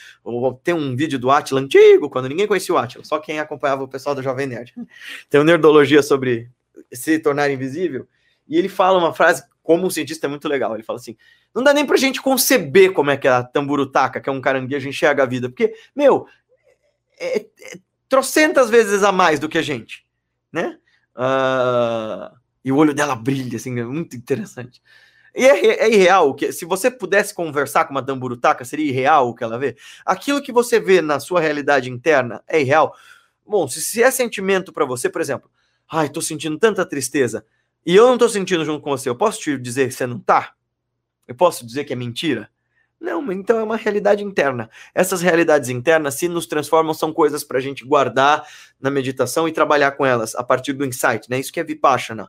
Tem 0.63 0.73
um 0.73 0.95
vídeo 0.95 1.17
do 1.17 1.31
Atila 1.31 1.59
antigo, 1.59 2.09
quando 2.09 2.29
ninguém 2.29 2.47
conhecia 2.47 2.73
o 2.73 2.77
Atila, 2.77 3.03
só 3.03 3.19
quem 3.19 3.39
acompanhava 3.39 3.83
o 3.83 3.87
pessoal 3.87 4.13
do 4.13 4.21
Jovem 4.21 4.47
Nerd. 4.47 4.73
Tem 5.29 5.39
uma 5.39 5.45
nerdologia 5.45 6.03
sobre 6.03 6.51
se 6.93 7.17
tornar 7.19 7.49
invisível. 7.49 8.07
E 8.47 8.57
ele 8.57 8.69
fala 8.69 8.99
uma 8.99 9.13
frase, 9.13 9.43
como 9.63 9.85
um 9.85 9.89
cientista, 9.89 10.27
é 10.27 10.29
muito 10.29 10.47
legal. 10.47 10.73
Ele 10.75 10.83
fala 10.83 10.99
assim: 10.99 11.17
não 11.53 11.63
dá 11.63 11.73
nem 11.73 11.85
pra 11.85 11.97
gente 11.97 12.21
conceber 12.21 12.93
como 12.93 13.11
é 13.11 13.17
que 13.17 13.27
a 13.27 13.43
Tamburutaca, 13.43 14.21
que 14.21 14.29
é 14.29 14.31
um 14.31 14.39
caranguejo, 14.39 14.87
enxerga 14.87 15.23
a 15.23 15.25
vida. 15.25 15.49
Porque, 15.49 15.73
meu, 15.95 16.27
é, 17.19 17.39
é 17.39 17.47
trocentas 18.07 18.69
vezes 18.69 19.03
a 19.03 19.11
mais 19.11 19.39
do 19.39 19.49
que 19.49 19.57
a 19.57 19.61
gente, 19.61 20.05
né? 20.51 20.77
Uh, 21.15 22.35
e 22.63 22.71
o 22.71 22.77
olho 22.77 22.93
dela 22.93 23.15
brilha, 23.15 23.57
assim, 23.57 23.77
é 23.79 23.83
muito 23.83 24.15
interessante. 24.15 24.81
E 25.37 25.45
é, 25.45 25.85
é, 25.85 25.93
irreal, 25.93 26.33
que 26.33 26.51
se 26.51 26.65
você 26.65 26.89
pudesse 26.89 27.31
conversar 27.31 27.85
com 27.85 27.91
uma 27.91 28.03
tamburutaca, 28.03 28.65
seria 28.65 28.89
irreal 28.89 29.29
o 29.29 29.35
que 29.35 29.43
ela 29.43 29.59
vê? 29.59 29.77
Aquilo 30.03 30.41
que 30.41 30.51
você 30.51 30.79
vê 30.79 30.99
na 30.99 31.19
sua 31.19 31.39
realidade 31.39 31.91
interna 31.91 32.43
é 32.47 32.59
irreal? 32.59 32.95
Bom, 33.45 33.67
se, 33.67 33.79
se 33.79 34.01
é 34.01 34.09
sentimento 34.09 34.73
para 34.73 34.83
você, 34.83 35.07
por 35.07 35.21
exemplo, 35.21 35.47
ai, 35.87 36.09
tô 36.09 36.23
sentindo 36.23 36.57
tanta 36.57 36.83
tristeza, 36.83 37.45
e 37.85 37.95
eu 37.95 38.07
não 38.07 38.17
tô 38.17 38.27
sentindo 38.27 38.65
junto 38.65 38.81
com 38.81 38.89
você, 38.89 39.09
eu 39.09 39.15
posso 39.15 39.39
te 39.39 39.55
dizer 39.59 39.87
que 39.87 39.93
você 39.93 40.07
não 40.07 40.19
tá? 40.19 40.53
Eu 41.27 41.35
posso 41.35 41.63
dizer 41.63 41.83
que 41.85 41.93
é 41.93 41.95
mentira? 41.95 42.49
Não, 42.99 43.31
então 43.31 43.59
é 43.59 43.63
uma 43.63 43.77
realidade 43.77 44.23
interna. 44.23 44.71
Essas 44.91 45.21
realidades 45.21 45.69
internas, 45.69 46.15
se 46.15 46.27
nos 46.27 46.47
transformam, 46.47 46.95
são 46.95 47.13
coisas 47.13 47.43
para 47.43 47.59
a 47.59 47.61
gente 47.61 47.85
guardar 47.85 48.43
na 48.81 48.89
meditação 48.89 49.47
e 49.47 49.51
trabalhar 49.51 49.91
com 49.91 50.03
elas 50.03 50.33
a 50.33 50.43
partir 50.43 50.73
do 50.73 50.83
insight, 50.83 51.29
né? 51.29 51.39
Isso 51.39 51.53
que 51.53 51.59
é 51.59 51.63
Vipassana 51.63 52.27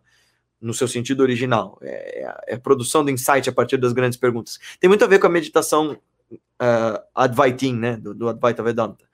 no 0.61 0.75
seu 0.75 0.89
sentido 0.89 1.21
original. 1.21 1.79
É, 1.83 2.23
é, 2.49 2.55
a 2.55 2.59
produção 2.59 3.05
do 3.05 3.11
insight 3.11 3.49
a 3.49 3.53
partir 3.53 3.77
das 3.77 3.93
grandes 3.93 4.19
perguntas. 4.19 4.59
Tem 4.81 4.89
muito 4.89 5.05
a 5.05 5.09
ver 5.09 5.19
com 5.19 5.27
a 5.27 5.31
meditação 5.31 5.99
uh, 6.33 7.03
Advaitin, 7.15 7.75
né, 7.75 7.97
do, 7.97 8.15
do 8.15 8.29
Advaita 8.29 8.63
Vedanta. 8.63 9.05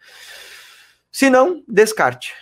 Se 1.10 1.30
não, 1.30 1.62
descarte. 1.68 2.34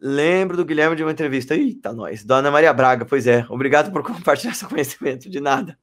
Lembro 0.00 0.56
do 0.56 0.64
Guilherme 0.64 0.96
de 0.96 1.02
uma 1.02 1.12
entrevista. 1.12 1.54
Eita, 1.54 1.92
nós. 1.92 2.24
Dona 2.24 2.50
Maria 2.50 2.72
Braga, 2.72 3.04
pois 3.04 3.26
é. 3.26 3.44
Obrigado 3.50 3.92
por 3.92 4.02
compartilhar 4.02 4.54
seu 4.54 4.68
conhecimento. 4.68 5.28
De 5.28 5.40
nada. 5.40 5.78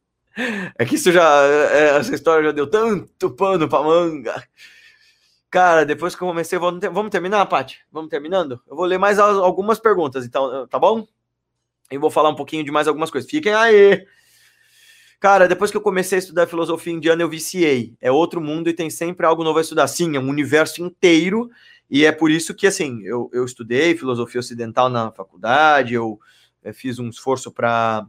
É 0.77 0.85
que 0.85 0.95
isso 0.95 1.11
já. 1.11 1.43
É, 1.43 1.97
essa 1.97 2.15
história 2.15 2.45
já 2.45 2.51
deu 2.51 2.67
tanto 2.67 3.29
pano 3.31 3.67
pra 3.69 3.83
manga. 3.83 4.43
Cara, 5.49 5.85
depois 5.85 6.15
que 6.15 6.21
eu 6.21 6.27
comecei, 6.27 6.59
vamos 6.59 7.09
terminar, 7.09 7.45
Paty? 7.45 7.79
Vamos 7.89 8.09
terminando? 8.09 8.59
Eu 8.67 8.75
vou 8.75 8.85
ler 8.85 8.97
mais 8.97 9.17
algumas 9.19 9.79
perguntas, 9.79 10.25
então, 10.25 10.67
tá 10.67 10.77
bom? 10.77 11.07
Vou 11.99 12.11
falar 12.11 12.29
um 12.29 12.35
pouquinho 12.35 12.63
de 12.63 12.71
mais 12.71 12.87
algumas 12.87 13.11
coisas. 13.11 13.29
Fiquem 13.29 13.53
aí! 13.53 14.05
Cara, 15.19 15.47
depois 15.47 15.71
que 15.71 15.77
eu 15.77 15.81
comecei 15.81 16.17
a 16.17 16.19
estudar 16.19 16.47
filosofia 16.47 16.93
indiana, 16.93 17.23
eu 17.23 17.29
viciei. 17.29 17.95
É 17.99 18.11
outro 18.11 18.39
mundo 18.39 18.69
e 18.69 18.73
tem 18.73 18.89
sempre 18.89 19.25
algo 19.25 19.43
novo 19.43 19.57
a 19.57 19.61
estudar. 19.61 19.87
Sim, 19.87 20.15
é 20.15 20.19
um 20.19 20.29
universo 20.29 20.83
inteiro. 20.83 21.49
E 21.89 22.05
é 22.05 22.11
por 22.11 22.29
isso 22.29 22.53
que, 22.53 22.67
assim, 22.67 23.01
eu, 23.03 23.29
eu 23.33 23.45
estudei 23.45 23.97
filosofia 23.97 24.39
ocidental 24.39 24.89
na 24.89 25.11
faculdade, 25.11 25.93
eu, 25.93 26.19
eu 26.63 26.73
fiz 26.73 26.99
um 26.99 27.09
esforço 27.09 27.51
para 27.51 28.07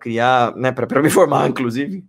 criar, 0.00 0.54
né, 0.56 0.72
para 0.72 1.02
me 1.02 1.10
formar, 1.10 1.48
inclusive. 1.48 2.04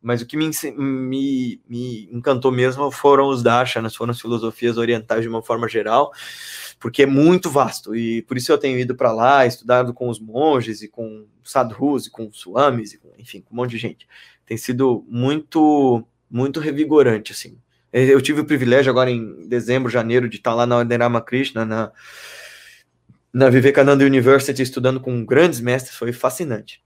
Mas 0.00 0.22
o 0.22 0.26
que 0.26 0.36
me, 0.36 0.50
me, 0.78 1.60
me 1.68 2.08
encantou 2.12 2.50
mesmo 2.50 2.90
foram 2.90 3.28
os 3.28 3.42
darshanas, 3.42 3.94
foram 3.94 4.12
as 4.12 4.20
filosofias 4.20 4.78
orientais 4.78 5.22
de 5.22 5.28
uma 5.28 5.42
forma 5.42 5.68
geral 5.68 6.12
porque 6.80 7.02
é 7.02 7.06
muito 7.06 7.50
vasto 7.50 7.94
e 7.94 8.22
por 8.22 8.38
isso 8.38 8.50
eu 8.50 8.56
tenho 8.56 8.78
ido 8.78 8.94
para 8.94 9.12
lá, 9.12 9.44
estudado 9.44 9.92
com 9.92 10.08
os 10.08 10.18
monges 10.18 10.80
e 10.80 10.88
com 10.88 11.26
sadhus 11.44 12.06
e 12.06 12.10
com 12.10 12.32
swamis, 12.32 12.94
e 12.94 12.98
com, 12.98 13.12
enfim, 13.18 13.42
com 13.42 13.52
um 13.52 13.56
monte 13.58 13.72
de 13.72 13.78
gente. 13.78 14.08
Tem 14.46 14.56
sido 14.56 15.04
muito, 15.06 16.02
muito 16.28 16.58
revigorante, 16.58 17.32
assim. 17.32 17.58
Eu 17.92 18.20
tive 18.22 18.40
o 18.40 18.46
privilégio 18.46 18.88
agora 18.88 19.10
em 19.10 19.46
dezembro, 19.46 19.90
janeiro, 19.90 20.28
de 20.28 20.38
estar 20.38 20.54
lá 20.54 20.64
na 20.64 20.78
Ordem 20.78 20.96
Ramakrishna, 20.96 21.64
na, 21.66 21.92
na 23.32 23.50
Vivekananda 23.50 24.04
University, 24.04 24.62
estudando 24.62 25.00
com 25.00 25.24
grandes 25.24 25.60
mestres, 25.60 25.96
foi 25.96 26.12
fascinante. 26.12 26.82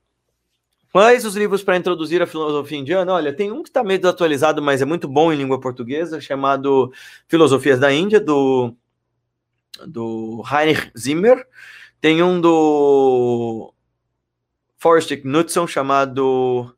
Quais 0.91 1.25
os 1.25 1.37
livros 1.37 1.63
para 1.63 1.77
introduzir 1.77 2.23
a 2.23 2.27
filosofia 2.27 2.79
indiana? 2.79 3.13
Olha, 3.13 3.33
tem 3.33 3.53
um 3.53 3.63
que 3.63 3.69
está 3.69 3.85
meio 3.85 4.01
desatualizado, 4.01 4.63
mas 4.63 4.81
é 4.81 4.85
muito 4.85 5.07
bom 5.07 5.33
em 5.33 5.37
língua 5.37 5.61
portuguesa, 5.61 6.21
chamado 6.21 6.93
Filosofias 7.29 7.79
da 7.79 7.93
Índia, 7.93 8.19
do 8.19 8.75
do 9.87 10.43
Heinrich 10.51 10.91
Zimmer, 10.97 11.47
tem 12.01 12.23
um 12.23 12.41
do 12.41 13.73
Forrest 14.77 15.11
Knudson 15.17 15.67
chamado 15.67 16.77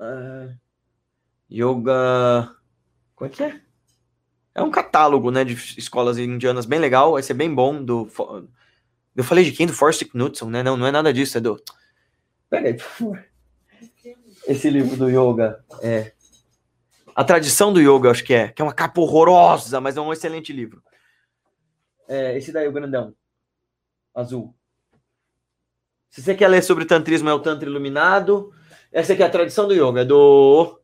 uh, 0.00 0.54
Yoga. 1.50 2.54
Como 3.14 3.30
é 3.30 3.32
que 3.32 3.42
é? 3.42 3.60
É 4.54 4.62
um 4.62 4.70
catálogo, 4.70 5.30
né, 5.30 5.44
de 5.44 5.54
escolas 5.78 6.18
indianas 6.18 6.66
bem 6.66 6.80
legal, 6.80 7.12
vai 7.12 7.22
ser 7.22 7.34
bem 7.34 7.54
bom. 7.54 7.82
Do, 7.82 8.10
eu 9.14 9.22
falei 9.22 9.44
de 9.44 9.52
quem? 9.52 9.66
Do 9.66 9.72
Forrest 9.72 10.04
Knudson, 10.04 10.50
né? 10.50 10.62
Não, 10.62 10.76
não 10.76 10.86
é 10.86 10.90
nada 10.90 11.12
disso, 11.12 11.38
é 11.38 11.40
do. 11.40 11.62
Peraí, 12.50 12.74
por 12.74 12.82
favor. 12.82 13.24
Esse 14.46 14.70
livro 14.70 14.96
do 14.96 15.08
yoga 15.08 15.64
é. 15.82 16.12
A 17.14 17.22
tradição 17.22 17.72
do 17.72 17.80
yoga, 17.80 18.10
acho 18.10 18.24
que 18.24 18.32
é, 18.32 18.48
que 18.48 18.62
é 18.62 18.64
uma 18.64 18.72
capa 18.72 19.00
horrorosa, 19.00 19.80
mas 19.80 19.96
é 19.96 20.00
um 20.00 20.12
excelente 20.12 20.52
livro. 20.52 20.82
É, 22.08 22.36
esse 22.38 22.50
daí, 22.50 22.66
o 22.66 22.72
grandão. 22.72 23.14
Azul. 24.14 24.54
Se 26.08 26.22
você 26.22 26.34
quer 26.34 26.48
ler 26.48 26.62
sobre 26.62 26.86
tantrismo, 26.86 27.28
é 27.28 27.34
o 27.34 27.38
Tantra 27.38 27.68
Iluminado. 27.68 28.52
Essa 28.90 29.12
aqui 29.12 29.22
é 29.22 29.26
a 29.26 29.30
tradição 29.30 29.68
do 29.68 29.74
yoga, 29.74 30.00
é 30.00 30.04
do 30.04 30.80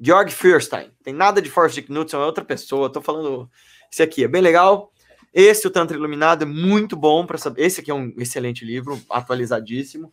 Georg 0.00 0.32
Fierstein. 0.32 0.90
Tem 1.02 1.12
nada 1.12 1.42
de 1.42 1.50
Forrest 1.50 1.82
Knudson, 1.82 2.22
é 2.22 2.24
outra 2.24 2.44
pessoa. 2.44 2.90
Tô 2.90 3.02
falando. 3.02 3.50
Esse 3.92 4.02
aqui 4.02 4.24
é 4.24 4.28
bem 4.28 4.40
legal. 4.40 4.90
Esse, 5.32 5.66
o 5.66 5.70
Tantra 5.70 5.96
Iluminado, 5.96 6.42
é 6.42 6.46
muito 6.46 6.96
bom 6.96 7.26
para 7.26 7.36
saber. 7.36 7.62
Esse 7.62 7.80
aqui 7.80 7.90
é 7.90 7.94
um 7.94 8.14
excelente 8.18 8.64
livro, 8.64 9.00
atualizadíssimo. 9.10 10.12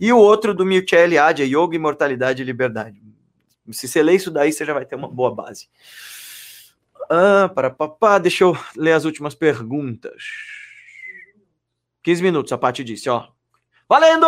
E 0.00 0.12
o 0.12 0.18
outro 0.18 0.52
do 0.52 0.66
Mircea 0.66 1.04
Eliade, 1.04 1.42
é 1.42 1.46
Yoga, 1.46 1.76
Imortalidade 1.76 2.42
e 2.42 2.44
Liberdade. 2.44 3.00
Se 3.70 3.86
você 3.86 4.02
ler 4.02 4.16
isso 4.16 4.30
daí, 4.30 4.52
você 4.52 4.64
já 4.64 4.72
vai 4.72 4.84
ter 4.84 4.96
uma 4.96 5.08
boa 5.08 5.32
base. 5.32 5.68
Ah, 7.14 7.46
para 7.46 7.68
papá, 7.68 8.16
deixa 8.16 8.42
eu 8.42 8.56
ler 8.74 8.92
as 8.92 9.04
últimas 9.04 9.34
perguntas. 9.34 10.24
15 12.02 12.22
minutos, 12.22 12.50
a 12.52 12.56
Paty 12.56 12.82
disse, 12.82 13.10
ó. 13.10 13.28
Valendo! 13.86 14.26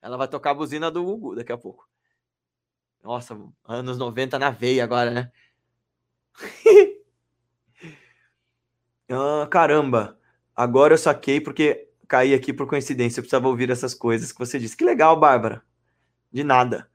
Ela 0.00 0.16
vai 0.16 0.28
tocar 0.28 0.52
a 0.52 0.54
buzina 0.54 0.88
do 0.88 1.02
Gugu 1.02 1.34
daqui 1.34 1.50
a 1.50 1.58
pouco. 1.58 1.88
Nossa, 3.02 3.36
anos 3.64 3.98
90 3.98 4.38
na 4.38 4.50
veia 4.50 4.84
agora, 4.84 5.10
né? 5.10 5.32
ah, 9.10 9.48
caramba. 9.50 10.16
Agora 10.54 10.94
eu 10.94 10.98
saquei 10.98 11.40
porque 11.40 11.88
caí 12.06 12.32
aqui 12.32 12.52
por 12.52 12.68
coincidência. 12.68 13.18
Eu 13.18 13.24
precisava 13.24 13.48
ouvir 13.48 13.68
essas 13.68 13.94
coisas 13.94 14.30
que 14.30 14.38
você 14.38 14.60
disse. 14.60 14.76
Que 14.76 14.84
legal, 14.84 15.18
Bárbara. 15.18 15.60
De 16.32 16.44
nada. 16.44 16.88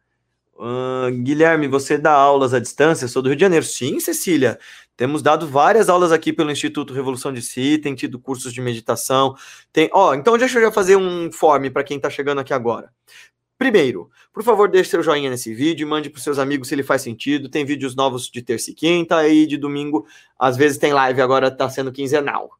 Uh, 0.53 1.11
Guilherme, 1.23 1.67
você 1.67 1.97
dá 1.97 2.13
aulas 2.13 2.53
à 2.53 2.59
distância? 2.59 3.07
Sou 3.07 3.21
do 3.21 3.29
Rio 3.29 3.35
de 3.35 3.41
Janeiro. 3.41 3.65
Sim, 3.65 3.99
Cecília. 3.99 4.59
Temos 5.01 5.23
dado 5.23 5.47
várias 5.47 5.89
aulas 5.89 6.11
aqui 6.11 6.31
pelo 6.31 6.51
Instituto 6.51 6.93
Revolução 6.93 7.33
de 7.33 7.41
Si, 7.41 7.79
tem 7.79 7.95
tido 7.95 8.19
cursos 8.19 8.53
de 8.53 8.61
meditação. 8.61 9.33
Tem, 9.73 9.89
ó, 9.91 10.13
então 10.13 10.37
deixa 10.37 10.59
eu 10.59 10.65
já 10.65 10.71
fazer 10.71 10.95
um 10.95 11.31
form 11.31 11.71
para 11.71 11.83
quem 11.83 11.97
está 11.97 12.07
chegando 12.07 12.37
aqui 12.37 12.53
agora. 12.53 12.93
Primeiro, 13.57 14.11
por 14.31 14.43
favor, 14.43 14.69
deixe 14.69 14.91
seu 14.91 15.01
joinha 15.01 15.27
nesse 15.27 15.55
vídeo, 15.55 15.87
mande 15.87 16.07
para 16.07 16.21
seus 16.21 16.37
amigos 16.37 16.67
se 16.67 16.75
ele 16.75 16.83
faz 16.83 17.01
sentido. 17.01 17.49
Tem 17.49 17.65
vídeos 17.65 17.95
novos 17.95 18.29
de 18.29 18.43
terça 18.43 18.69
e 18.69 18.75
quinta 18.75 19.27
e 19.27 19.47
de 19.47 19.57
domingo, 19.57 20.05
às 20.37 20.55
vezes 20.55 20.77
tem 20.77 20.93
live, 20.93 21.19
agora 21.19 21.47
está 21.47 21.67
sendo 21.67 21.91
quinzenal, 21.91 22.51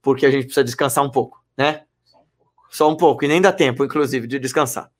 porque 0.00 0.24
a 0.24 0.30
gente 0.30 0.44
precisa 0.44 0.64
descansar 0.64 1.04
um 1.04 1.10
pouco, 1.10 1.44
né? 1.54 1.82
Só 2.70 2.88
um 2.88 2.96
pouco, 2.96 3.22
e 3.26 3.28
nem 3.28 3.38
dá 3.38 3.52
tempo, 3.52 3.84
inclusive, 3.84 4.26
de 4.26 4.38
descansar. 4.38 4.90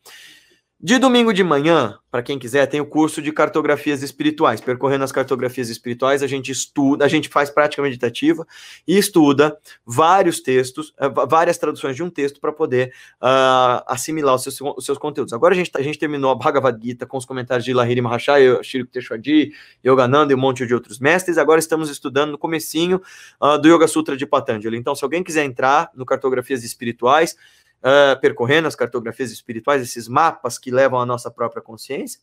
De 0.84 0.98
domingo 0.98 1.32
de 1.32 1.44
manhã, 1.44 1.96
para 2.10 2.24
quem 2.24 2.40
quiser, 2.40 2.66
tem 2.66 2.80
o 2.80 2.84
curso 2.84 3.22
de 3.22 3.30
cartografias 3.30 4.02
espirituais. 4.02 4.60
Percorrendo 4.60 5.04
as 5.04 5.12
cartografias 5.12 5.68
espirituais, 5.68 6.24
a 6.24 6.26
gente 6.26 6.50
estuda, 6.50 7.04
a 7.04 7.08
gente 7.08 7.28
faz 7.28 7.50
prática 7.50 7.80
meditativa 7.80 8.44
e 8.84 8.98
estuda 8.98 9.56
vários 9.86 10.40
textos, 10.40 10.92
eh, 10.98 11.08
várias 11.28 11.56
traduções 11.56 11.94
de 11.94 12.02
um 12.02 12.10
texto 12.10 12.40
para 12.40 12.52
poder 12.52 12.92
uh, 13.22 13.78
assimilar 13.86 14.34
os 14.34 14.42
seus, 14.42 14.60
os 14.60 14.84
seus, 14.84 14.98
conteúdos. 14.98 15.32
Agora 15.32 15.54
a 15.54 15.56
gente, 15.56 15.70
a 15.72 15.82
gente 15.82 16.00
terminou 16.00 16.32
a 16.32 16.34
Bhagavad 16.34 16.76
Gita 16.84 17.06
com 17.06 17.16
os 17.16 17.24
comentários 17.24 17.64
de 17.64 17.72
Lahiri 17.72 18.02
Mahashaya, 18.02 18.60
Shri 18.60 18.84
Teshwadi, 18.84 19.52
Yogananda 19.86 20.32
e 20.32 20.34
um 20.34 20.40
monte 20.40 20.66
de 20.66 20.74
outros 20.74 20.98
mestres. 20.98 21.38
Agora 21.38 21.60
estamos 21.60 21.90
estudando 21.90 22.32
no 22.32 22.38
comecinho 22.38 23.00
uh, 23.40 23.56
do 23.56 23.68
Yoga 23.68 23.86
Sutra 23.86 24.16
de 24.16 24.26
Patanjali. 24.26 24.76
Então, 24.76 24.96
se 24.96 25.04
alguém 25.04 25.22
quiser 25.22 25.44
entrar 25.44 25.92
no 25.94 26.04
Cartografias 26.04 26.64
Espirituais, 26.64 27.36
uh, 27.82 28.20
percorrendo 28.20 28.68
as 28.68 28.74
cartografias 28.74 29.30
espirituais, 29.30 29.82
esses 29.82 30.08
mapas 30.08 30.58
que 30.58 30.70
levam 30.70 31.00
à 31.00 31.06
nossa 31.06 31.30
própria 31.30 31.62
consciência, 31.62 32.20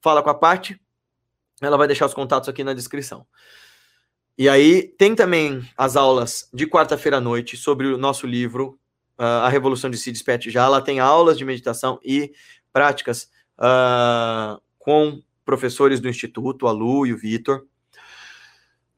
fala 0.00 0.22
com 0.22 0.30
a 0.30 0.34
parte, 0.34 0.80
ela 1.60 1.76
vai 1.76 1.86
deixar 1.86 2.06
os 2.06 2.14
contatos 2.14 2.48
aqui 2.48 2.64
na 2.64 2.74
descrição. 2.74 3.26
E 4.36 4.48
aí 4.48 4.82
tem 4.82 5.14
também 5.14 5.62
as 5.76 5.96
aulas 5.96 6.48
de 6.52 6.66
quarta-feira 6.66 7.18
à 7.18 7.20
noite 7.20 7.56
sobre 7.56 7.86
o 7.86 7.98
nosso 7.98 8.26
livro, 8.26 8.78
uh, 9.18 9.44
A 9.44 9.48
Revolução 9.48 9.90
de 9.90 9.98
Sid 9.98 10.18
Spet 10.18 10.50
já. 10.50 10.66
Lá 10.68 10.80
tem 10.80 11.00
aulas 11.00 11.36
de 11.36 11.44
meditação 11.44 12.00
e 12.02 12.32
práticas 12.72 13.28
uh, 13.58 14.60
com 14.78 15.22
professores 15.44 16.00
do 16.00 16.08
Instituto, 16.08 16.66
a 16.66 16.72
Lu 16.72 17.06
e 17.06 17.12
o 17.12 17.18
Vitor. 17.18 17.66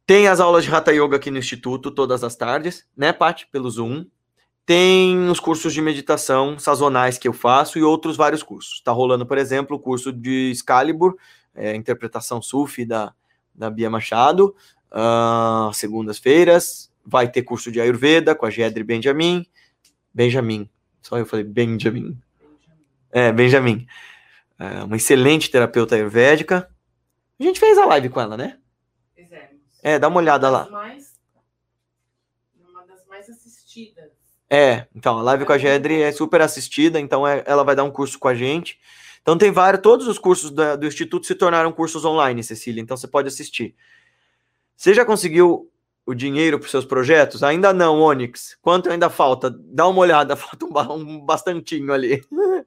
Tem 0.06 0.28
as 0.28 0.38
aulas 0.38 0.64
de 0.64 0.74
Hatha 0.74 0.92
Yoga 0.92 1.16
aqui 1.16 1.30
no 1.30 1.38
Instituto 1.38 1.90
todas 1.90 2.22
as 2.22 2.36
tardes, 2.36 2.86
né, 2.96 3.12
Paty? 3.12 3.48
Pelo 3.50 3.70
Zoom. 3.70 4.06
Tem 4.66 5.28
os 5.28 5.38
cursos 5.38 5.74
de 5.74 5.82
meditação 5.82 6.58
sazonais 6.58 7.18
que 7.18 7.28
eu 7.28 7.32
faço 7.34 7.78
e 7.78 7.82
outros 7.82 8.16
vários 8.16 8.42
cursos. 8.42 8.74
Está 8.74 8.92
rolando, 8.92 9.26
por 9.26 9.36
exemplo, 9.36 9.76
o 9.76 9.80
curso 9.80 10.10
de 10.10 10.50
Excalibur, 10.52 11.16
é, 11.54 11.74
interpretação 11.76 12.40
Sufi 12.40 12.84
da, 12.86 13.14
da 13.54 13.68
Bia 13.68 13.90
Machado, 13.90 14.56
uh, 14.90 15.72
segundas-feiras. 15.74 16.90
Vai 17.04 17.30
ter 17.30 17.42
curso 17.42 17.70
de 17.70 17.78
Ayurveda 17.80 18.34
com 18.34 18.46
a 18.46 18.50
Gedri 18.50 18.82
Benjamin. 18.82 19.46
Benjamin. 20.14 20.70
Só 21.02 21.18
eu 21.18 21.26
falei 21.26 21.44
Benjamin. 21.44 22.18
É, 23.12 23.30
Benjamin. 23.30 23.86
É, 24.58 24.82
uma 24.84 24.96
excelente 24.96 25.50
terapeuta 25.50 25.94
ayurvédica. 25.94 26.70
A 27.38 27.42
gente 27.42 27.60
fez 27.60 27.76
a 27.76 27.84
live 27.84 28.08
com 28.08 28.20
ela, 28.20 28.36
né? 28.36 28.58
Fizemos. 29.14 29.60
É, 29.82 29.98
dá 29.98 30.08
uma 30.08 30.16
olhada 30.16 30.48
lá. 30.48 30.70
mais- 30.70 31.12
Uma 32.58 32.86
das 32.86 33.04
mais 33.06 33.28
assistidas. 33.28 34.10
É, 34.54 34.86
então, 34.94 35.18
a 35.18 35.22
live 35.22 35.44
com 35.44 35.52
a 35.52 35.58
Gedri 35.58 36.00
é 36.00 36.12
super 36.12 36.40
assistida, 36.40 37.00
então 37.00 37.26
é- 37.26 37.42
ela 37.44 37.64
vai 37.64 37.74
dar 37.74 37.82
um 37.82 37.90
curso 37.90 38.16
com 38.20 38.28
a 38.28 38.34
gente. 38.36 38.78
Então 39.20 39.36
tem 39.36 39.50
vários, 39.50 39.82
todos 39.82 40.06
os 40.06 40.16
cursos 40.16 40.52
da- 40.52 40.76
do 40.76 40.86
Instituto 40.86 41.26
se 41.26 41.34
tornaram 41.34 41.72
cursos 41.72 42.04
online, 42.04 42.40
Cecília, 42.44 42.80
então 42.80 42.96
você 42.96 43.08
pode 43.08 43.26
assistir. 43.26 43.74
Você 44.76 44.94
já 44.94 45.04
conseguiu 45.04 45.68
o 46.06 46.14
dinheiro 46.14 46.58
para 46.60 46.66
os 46.66 46.70
seus 46.70 46.84
projetos? 46.84 47.42
Ainda 47.42 47.72
não, 47.72 48.00
Onyx. 48.00 48.56
Quanto 48.62 48.88
ainda 48.90 49.10
falta? 49.10 49.50
Dá 49.50 49.88
uma 49.88 49.98
olhada, 49.98 50.36
falta 50.36 50.66
um, 50.66 50.92
um 50.94 51.20
bastantinho 51.20 51.92
ali. 51.92 52.22
50%. 52.22 52.66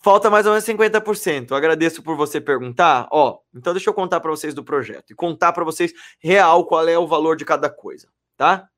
Falta 0.00 0.30
mais 0.30 0.46
ou 0.46 0.52
menos 0.52 0.64
50%. 0.64 1.52
Agradeço 1.52 2.02
por 2.02 2.16
você 2.16 2.40
perguntar. 2.40 3.06
Ó, 3.12 3.38
então 3.54 3.72
deixa 3.72 3.88
eu 3.88 3.94
contar 3.94 4.18
para 4.18 4.32
vocês 4.32 4.52
do 4.52 4.64
projeto 4.64 5.12
e 5.12 5.14
contar 5.14 5.52
para 5.52 5.64
vocês 5.64 5.92
real 6.18 6.66
qual 6.66 6.88
é 6.88 6.98
o 6.98 7.06
valor 7.06 7.36
de 7.36 7.44
cada 7.44 7.70
coisa, 7.70 8.08
tá? 8.36 8.68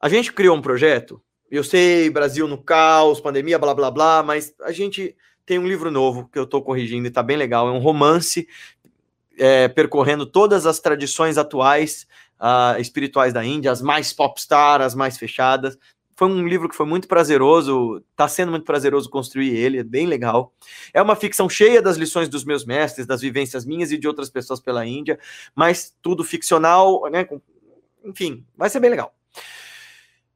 A 0.00 0.08
gente 0.08 0.32
criou 0.32 0.56
um 0.56 0.62
projeto. 0.62 1.20
Eu 1.50 1.62
sei, 1.64 2.08
Brasil 2.10 2.46
no 2.48 2.58
caos, 2.58 3.20
pandemia, 3.20 3.58
blá 3.58 3.74
blá 3.74 3.90
blá, 3.90 4.22
mas 4.22 4.54
a 4.62 4.72
gente 4.72 5.16
tem 5.44 5.58
um 5.58 5.66
livro 5.66 5.90
novo 5.90 6.28
que 6.32 6.38
eu 6.38 6.44
estou 6.44 6.62
corrigindo 6.62 7.06
e 7.06 7.10
tá 7.10 7.22
bem 7.22 7.36
legal. 7.36 7.68
É 7.68 7.72
um 7.72 7.78
romance 7.78 8.46
é, 9.38 9.68
percorrendo 9.68 10.24
todas 10.24 10.64
as 10.66 10.78
tradições 10.80 11.36
atuais 11.36 12.06
ah, 12.38 12.76
espirituais 12.78 13.32
da 13.32 13.44
Índia, 13.44 13.70
as 13.70 13.82
mais 13.82 14.12
popstar, 14.12 14.80
as 14.80 14.94
mais 14.94 15.18
fechadas 15.18 15.76
foi 16.20 16.28
um 16.28 16.46
livro 16.46 16.68
que 16.68 16.76
foi 16.76 16.84
muito 16.84 17.08
prazeroso, 17.08 18.04
está 18.10 18.28
sendo 18.28 18.50
muito 18.50 18.66
prazeroso 18.66 19.08
construir 19.08 19.56
ele, 19.56 19.78
é 19.78 19.82
bem 19.82 20.06
legal. 20.06 20.52
É 20.92 21.00
uma 21.00 21.16
ficção 21.16 21.48
cheia 21.48 21.80
das 21.80 21.96
lições 21.96 22.28
dos 22.28 22.44
meus 22.44 22.62
mestres, 22.62 23.06
das 23.06 23.22
vivências 23.22 23.64
minhas 23.64 23.90
e 23.90 23.96
de 23.96 24.06
outras 24.06 24.28
pessoas 24.28 24.60
pela 24.60 24.84
Índia, 24.84 25.18
mas 25.54 25.96
tudo 26.02 26.22
ficcional, 26.22 27.08
né? 27.10 27.26
Enfim, 28.04 28.44
vai 28.54 28.68
ser 28.68 28.80
bem 28.80 28.90
legal. 28.90 29.14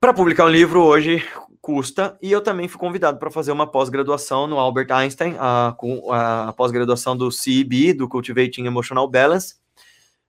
Para 0.05 0.13
publicar 0.13 0.45
um 0.45 0.51
livro 0.51 0.83
hoje 0.83 1.27
custa, 1.63 2.19
e 2.21 2.31
eu 2.31 2.43
também 2.43 2.69
fui 2.69 2.79
convidado 2.79 3.19
para 3.19 3.31
fazer 3.31 3.53
uma 3.53 3.67
pós-graduação 3.67 4.47
no 4.47 4.59
Albert 4.59 4.93
Einstein, 4.93 5.35
a, 5.41 5.75
com 5.79 6.13
a 6.13 6.53
pós-graduação 6.53 7.17
do 7.17 7.33
CEB, 7.33 7.95
do 7.95 8.07
Cultivating 8.07 8.67
Emotional 8.67 9.09
Balance, 9.09 9.55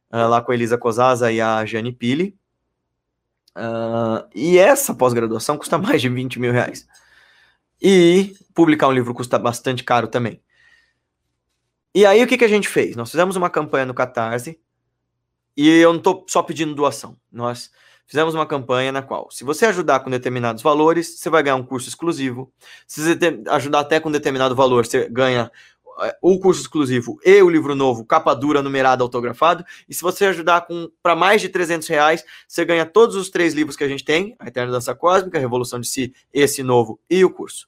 ah, 0.09 0.27
lá 0.27 0.41
com 0.41 0.53
a 0.53 0.55
Elisa 0.55 0.77
Cosasa 0.77 1.29
e 1.29 1.41
a 1.41 1.65
Jane 1.65 1.91
Pili. 1.91 2.37
Ah, 3.53 4.25
e 4.33 4.57
essa 4.57 4.95
pós-graduação 4.95 5.57
custa 5.57 5.75
mais 5.77 6.01
de 6.01 6.07
20 6.07 6.39
mil 6.39 6.53
reais. 6.53 6.87
E 7.81 8.33
publicar 8.53 8.87
um 8.87 8.93
livro 8.93 9.13
custa 9.13 9.37
bastante 9.37 9.83
caro 9.83 10.07
também. 10.07 10.41
E 11.93 12.05
aí 12.05 12.23
o 12.23 12.27
que, 12.27 12.37
que 12.37 12.45
a 12.45 12.47
gente 12.47 12.69
fez? 12.69 12.95
Nós 12.95 13.11
fizemos 13.11 13.35
uma 13.35 13.49
campanha 13.49 13.85
no 13.85 13.93
Catarse, 13.93 14.57
e 15.57 15.67
eu 15.67 15.91
não 15.91 15.97
estou 15.97 16.25
só 16.29 16.41
pedindo 16.41 16.73
doação. 16.73 17.17
Nós 17.29 17.69
fizemos 18.05 18.33
uma 18.33 18.45
campanha 18.45 18.91
na 18.91 19.01
qual, 19.01 19.29
se 19.31 19.43
você 19.43 19.65
ajudar 19.65 19.99
com 20.01 20.09
determinados 20.09 20.61
valores, 20.61 21.19
você 21.19 21.29
vai 21.29 21.43
ganhar 21.43 21.55
um 21.55 21.63
curso 21.63 21.89
exclusivo. 21.89 22.51
Se 22.87 23.01
você 23.01 23.17
ajudar 23.49 23.79
até 23.79 23.99
com 23.99 24.11
determinado 24.11 24.55
valor, 24.55 24.85
você 24.85 25.09
ganha 25.09 25.51
eh, 26.01 26.17
o 26.21 26.39
curso 26.39 26.61
exclusivo 26.61 27.17
e 27.25 27.41
o 27.41 27.49
livro 27.49 27.75
novo, 27.75 28.05
capa 28.05 28.33
dura, 28.33 28.61
numerado, 28.61 29.03
autografado. 29.03 29.65
E 29.87 29.93
se 29.93 30.01
você 30.01 30.25
ajudar 30.25 30.61
com 30.61 30.89
para 31.01 31.15
mais 31.15 31.41
de 31.41 31.49
300 31.49 31.87
reais, 31.87 32.23
você 32.47 32.65
ganha 32.65 32.85
todos 32.85 33.15
os 33.15 33.29
três 33.29 33.53
livros 33.53 33.75
que 33.75 33.83
a 33.83 33.87
gente 33.87 34.03
tem: 34.03 34.35
A 34.39 34.47
Eterna 34.47 34.71
Dança 34.71 34.93
Cósmica, 34.93 35.37
a 35.37 35.41
Revolução 35.41 35.79
de 35.79 35.87
Si, 35.87 36.13
esse 36.33 36.63
novo 36.63 36.99
e 37.09 37.23
o 37.23 37.29
curso. 37.29 37.67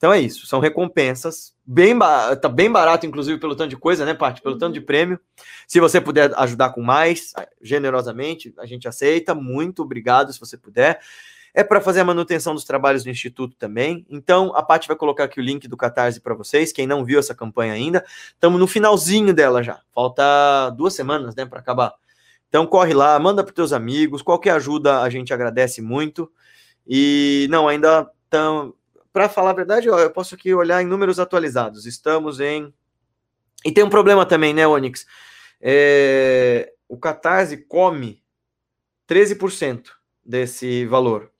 Então 0.00 0.10
é 0.10 0.18
isso, 0.18 0.46
são 0.46 0.60
recompensas. 0.60 1.52
Bem 1.62 1.94
tá 2.40 2.48
bem 2.48 2.72
barato, 2.72 3.04
inclusive, 3.04 3.38
pelo 3.38 3.54
tanto 3.54 3.68
de 3.68 3.76
coisa, 3.76 4.02
né, 4.06 4.14
Paty? 4.14 4.40
Pelo 4.40 4.56
tanto 4.56 4.72
de 4.72 4.80
prêmio. 4.80 5.20
Se 5.68 5.78
você 5.78 6.00
puder 6.00 6.32
ajudar 6.38 6.70
com 6.70 6.80
mais, 6.80 7.34
generosamente, 7.60 8.54
a 8.56 8.64
gente 8.64 8.88
aceita. 8.88 9.34
Muito 9.34 9.82
obrigado 9.82 10.32
se 10.32 10.40
você 10.40 10.56
puder. 10.56 11.00
É 11.52 11.62
para 11.62 11.82
fazer 11.82 12.00
a 12.00 12.04
manutenção 12.04 12.54
dos 12.54 12.64
trabalhos 12.64 13.04
do 13.04 13.10
Instituto 13.10 13.54
também. 13.58 14.06
Então, 14.08 14.56
a 14.56 14.62
Paty 14.62 14.88
vai 14.88 14.96
colocar 14.96 15.24
aqui 15.24 15.38
o 15.38 15.42
link 15.42 15.68
do 15.68 15.76
Catarse 15.76 16.18
para 16.18 16.32
vocês. 16.32 16.72
Quem 16.72 16.86
não 16.86 17.04
viu 17.04 17.18
essa 17.18 17.34
campanha 17.34 17.74
ainda, 17.74 18.02
estamos 18.32 18.58
no 18.58 18.66
finalzinho 18.66 19.34
dela 19.34 19.62
já. 19.62 19.82
Falta 19.94 20.70
duas 20.70 20.94
semanas, 20.94 21.34
né, 21.34 21.44
para 21.44 21.60
acabar. 21.60 21.92
Então, 22.48 22.66
corre 22.66 22.94
lá, 22.94 23.18
manda 23.18 23.44
para 23.44 23.52
teus 23.52 23.70
amigos. 23.70 24.22
Qualquer 24.22 24.52
ajuda 24.52 25.02
a 25.02 25.10
gente 25.10 25.34
agradece 25.34 25.82
muito. 25.82 26.32
E 26.88 27.46
não, 27.50 27.68
ainda 27.68 28.10
estão. 28.24 28.72
Para 29.20 29.28
falar 29.28 29.50
a 29.50 29.52
verdade, 29.52 29.90
ó, 29.90 29.98
eu 29.98 30.10
posso 30.10 30.34
aqui 30.34 30.54
olhar 30.54 30.80
em 30.80 30.86
números 30.86 31.20
atualizados. 31.20 31.84
Estamos 31.84 32.40
em. 32.40 32.72
E 33.62 33.70
tem 33.70 33.84
um 33.84 33.90
problema 33.90 34.24
também, 34.24 34.54
né, 34.54 34.66
Onyx? 34.66 35.04
É, 35.60 36.72
O 36.88 36.96
Catarse 36.96 37.58
come 37.58 38.22
13% 39.06 39.88
desse 40.24 40.86
valor. 40.86 41.30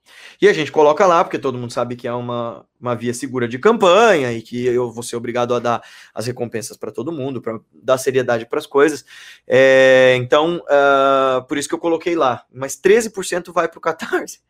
E 0.42 0.46
a 0.46 0.52
gente 0.52 0.70
coloca 0.70 1.06
lá, 1.06 1.24
porque 1.24 1.38
todo 1.38 1.56
mundo 1.56 1.72
sabe 1.72 1.96
que 1.96 2.06
é 2.06 2.12
uma, 2.12 2.66
uma 2.78 2.94
via 2.94 3.14
segura 3.14 3.48
de 3.48 3.58
campanha 3.58 4.30
e 4.30 4.42
que 4.42 4.66
eu 4.66 4.92
vou 4.92 5.02
ser 5.02 5.16
obrigado 5.16 5.54
a 5.54 5.58
dar 5.58 5.82
as 6.12 6.26
recompensas 6.26 6.76
para 6.76 6.92
todo 6.92 7.10
mundo, 7.10 7.40
para 7.40 7.58
dar 7.72 7.96
seriedade 7.96 8.44
para 8.44 8.58
as 8.58 8.66
coisas. 8.66 9.06
É, 9.46 10.16
então, 10.18 10.62
ah, 10.68 11.46
por 11.48 11.56
isso 11.56 11.66
que 11.66 11.74
eu 11.74 11.78
coloquei 11.78 12.14
lá. 12.14 12.44
Mas 12.52 12.76
13% 12.76 13.50
vai 13.54 13.68
para 13.68 13.78
o 13.78 13.80
Catarse. 13.80 14.42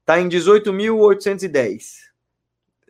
Está 0.00 0.20
em 0.20 0.28
18.810 0.28 2.13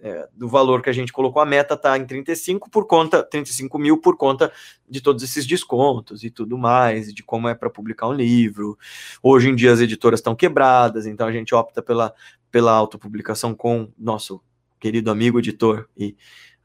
é, 0.04 0.28
do 0.34 0.46
valor 0.46 0.82
que 0.82 0.90
a 0.90 0.92
gente 0.92 1.10
colocou, 1.10 1.40
a 1.40 1.46
meta 1.46 1.72
está 1.72 1.96
em 1.96 2.04
35 2.04 2.68
por 2.68 2.86
conta, 2.86 3.22
35 3.22 3.78
mil 3.78 3.96
por 3.96 4.18
conta 4.18 4.52
de 4.86 5.00
todos 5.00 5.22
esses 5.24 5.46
descontos 5.46 6.22
e 6.22 6.28
tudo 6.28 6.58
mais, 6.58 7.12
de 7.12 7.22
como 7.22 7.48
é 7.48 7.54
para 7.54 7.70
publicar 7.70 8.08
um 8.08 8.12
livro. 8.12 8.78
Hoje 9.22 9.48
em 9.48 9.54
dia 9.54 9.72
as 9.72 9.80
editoras 9.80 10.20
estão 10.20 10.36
quebradas, 10.36 11.06
então 11.06 11.26
a 11.26 11.32
gente 11.32 11.54
opta 11.54 11.82
pela, 11.82 12.12
pela 12.50 12.72
autopublicação 12.72 13.54
com 13.54 13.90
nosso 13.98 14.42
querido 14.78 15.10
amigo 15.10 15.38
editor 15.38 15.88
e 15.96 16.14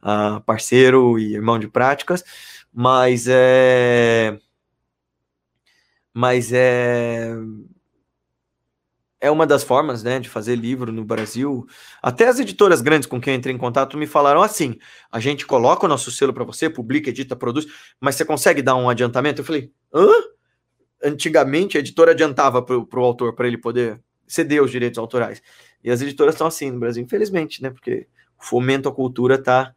ah, 0.01 0.41
parceiro 0.45 1.17
e 1.17 1.33
irmão 1.33 1.57
de 1.57 1.69
práticas, 1.69 2.25
mas 2.73 3.25
é. 3.29 4.37
Mas 6.13 6.51
é 6.51 7.33
é 9.21 9.29
uma 9.29 9.45
das 9.45 9.63
formas, 9.63 10.01
né, 10.03 10.19
de 10.19 10.29
fazer 10.29 10.55
livro 10.55 10.91
no 10.91 11.03
Brasil. 11.03 11.67
Até 12.01 12.27
as 12.27 12.39
editoras 12.39 12.81
grandes 12.81 13.07
com 13.07 13.19
quem 13.19 13.33
eu 13.33 13.37
entrei 13.37 13.53
em 13.53 13.57
contato 13.57 13.97
me 13.97 14.07
falaram 14.07 14.41
assim: 14.41 14.77
a 15.11 15.19
gente 15.19 15.45
coloca 15.45 15.85
o 15.85 15.89
nosso 15.89 16.11
selo 16.11 16.33
para 16.33 16.43
você, 16.43 16.69
publica, 16.69 17.09
edita, 17.09 17.35
produz, 17.35 17.65
mas 17.99 18.15
você 18.15 18.23
consegue 18.23 18.61
dar 18.61 18.75
um 18.75 18.89
adiantamento? 18.89 19.41
Eu 19.41 19.45
falei: 19.45 19.71
hã? 19.93 20.07
Antigamente 21.03 21.77
a 21.77 21.79
editora 21.79 22.11
adiantava 22.11 22.61
para 22.61 22.99
o 22.99 23.03
autor 23.03 23.33
para 23.33 23.47
ele 23.47 23.57
poder 23.57 24.01
ceder 24.27 24.61
os 24.61 24.69
direitos 24.69 24.97
autorais. 24.97 25.41
E 25.83 25.89
as 25.89 26.01
editoras 26.01 26.35
estão 26.35 26.47
assim 26.47 26.71
no 26.71 26.79
Brasil, 26.79 27.03
infelizmente, 27.03 27.61
né? 27.61 27.69
Porque 27.69 28.07
o 28.37 28.43
fomento 28.43 28.89
à 28.89 28.91
cultura 28.91 29.35
está 29.35 29.73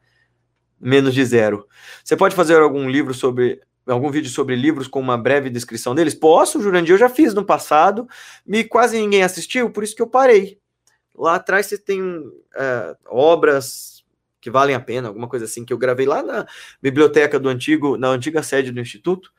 menos 0.81 1.15
de 1.15 1.25
zero. 1.25 1.67
Você 2.05 2.17
pode 2.17 2.35
fazer 2.35 2.57
algum 2.57 2.89
livro 2.91 3.15
sobre 3.15 3.61
algum 3.87 4.11
vídeo 4.11 4.31
sobre 4.31 4.55
livros 4.55 4.87
com 4.87 5.01
uma 5.01 5.17
breve 5.17 5.51
descrição 5.51 5.95
deles? 5.95 6.15
Posso, 6.15 6.61
Jurandir, 6.61 6.95
eu 6.95 6.99
já 6.99 7.09
fiz 7.09 7.35
no 7.35 7.45
passado, 7.45 8.07
e 8.47 8.65
quase 8.65 8.99
ninguém 8.99 9.23
assistiu, 9.23 9.71
por 9.71 9.83
isso 9.83 9.97
que 9.97 10.03
eu 10.03 10.07
parei. 10.07 10.59
Lá 11.15 11.37
atrás 11.37 11.67
você 11.67 11.79
tem 11.79 12.01
é, 12.55 12.97
obras 13.07 14.03
que 14.41 14.51
valem 14.51 14.75
a 14.75 14.81
pena, 14.81 15.09
alguma 15.09 15.29
coisa 15.29 15.45
assim, 15.45 15.65
que 15.65 15.73
eu 15.73 15.79
gravei 15.79 16.05
lá 16.05 16.23
na 16.23 16.47
biblioteca 16.81 17.39
do 17.39 17.49
antigo, 17.49 17.97
na 17.97 18.09
antiga 18.09 18.43
sede 18.43 18.73
do 18.73 18.81
Instituto. 18.81 19.33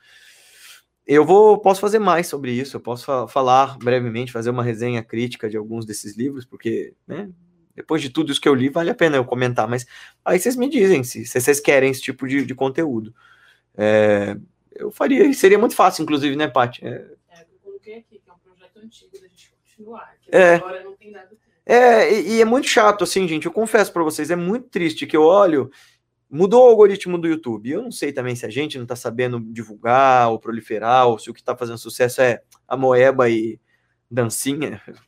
Eu 1.05 1.25
vou, 1.25 1.57
posso 1.57 1.81
fazer 1.81 1.99
mais 1.99 2.27
sobre 2.27 2.51
isso, 2.51 2.77
eu 2.77 2.79
posso 2.79 3.05
fa 3.05 3.27
falar 3.27 3.77
brevemente, 3.77 4.31
fazer 4.31 4.49
uma 4.49 4.63
resenha 4.63 5.03
crítica 5.03 5.49
de 5.49 5.57
alguns 5.57 5.85
desses 5.85 6.15
livros, 6.15 6.45
porque, 6.45 6.93
né, 7.05 7.29
depois 7.75 8.01
de 8.01 8.09
tudo 8.09 8.31
isso 8.31 8.39
que 8.39 8.47
eu 8.47 8.55
li, 8.55 8.69
vale 8.69 8.89
a 8.89 8.95
pena 8.95 9.17
eu 9.17 9.25
comentar, 9.25 9.67
mas 9.67 9.85
aí 10.23 10.39
vocês 10.39 10.55
me 10.55 10.69
dizem 10.69 11.03
se, 11.03 11.25
se 11.25 11.41
vocês 11.41 11.59
querem 11.59 11.91
esse 11.91 12.01
tipo 12.01 12.25
de, 12.25 12.45
de 12.45 12.55
conteúdo. 12.55 13.13
É, 13.77 14.37
eu 14.75 14.91
faria, 14.91 15.31
seria 15.33 15.59
muito 15.59 15.75
fácil, 15.75 16.03
inclusive, 16.03 16.35
né, 16.35 16.47
Paty? 16.47 16.85
É, 16.85 16.89
É, 17.29 17.41
eu 17.41 17.59
coloquei 17.63 17.95
aqui, 17.95 18.19
que 18.19 18.29
é 18.29 18.33
um 18.33 18.37
projeto 18.37 18.77
antigo 18.77 19.11
da 19.13 19.27
gente 19.27 19.51
continuar. 19.51 20.15
Que 20.21 20.35
É. 20.35 20.55
agora 20.55 20.83
não 20.83 20.95
tem 20.95 21.11
nada. 21.11 21.29
é 21.65 22.13
e, 22.13 22.35
e 22.35 22.41
é 22.41 22.45
muito 22.45 22.67
chato, 22.67 23.03
assim, 23.03 23.27
gente, 23.27 23.45
eu 23.45 23.51
confesso 23.51 23.91
para 23.91 24.03
vocês, 24.03 24.29
é 24.31 24.35
muito 24.35 24.69
triste 24.69 25.07
que 25.07 25.15
eu 25.15 25.23
olho 25.23 25.71
mudou 26.33 26.65
o 26.65 26.69
algoritmo 26.69 27.15
do 27.15 27.27
YouTube. 27.27 27.69
Eu 27.69 27.83
não 27.83 27.91
sei 27.91 28.11
também 28.11 28.35
se 28.35 28.43
a 28.43 28.49
gente 28.49 28.75
não 28.75 28.85
está 28.85 28.95
sabendo 28.95 29.39
divulgar 29.39 30.31
ou 30.31 30.39
proliferar, 30.39 31.07
ou 31.07 31.19
se 31.19 31.29
o 31.29 31.33
que 31.33 31.39
está 31.39 31.55
fazendo 31.55 31.77
sucesso 31.77 32.21
é 32.21 32.41
a 32.67 32.75
moeba 32.75 33.29
e 33.29 33.59
dancinha. 34.09 34.81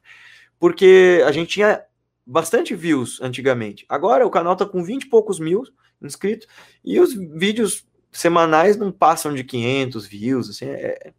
Porque 0.59 1.23
a 1.25 1.31
gente 1.31 1.49
tinha 1.49 1.83
bastante 2.23 2.75
views 2.75 3.19
antigamente. 3.21 3.85
Agora 3.89 4.25
o 4.25 4.29
canal 4.29 4.53
está 4.53 4.67
com 4.67 4.83
20 4.83 5.03
e 5.03 5.09
poucos 5.09 5.39
mil 5.39 5.63
inscritos 5.99 6.47
e 6.83 6.99
os 6.99 7.15
vídeos 7.15 7.87
semanais 8.19 8.77
não 8.77 8.91
passam 8.91 9.33
de 9.33 9.43
500 9.43 10.05
views. 10.05 10.49
Assim, 10.49 10.65
é... 10.65 11.11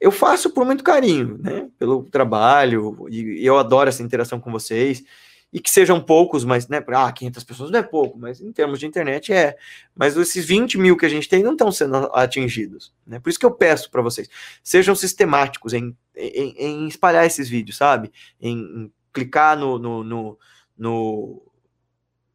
Eu 0.00 0.10
faço 0.10 0.50
por 0.50 0.64
muito 0.64 0.82
carinho, 0.82 1.38
né? 1.38 1.68
Pelo 1.78 2.04
trabalho, 2.04 3.06
e 3.08 3.44
eu 3.46 3.58
adoro 3.58 3.88
essa 3.88 4.02
interação 4.02 4.40
com 4.40 4.50
vocês 4.50 5.04
e 5.52 5.60
que 5.60 5.70
sejam 5.70 6.00
poucos, 6.00 6.44
mas, 6.44 6.66
né, 6.66 6.82
ah, 6.88 7.12
500 7.12 7.44
pessoas 7.44 7.70
não 7.70 7.78
é 7.78 7.82
pouco, 7.82 8.18
mas 8.18 8.40
em 8.40 8.50
termos 8.50 8.80
de 8.80 8.86
internet 8.86 9.32
é. 9.32 9.56
Mas 9.94 10.16
esses 10.16 10.46
20 10.46 10.78
mil 10.78 10.96
que 10.96 11.04
a 11.04 11.08
gente 11.08 11.28
tem 11.28 11.42
não 11.42 11.52
estão 11.52 11.70
sendo 11.70 11.96
atingidos, 12.14 12.92
né? 13.06 13.20
Por 13.20 13.28
isso 13.28 13.38
que 13.38 13.44
eu 13.44 13.50
peço 13.50 13.90
para 13.90 14.00
vocês, 14.00 14.28
sejam 14.62 14.94
sistemáticos 14.94 15.74
em, 15.74 15.94
em, 16.16 16.54
em, 16.56 16.88
espalhar 16.88 17.26
esses 17.26 17.50
vídeos, 17.50 17.76
sabe? 17.76 18.10
Em, 18.40 18.56
em 18.56 18.92
clicar 19.12 19.58
no, 19.58 19.78
no, 19.78 20.02
no, 20.02 20.38
no, 20.78 21.42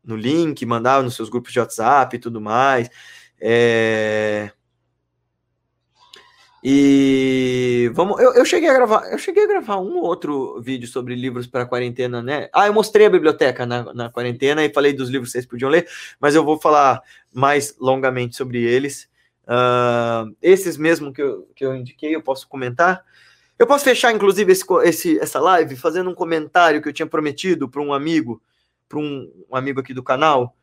no 0.06 0.16
link, 0.16 0.64
mandar 0.64 1.02
nos 1.02 1.16
seus 1.16 1.28
grupos 1.28 1.52
de 1.52 1.60
WhatsApp 1.60 2.16
e 2.16 2.20
tudo 2.20 2.40
mais. 2.40 2.88
É... 3.40 4.52
E 6.64 7.90
vamos, 7.94 8.20
eu, 8.20 8.34
eu, 8.34 8.44
cheguei 8.44 8.68
a 8.68 8.74
gravar, 8.74 9.10
eu 9.12 9.18
cheguei 9.18 9.44
a 9.44 9.48
gravar 9.48 9.78
um 9.78 10.00
outro 10.00 10.60
vídeo 10.60 10.88
sobre 10.88 11.16
livros 11.16 11.48
para 11.48 11.66
quarentena, 11.66 12.22
né? 12.22 12.50
Ah, 12.52 12.68
eu 12.68 12.74
mostrei 12.74 13.06
a 13.06 13.10
biblioteca 13.10 13.66
na, 13.66 13.94
na 13.94 14.10
quarentena 14.10 14.66
e 14.66 14.74
falei 14.74 14.92
dos 14.92 15.08
livros 15.10 15.30
que 15.30 15.34
vocês 15.34 15.46
podiam 15.46 15.70
ler, 15.70 15.88
mas 16.20 16.36
eu 16.36 16.44
vou 16.44 16.60
falar 16.60 17.02
mais 17.34 17.76
longamente 17.80 18.36
sobre 18.36 18.62
eles. 18.62 19.08
Uh, 19.44 20.36
esses 20.42 20.76
mesmo 20.76 21.14
que 21.14 21.22
eu, 21.22 21.48
que 21.56 21.66
eu 21.66 21.76
indiquei, 21.76 22.14
eu 22.14 22.22
posso 22.22 22.48
comentar. 22.50 23.06
Eu 23.58 23.66
posso 23.66 23.86
fechar, 23.86 24.12
inclusive, 24.14 24.52
esse, 24.52 24.66
esse, 24.84 25.20
essa 25.20 25.40
live 25.40 25.76
fazendo 25.76 26.10
um 26.10 26.16
comentário 26.16 26.82
que 26.82 26.90
eu 26.90 26.94
tinha 26.94 27.08
prometido 27.08 27.70
para 27.70 27.82
um 27.82 27.94
amigo, 27.94 28.42
para 28.90 29.00
um, 29.00 29.32
um, 29.50 29.56
amigo 29.56 29.80
aqui 29.80 29.94
do 29.94 30.04
canal. 30.04 30.57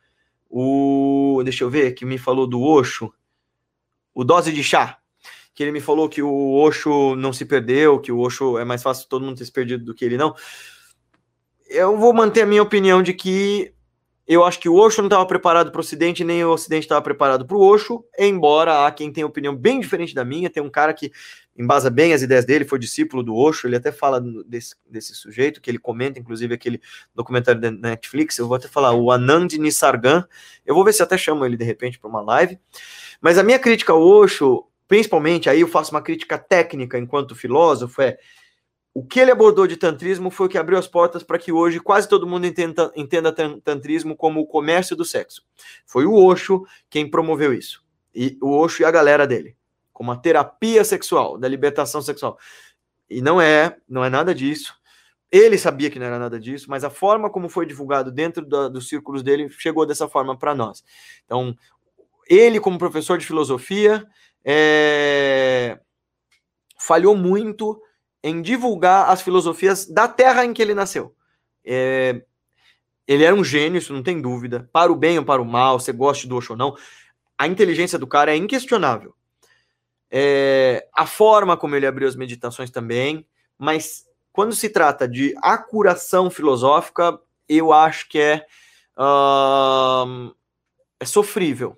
O, 0.57 1.41
deixa 1.43 1.63
eu 1.63 1.69
ver, 1.69 1.91
que 1.91 2.05
me 2.05 2.17
falou 2.17 2.47
do 2.47 2.61
Oxo, 2.61 3.11
o 4.13 4.23
Dose 4.23 4.53
de 4.53 4.63
Chá 4.63 4.97
que 5.55 5.63
ele 5.63 5.71
me 5.71 5.79
falou 5.79 6.09
que 6.09 6.21
o 6.21 6.53
Osho 6.53 7.15
não 7.15 7.31
se 7.31 7.45
perdeu, 7.45 7.97
que 7.97 8.11
o 8.11 8.19
Osho 8.19 8.57
é 8.57 8.65
mais 8.65 8.83
fácil 8.83 9.07
todo 9.07 9.23
mundo 9.23 9.37
ter 9.37 9.45
se 9.45 9.51
perdido 9.51 9.85
do 9.85 9.95
que 9.95 10.03
ele 10.03 10.17
não. 10.17 10.35
Eu 11.69 11.97
vou 11.97 12.13
manter 12.13 12.41
a 12.41 12.45
minha 12.45 12.61
opinião 12.61 13.01
de 13.01 13.13
que 13.13 13.73
eu 14.27 14.43
acho 14.43 14.59
que 14.59 14.67
o 14.67 14.75
Osho 14.75 15.01
não 15.01 15.07
estava 15.07 15.25
preparado 15.25 15.71
para 15.71 15.79
o 15.79 15.81
Ocidente, 15.81 16.25
nem 16.25 16.43
o 16.43 16.51
Ocidente 16.51 16.83
estava 16.83 17.01
preparado 17.01 17.45
para 17.45 17.55
o 17.55 17.61
Osho, 17.61 18.03
embora 18.19 18.85
há 18.85 18.91
quem 18.91 19.13
tenha 19.13 19.25
opinião 19.25 19.55
bem 19.55 19.79
diferente 19.79 20.13
da 20.13 20.25
minha, 20.25 20.49
tem 20.49 20.61
um 20.61 20.69
cara 20.69 20.93
que 20.93 21.09
embasa 21.57 21.89
bem 21.89 22.13
as 22.13 22.21
ideias 22.21 22.45
dele, 22.45 22.65
foi 22.65 22.77
discípulo 22.77 23.23
do 23.23 23.35
Osho, 23.35 23.67
ele 23.67 23.77
até 23.77 23.91
fala 23.91 24.21
desse, 24.45 24.75
desse 24.85 25.15
sujeito, 25.15 25.61
que 25.61 25.71
ele 25.71 25.79
comenta, 25.79 26.19
inclusive, 26.19 26.53
aquele 26.53 26.81
documentário 27.13 27.61
da 27.61 27.71
Netflix, 27.71 28.37
eu 28.37 28.47
vou 28.47 28.57
até 28.57 28.67
falar, 28.67 28.93
o 28.93 29.11
Anand 29.11 29.53
Nisargan, 29.57 30.27
eu 30.65 30.75
vou 30.75 30.83
ver 30.83 30.93
se 30.93 31.01
até 31.01 31.17
chamo 31.17 31.45
ele 31.45 31.55
de 31.55 31.63
repente 31.63 31.97
para 31.97 32.09
uma 32.09 32.21
live, 32.21 32.59
mas 33.21 33.37
a 33.37 33.43
minha 33.43 33.59
crítica 33.59 33.93
ao 33.93 34.01
Osho 34.01 34.65
principalmente, 34.87 35.49
aí 35.49 35.61
eu 35.61 35.67
faço 35.67 35.91
uma 35.91 36.01
crítica 36.01 36.37
técnica 36.37 36.97
enquanto 36.97 37.35
filósofo, 37.35 38.01
é 38.01 38.17
o 38.93 39.05
que 39.05 39.19
ele 39.19 39.31
abordou 39.31 39.67
de 39.67 39.75
tantrismo 39.75 40.31
foi 40.31 40.45
o 40.45 40.49
que 40.49 40.57
abriu 40.57 40.77
as 40.77 40.87
portas 40.87 41.21
para 41.21 41.37
que 41.37 41.51
hoje 41.51 41.81
quase 41.81 42.07
todo 42.07 42.25
mundo 42.25 42.45
entenda, 42.45 42.91
entenda 42.95 43.31
tantrismo 43.61 44.15
como 44.15 44.39
o 44.39 44.47
comércio 44.47 44.95
do 44.95 45.03
sexo. 45.03 45.43
Foi 45.85 46.05
o 46.05 46.15
Osho 46.15 46.65
quem 46.89 47.09
promoveu 47.09 47.53
isso. 47.53 47.83
E 48.13 48.37
o 48.41 48.57
Osho 48.57 48.83
e 48.83 48.85
a 48.85 48.91
galera 48.91 49.27
dele, 49.27 49.57
como 49.95 50.11
a 50.11 50.17
terapia 50.17 50.83
sexual, 50.83 51.37
da 51.37 51.47
libertação 51.47 52.01
sexual. 52.01 52.37
E 53.09 53.21
não 53.21 53.39
é, 53.39 53.77
não 53.87 54.03
é 54.03 54.09
nada 54.09 54.35
disso. 54.35 54.75
Ele 55.31 55.57
sabia 55.57 55.89
que 55.89 55.97
não 55.97 56.05
era 56.05 56.19
nada 56.19 56.37
disso, 56.37 56.69
mas 56.69 56.83
a 56.83 56.89
forma 56.89 57.29
como 57.29 57.47
foi 57.47 57.65
divulgado 57.65 58.11
dentro 58.11 58.45
da, 58.45 58.67
dos 58.67 58.89
círculos 58.89 59.23
dele 59.23 59.47
chegou 59.49 59.85
dessa 59.85 60.09
forma 60.09 60.37
para 60.37 60.53
nós. 60.53 60.83
Então, 61.23 61.55
ele 62.29 62.59
como 62.59 62.77
professor 62.77 63.17
de 63.17 63.25
filosofia, 63.25 64.05
é, 64.43 65.79
falhou 66.77 67.15
muito 67.15 67.81
em 68.21 68.41
divulgar 68.41 69.09
as 69.09 69.21
filosofias 69.21 69.85
da 69.85 70.09
terra 70.09 70.43
em 70.43 70.51
que 70.53 70.61
ele 70.61 70.75
nasceu. 70.75 71.15
É, 71.63 72.21
ele 73.07 73.23
era 73.23 73.33
um 73.33 73.45
gênio, 73.45 73.77
isso 73.77 73.93
não 73.93 74.03
tem 74.03 74.21
dúvida. 74.21 74.69
Para 74.73 74.91
o 74.91 74.95
bem 74.95 75.17
ou 75.17 75.23
para 75.23 75.41
o 75.41 75.45
mal, 75.45 75.79
você 75.79 75.93
goste 75.93 76.27
do 76.27 76.35
Osho 76.35 76.51
ou 76.51 76.57
não, 76.57 76.75
a 77.37 77.47
inteligência 77.47 77.97
do 77.97 78.05
cara 78.05 78.33
é 78.33 78.35
inquestionável. 78.35 79.15
É, 80.09 80.87
a 80.93 81.05
forma 81.05 81.57
como 81.57 81.75
ele 81.75 81.87
abriu 81.87 82.07
as 82.07 82.15
meditações 82.15 82.69
também, 82.69 83.25
mas 83.57 84.05
quando 84.31 84.53
se 84.53 84.69
trata 84.69 85.07
de 85.07 85.33
acuração 85.41 86.29
filosófica, 86.29 87.19
eu 87.47 87.71
acho 87.71 88.09
que 88.09 88.19
é, 88.19 88.45
uh, 88.97 90.35
é 90.99 91.05
sofrível. 91.05 91.77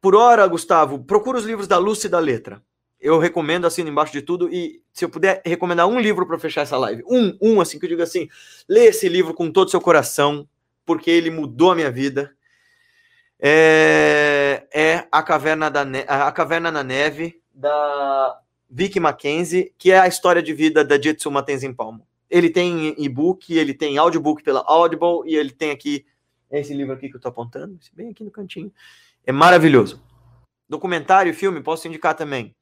Por 0.00 0.14
hora, 0.14 0.46
Gustavo, 0.46 1.04
procura 1.04 1.38
os 1.38 1.44
livros 1.44 1.68
da 1.68 1.76
Lúcia 1.76 2.06
e 2.08 2.10
da 2.10 2.18
Letra. 2.18 2.62
Eu 2.98 3.18
recomendo, 3.18 3.66
assim, 3.66 3.82
embaixo 3.82 4.12
de 4.12 4.22
tudo. 4.22 4.48
E 4.48 4.82
se 4.92 5.04
eu 5.04 5.10
puder 5.10 5.42
recomendar 5.44 5.86
um 5.86 6.00
livro 6.00 6.26
para 6.26 6.38
fechar 6.38 6.62
essa 6.62 6.78
live, 6.78 7.02
um, 7.06 7.36
um, 7.40 7.60
assim, 7.60 7.78
que 7.78 7.84
eu 7.84 7.90
digo 7.90 8.02
assim, 8.02 8.28
lê 8.68 8.86
esse 8.86 9.08
livro 9.08 9.34
com 9.34 9.50
todo 9.50 9.68
o 9.68 9.70
seu 9.70 9.80
coração, 9.80 10.48
porque 10.86 11.10
ele 11.10 11.30
mudou 11.30 11.72
a 11.72 11.74
minha 11.74 11.90
vida. 11.90 12.34
É, 13.42 14.66
é 14.72 15.08
a, 15.10 15.22
Caverna 15.22 15.70
da 15.70 15.84
ne 15.84 16.04
a 16.06 16.30
Caverna 16.30 16.70
na 16.70 16.84
Neve, 16.84 17.40
da 17.54 18.38
Vicky 18.68 19.00
Mackenzie, 19.00 19.72
que 19.78 19.90
é 19.90 19.98
a 19.98 20.06
história 20.06 20.42
de 20.42 20.52
vida 20.52 20.84
da 20.84 21.00
Jitsu 21.00 21.30
Tenzin 21.42 21.72
Palmo. 21.72 22.06
Ele 22.28 22.50
tem 22.50 22.94
e-book, 22.98 23.52
ele 23.52 23.74
tem 23.74 23.98
audiobook 23.98 24.42
pela 24.42 24.62
Audible, 24.66 25.22
e 25.24 25.34
ele 25.34 25.50
tem 25.50 25.70
aqui 25.70 26.04
esse 26.50 26.74
livro 26.74 26.92
aqui 26.92 27.08
que 27.08 27.14
eu 27.14 27.18
estou 27.18 27.30
apontando, 27.30 27.78
bem 27.94 28.10
aqui 28.10 28.22
no 28.22 28.30
cantinho. 28.30 28.72
É 29.26 29.32
maravilhoso. 29.32 30.02
Documentário, 30.68 31.34
filme, 31.34 31.60
posso 31.60 31.88
indicar 31.88 32.14
também. 32.14 32.54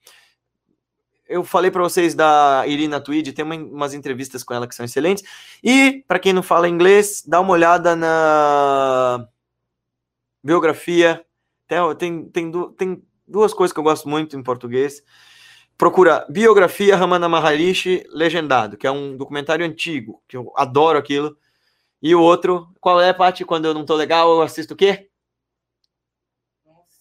Eu 1.28 1.44
falei 1.44 1.70
para 1.70 1.82
vocês 1.82 2.14
da 2.14 2.64
Irina 2.66 3.00
Tweed, 3.00 3.32
tem 3.32 3.44
uma, 3.44 3.54
umas 3.54 3.92
entrevistas 3.92 4.42
com 4.42 4.54
ela 4.54 4.66
que 4.66 4.74
são 4.74 4.84
excelentes. 4.84 5.22
E, 5.62 6.02
para 6.08 6.18
quem 6.18 6.32
não 6.32 6.42
fala 6.42 6.68
inglês, 6.68 7.22
dá 7.26 7.38
uma 7.40 7.52
olhada 7.52 7.94
na 7.94 9.28
biografia. 10.48 11.24
Tem, 11.98 12.28
tem, 12.30 12.50
tem, 12.76 13.02
duas 13.26 13.52
coisas 13.52 13.72
que 13.72 13.78
eu 13.78 13.84
gosto 13.84 14.08
muito 14.08 14.36
em 14.36 14.42
português. 14.42 15.02
Procura 15.76 16.26
Biografia 16.28 16.96
Ramana 16.96 17.28
Maharishi 17.28 18.04
Legendado, 18.10 18.76
que 18.76 18.86
é 18.86 18.90
um 18.90 19.16
documentário 19.16 19.64
antigo, 19.64 20.22
que 20.26 20.36
eu 20.36 20.52
adoro 20.56 20.98
aquilo. 20.98 21.36
E 22.02 22.14
o 22.14 22.22
outro, 22.22 22.68
qual 22.80 23.00
é, 23.00 23.12
Paty? 23.12 23.44
Quando 23.44 23.66
eu 23.66 23.74
não 23.74 23.84
tô 23.84 23.94
legal, 23.94 24.30
eu 24.30 24.42
assisto 24.42 24.74
o 24.74 24.76
quê? 24.76 25.08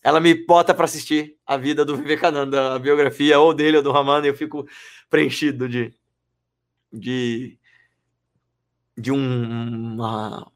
ela 0.03 0.22
me 0.22 0.34
bota 0.34 0.74
para 0.74 0.86
assistir 0.86 1.36
a 1.45 1.57
vida 1.57 1.84
do 1.84 1.98
Vivekananda, 1.98 2.76
a 2.76 2.80
biografia 2.80 3.40
ou 3.40 3.53
dele 3.53 3.78
ou 3.78 3.84
do 3.84 3.91
Ramana, 3.91 4.26
e 4.26 4.30
eu 4.30 4.36
fico 4.36 4.65
preenchido 5.10 5.68
de 5.68 5.94
de 6.94 7.60
de 8.98 9.11
uma 9.11 10.49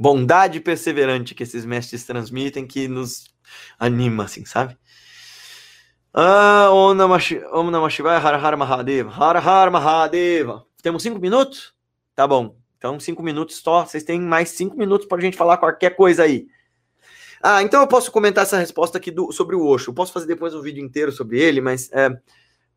bondade 0.00 0.60
perseverante 0.60 1.34
que 1.34 1.42
esses 1.42 1.66
mestres 1.66 2.06
transmitem 2.06 2.66
que 2.66 2.88
nos 2.88 3.24
anima, 3.78 4.24
assim, 4.24 4.46
sabe? 4.46 4.78
Ah, 6.14 6.70
Om 6.72 6.94
Namah 6.94 7.90
Shivaya, 7.90 8.18
Har 8.18 8.34
Har 8.42 8.56
Mahadeva, 8.56 9.10
Har 9.10 9.36
Har 9.36 9.70
Mahadeva. 9.70 10.64
Temos 10.82 11.02
cinco 11.02 11.20
minutos? 11.20 11.74
Tá 12.14 12.26
bom. 12.26 12.56
Então, 12.78 12.98
cinco 12.98 13.22
minutos 13.22 13.56
só. 13.56 13.84
Vocês 13.84 14.02
têm 14.02 14.18
mais 14.18 14.48
cinco 14.48 14.74
minutos 14.74 15.06
para 15.06 15.18
a 15.18 15.20
gente 15.20 15.36
falar 15.36 15.58
qualquer 15.58 15.94
coisa 15.94 16.22
aí. 16.22 16.46
Ah, 17.42 17.62
então 17.62 17.82
eu 17.82 17.86
posso 17.86 18.10
comentar 18.10 18.44
essa 18.44 18.56
resposta 18.56 18.96
aqui 18.96 19.10
do, 19.10 19.30
sobre 19.32 19.54
o 19.54 19.66
Osho. 19.66 19.90
Eu 19.90 19.94
posso 19.94 20.14
fazer 20.14 20.26
depois 20.26 20.54
um 20.54 20.62
vídeo 20.62 20.82
inteiro 20.82 21.12
sobre 21.12 21.38
ele, 21.38 21.60
mas, 21.60 21.92
é, 21.92 22.08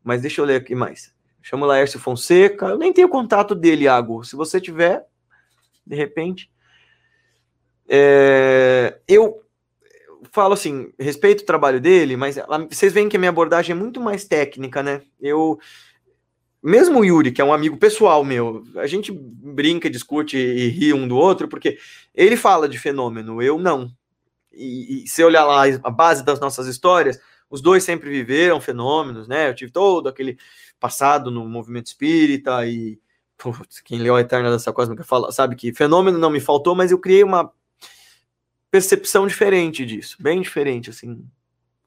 mas 0.02 0.20
deixa 0.20 0.42
eu 0.42 0.44
ler 0.44 0.56
aqui 0.56 0.74
mais. 0.74 1.10
Chama 1.40 1.64
o 1.64 1.68
Laércio 1.70 1.98
Fonseca. 1.98 2.66
Eu 2.66 2.76
nem 2.76 2.92
tenho 2.92 3.08
contato 3.08 3.54
dele, 3.54 3.84
Iago. 3.84 4.22
Se 4.24 4.36
você 4.36 4.60
tiver, 4.60 5.06
de 5.86 5.96
repente. 5.96 6.52
É, 7.88 8.98
eu 9.06 9.42
falo 10.30 10.54
assim, 10.54 10.92
respeito 10.98 11.42
o 11.42 11.46
trabalho 11.46 11.80
dele, 11.80 12.16
mas 12.16 12.36
vocês 12.68 12.92
veem 12.92 13.08
que 13.08 13.16
a 13.16 13.18
minha 13.18 13.30
abordagem 13.30 13.74
é 13.74 13.78
muito 13.78 14.00
mais 14.00 14.24
técnica, 14.24 14.82
né? 14.82 15.02
Eu. 15.20 15.58
Mesmo 16.62 17.00
o 17.00 17.04
Yuri, 17.04 17.30
que 17.30 17.42
é 17.42 17.44
um 17.44 17.52
amigo 17.52 17.76
pessoal 17.76 18.24
meu, 18.24 18.64
a 18.76 18.86
gente 18.86 19.12
brinca, 19.12 19.90
discute 19.90 20.38
e 20.38 20.68
ri 20.68 20.94
um 20.94 21.06
do 21.06 21.14
outro, 21.14 21.46
porque 21.46 21.76
ele 22.14 22.38
fala 22.38 22.66
de 22.66 22.78
fenômeno, 22.78 23.42
eu 23.42 23.58
não 23.58 23.92
e, 24.56 25.04
e 25.04 25.08
se 25.08 25.22
olhar 25.22 25.44
lá 25.44 25.64
a 25.82 25.90
base 25.90 26.24
das 26.24 26.40
nossas 26.40 26.66
histórias, 26.66 27.20
os 27.50 27.60
dois 27.60 27.84
sempre 27.84 28.08
viveram 28.10 28.60
fenômenos, 28.60 29.28
né? 29.28 29.48
Eu 29.48 29.54
tive 29.54 29.70
todo 29.70 30.08
aquele 30.08 30.38
passado 30.80 31.30
no 31.30 31.46
movimento 31.48 31.86
espírita 31.86 32.66
e 32.66 32.98
putz, 33.36 33.80
quem 33.80 33.98
leu 33.98 34.16
a 34.16 34.20
Eterna 34.20 34.50
Dança 34.50 34.72
Cósmica 34.72 35.04
fala, 35.04 35.32
sabe 35.32 35.56
que 35.56 35.72
fenômeno 35.72 36.18
não 36.18 36.30
me 36.30 36.40
faltou, 36.40 36.74
mas 36.74 36.90
eu 36.90 36.98
criei 36.98 37.22
uma 37.22 37.52
percepção 38.74 39.24
diferente 39.24 39.86
disso, 39.86 40.16
bem 40.18 40.40
diferente, 40.40 40.90
assim. 40.90 41.24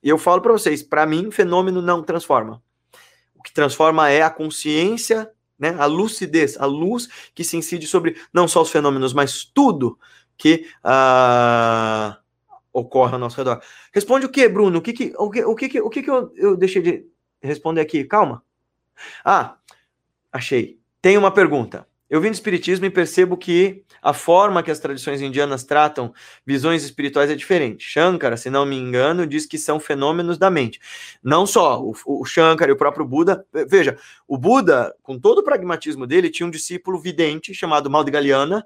E 0.02 0.08
eu 0.08 0.18
falo 0.18 0.42
para 0.42 0.54
vocês, 0.54 0.82
para 0.82 1.06
mim, 1.06 1.30
fenômeno 1.30 1.82
não 1.82 2.02
transforma. 2.02 2.64
O 3.36 3.44
que 3.44 3.52
transforma 3.52 4.10
é 4.10 4.22
a 4.22 4.30
consciência, 4.30 5.30
né, 5.60 5.76
a 5.78 5.86
lucidez, 5.86 6.56
a 6.58 6.66
luz 6.66 7.10
que 7.36 7.44
se 7.44 7.58
incide 7.58 7.86
sobre 7.88 8.16
não 8.32 8.48
só 8.48 8.62
os 8.62 8.72
fenômenos, 8.72 9.12
mas 9.12 9.44
tudo 9.44 10.00
que 10.38 10.66
uh, 10.82 12.16
ocorre 12.72 13.16
ao 13.16 13.20
nosso 13.20 13.36
redor. 13.36 13.62
Responde 13.94 14.26
o 14.26 14.30
que, 14.30 14.48
Bruno? 14.48 14.80
O 14.80 14.82
que 14.82 14.94
que, 14.94 15.14
o 15.18 15.30
que, 15.30 15.44
o 15.44 15.56
que, 15.56 15.82
o 15.82 15.90
que, 15.90 16.04
que 16.04 16.10
eu, 16.10 16.32
eu 16.38 16.56
deixei 16.56 16.82
de 16.82 17.06
responder 17.42 17.82
aqui? 17.82 18.06
Calma. 18.06 18.42
Ah, 19.26 19.58
achei. 20.32 20.80
Tem 21.02 21.18
uma 21.18 21.32
pergunta. 21.32 21.86
Eu 22.10 22.22
vim 22.22 22.30
do 22.30 22.36
Espiritismo 22.36 22.86
e 22.86 22.90
percebo 22.90 23.36
que 23.36 23.84
a 24.02 24.14
forma 24.14 24.64
que 24.64 24.72
as 24.72 24.80
tradições 24.80 25.22
indianas 25.22 25.64
tratam 25.64 26.14
visões 26.46 26.84
espirituais 26.84 27.30
é 27.30 27.36
diferente. 27.36 27.84
Shankara, 27.84 28.38
se 28.38 28.50
não 28.50 28.66
me 28.66 28.78
engano, 28.78 29.28
diz 29.28 29.46
que 29.46 29.58
são 29.58 29.80
fenômenos 29.80 30.38
da 30.38 30.50
mente. 30.50 30.80
Não 31.22 31.46
só 31.46 31.82
o, 31.82 31.94
o 32.06 32.26
Shankara 32.26 32.72
e 32.72 32.74
o 32.74 32.78
próprio 32.78 33.06
Buda. 33.06 33.46
Veja, 33.68 33.98
o 34.28 34.38
Buda, 34.38 34.96
com 35.04 35.20
todo 35.20 35.40
o 35.40 35.44
pragmatismo 35.44 36.08
dele, 36.08 36.30
tinha 36.30 36.48
um 36.48 36.52
discípulo 36.52 36.98
vidente 37.00 37.54
chamado 37.54 37.90
Galiana 38.10 38.66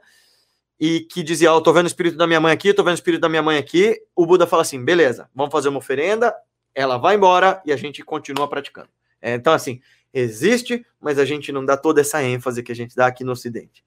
e 0.80 1.02
que 1.02 1.24
dizia: 1.24 1.54
oh, 1.54 1.62
tô 1.62 1.74
vendo 1.74 1.86
o 1.86 1.88
espírito 1.88 2.18
da 2.18 2.28
minha 2.28 2.40
mãe 2.40 2.54
aqui, 2.54 2.74
tô 2.74 2.84
vendo 2.84 2.94
o 2.94 2.96
espírito 2.96 3.22
da 3.22 3.30
minha 3.30 3.42
mãe 3.42 3.58
aqui. 3.58 4.00
O 4.16 4.26
Buda 4.26 4.46
fala 4.46 4.62
assim: 4.62 4.84
beleza, 4.84 5.30
vamos 5.34 5.52
fazer 5.52 5.70
uma 5.70 5.80
oferenda, 5.80 6.36
ela 6.76 6.98
vai 6.98 7.16
embora 7.16 7.62
e 7.66 7.72
a 7.72 7.76
gente 7.76 8.04
continua 8.04 8.48
praticando. 8.48 8.90
É, 9.22 9.36
então, 9.36 9.54
assim, 9.54 9.80
existe, 10.14 10.86
mas 11.00 11.18
a 11.18 11.26
gente 11.26 11.52
não 11.52 11.64
dá 11.64 11.78
toda 11.78 12.02
essa 12.02 12.24
ênfase 12.24 12.64
que 12.64 12.72
a 12.72 12.76
gente 12.76 12.96
dá 12.96 13.08
aqui 13.08 13.24
no 13.24 13.32
Ocidente. 13.32 13.84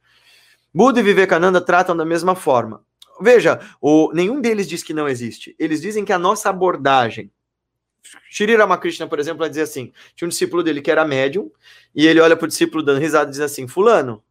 Buda 0.73 1.01
e 1.01 1.03
Vivekananda 1.03 1.61
tratam 1.61 1.97
da 1.97 2.05
mesma 2.05 2.35
forma. 2.35 2.85
Veja, 3.21 3.61
o, 3.81 4.11
nenhum 4.13 4.41
deles 4.41 4.67
diz 4.67 4.83
que 4.83 4.93
não 4.93 5.09
existe. 5.09 5.55
Eles 5.59 5.81
dizem 5.81 6.05
que 6.05 6.13
a 6.13 6.19
nossa 6.19 6.51
abordagem. 6.51 7.31
Shri 8.29 8.57
Ramakrishna, 8.57 9.07
por 9.07 9.21
exemplo, 9.21 9.41
vai 9.41 9.49
dizer 9.49 9.63
assim: 9.63 9.93
tinha 10.17 10.27
um 10.27 10.31
discípulo 10.31 10.63
dele 10.63 10.83
que 10.83 10.91
era 10.91 11.05
médium, 11.05 11.51
e 11.95 12.07
ele 12.07 12.21
olha 12.21 12.37
para 12.37 12.47
o 12.47 12.49
discípulo 12.49 12.83
dando 12.83 12.99
risada 12.99 13.29
e 13.29 13.33
diz 13.33 13.41
assim: 13.41 13.69
Fulano, 13.69 14.24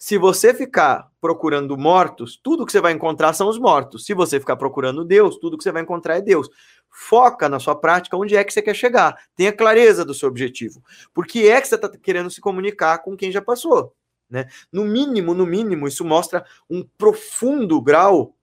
se 0.00 0.16
você 0.16 0.54
ficar 0.54 1.10
procurando 1.20 1.76
mortos, 1.76 2.40
tudo 2.42 2.64
que 2.64 2.72
você 2.72 2.80
vai 2.80 2.90
encontrar 2.92 3.34
são 3.34 3.50
os 3.50 3.58
mortos. 3.58 4.06
Se 4.06 4.14
você 4.14 4.40
ficar 4.40 4.56
procurando 4.56 5.04
Deus, 5.04 5.36
tudo 5.36 5.58
que 5.58 5.62
você 5.62 5.70
vai 5.70 5.82
encontrar 5.82 6.16
é 6.16 6.22
Deus. 6.22 6.48
Foca 6.88 7.50
na 7.50 7.60
sua 7.60 7.78
prática 7.78 8.16
onde 8.16 8.34
é 8.34 8.42
que 8.42 8.50
você 8.50 8.62
quer 8.62 8.74
chegar. 8.74 9.14
Tenha 9.36 9.52
clareza 9.52 10.02
do 10.02 10.14
seu 10.14 10.26
objetivo. 10.26 10.82
Porque 11.12 11.40
é 11.40 11.60
que 11.60 11.68
você 11.68 11.74
está 11.74 11.86
querendo 11.86 12.30
se 12.30 12.40
comunicar 12.40 13.02
com 13.02 13.14
quem 13.14 13.30
já 13.30 13.42
passou. 13.42 13.94
Né? 14.30 14.46
No 14.72 14.86
mínimo, 14.86 15.34
no 15.34 15.44
mínimo, 15.44 15.86
isso 15.86 16.02
mostra 16.02 16.46
um 16.70 16.82
profundo 16.96 17.78
grau 17.78 18.34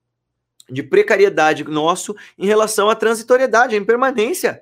de 0.70 0.84
precariedade 0.84 1.64
nosso 1.64 2.16
em 2.38 2.46
relação 2.46 2.88
à 2.88 2.96
transitoriedade, 2.96 3.74
à 3.74 3.80
impermanência. 3.80 4.62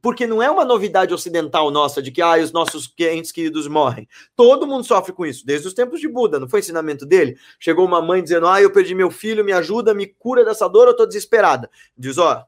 Porque 0.00 0.26
não 0.26 0.42
é 0.42 0.50
uma 0.50 0.64
novidade 0.64 1.12
ocidental 1.12 1.70
nossa 1.70 2.00
de 2.00 2.12
que 2.12 2.22
ah, 2.22 2.36
os 2.36 2.52
nossos 2.52 2.92
entes 2.98 3.32
queridos 3.32 3.66
morrem. 3.66 4.08
Todo 4.36 4.66
mundo 4.66 4.84
sofre 4.84 5.12
com 5.12 5.26
isso, 5.26 5.44
desde 5.44 5.66
os 5.66 5.74
tempos 5.74 6.00
de 6.00 6.08
Buda, 6.08 6.38
não 6.38 6.48
foi 6.48 6.60
ensinamento 6.60 7.04
dele? 7.04 7.36
Chegou 7.58 7.84
uma 7.84 8.00
mãe 8.00 8.22
dizendo: 8.22 8.46
Ah, 8.46 8.62
eu 8.62 8.70
perdi 8.70 8.94
meu 8.94 9.10
filho, 9.10 9.44
me 9.44 9.52
ajuda, 9.52 9.92
me 9.92 10.06
cura 10.06 10.44
dessa 10.44 10.68
dor, 10.68 10.86
eu 10.86 10.92
estou 10.92 11.06
desesperada. 11.06 11.68
Diz: 11.96 12.16
Ó, 12.18 12.32
oh, 12.32 12.44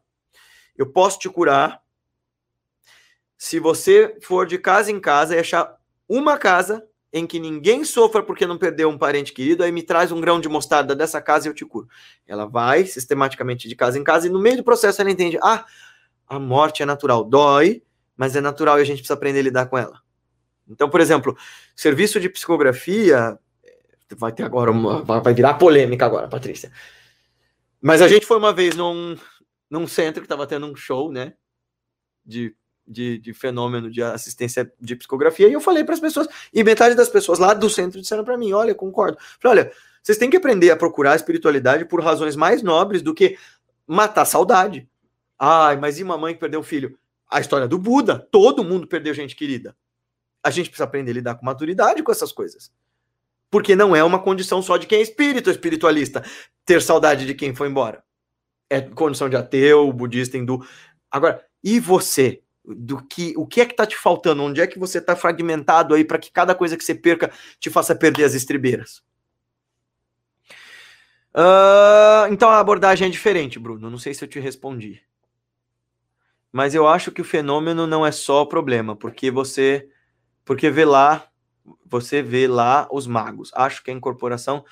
eu 0.77 0.86
posso 0.86 1.18
te 1.18 1.28
curar 1.28 1.82
se 3.36 3.59
você 3.59 4.16
for 4.20 4.47
de 4.47 4.59
casa 4.59 4.93
em 4.93 5.01
casa 5.01 5.35
e 5.35 5.39
achar 5.39 5.74
uma 6.06 6.36
casa 6.36 6.86
em 7.12 7.27
que 7.27 7.40
ninguém 7.40 7.85
sofra 7.85 8.22
porque 8.22 8.47
não 8.47 8.59
perdeu 8.59 8.89
um 8.89 8.98
parente 8.98 9.32
querido, 9.32 9.64
aí 9.64 9.72
me 9.72 9.82
traz 9.82 10.12
um 10.12 10.20
grão 10.20 10.40
de 10.40 10.48
mostarda 10.48 10.94
dessa 10.94 11.20
casa 11.20 11.47
e 11.47 11.51
eu 11.51 11.55
te 11.55 11.64
curo. 11.64 11.89
Ela 12.27 12.47
vai 12.47 12.86
sistematicamente 12.86 13.68
de 13.68 13.74
casa 13.74 13.98
em 13.98 14.05
casa 14.05 14.27
e 14.27 14.31
no 14.31 14.39
meio 14.39 14.59
do 14.59 14.64
processo 14.64 15.01
ela 15.01 15.10
entende: 15.10 15.39
ah, 15.43 15.64
a 16.31 16.39
morte 16.39 16.81
é 16.81 16.86
natural, 16.86 17.24
dói, 17.24 17.82
mas 18.16 18.36
é 18.36 18.40
natural 18.40 18.78
e 18.78 18.82
a 18.82 18.85
gente 18.85 18.98
precisa 18.98 19.15
aprender 19.15 19.40
a 19.40 19.43
lidar 19.43 19.66
com 19.66 19.77
ela. 19.77 20.01
Então, 20.69 20.89
por 20.89 21.01
exemplo, 21.01 21.36
serviço 21.74 22.20
de 22.20 22.28
psicografia 22.28 23.36
vai 24.16 24.31
ter 24.31 24.44
agora 24.44 24.70
uma, 24.70 25.02
vai 25.02 25.35
virar 25.35 25.55
polêmica 25.55 26.07
agora, 26.07 26.28
Patrícia. 26.28 26.70
Mas 27.82 28.01
a 28.01 28.07
gente 28.07 28.27
foi 28.27 28.36
uma 28.36 28.52
vez 28.52 28.77
num, 28.77 29.16
num 29.69 29.89
centro 29.89 30.20
que 30.20 30.27
estava 30.27 30.47
tendo 30.47 30.66
um 30.66 30.77
show, 30.77 31.11
né? 31.11 31.35
De, 32.24 32.55
de, 32.86 33.19
de, 33.19 33.32
fenômeno 33.32 33.90
de 33.90 34.01
assistência 34.01 34.70
de 34.78 34.94
psicografia, 34.94 35.48
e 35.48 35.52
eu 35.52 35.61
falei 35.61 35.82
para 35.82 35.94
as 35.94 36.01
pessoas, 36.01 36.28
e 36.52 36.62
metade 36.62 36.94
das 36.94 37.09
pessoas 37.09 37.39
lá 37.39 37.55
do 37.55 37.69
centro 37.70 38.01
disseram 38.01 38.23
para 38.23 38.36
mim: 38.36 38.52
olha, 38.52 38.74
concordo. 38.74 39.19
Falei, 39.40 39.65
olha, 39.65 39.73
vocês 40.02 40.19
têm 40.19 40.31
que 40.31 40.36
aprender 40.36 40.70
a 40.70 40.77
procurar 40.77 41.12
a 41.12 41.16
espiritualidade 41.16 41.86
por 41.86 42.02
razões 42.02 42.36
mais 42.36 42.62
nobres 42.62 43.02
do 43.02 43.15
que 43.15 43.36
matar 43.86 44.24
saudade. 44.24 44.90
Ai, 45.41 45.77
mas 45.77 45.99
e 45.99 46.03
uma 46.03 46.19
mãe 46.19 46.35
que 46.35 46.41
perdeu 46.41 46.61
o 46.61 46.65
filho? 46.65 46.99
A 47.29 47.41
história 47.41 47.67
do 47.67 47.79
Buda, 47.79 48.19
todo 48.31 48.62
mundo 48.62 48.87
perdeu 48.87 49.15
gente 49.15 49.35
querida. 49.35 49.75
A 50.45 50.51
gente 50.51 50.69
precisa 50.69 50.85
aprender 50.85 51.12
a 51.12 51.15
lidar 51.15 51.35
com 51.37 51.47
maturidade 51.47 52.03
com 52.03 52.12
essas 52.12 52.31
coisas. 52.31 52.71
Porque 53.51 53.75
não 53.75 53.97
é 53.97 54.05
uma 54.05 54.19
condição 54.19 54.62
só 54.62 54.77
de 54.77 54.87
quem 54.87 54.99
é 54.99 55.03
espírito 55.03 55.51
espiritualista 55.51 56.23
ter 56.65 56.83
saudade 56.83 57.27
de 57.27 57.35
quem 57.35 57.55
foi 57.55 57.69
embora 57.69 58.05
é 58.71 58.81
condição 58.81 59.29
de 59.29 59.37
ateu, 59.37 59.93
budista, 59.93 60.39
hindu. 60.39 60.65
Agora, 61.11 61.45
e 61.62 61.81
você? 61.81 62.41
Do 62.65 63.03
que, 63.03 63.35
o 63.37 63.47
que 63.47 63.62
é 63.62 63.67
que 63.67 63.75
tá 63.75 63.85
te 63.85 63.97
faltando? 63.97 64.45
Onde 64.45 64.61
é 64.61 64.67
que 64.67 64.79
você 64.79 65.01
tá 65.01 65.17
fragmentado 65.17 65.93
aí 65.93 66.05
para 66.05 66.19
que 66.19 66.31
cada 66.31 66.55
coisa 66.55 66.77
que 66.77 66.85
você 66.85 66.95
perca 66.95 67.33
te 67.59 67.69
faça 67.69 67.97
perder 67.97 68.25
as 68.25 68.35
estribeiras? 68.35 69.03
Uh, 71.35 72.31
então 72.31 72.49
a 72.49 72.61
abordagem 72.61 73.09
é 73.09 73.11
diferente, 73.11 73.59
Bruno. 73.59 73.91
Não 73.91 73.99
sei 73.99 74.15
se 74.15 74.23
eu 74.23 74.29
te 74.29 74.39
respondi. 74.39 75.03
Mas 76.52 76.74
eu 76.74 76.86
acho 76.86 77.12
que 77.12 77.20
o 77.20 77.24
fenômeno 77.24 77.86
não 77.86 78.05
é 78.05 78.10
só 78.10 78.43
o 78.43 78.47
problema, 78.47 78.97
porque 78.97 79.31
você 79.31 79.89
porque 80.44 80.68
vê 80.70 80.85
lá, 80.85 81.28
você 81.86 82.22
vê 82.22 82.48
lá 82.48 82.89
os 82.90 83.06
magos. 83.06 83.51
Acho 83.55 83.85
que 83.85 83.90
a 83.90 83.94
incorporação 83.94 84.64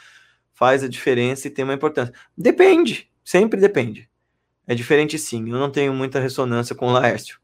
faz 0.53 0.83
a 0.83 0.89
diferença 0.89 1.47
e 1.47 1.51
tem 1.51 1.65
uma 1.65 1.75
importância. 1.75 2.13
Depende. 2.37 3.09
Sempre 3.25 3.61
depende. 3.61 4.11
É 4.67 4.75
diferente 4.75 5.19
sim. 5.19 5.49
Eu 5.49 5.59
não 5.59 5.71
tenho 5.71 5.95
muita 5.95 6.19
ressonância 6.19 6.75
com 6.75 6.89
o 6.89 6.93
Laércio. 6.93 7.39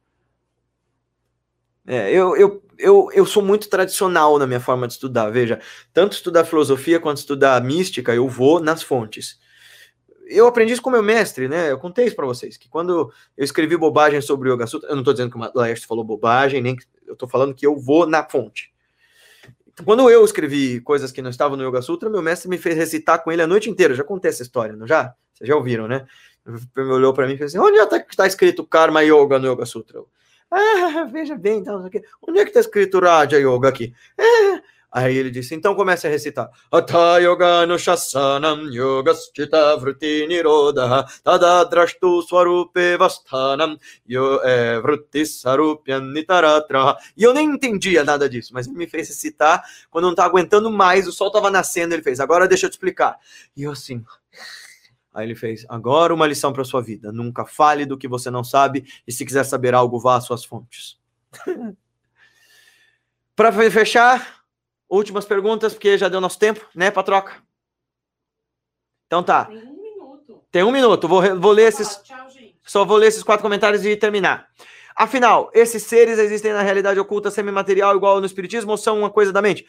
É, 1.87 2.11
eu, 2.11 2.37
eu, 2.37 2.63
eu, 2.79 3.09
eu 3.13 3.27
sou 3.27 3.43
muito 3.43 3.69
tradicional 3.69 4.39
na 4.39 4.47
minha 4.47 4.61
forma 4.61 4.87
de 4.87 4.95
estudar. 4.95 5.31
Veja, 5.31 5.61
tanto 5.93 6.15
estudar 6.15 6.45
filosofia 6.45 6.99
quanto 6.99 7.19
estudar 7.19 7.63
mística, 7.63 8.15
eu 8.15 8.29
vou 8.29 8.59
nas 8.59 8.83
fontes. 8.83 9.39
Eu 10.27 10.47
aprendi 10.47 10.73
isso 10.73 10.83
com 10.83 10.91
meu 10.91 11.03
mestre, 11.03 11.49
né? 11.49 11.71
Eu 11.71 11.79
contei 11.79 12.07
isso 12.07 12.17
para 12.17 12.27
vocês, 12.27 12.57
que 12.57 12.69
quando 12.69 13.13
eu 13.37 13.45
escrevi 13.45 13.77
bobagem 13.77 14.21
sobre 14.21 14.49
o 14.49 14.55
Yoga 14.55 14.67
Sutra, 14.67 14.89
eu 14.89 14.95
não 14.95 15.03
estou 15.03 15.13
dizendo 15.13 15.31
que 15.31 15.39
o 15.39 15.51
Laércio 15.55 15.87
falou 15.87 16.03
bobagem, 16.03 16.63
nem 16.63 16.77
que 16.77 16.85
eu 17.07 17.13
estou 17.13 17.29
falando 17.29 17.55
que 17.55 17.67
eu 17.67 17.77
vou 17.77 18.07
na 18.07 18.29
fonte. 18.29 18.73
Quando 19.85 20.09
eu 20.09 20.25
escrevi 20.25 20.81
coisas 20.81 21.11
que 21.11 21.21
não 21.21 21.31
estavam 21.31 21.57
no 21.57 21.69
Yoga 21.69 21.83
Sutra, 21.83 22.09
meu 22.09 22.23
mestre 22.23 22.49
me 22.49 22.59
fez 22.59 22.77
recitar 22.77 23.23
com 23.23 23.33
ele 23.33 23.43
a 23.43 23.47
noite 23.47 23.69
inteira. 23.69 23.93
Eu 23.93 23.97
já 23.97 24.05
contei 24.05 24.31
essa 24.31 24.43
história, 24.43 24.77
não 24.77 24.87
já? 24.87 25.15
Vocês 25.35 25.49
já 25.49 25.57
ouviram, 25.57 25.89
né? 25.89 26.07
Ele 26.47 26.89
olhou 26.91 27.13
para 27.13 27.27
mim 27.27 27.35
e 27.35 27.37
fez 27.37 27.55
assim: 27.55 27.65
onde 27.65 27.79
está 27.79 27.99
tá 28.01 28.27
escrito 28.27 28.65
Karma 28.65 29.03
Yoga 29.03 29.39
no 29.39 29.51
Yoga 29.51 29.67
Sutra? 29.67 30.01
ah, 30.55 31.05
veja 31.11 31.37
bem, 31.37 31.59
então, 31.59 31.85
onde 32.23 32.39
é 32.39 32.45
que 32.45 32.51
está 32.51 32.61
escrito 32.61 33.01
Raja 33.01 33.39
Yoga 33.39 33.69
aqui? 33.69 33.93
Ah, 34.17 34.63
Aí 34.95 35.17
ele 35.17 35.29
disse, 35.29 35.57
então 35.57 35.75
comece 35.75 36.07
a 36.07 36.11
recitar. 36.11 36.49
Atha 36.71 37.19
yoga 37.19 37.67
no 37.67 37.77
shasanam 37.77 38.69
nirodha 40.29 41.05
tadadrashtu 41.25 42.23
swarupe 42.23 42.97
vastanam 42.97 43.77
yo, 44.07 44.41
é, 44.45 44.81
sarupyan 45.27 46.13
nitaratra. 46.13 46.97
E 47.17 47.25
eu 47.25 47.35
nem 47.35 47.51
entendia 47.51 48.05
nada 48.05 48.29
disso, 48.29 48.55
mas 48.55 48.69
ele 48.69 48.77
me 48.77 48.87
fez 48.87 49.09
recitar. 49.09 49.65
Quando 49.91 50.05
não 50.05 50.15
tá 50.15 50.25
aguentando 50.25 50.71
mais, 50.71 51.09
o 51.09 51.13
sol 51.13 51.29
tava 51.29 51.51
nascendo, 51.51 51.93
ele 51.93 52.03
fez, 52.03 52.21
agora 52.21 52.47
deixa 52.47 52.67
eu 52.67 52.71
te 52.71 52.75
explicar. 52.75 53.19
E 53.57 53.65
eu 53.65 53.73
assim... 53.73 54.05
Aí 55.13 55.27
ele 55.27 55.37
fez: 55.37 55.65
agora 55.69 56.13
uma 56.13 56.27
lição 56.27 56.53
para 56.53 56.65
sua 56.65 56.83
vida. 56.83 57.13
Nunca 57.13 57.47
fale 57.47 57.87
do 57.87 57.97
que 57.97 58.09
você 58.09 58.31
não 58.31 58.43
sabe 58.43 58.85
e 59.07 59.13
se 59.13 59.25
quiser 59.25 59.45
saber 59.45 59.73
algo, 59.73 60.01
vá 60.01 60.17
às 60.17 60.25
suas 60.25 60.45
fontes. 60.45 60.99
para 63.37 63.53
fechar, 63.53 64.44
últimas 64.89 65.25
perguntas, 65.25 65.73
porque 65.75 65.99
já 65.99 66.09
deu 66.09 66.21
nosso 66.21 66.39
tempo, 66.39 66.67
né, 66.75 66.91
Patroca? 66.91 67.43
Então 69.07 69.23
tá. 69.23 69.47
Tem 69.47 69.59
um 69.59 69.83
minuto. 69.83 70.45
Tem 70.51 70.63
um 70.65 70.73
minuto. 70.73 71.09
Vou, 71.09 71.41
vou 71.41 71.53
ler 71.53 71.69
esses. 71.69 71.97
Tchau, 72.03 72.29
gente. 72.31 72.57
Só 72.63 72.85
vou 72.85 72.97
ler 72.97 73.09
esses 73.09 73.23
quatro 73.23 73.43
comentários 73.43 73.85
e 73.85 73.97
terminar. 73.97 74.49
Afinal, 74.97 75.51
esses 75.53 75.83
seres 75.83 76.19
existem 76.19 76.53
na 76.53 76.63
realidade 76.63 77.01
oculta 77.01 77.31
semimaterial 77.31 77.97
igual 77.97 78.21
no 78.21 78.27
espiritismo 78.27 78.71
ou 78.71 78.77
são 78.77 79.01
uma 79.01 79.11
coisa 79.11 79.33
da 79.33 79.43
mente? 79.43 79.67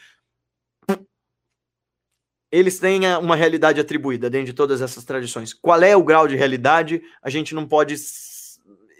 eles 2.50 2.78
têm 2.78 3.00
uma 3.16 3.36
realidade 3.36 3.80
atribuída 3.80 4.30
dentro 4.30 4.46
de 4.46 4.52
todas 4.52 4.80
essas 4.80 5.04
tradições. 5.04 5.52
Qual 5.52 5.82
é 5.82 5.96
o 5.96 6.02
grau 6.02 6.28
de 6.28 6.36
realidade? 6.36 7.02
A 7.22 7.28
gente 7.28 7.54
não 7.54 7.66
pode. 7.66 7.96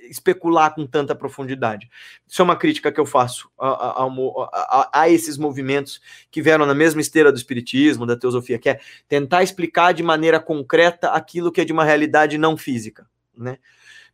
Especular 0.08 0.74
com 0.74 0.86
tanta 0.86 1.14
profundidade. 1.14 1.88
Isso 2.26 2.42
é 2.42 2.44
uma 2.44 2.56
crítica 2.56 2.90
que 2.92 3.00
eu 3.00 3.06
faço 3.06 3.50
a, 3.58 3.68
a, 3.68 4.04
a, 4.04 4.90
a, 5.02 5.08
esses 5.08 5.36
movimentos 5.36 6.00
que 6.30 6.42
vieram 6.42 6.66
na 6.66 6.74
mesma 6.74 7.00
esteira 7.00 7.32
do 7.32 7.38
espiritismo, 7.38 8.06
da 8.06 8.16
teosofia, 8.16 8.58
que 8.58 8.68
é 8.68 8.80
tentar 9.08 9.42
explicar 9.42 9.92
de 9.92 10.02
maneira 10.02 10.40
concreta 10.40 11.10
aquilo 11.10 11.52
que 11.52 11.60
é 11.60 11.64
de 11.64 11.72
uma 11.72 11.84
realidade 11.84 12.38
não 12.38 12.56
física, 12.56 13.06
né? 13.36 13.58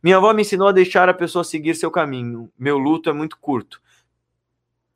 Minha 0.01 0.17
avó 0.17 0.33
me 0.33 0.41
ensinou 0.41 0.67
a 0.67 0.73
deixar 0.73 1.07
a 1.07 1.13
pessoa 1.13 1.45
seguir 1.45 1.75
seu 1.75 1.89
caminho. 1.89 2.51
Meu 2.59 2.77
luto 2.77 3.09
é 3.09 3.13
muito 3.13 3.37
curto. 3.39 3.81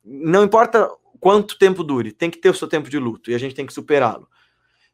Não 0.04 0.44
importa 0.44 0.86
quanto 1.18 1.58
tempo 1.58 1.82
dure, 1.82 2.12
tem 2.12 2.30
que 2.30 2.38
ter 2.38 2.50
o 2.50 2.54
seu 2.54 2.68
tempo 2.68 2.90
de 2.90 2.98
luto 2.98 3.30
e 3.30 3.34
a 3.34 3.38
gente 3.38 3.54
tem 3.54 3.64
que 3.64 3.72
superá-lo. 3.72 4.28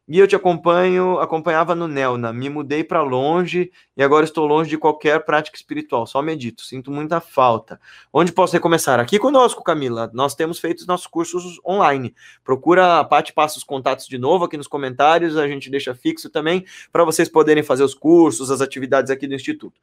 E 0.07 0.19
eu 0.19 0.27
te 0.27 0.35
acompanho, 0.35 1.17
acompanhava 1.17 1.73
no 1.73 1.87
Nelna, 1.87 2.31
me 2.31 2.47
mudei 2.47 2.83
para 2.83 3.01
longe 3.01 3.71
e 3.97 4.03
agora 4.03 4.23
estou 4.23 4.45
longe 4.45 4.69
de 4.69 4.77
qualquer 4.77 5.25
prática 5.25 5.57
espiritual, 5.57 6.05
só 6.05 6.21
medito, 6.21 6.61
sinto 6.61 6.91
muita 6.91 7.19
falta. 7.19 7.81
Onde 8.13 8.31
posso 8.31 8.53
recomeçar? 8.53 8.99
Aqui 8.99 9.17
conosco, 9.17 9.63
Camila. 9.63 10.11
Nós 10.13 10.35
temos 10.35 10.59
feito 10.59 10.81
os 10.81 10.85
nossos 10.85 11.07
cursos 11.07 11.59
online. 11.65 12.13
Procura 12.43 12.99
a 12.99 13.03
Paty, 13.03 13.33
passa 13.33 13.57
os 13.57 13.63
contatos 13.63 14.07
de 14.07 14.19
novo 14.19 14.45
aqui 14.45 14.57
nos 14.57 14.67
comentários, 14.67 15.37
a 15.37 15.47
gente 15.47 15.71
deixa 15.71 15.95
fixo 15.95 16.29
também 16.29 16.63
para 16.91 17.03
vocês 17.03 17.27
poderem 17.27 17.63
fazer 17.63 17.83
os 17.83 17.95
cursos, 17.95 18.51
as 18.51 18.61
atividades 18.61 19.09
aqui 19.09 19.25
do 19.25 19.33
Instituto. 19.33 19.81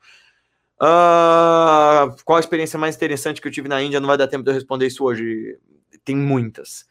Uh, 0.80 2.14
qual 2.24 2.36
a 2.36 2.40
experiência 2.40 2.78
mais 2.78 2.94
interessante 2.94 3.40
que 3.40 3.48
eu 3.48 3.52
tive 3.52 3.68
na 3.68 3.82
Índia? 3.82 3.98
Não 3.98 4.06
vai 4.06 4.16
dar 4.16 4.28
tempo 4.28 4.44
de 4.44 4.50
eu 4.50 4.54
responder 4.54 4.86
isso 4.86 5.04
hoje. 5.04 5.58
Tem 6.04 6.16
muitas. 6.16 6.86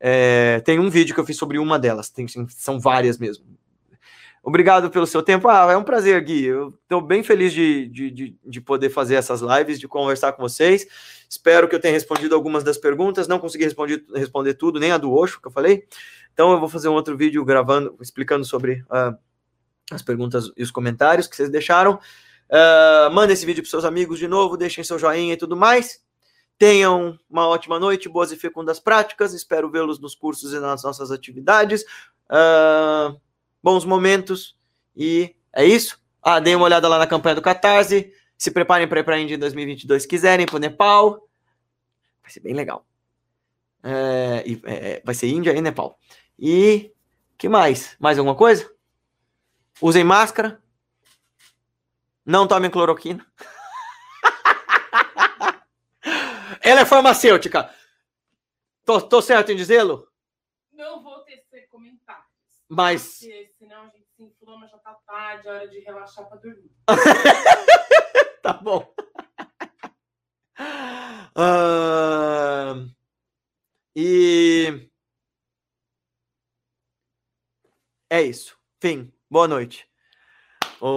É, 0.00 0.60
tem 0.60 0.78
um 0.78 0.88
vídeo 0.88 1.14
que 1.14 1.20
eu 1.20 1.26
fiz 1.26 1.36
sobre 1.36 1.58
uma 1.58 1.78
delas, 1.78 2.08
tem, 2.08 2.26
são 2.48 2.80
várias 2.80 3.18
mesmo. 3.18 3.44
Obrigado 4.42 4.88
pelo 4.90 5.06
seu 5.06 5.22
tempo. 5.22 5.48
Ah, 5.48 5.70
é 5.70 5.76
um 5.76 5.84
prazer, 5.84 6.18
Gui. 6.22 6.44
Eu 6.44 6.70
estou 6.82 7.02
bem 7.02 7.22
feliz 7.22 7.52
de, 7.52 7.86
de, 7.88 8.10
de, 8.10 8.38
de, 8.42 8.60
poder 8.60 8.88
fazer 8.88 9.16
essas 9.16 9.42
lives, 9.42 9.78
de 9.78 9.86
conversar 9.86 10.32
com 10.32 10.42
vocês. 10.42 10.86
Espero 11.28 11.68
que 11.68 11.74
eu 11.74 11.80
tenha 11.80 11.92
respondido 11.92 12.34
algumas 12.34 12.64
das 12.64 12.78
perguntas. 12.78 13.28
Não 13.28 13.38
consegui 13.38 13.64
responder, 13.64 14.02
responder 14.14 14.54
tudo, 14.54 14.80
nem 14.80 14.92
a 14.92 14.98
do 14.98 15.12
Oxo 15.12 15.40
que 15.42 15.46
eu 15.46 15.52
falei. 15.52 15.84
Então 16.32 16.52
eu 16.52 16.58
vou 16.58 16.70
fazer 16.70 16.88
um 16.88 16.94
outro 16.94 17.16
vídeo 17.18 17.44
gravando, 17.44 17.94
explicando 18.00 18.44
sobre 18.46 18.82
uh, 18.88 19.14
as 19.90 20.00
perguntas 20.00 20.50
e 20.56 20.62
os 20.62 20.70
comentários 20.70 21.26
que 21.26 21.36
vocês 21.36 21.50
deixaram. 21.50 22.00
Uh, 22.48 23.12
manda 23.12 23.34
esse 23.34 23.44
vídeo 23.44 23.62
para 23.62 23.70
seus 23.70 23.84
amigos 23.84 24.18
de 24.18 24.26
novo, 24.26 24.56
deixem 24.56 24.82
seu 24.82 24.98
joinha 24.98 25.34
e 25.34 25.36
tudo 25.36 25.54
mais. 25.54 26.00
Tenham 26.60 27.18
uma 27.30 27.48
ótima 27.48 27.80
noite, 27.80 28.06
boas 28.06 28.30
e 28.32 28.36
fecundas 28.36 28.78
práticas. 28.78 29.32
Espero 29.32 29.70
vê-los 29.70 29.98
nos 29.98 30.14
cursos 30.14 30.52
e 30.52 30.60
nas 30.60 30.82
nossas 30.82 31.10
atividades. 31.10 31.84
Uh, 32.28 33.18
bons 33.62 33.86
momentos. 33.86 34.58
E 34.94 35.34
é 35.54 35.64
isso. 35.64 35.98
Ah, 36.22 36.38
deem 36.38 36.56
uma 36.56 36.66
olhada 36.66 36.86
lá 36.86 36.98
na 36.98 37.06
campanha 37.06 37.34
do 37.34 37.40
Catarse. 37.40 38.12
Se 38.36 38.50
preparem 38.50 38.86
para 38.86 39.00
ir 39.00 39.04
para 39.04 39.14
a 39.16 39.18
Índia 39.18 39.36
em 39.36 39.38
2022 39.38 40.02
se 40.02 40.08
quiserem, 40.08 40.44
para 40.44 40.56
o 40.56 40.58
Nepal. 40.58 41.26
Vai 42.20 42.30
ser 42.30 42.40
bem 42.40 42.52
legal. 42.52 42.86
É, 43.82 44.44
é, 44.64 45.02
vai 45.02 45.14
ser 45.14 45.28
Índia 45.28 45.56
e 45.56 45.62
Nepal. 45.62 45.98
E 46.38 46.92
que 47.38 47.48
mais? 47.48 47.96
Mais 47.98 48.18
alguma 48.18 48.36
coisa? 48.36 48.70
Usem 49.80 50.04
máscara. 50.04 50.62
Não 52.22 52.46
tomem 52.46 52.70
cloroquina. 52.70 53.26
Ela 56.70 56.82
é 56.82 56.86
farmacêutica. 56.86 57.68
Tô, 58.84 59.00
tô 59.00 59.20
certo 59.20 59.50
em 59.50 59.56
dizê-lo? 59.56 60.08
Não 60.72 61.02
vou 61.02 61.18
tecer 61.24 61.66
comentários. 61.68 62.24
Mas. 62.68 63.18
Porque 63.18 63.52
senão 63.58 63.82
a 63.82 63.88
gente 63.88 64.08
se 64.14 64.22
inflama, 64.22 64.68
já 64.68 64.78
tá 64.78 64.94
tarde, 65.04 65.48
é 65.48 65.50
hora 65.50 65.68
de 65.68 65.80
relaxar 65.80 66.28
pra 66.28 66.36
dormir. 66.36 66.70
tá 68.40 68.52
bom. 68.52 68.86
Uh, 71.32 72.90
e. 73.96 74.90
É 78.10 78.20
isso. 78.20 78.58
Fim. 78.80 79.10
Boa 79.30 79.48
noite. 79.48 79.89
Om 80.82 80.88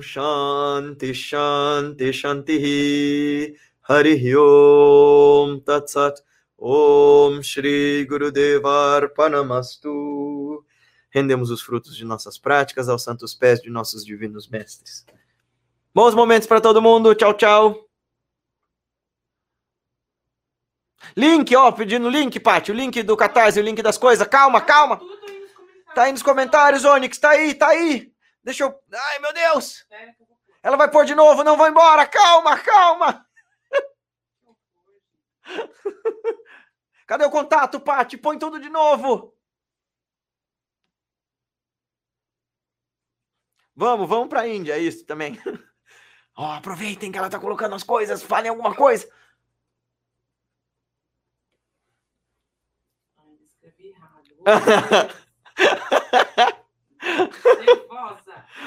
Shanti 0.00 1.12
Shanti 1.12 2.12
Shanti 2.12 3.56
Hari 3.88 4.36
Om 4.36 5.60
Tat 5.60 5.90
Sat 5.90 6.22
Om 6.56 7.42
Shri 7.42 8.04
Gurudevar 8.04 9.08
Panamastu 9.14 10.64
Rendemos 11.10 11.50
os 11.50 11.60
frutos 11.60 11.96
de 11.96 12.04
nossas 12.04 12.38
práticas 12.38 12.88
aos 12.88 13.02
santos 13.02 13.34
pés 13.34 13.60
de 13.60 13.70
nossos 13.70 14.04
divinos 14.04 14.46
mestres. 14.46 15.04
Bons 15.94 16.14
momentos 16.14 16.46
para 16.46 16.60
todo 16.60 16.82
mundo. 16.82 17.14
Tchau, 17.14 17.34
tchau. 17.34 17.88
Link, 21.16 21.56
ó, 21.56 21.72
pedindo 21.72 22.08
link, 22.08 22.38
Paty. 22.38 22.70
O 22.70 22.74
link 22.74 23.02
do 23.02 23.16
Catarse, 23.16 23.58
o 23.58 23.62
link 23.62 23.82
das 23.82 23.96
coisas. 23.96 24.28
Calma, 24.28 24.60
calma. 24.60 25.00
Tá 25.98 26.04
aí 26.04 26.12
nos 26.12 26.22
comentários, 26.22 26.84
Onyx. 26.84 27.18
Tá 27.18 27.30
aí, 27.30 27.52
tá 27.54 27.70
aí. 27.70 28.14
Deixa 28.44 28.62
eu. 28.62 28.80
Ai, 28.94 29.18
meu 29.18 29.32
Deus. 29.32 29.84
Ela 30.62 30.76
vai 30.76 30.88
pôr 30.88 31.04
de 31.04 31.12
novo. 31.12 31.42
Não 31.42 31.56
vou 31.56 31.66
embora. 31.66 32.06
Calma, 32.06 32.56
calma. 32.56 33.26
Cadê 37.04 37.24
o 37.24 37.30
contato, 37.32 37.80
Paty? 37.80 38.16
Põe 38.16 38.38
tudo 38.38 38.60
de 38.60 38.68
novo. 38.68 39.36
Vamos, 43.74 44.08
vamos 44.08 44.28
para 44.28 44.42
a 44.42 44.48
Índia, 44.48 44.74
é 44.74 44.78
isso 44.78 45.04
também. 45.04 45.36
oh, 46.38 46.44
aproveitem 46.44 47.10
que 47.10 47.18
ela 47.18 47.28
tá 47.28 47.40
colocando 47.40 47.74
as 47.74 47.82
coisas, 47.82 48.22
falem 48.22 48.50
alguma 48.50 48.72
coisa. 48.72 49.04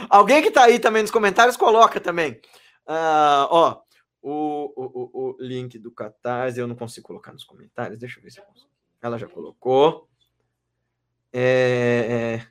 Alguém 0.10 0.42
que 0.42 0.52
tá 0.52 0.64
aí 0.64 0.80
também 0.80 1.02
nos 1.02 1.12
comentários, 1.12 1.56
coloca 1.56 2.00
também. 2.00 2.34
Uh, 2.86 3.48
ó, 3.50 3.82
o, 4.22 4.74
o, 4.76 5.10
o, 5.14 5.38
link 5.40 5.80
do 5.80 5.92
Catarse 5.92 6.60
eu 6.60 6.68
não 6.68 6.76
consigo 6.76 7.08
colocar 7.08 7.32
nos 7.32 7.44
comentários. 7.44 7.98
Deixa 8.00 8.20
eu 8.20 8.24
ver 8.24 8.32
se 8.32 8.40
eu 8.40 8.44
consigo. 8.44 8.70
Ela 9.02 9.18
já 9.18 9.28
colocou. 9.28 10.10
É, 11.34 12.42
é... 12.44 12.48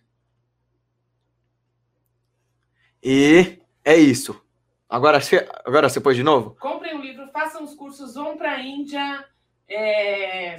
E 3.02 3.62
é 3.84 3.96
isso. 3.96 4.40
Agora, 4.88 5.18
agora 5.64 5.88
você 5.88 6.00
pôs 6.00 6.16
de 6.16 6.22
novo? 6.22 6.56
Comprem 6.58 6.96
um 6.96 7.00
livro, 7.00 7.30
façam 7.30 7.62
os 7.62 7.74
cursos, 7.74 8.14
vão 8.14 8.36
para 8.36 8.52
a 8.52 8.60
Índia. 8.60 9.24
É 9.68 10.56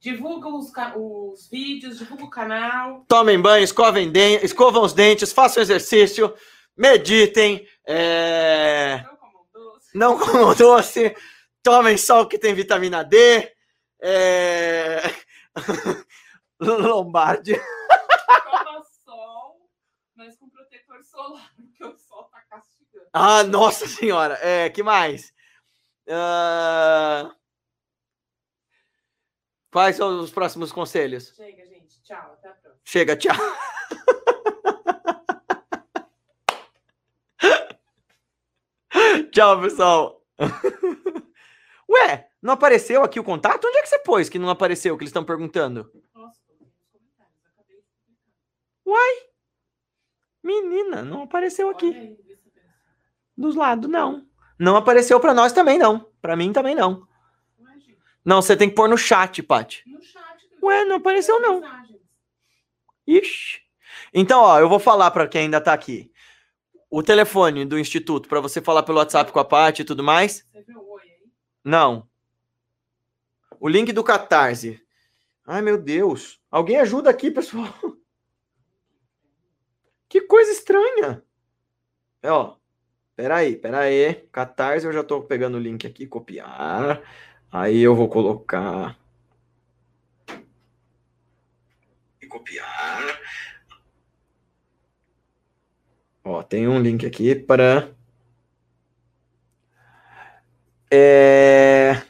Divulga 0.00 0.48
os, 0.48 0.72
os 0.96 1.48
vídeos, 1.50 1.98
divulga 1.98 2.24
o 2.24 2.30
canal. 2.30 3.04
Tomem 3.06 3.38
banho, 3.38 3.62
escovem 3.62 4.10
dentes, 4.10 4.44
escovam 4.44 4.82
os 4.82 4.94
dentes, 4.94 5.30
façam 5.30 5.62
exercício, 5.62 6.34
meditem. 6.74 7.68
É... 7.86 9.04
Não 9.04 9.16
comam 9.18 9.46
doce. 9.52 9.98
Não 9.98 10.18
comam 10.18 10.54
doce. 10.56 11.16
Tomem 11.62 11.98
sol 11.98 12.26
que 12.26 12.38
tem 12.38 12.54
vitamina 12.54 13.04
D. 13.04 13.52
É... 14.00 15.02
Lombardi. 16.58 17.54
Toma 17.56 18.82
sol, 19.04 19.68
mas 20.16 20.34
com 20.38 20.48
protetor 20.48 21.04
solar, 21.04 21.52
porque 21.54 21.84
o 21.84 21.94
sol 21.98 22.24
tá 22.32 22.40
castigando. 22.48 23.06
Ah, 23.12 23.42
nossa 23.44 23.86
senhora. 23.86 24.38
É, 24.40 24.70
que 24.70 24.82
mais? 24.82 25.30
Uh... 26.08 27.39
Quais 29.70 29.96
são 29.96 30.20
os 30.20 30.30
próximos 30.30 30.72
conselhos? 30.72 31.34
Chega, 31.36 31.66
gente. 31.66 32.02
Tchau. 32.02 32.32
Até 32.32 32.48
a 32.48 32.52
próxima. 32.52 32.80
Chega, 32.84 33.16
tchau. 33.16 33.36
tchau, 39.30 39.60
pessoal. 39.60 40.24
Ué, 41.88 42.28
não 42.42 42.54
apareceu 42.54 43.04
aqui 43.04 43.20
o 43.20 43.24
contato? 43.24 43.66
Onde 43.66 43.78
é 43.78 43.82
que 43.82 43.88
você 43.88 43.98
pôs 44.00 44.28
que 44.28 44.38
não 44.38 44.50
apareceu, 44.50 44.96
que 44.96 45.04
eles 45.04 45.10
estão 45.10 45.24
perguntando? 45.24 45.90
Nossa. 46.14 46.40
Uai! 48.86 49.30
Menina, 50.42 51.02
não 51.02 51.22
apareceu 51.22 51.70
aqui. 51.70 52.18
Dos 53.36 53.54
lados, 53.54 53.88
não. 53.88 54.26
Não 54.58 54.76
apareceu 54.76 55.20
para 55.20 55.32
nós 55.32 55.52
também, 55.52 55.78
não. 55.78 56.10
Para 56.20 56.36
mim 56.36 56.52
também 56.52 56.74
não. 56.74 57.06
Não, 58.24 58.42
você 58.42 58.56
tem 58.56 58.68
que 58.68 58.74
pôr 58.74 58.88
no 58.88 58.98
chat, 58.98 59.42
Paty. 59.42 59.82
No 59.86 60.02
chat. 60.02 60.48
Ué, 60.62 60.84
não 60.84 60.96
apareceu 60.96 61.40
não. 61.40 61.62
Ixi. 63.06 63.60
Então, 64.12 64.42
ó, 64.42 64.58
eu 64.60 64.68
vou 64.68 64.78
falar 64.78 65.10
para 65.10 65.26
quem 65.26 65.42
ainda 65.42 65.60
tá 65.60 65.72
aqui. 65.72 66.10
O 66.90 67.02
telefone 67.02 67.64
do 67.64 67.78
instituto 67.78 68.28
para 68.28 68.40
você 68.40 68.60
falar 68.60 68.82
pelo 68.82 68.98
WhatsApp 68.98 69.30
com 69.32 69.38
a 69.38 69.44
Paty 69.44 69.82
e 69.82 69.84
tudo 69.84 70.02
mais? 70.02 70.46
Você 70.52 70.62
viu 70.62 70.80
o 70.80 70.92
oi 70.92 71.02
aí? 71.02 71.30
Não. 71.64 72.08
O 73.58 73.68
link 73.68 73.92
do 73.92 74.02
Catarse. 74.02 74.82
Ai, 75.46 75.62
meu 75.62 75.78
Deus. 75.78 76.40
Alguém 76.50 76.76
ajuda 76.78 77.10
aqui, 77.10 77.30
pessoal. 77.30 77.72
Que 80.08 80.20
coisa 80.22 80.50
estranha. 80.50 81.22
É, 82.22 82.30
ó. 82.30 82.56
Peraí, 83.14 83.54
peraí. 83.54 84.14
Catarse, 84.32 84.86
eu 84.86 84.92
já 84.92 85.04
tô 85.04 85.22
pegando 85.22 85.56
o 85.56 85.60
link 85.60 85.86
aqui, 85.86 86.06
copiar. 86.06 87.02
Aí 87.52 87.80
eu 87.80 87.96
vou 87.96 88.08
colocar. 88.08 88.96
E 92.22 92.26
copiar. 92.26 93.18
Ó, 96.24 96.42
tem 96.42 96.68
um 96.68 96.80
link 96.80 97.04
aqui 97.04 97.34
para. 97.34 97.90
É... 100.92 102.02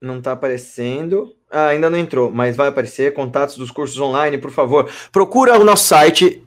Não 0.00 0.18
está 0.18 0.32
aparecendo. 0.32 1.36
Ah, 1.50 1.68
ainda 1.68 1.90
não 1.90 1.98
entrou, 1.98 2.30
mas 2.30 2.56
vai 2.56 2.68
aparecer. 2.68 3.12
Contatos 3.12 3.56
dos 3.56 3.70
cursos 3.70 3.98
online, 3.98 4.38
por 4.38 4.50
favor. 4.50 4.90
Procura 5.12 5.58
o 5.58 5.64
nosso 5.64 5.84
site 5.84 6.42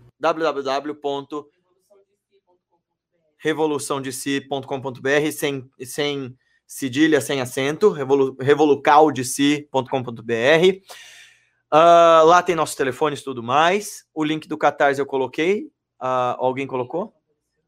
www.revoluçãodeci.com.br 3.45 5.31
sem, 5.31 5.69
sem 5.83 6.35
cedilha, 6.65 7.21
sem 7.21 7.39
acento, 7.41 7.91
revolu, 7.91 8.35
revolucaldeci.com.br. 8.39 10.95
Uh, 11.71 12.25
lá 12.25 12.41
tem 12.41 12.55
nossos 12.55 12.75
telefones 12.75 13.21
tudo 13.21 13.43
mais. 13.43 14.07
O 14.13 14.23
link 14.23 14.47
do 14.47 14.57
Catarse 14.57 14.99
eu 14.99 15.05
coloquei. 15.05 15.65
Uh, 16.01 16.33
alguém 16.37 16.65
colocou? 16.65 17.13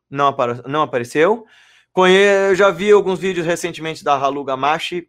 Não, 0.09 0.27
apare 0.27 0.61
não 0.67 0.81
apareceu. 0.81 1.45
Conhe 1.91 2.55
já 2.55 2.71
vi 2.71 2.91
alguns 2.91 3.19
vídeos 3.19 3.45
recentemente 3.45 4.03
da 4.03 4.15
Halu 4.15 4.43
Gamashi. 4.43 5.07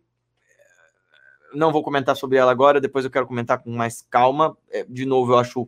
Não 1.55 1.73
vou 1.73 1.83
comentar 1.83 2.15
sobre 2.15 2.37
ela 2.37 2.51
agora, 2.51 2.79
depois 2.81 3.07
eu 3.07 3.11
quero 3.11 3.27
comentar 3.27 3.59
com 3.59 3.71
mais 3.71 4.07
calma. 4.11 4.55
É, 4.71 4.85
de 4.85 5.07
novo, 5.07 5.33
eu 5.33 5.39
acho 5.39 5.67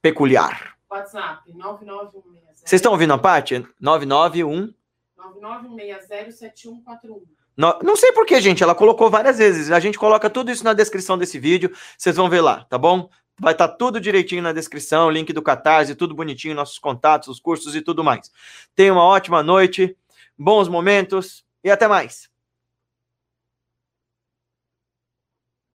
peculiar. 0.00 0.77
WhatsApp 0.90 1.52
99160. 1.52 2.54
Vocês 2.54 2.78
estão 2.78 2.92
ouvindo 2.92 3.12
a 3.12 3.18
parte? 3.18 3.66
991 3.80 4.72
99607141. 5.18 7.22
Não, 7.56 7.78
não 7.82 7.96
sei 7.96 8.12
porquê, 8.12 8.40
gente. 8.40 8.62
Ela 8.62 8.74
colocou 8.74 9.10
várias 9.10 9.38
vezes. 9.38 9.70
A 9.70 9.80
gente 9.80 9.98
coloca 9.98 10.30
tudo 10.30 10.50
isso 10.50 10.64
na 10.64 10.72
descrição 10.72 11.18
desse 11.18 11.38
vídeo. 11.38 11.74
Vocês 11.96 12.16
vão 12.16 12.30
ver 12.30 12.40
lá, 12.40 12.64
tá 12.64 12.78
bom? 12.78 13.10
Vai 13.40 13.52
estar 13.52 13.68
tá 13.68 13.74
tudo 13.74 14.00
direitinho 14.00 14.42
na 14.42 14.52
descrição, 14.52 15.10
link 15.10 15.32
do 15.32 15.42
Catarse, 15.42 15.94
tudo 15.94 16.14
bonitinho, 16.14 16.54
nossos 16.54 16.78
contatos, 16.78 17.28
os 17.28 17.40
cursos 17.40 17.76
e 17.76 17.80
tudo 17.80 18.02
mais. 18.02 18.32
Tenha 18.74 18.92
uma 18.92 19.04
ótima 19.04 19.42
noite, 19.42 19.96
bons 20.36 20.68
momentos 20.68 21.44
e 21.62 21.70
até 21.70 21.86
mais. 21.86 22.27